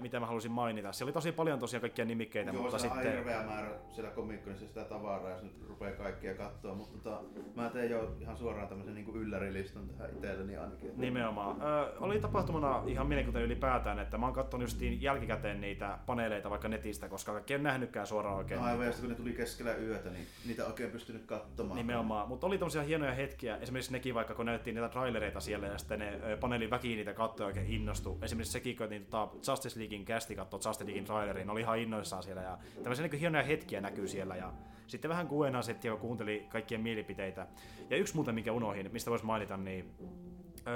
mitä 0.00 0.20
mä 0.20 0.26
halusin 0.26 0.52
mainita. 0.52 0.92
Siellä 0.92 1.08
oli 1.08 1.12
tosi 1.12 1.32
paljon 1.32 1.58
tosiaan 1.58 1.80
kaikkia 1.80 2.04
nimikkeitä, 2.04 2.50
Joo, 2.50 2.62
mutta 2.62 2.78
se 2.78 2.86
on 2.86 2.92
sitten... 2.92 3.12
hirveä 3.12 3.42
määrä 3.42 3.70
siellä 3.92 4.10
komikkonissa 4.10 4.66
sitä 4.66 4.84
tavaraa, 4.84 5.30
jos 5.30 5.42
nyt 5.42 5.68
rupeaa 5.68 5.92
kaikkia 5.92 6.34
katsoa, 6.34 6.74
mutta 6.74 6.98
tota, 6.98 7.22
mä 7.54 7.70
tein 7.70 7.90
jo 7.90 8.16
ihan 8.20 8.36
suoraan 8.36 8.68
tämmöisen 8.68 8.94
niin 8.94 9.16
yllärilistan 9.16 9.88
tähän 9.88 10.10
itselleni 10.10 10.56
ainakin. 10.56 10.90
Nimenomaan. 10.96 11.56
Ö, 11.62 11.98
oli 12.00 12.20
tapahtumana 12.20 12.82
ihan 12.86 13.06
mielenkiintoinen 13.06 13.46
ylipäätään, 13.46 13.98
että 13.98 14.18
mä 14.18 14.26
oon 14.26 14.34
katsonut 14.34 14.64
justiin 14.64 15.02
jälkikäteen 15.02 15.60
niitä 15.60 15.98
paneeleita 16.06 16.50
vaikka 16.50 16.68
netistä, 16.68 17.08
koska 17.08 17.32
kaikki 17.32 17.54
ole 17.54 17.62
nähnytkään 17.62 18.06
suoraan 18.06 18.36
oikein. 18.36 18.60
No 18.60 18.66
aivan, 18.66 18.86
ja 18.86 18.92
kun 19.00 19.08
ne 19.08 19.14
tuli 19.14 19.32
keskellä 19.32 19.74
yötä, 19.74 20.10
niin 20.10 20.26
niitä 20.46 20.66
oikein 20.66 20.90
pystynyt 20.90 21.24
katsomaan. 21.26 21.76
Nimenomaan, 21.76 22.28
mutta 22.28 22.46
oli 22.46 22.58
tommosia 22.58 22.82
hienoja 22.82 23.12
hetkiä, 23.12 23.56
esimerkiksi 23.56 23.92
nekin 23.92 24.14
vaikka 24.14 24.34
kun 24.34 24.46
näyttiin 24.46 24.74
niitä 24.74 24.88
trailereita 24.88 25.40
siellä 25.40 25.66
ja 25.66 25.78
sitten 25.78 25.98
ne 25.98 26.36
paneelin 26.40 26.70
väki 26.70 26.96
niitä 26.96 27.14
katsoi 27.14 27.46
oikein 27.46 27.66
innostu. 27.66 28.18
Esimerkiksi 28.22 28.52
sekin, 28.52 28.76
kun 28.76 28.88
niin, 28.88 29.06
tota, 29.06 29.28
Justice 29.64 29.80
Leaguein 29.80 30.04
kästi 30.04 30.36
katsoi 30.36 30.60
Justice 30.64 30.84
Leaguein 30.84 31.04
trailerin, 31.04 31.50
oli 31.50 31.60
ihan 31.60 31.78
innoissaan 31.78 32.22
siellä 32.22 32.42
ja 32.42 32.58
tämmöisiä 32.74 33.08
niin 33.08 33.20
hienoja 33.20 33.44
hetkiä 33.44 33.80
näkyy 33.80 34.08
siellä 34.08 34.36
ja 34.36 34.52
sitten 34.86 35.08
vähän 35.08 35.26
Guena 35.26 35.62
sitten, 35.62 35.90
kun 35.90 36.00
kuunteli 36.00 36.46
kaikkien 36.48 36.80
mielipiteitä. 36.80 37.46
Ja 37.90 37.96
yksi 37.96 38.14
muuten, 38.14 38.34
mikä 38.34 38.52
unohin, 38.52 38.92
mistä 38.92 39.10
voisi 39.10 39.24
mainita, 39.24 39.56
niin 39.56 39.94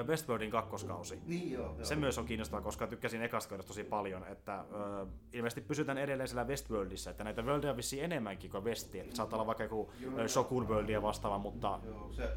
Westworldin 0.06 0.50
kakkoskausi. 0.50 1.18
Niin 1.26 1.52
joo, 1.52 1.64
joo. 1.64 1.84
Se 1.84 1.96
myös 1.96 2.18
on 2.18 2.26
kiinnostavaa, 2.26 2.62
koska 2.62 2.86
tykkäsin 2.86 3.22
ekasta 3.22 3.48
kaudesta 3.48 3.68
tosi 3.68 3.84
paljon, 3.84 4.24
että 4.26 4.60
ö, 4.60 5.06
ilmeisesti 5.32 5.60
pysytään 5.60 5.98
edelleen 5.98 6.28
siellä 6.28 6.44
Westworldissa, 6.44 7.10
että 7.10 7.24
näitä 7.24 7.42
worldia 7.42 7.70
on 7.70 7.76
vissiin 7.76 8.04
enemmänkin 8.04 8.50
kuin 8.50 8.64
Westia. 8.64 9.02
Että 9.02 9.16
saattaa 9.16 9.36
olla 9.36 9.46
vaikka 9.46 9.62
joku 9.62 9.92
Joo, 10.00 10.28
Shokun 10.28 10.68
worldia 10.68 11.02
vastaava, 11.02 11.38
mutta 11.38 11.80
Joo, 11.84 12.12
se... 12.12 12.28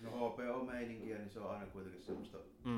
No 0.00 0.10
HBO-meininkiä, 0.10 1.18
niin 1.18 1.30
se 1.30 1.40
on 1.40 1.50
aina 1.50 1.66
kuitenkin 1.66 2.02
semmoista... 2.02 2.38
Mm. 2.64 2.73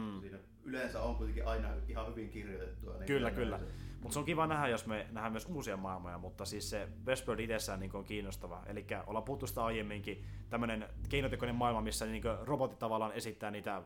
Yleensä 0.86 1.02
on 1.02 1.16
kuitenkin 1.16 1.46
aina 1.46 1.68
ihan 1.88 2.06
hyvin 2.06 2.30
kirjoitettua. 2.30 2.92
Niin 2.92 3.06
Kyllä, 3.06 3.30
kyllä. 3.30 3.60
Mutta 4.00 4.12
se 4.12 4.18
on 4.18 4.24
kiva 4.24 4.46
nähdä, 4.46 4.68
jos 4.68 4.86
me 4.86 5.06
nähdään 5.10 5.32
myös 5.32 5.46
uusia 5.46 5.76
maailmoja, 5.76 6.18
mutta 6.18 6.44
siis 6.44 6.70
se 6.70 6.88
Westworld 7.06 7.40
itsessään 7.40 7.80
niin 7.80 7.96
on 7.96 8.04
kiinnostava. 8.04 8.62
Eli 8.66 8.86
ollaan 9.06 9.24
puhuttu 9.24 9.46
sitä 9.46 9.64
aiemminkin, 9.64 10.24
tämmöinen 10.50 10.88
keinotekoinen 11.08 11.54
maailma, 11.54 11.80
missä 11.80 12.06
niin 12.06 12.22
robotit 12.42 12.78
tavallaan 12.78 13.12
esittää 13.12 13.50
niitä 13.50 13.82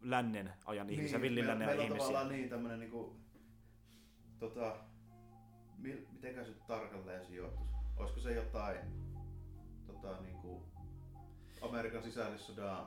lännen 0.00 0.52
ajan 0.64 0.90
ihmisiä, 0.90 1.18
niin, 1.18 1.22
villin 1.22 1.44
meillä, 1.44 1.50
lännen 1.50 1.68
meillä 1.68 1.82
on 1.82 1.86
ihmisiä. 1.86 2.06
tavallaan 2.06 2.32
niin 2.32 2.48
tämmönen 2.48 2.80
niinku... 2.80 3.16
Tota... 4.38 4.76
Mi, 5.78 6.06
mitenkä 6.12 6.44
se 6.44 6.52
tarkalleen 6.66 7.26
sijoitus? 7.26 7.66
Olisiko 7.96 8.20
se 8.20 8.34
jotain... 8.34 8.78
Tota 9.86 10.20
niinku... 10.20 10.62
Amerikan 11.62 12.02
sisällissodan... 12.02 12.86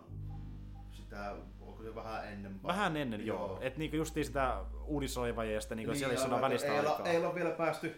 Sitä... 1.06 1.36
Onko 1.62 1.84
se 1.84 1.95
vähän 1.95 2.28
ennen? 2.34 2.64
Vähän 2.64 2.97
ennen, 2.97 3.26
joo. 3.26 3.47
joo. 3.47 3.58
Että 3.62 3.80
niinku 3.80 3.97
justiin 3.97 4.26
sitä 4.26 4.58
uutisoiva 4.86 5.43
ja 5.43 5.62
sitten 5.62 5.78
niinku 5.78 5.91
niin, 5.91 5.99
siellä 5.99 6.22
aivan, 6.22 6.34
on 6.34 6.41
välistä 6.41 6.72
ei, 6.72 6.80
aikaa. 6.80 7.06
ei 7.06 7.18
olla 7.18 7.36
vielä 7.36 7.49
päästy 7.49 7.95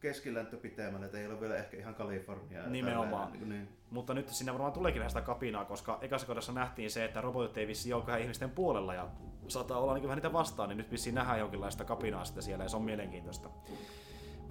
keskiläntö 0.00 0.56
pitemmälle, 0.56 1.06
että 1.06 1.18
ei 1.18 1.26
ole 1.26 1.40
vielä 1.40 1.56
ehkä 1.56 1.76
ihan 1.76 1.94
Kaliforniaa. 1.94 2.62
ja 2.62 2.70
Nimenomaan. 2.70 3.32
tälleen, 3.32 3.48
Niin, 3.48 3.68
Mutta 3.90 4.14
nyt 4.14 4.28
siinä 4.28 4.52
varmaan 4.52 4.72
tuleekin 4.72 5.00
vähän 5.00 5.10
sitä 5.10 5.20
kapinaa, 5.20 5.64
koska 5.64 5.98
ekassa 6.00 6.26
kohdassa 6.26 6.52
nähtiin 6.52 6.90
se, 6.90 7.04
että 7.04 7.20
robotit 7.20 7.58
ei 7.58 7.66
vissiin 7.66 7.94
olekaan 7.94 8.20
ihmisten 8.20 8.50
puolella 8.50 8.94
ja 8.94 9.08
saattaa 9.48 9.78
olla 9.78 9.94
niin 9.94 10.02
vähän 10.02 10.16
niitä 10.16 10.32
vastaan, 10.32 10.68
niin 10.68 10.76
nyt 10.76 10.90
vissiin 10.90 11.14
nähdään 11.14 11.38
jonkinlaista 11.38 11.84
kapinaa 11.84 12.24
sitten 12.24 12.42
siellä 12.42 12.64
ja 12.64 12.68
se 12.68 12.76
on 12.76 12.82
mielenkiintoista. 12.82 13.48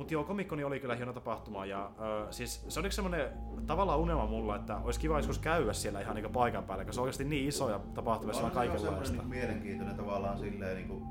Mutta 0.02 0.14
joo, 0.14 0.24
komikkoni 0.24 0.64
oli 0.64 0.80
kyllä 0.80 0.95
hieno 0.95 1.14
tapahtuma 1.14 1.66
ja 1.66 1.91
ö, 2.28 2.32
siis 2.32 2.66
se 2.68 2.80
oli 2.80 2.91
semmoinen 2.91 3.30
tavallaan 3.68 3.99
unelma 3.99 4.26
mulla, 4.26 4.56
että 4.56 4.78
olisi 4.78 4.99
kiva 4.99 5.20
joskus 5.20 5.39
käydä 5.39 5.74
siellä 5.74 6.02
ihan 6.02 6.16
niin 6.16 6.32
paikan 6.32 6.64
päällä, 6.64 6.84
koska 6.86 6.93
se 6.93 6.99
on 6.99 7.04
oikeasti 7.04 7.24
niin 7.24 7.47
isoja 7.47 7.80
tapahtumia, 7.93 8.34
siellä 8.34 8.47
on 8.47 8.54
kaikenlaista. 8.54 9.18
niin 9.18 9.28
mielenkiintoinen 9.30 9.95
tavallaan 9.97 10.39
silleen 10.39 10.76
niin 10.76 10.88
kuin, 10.88 11.04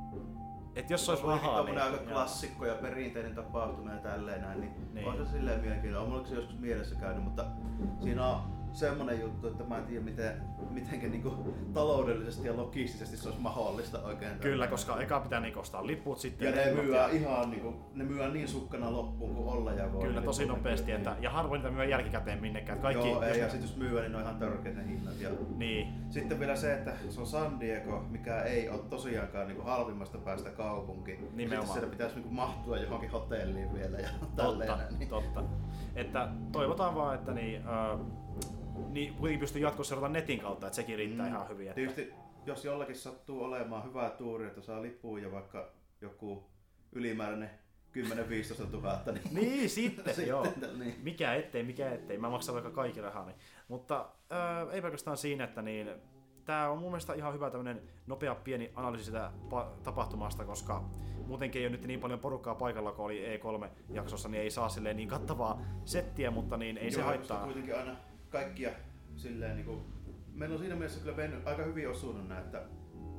Et 0.77 0.91
jos 0.91 1.07
se 1.07 1.13
olisi 1.13 1.27
rahaa, 1.27 1.65
niin... 1.65 1.83
aika 1.83 1.99
klassikko 1.99 2.67
ja 2.67 2.75
perinteinen 2.75 3.35
tapahtuma 3.35 3.91
ja 3.93 3.99
tälleen 3.99 4.41
näin, 4.41 4.61
niin, 4.61 4.73
Niin. 4.95 5.09
on 5.09 5.17
se 5.17 5.33
silleen 5.33 5.61
mielenkiintoinen. 5.61 6.13
On 6.13 6.19
mulla 6.21 6.37
joskus 6.37 6.59
mielessä 6.59 6.95
käynyt, 6.95 7.25
mutta 7.25 7.45
siinä 8.01 8.27
on 8.27 8.41
semmonen 8.73 9.21
juttu, 9.21 9.47
että 9.49 9.65
mä 9.65 9.79
en 9.79 9.85
tiedä 9.85 10.05
miten, 10.05 10.33
mitenkä 10.71 11.07
niinku 11.09 11.55
taloudellisesti 11.75 12.47
ja 12.49 12.57
logistisesti 12.57 13.17
se 13.17 13.29
olisi 13.29 13.41
mahdollista 13.43 14.03
oikein. 14.03 14.39
Kyllä, 14.39 14.67
koska 14.67 15.01
eka 15.01 15.21
pitää 15.21 15.41
niinku 15.41 15.61
ostaa 15.61 15.87
liput 15.87 16.19
sitten. 16.19 16.49
Ja 16.59 16.65
ne 16.65 16.83
myyään 16.83 17.11
ihan 17.11 17.51
niinku, 17.51 17.75
ne 17.95 18.05
myyään 18.05 18.33
niin 18.33 18.49
sukkana 18.49 18.93
loppuun 18.93 19.35
kuin 19.35 19.49
olla 19.49 19.73
ja 19.73 19.93
voi. 19.93 20.01
Kyllä, 20.03 20.15
niin 20.21 20.25
tosi 20.25 20.43
kuin- 20.47 20.57
nopeasti, 20.57 20.93
että, 20.93 21.17
ja 21.21 21.31
harvoin 21.31 21.63
niitä 21.63 21.77
myy 21.77 21.85
jälkikäteen 21.85 22.41
minnekään. 22.41 22.79
Kaikki, 22.79 23.09
Joo, 23.09 23.23
ei, 23.23 23.29
jos 23.29 23.39
ja 23.39 23.45
ne- 23.45 23.51
sit 23.51 23.63
jos 23.63 23.77
myyä, 23.77 24.01
niin 24.01 24.13
ne 24.13 24.19
on 24.19 24.23
ihan 24.25 24.37
törkeät 24.37 24.77
ne 24.77 24.87
hinnat. 24.87 25.21
Ja 25.21 25.31
Niin, 25.57 25.89
sitten 26.09 26.41
vielä 26.41 26.57
se, 26.57 26.75
että 26.75 26.93
se 27.09 27.21
on 27.21 27.27
San 27.27 27.61
Diego, 27.61 28.05
mikä 28.11 28.43
ei 28.43 28.69
ole 28.69 28.79
tosiaankaan 28.91 29.47
niinku 29.49 29.63
halvimmasta 29.63 30.19
päästä 30.19 30.51
kaupunki. 30.51 31.11
Ja 31.13 31.19
Nimenomaan. 31.33 31.67
Sitten 31.67 31.73
siellä 31.73 31.91
pitäisi 31.91 32.15
niinku 32.15 32.31
mahtua 32.31 32.77
johonkin 32.79 33.11
hotelliin 33.11 33.75
vielä 33.75 33.99
ja 33.99 34.09
totta, 34.21 34.43
tälleen. 34.43 34.71
näin, 34.79 34.99
Niin. 34.99 35.09
totta. 35.09 35.43
Että 35.95 36.29
toivotaan 36.53 36.95
vaan, 36.95 37.15
että 37.15 37.33
niin, 37.33 37.63
äh, 37.67 38.01
niin 38.89 39.15
kuitenkin 39.15 39.41
pystyy 39.41 39.63
jatkossa 39.63 39.95
seurata 39.95 40.13
netin 40.13 40.41
kautta, 40.41 40.67
että 40.67 40.77
sekin 40.77 40.99
riittää 40.99 41.27
Mm. 41.27 41.33
ihan 41.35 41.49
hyvin. 41.49 41.67
Että, 41.69 41.75
Tietysti 41.75 42.13
jos 42.47 42.65
jollakin 42.65 42.97
sattuu 42.97 43.43
olemaan 43.45 43.85
hyvä 43.85 44.11
tuuri, 44.11 44.47
että 44.47 44.61
saa 44.61 44.83
lippuun 44.83 45.23
ja 45.23 45.33
vaikka 45.33 45.69
joku 46.01 46.45
ylimääräinen 46.93 47.51
10-15 47.93 48.67
tuhatta, 48.71 49.13
niin, 49.13 49.25
Niin, 49.33 49.71
sitten, 49.71 50.05
Sitten, 50.15 50.29
joo. 50.29 50.47
niin. 50.79 51.01
Mikä 51.03 51.35
ettei, 51.35 51.63
mikä 51.63 51.91
ettei. 51.91 52.19
Mä 52.19 52.31
maksan 52.31 52.55
vaikka 52.55 52.71
kaikki 52.71 53.01
rahani. 53.01 53.33
Mutta 53.69 54.09
äh, 54.33 54.75
ei 54.75 54.83
pelkästään 54.83 55.17
siinä, 55.17 55.45
että 55.45 55.63
niin, 55.63 55.91
tämä 56.45 56.69
on 56.71 56.79
mun 56.79 56.91
mielestä 56.91 57.15
ihan 57.15 57.35
hyvä 57.35 57.51
tämmönen 57.51 57.83
nopea 58.07 58.35
pieni 58.35 58.73
analyysi 58.75 59.05
sitä 59.05 59.33
pa- 59.51 59.81
tapahtumasta, 59.83 60.45
koska 60.45 60.85
muutenkin 61.27 61.61
ei 61.61 61.67
ole 61.67 61.73
nyt 61.77 61.87
niin 61.87 62.01
paljon 62.01 62.21
porukkaa 62.21 62.55
paikalla, 62.55 62.93
kun 62.93 63.05
oli 63.05 63.39
E3-jaksossa, 63.39 64.29
niin 64.29 64.43
ei 64.43 64.51
saa 64.51 64.69
silleen 64.69 64.97
niin 64.97 65.09
kattavaa 65.09 65.63
settiä, 65.85 66.31
mutta 66.31 66.57
niin 66.57 66.79
ei 66.79 66.91
se 66.91 67.01
Joo, 67.01 67.09
koska 67.09 67.17
haittaa. 67.19 67.45
kuitenkin 67.45 67.77
aina 67.79 67.97
kaikkia 68.31 68.71
silleen 69.17 69.57
niinku, 69.57 69.81
meillä 70.35 70.53
on 70.55 70.59
siinä 70.61 70.75
mielessä 70.75 71.01
kyllä 71.01 71.17
mennyt 71.17 71.47
aika 71.47 71.63
hyvin 71.63 71.89
osunut 71.91 72.29
nää, 72.29 72.39
että 72.41 72.63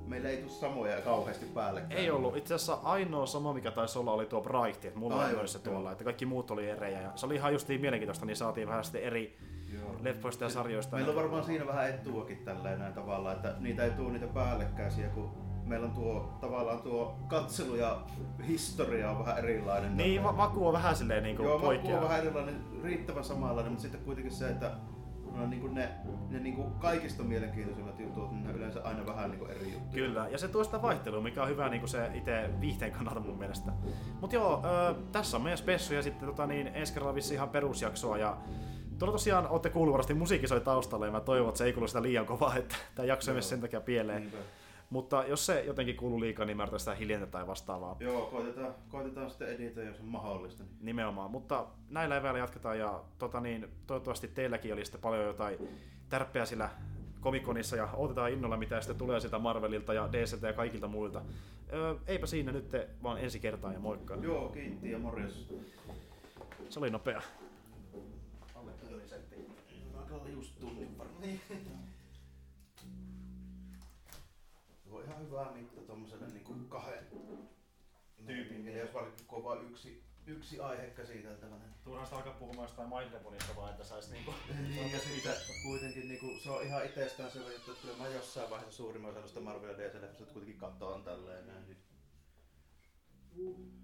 meillä 0.07 0.29
ei 0.29 0.37
tule 0.37 0.49
samoja 0.51 1.01
kauheasti 1.01 1.45
päällekkäin. 1.45 1.99
Ei 2.01 2.11
ollut. 2.11 2.37
Itse 2.37 2.53
asiassa 2.53 2.79
ainoa 2.83 3.25
sama, 3.25 3.53
mikä 3.53 3.71
taisi 3.71 3.99
olla, 3.99 4.11
oli 4.11 4.25
tuo 4.25 4.41
Bright, 4.41 4.85
että 4.85 4.99
mulla 4.99 5.21
Aivan, 5.25 5.39
oli 5.39 5.47
se 5.47 5.59
joo. 5.65 5.73
tuolla, 5.73 5.91
että 5.91 6.03
kaikki 6.03 6.25
muut 6.25 6.51
oli 6.51 6.69
erejä. 6.69 7.01
Ja 7.01 7.11
se 7.15 7.25
oli 7.25 7.35
ihan 7.35 7.53
justiin 7.53 7.81
mielenkiintoista, 7.81 8.25
niin 8.25 8.35
saatiin 8.37 8.67
vähän 8.67 8.83
sitten 8.83 9.03
eri 9.03 9.37
Joo. 9.73 9.95
leffoista 10.01 10.43
ja 10.43 10.49
sarjoista. 10.49 10.95
Meillä 10.95 11.09
on 11.09 11.15
varmaan 11.15 11.43
siinä 11.43 11.67
vähän 11.67 11.89
etuakin 11.89 12.37
tälleen 12.37 12.79
näin 12.79 12.93
tavallaan, 12.93 13.35
että 13.35 13.55
niitä 13.59 13.83
ei 13.83 13.91
tule 13.91 14.11
niitä 14.11 14.27
päällekkäisiä, 14.27 15.07
kun 15.09 15.31
meillä 15.65 15.85
on 15.87 15.93
tuo 15.93 16.37
tavallaan 16.41 16.81
tuo 16.81 17.15
katselu 17.27 17.75
ja 17.75 18.01
historia 18.47 19.11
on 19.11 19.19
vähän 19.19 19.37
erilainen. 19.37 19.97
Niin, 19.97 20.23
va- 20.23 20.31
maku 20.31 20.67
on 20.67 20.73
vähän 20.73 20.95
silleen 20.95 21.23
niin 21.23 21.35
Joo, 21.35 21.47
maku 21.53 21.65
poikkeaa. 21.65 21.97
on 21.97 22.03
vähän 22.03 22.19
erilainen, 22.19 22.55
riittävän 22.83 23.23
samanlainen, 23.23 23.71
mutta 23.71 23.81
sitten 23.81 24.01
kuitenkin 24.01 24.33
se, 24.33 24.49
että 24.49 24.71
no, 25.35 25.47
niin 25.47 25.61
kuin 25.61 25.73
ne, 25.73 25.89
ne 26.29 26.39
niin 26.39 26.55
kuin 26.55 26.71
kaikista 26.71 27.23
mielenkiintoisimmat 27.23 27.99
jutut, 27.99 28.31
niin 28.31 28.43
ne 28.43 28.49
on 28.49 28.55
yleensä 28.55 28.81
aina 28.83 29.05
vähän 29.05 29.29
niin 29.29 29.39
kuin 29.39 29.51
eri 29.51 29.73
juttuja. 29.73 29.93
Kyllä, 29.93 30.27
ja 30.31 30.37
se 30.37 30.47
tuo 30.47 30.63
sitä 30.63 30.81
vaihtelua, 30.81 31.21
mikä 31.21 31.43
on 31.43 31.49
hyvä 31.49 31.69
niin 31.69 31.87
se 31.87 32.11
itse 32.13 32.49
viihteen 32.61 32.91
kannalta 32.91 33.19
mun 33.19 33.39
mielestä. 33.39 33.71
Mut 34.21 34.33
joo, 34.33 34.63
ö, 34.65 34.95
tässä 35.11 35.37
on 35.37 35.43
meidän 35.43 35.57
spessu 35.57 35.93
ja 35.93 36.01
sitten 36.01 36.27
tota, 36.27 36.47
niin, 36.47 36.67
ensi 36.67 36.93
kerralla 36.93 37.15
vissiin 37.15 37.35
ihan 37.35 37.49
perusjaksoa 37.49 38.17
ja 38.17 38.37
Tuolla 39.01 39.11
tosiaan 39.11 39.47
olette 39.47 39.69
kuullut 39.69 39.93
varmasti 39.93 40.13
musiikki 40.13 40.47
soi 40.47 40.61
taustalla 40.61 41.05
ja 41.05 41.11
mä 41.11 41.19
toivon, 41.19 41.49
että 41.49 41.57
se 41.57 41.65
ei 41.65 41.73
kuulu 41.73 41.87
sitä 41.87 42.01
liian 42.01 42.25
kovaa, 42.25 42.55
että 42.55 42.75
tämä 42.95 43.05
jakso 43.05 43.35
ei 43.35 43.41
sen 43.41 43.61
takia 43.61 43.81
pieleen. 43.81 44.21
Niinpä. 44.21 44.37
Mutta 44.91 45.23
jos 45.27 45.45
se 45.45 45.63
jotenkin 45.63 45.95
kuuluu 45.95 46.19
liikaa, 46.19 46.45
niin 46.45 46.57
mä 46.57 46.63
yritän 46.63 46.79
sitä 46.79 46.95
hiljentää 46.95 47.29
tai 47.29 47.47
vastaavaa. 47.47 47.95
Joo, 47.99 48.25
koitetaan, 48.25 48.75
koitetaan 48.89 49.29
sitten 49.29 49.47
editoida, 49.47 49.89
jos 49.89 49.99
on 49.99 50.05
mahdollista. 50.05 50.63
Niin. 50.63 50.75
Nimenomaan, 50.81 51.31
mutta 51.31 51.65
näillä 51.89 52.17
eväillä 52.17 52.39
jatketaan 52.39 52.79
ja 52.79 53.03
tota 53.17 53.41
niin, 53.41 53.67
toivottavasti 53.87 54.27
teilläkin 54.27 54.73
oli 54.73 54.85
sitten 54.85 55.01
paljon 55.01 55.25
jotain 55.25 55.69
tärppeä 56.09 56.45
sillä 56.45 56.69
komikonissa 57.21 57.75
ja 57.75 57.89
odotetaan 57.93 58.31
innolla 58.31 58.57
mitä 58.57 58.81
sitten 58.81 58.97
tulee 58.97 59.19
sitä 59.19 59.39
Marvelilta 59.39 59.93
ja 59.93 60.09
DCltä 60.11 60.47
ja 60.47 60.53
kaikilta 60.53 60.87
muilta. 60.87 61.21
Öö, 61.73 61.95
eipä 62.07 62.25
siinä 62.25 62.51
nyt 62.51 62.71
vaan 63.03 63.17
ensi 63.17 63.39
kertaa 63.39 63.73
ja 63.73 63.79
moikka. 63.79 64.15
Joo, 64.15 64.49
kiitti 64.49 64.91
ja 64.91 64.99
morjes. 64.99 65.49
Se 66.69 66.79
oli 66.79 66.89
nopea. 66.89 67.21
Alle 68.55 68.71
tunnin 68.71 69.09
setti. 69.09 69.35
Just 70.33 70.59
tunnin 70.59 70.97
varmaan. 70.97 71.23
Hyvä 75.21 75.51
mitta 75.51 75.81
tommoselle 75.81 76.27
niinku 76.27 76.53
kahden 76.69 77.07
tyypin. 78.25 78.67
Ja 78.67 78.77
jos 78.77 78.93
varsinkin 78.93 79.27
kun 79.27 79.37
on 79.37 79.43
vain 79.43 79.69
yksi, 79.69 80.03
yksi 80.25 80.59
aihe 80.59 80.87
käsiteltävänä. 80.87 81.65
Turhaan 81.83 82.05
sitä 82.05 82.17
alkaa 82.17 82.33
puhumaan 82.33 82.67
jostain 82.67 82.89
Mindlemonista 82.89 83.55
vaan, 83.55 83.71
että 83.71 83.83
sais 83.83 84.11
niinku... 84.11 84.33
Niin, 84.61 84.91
ja 84.91 84.99
sitten 84.99 85.33
kuitenkin 85.63 86.07
niinku, 86.07 86.27
se 86.43 86.49
on 86.49 86.63
ihan 86.63 86.85
itsestään 86.85 87.31
selvä 87.31 87.51
juttu, 87.51 87.71
että 87.71 87.81
kyllä 87.81 87.97
mä 87.97 88.07
jossain 88.07 88.49
vaiheessa 88.49 88.77
suurimman 88.77 89.11
osa 89.11 89.19
noista 89.19 89.39
Marvel 89.39 89.69
ja 89.69 89.77
DC-leffoista 89.77 90.33
kuitenkin 90.33 90.57
katoan 90.59 91.03
tälleen 91.03 91.47
näin. 91.47 91.77
Niin. 93.35 93.81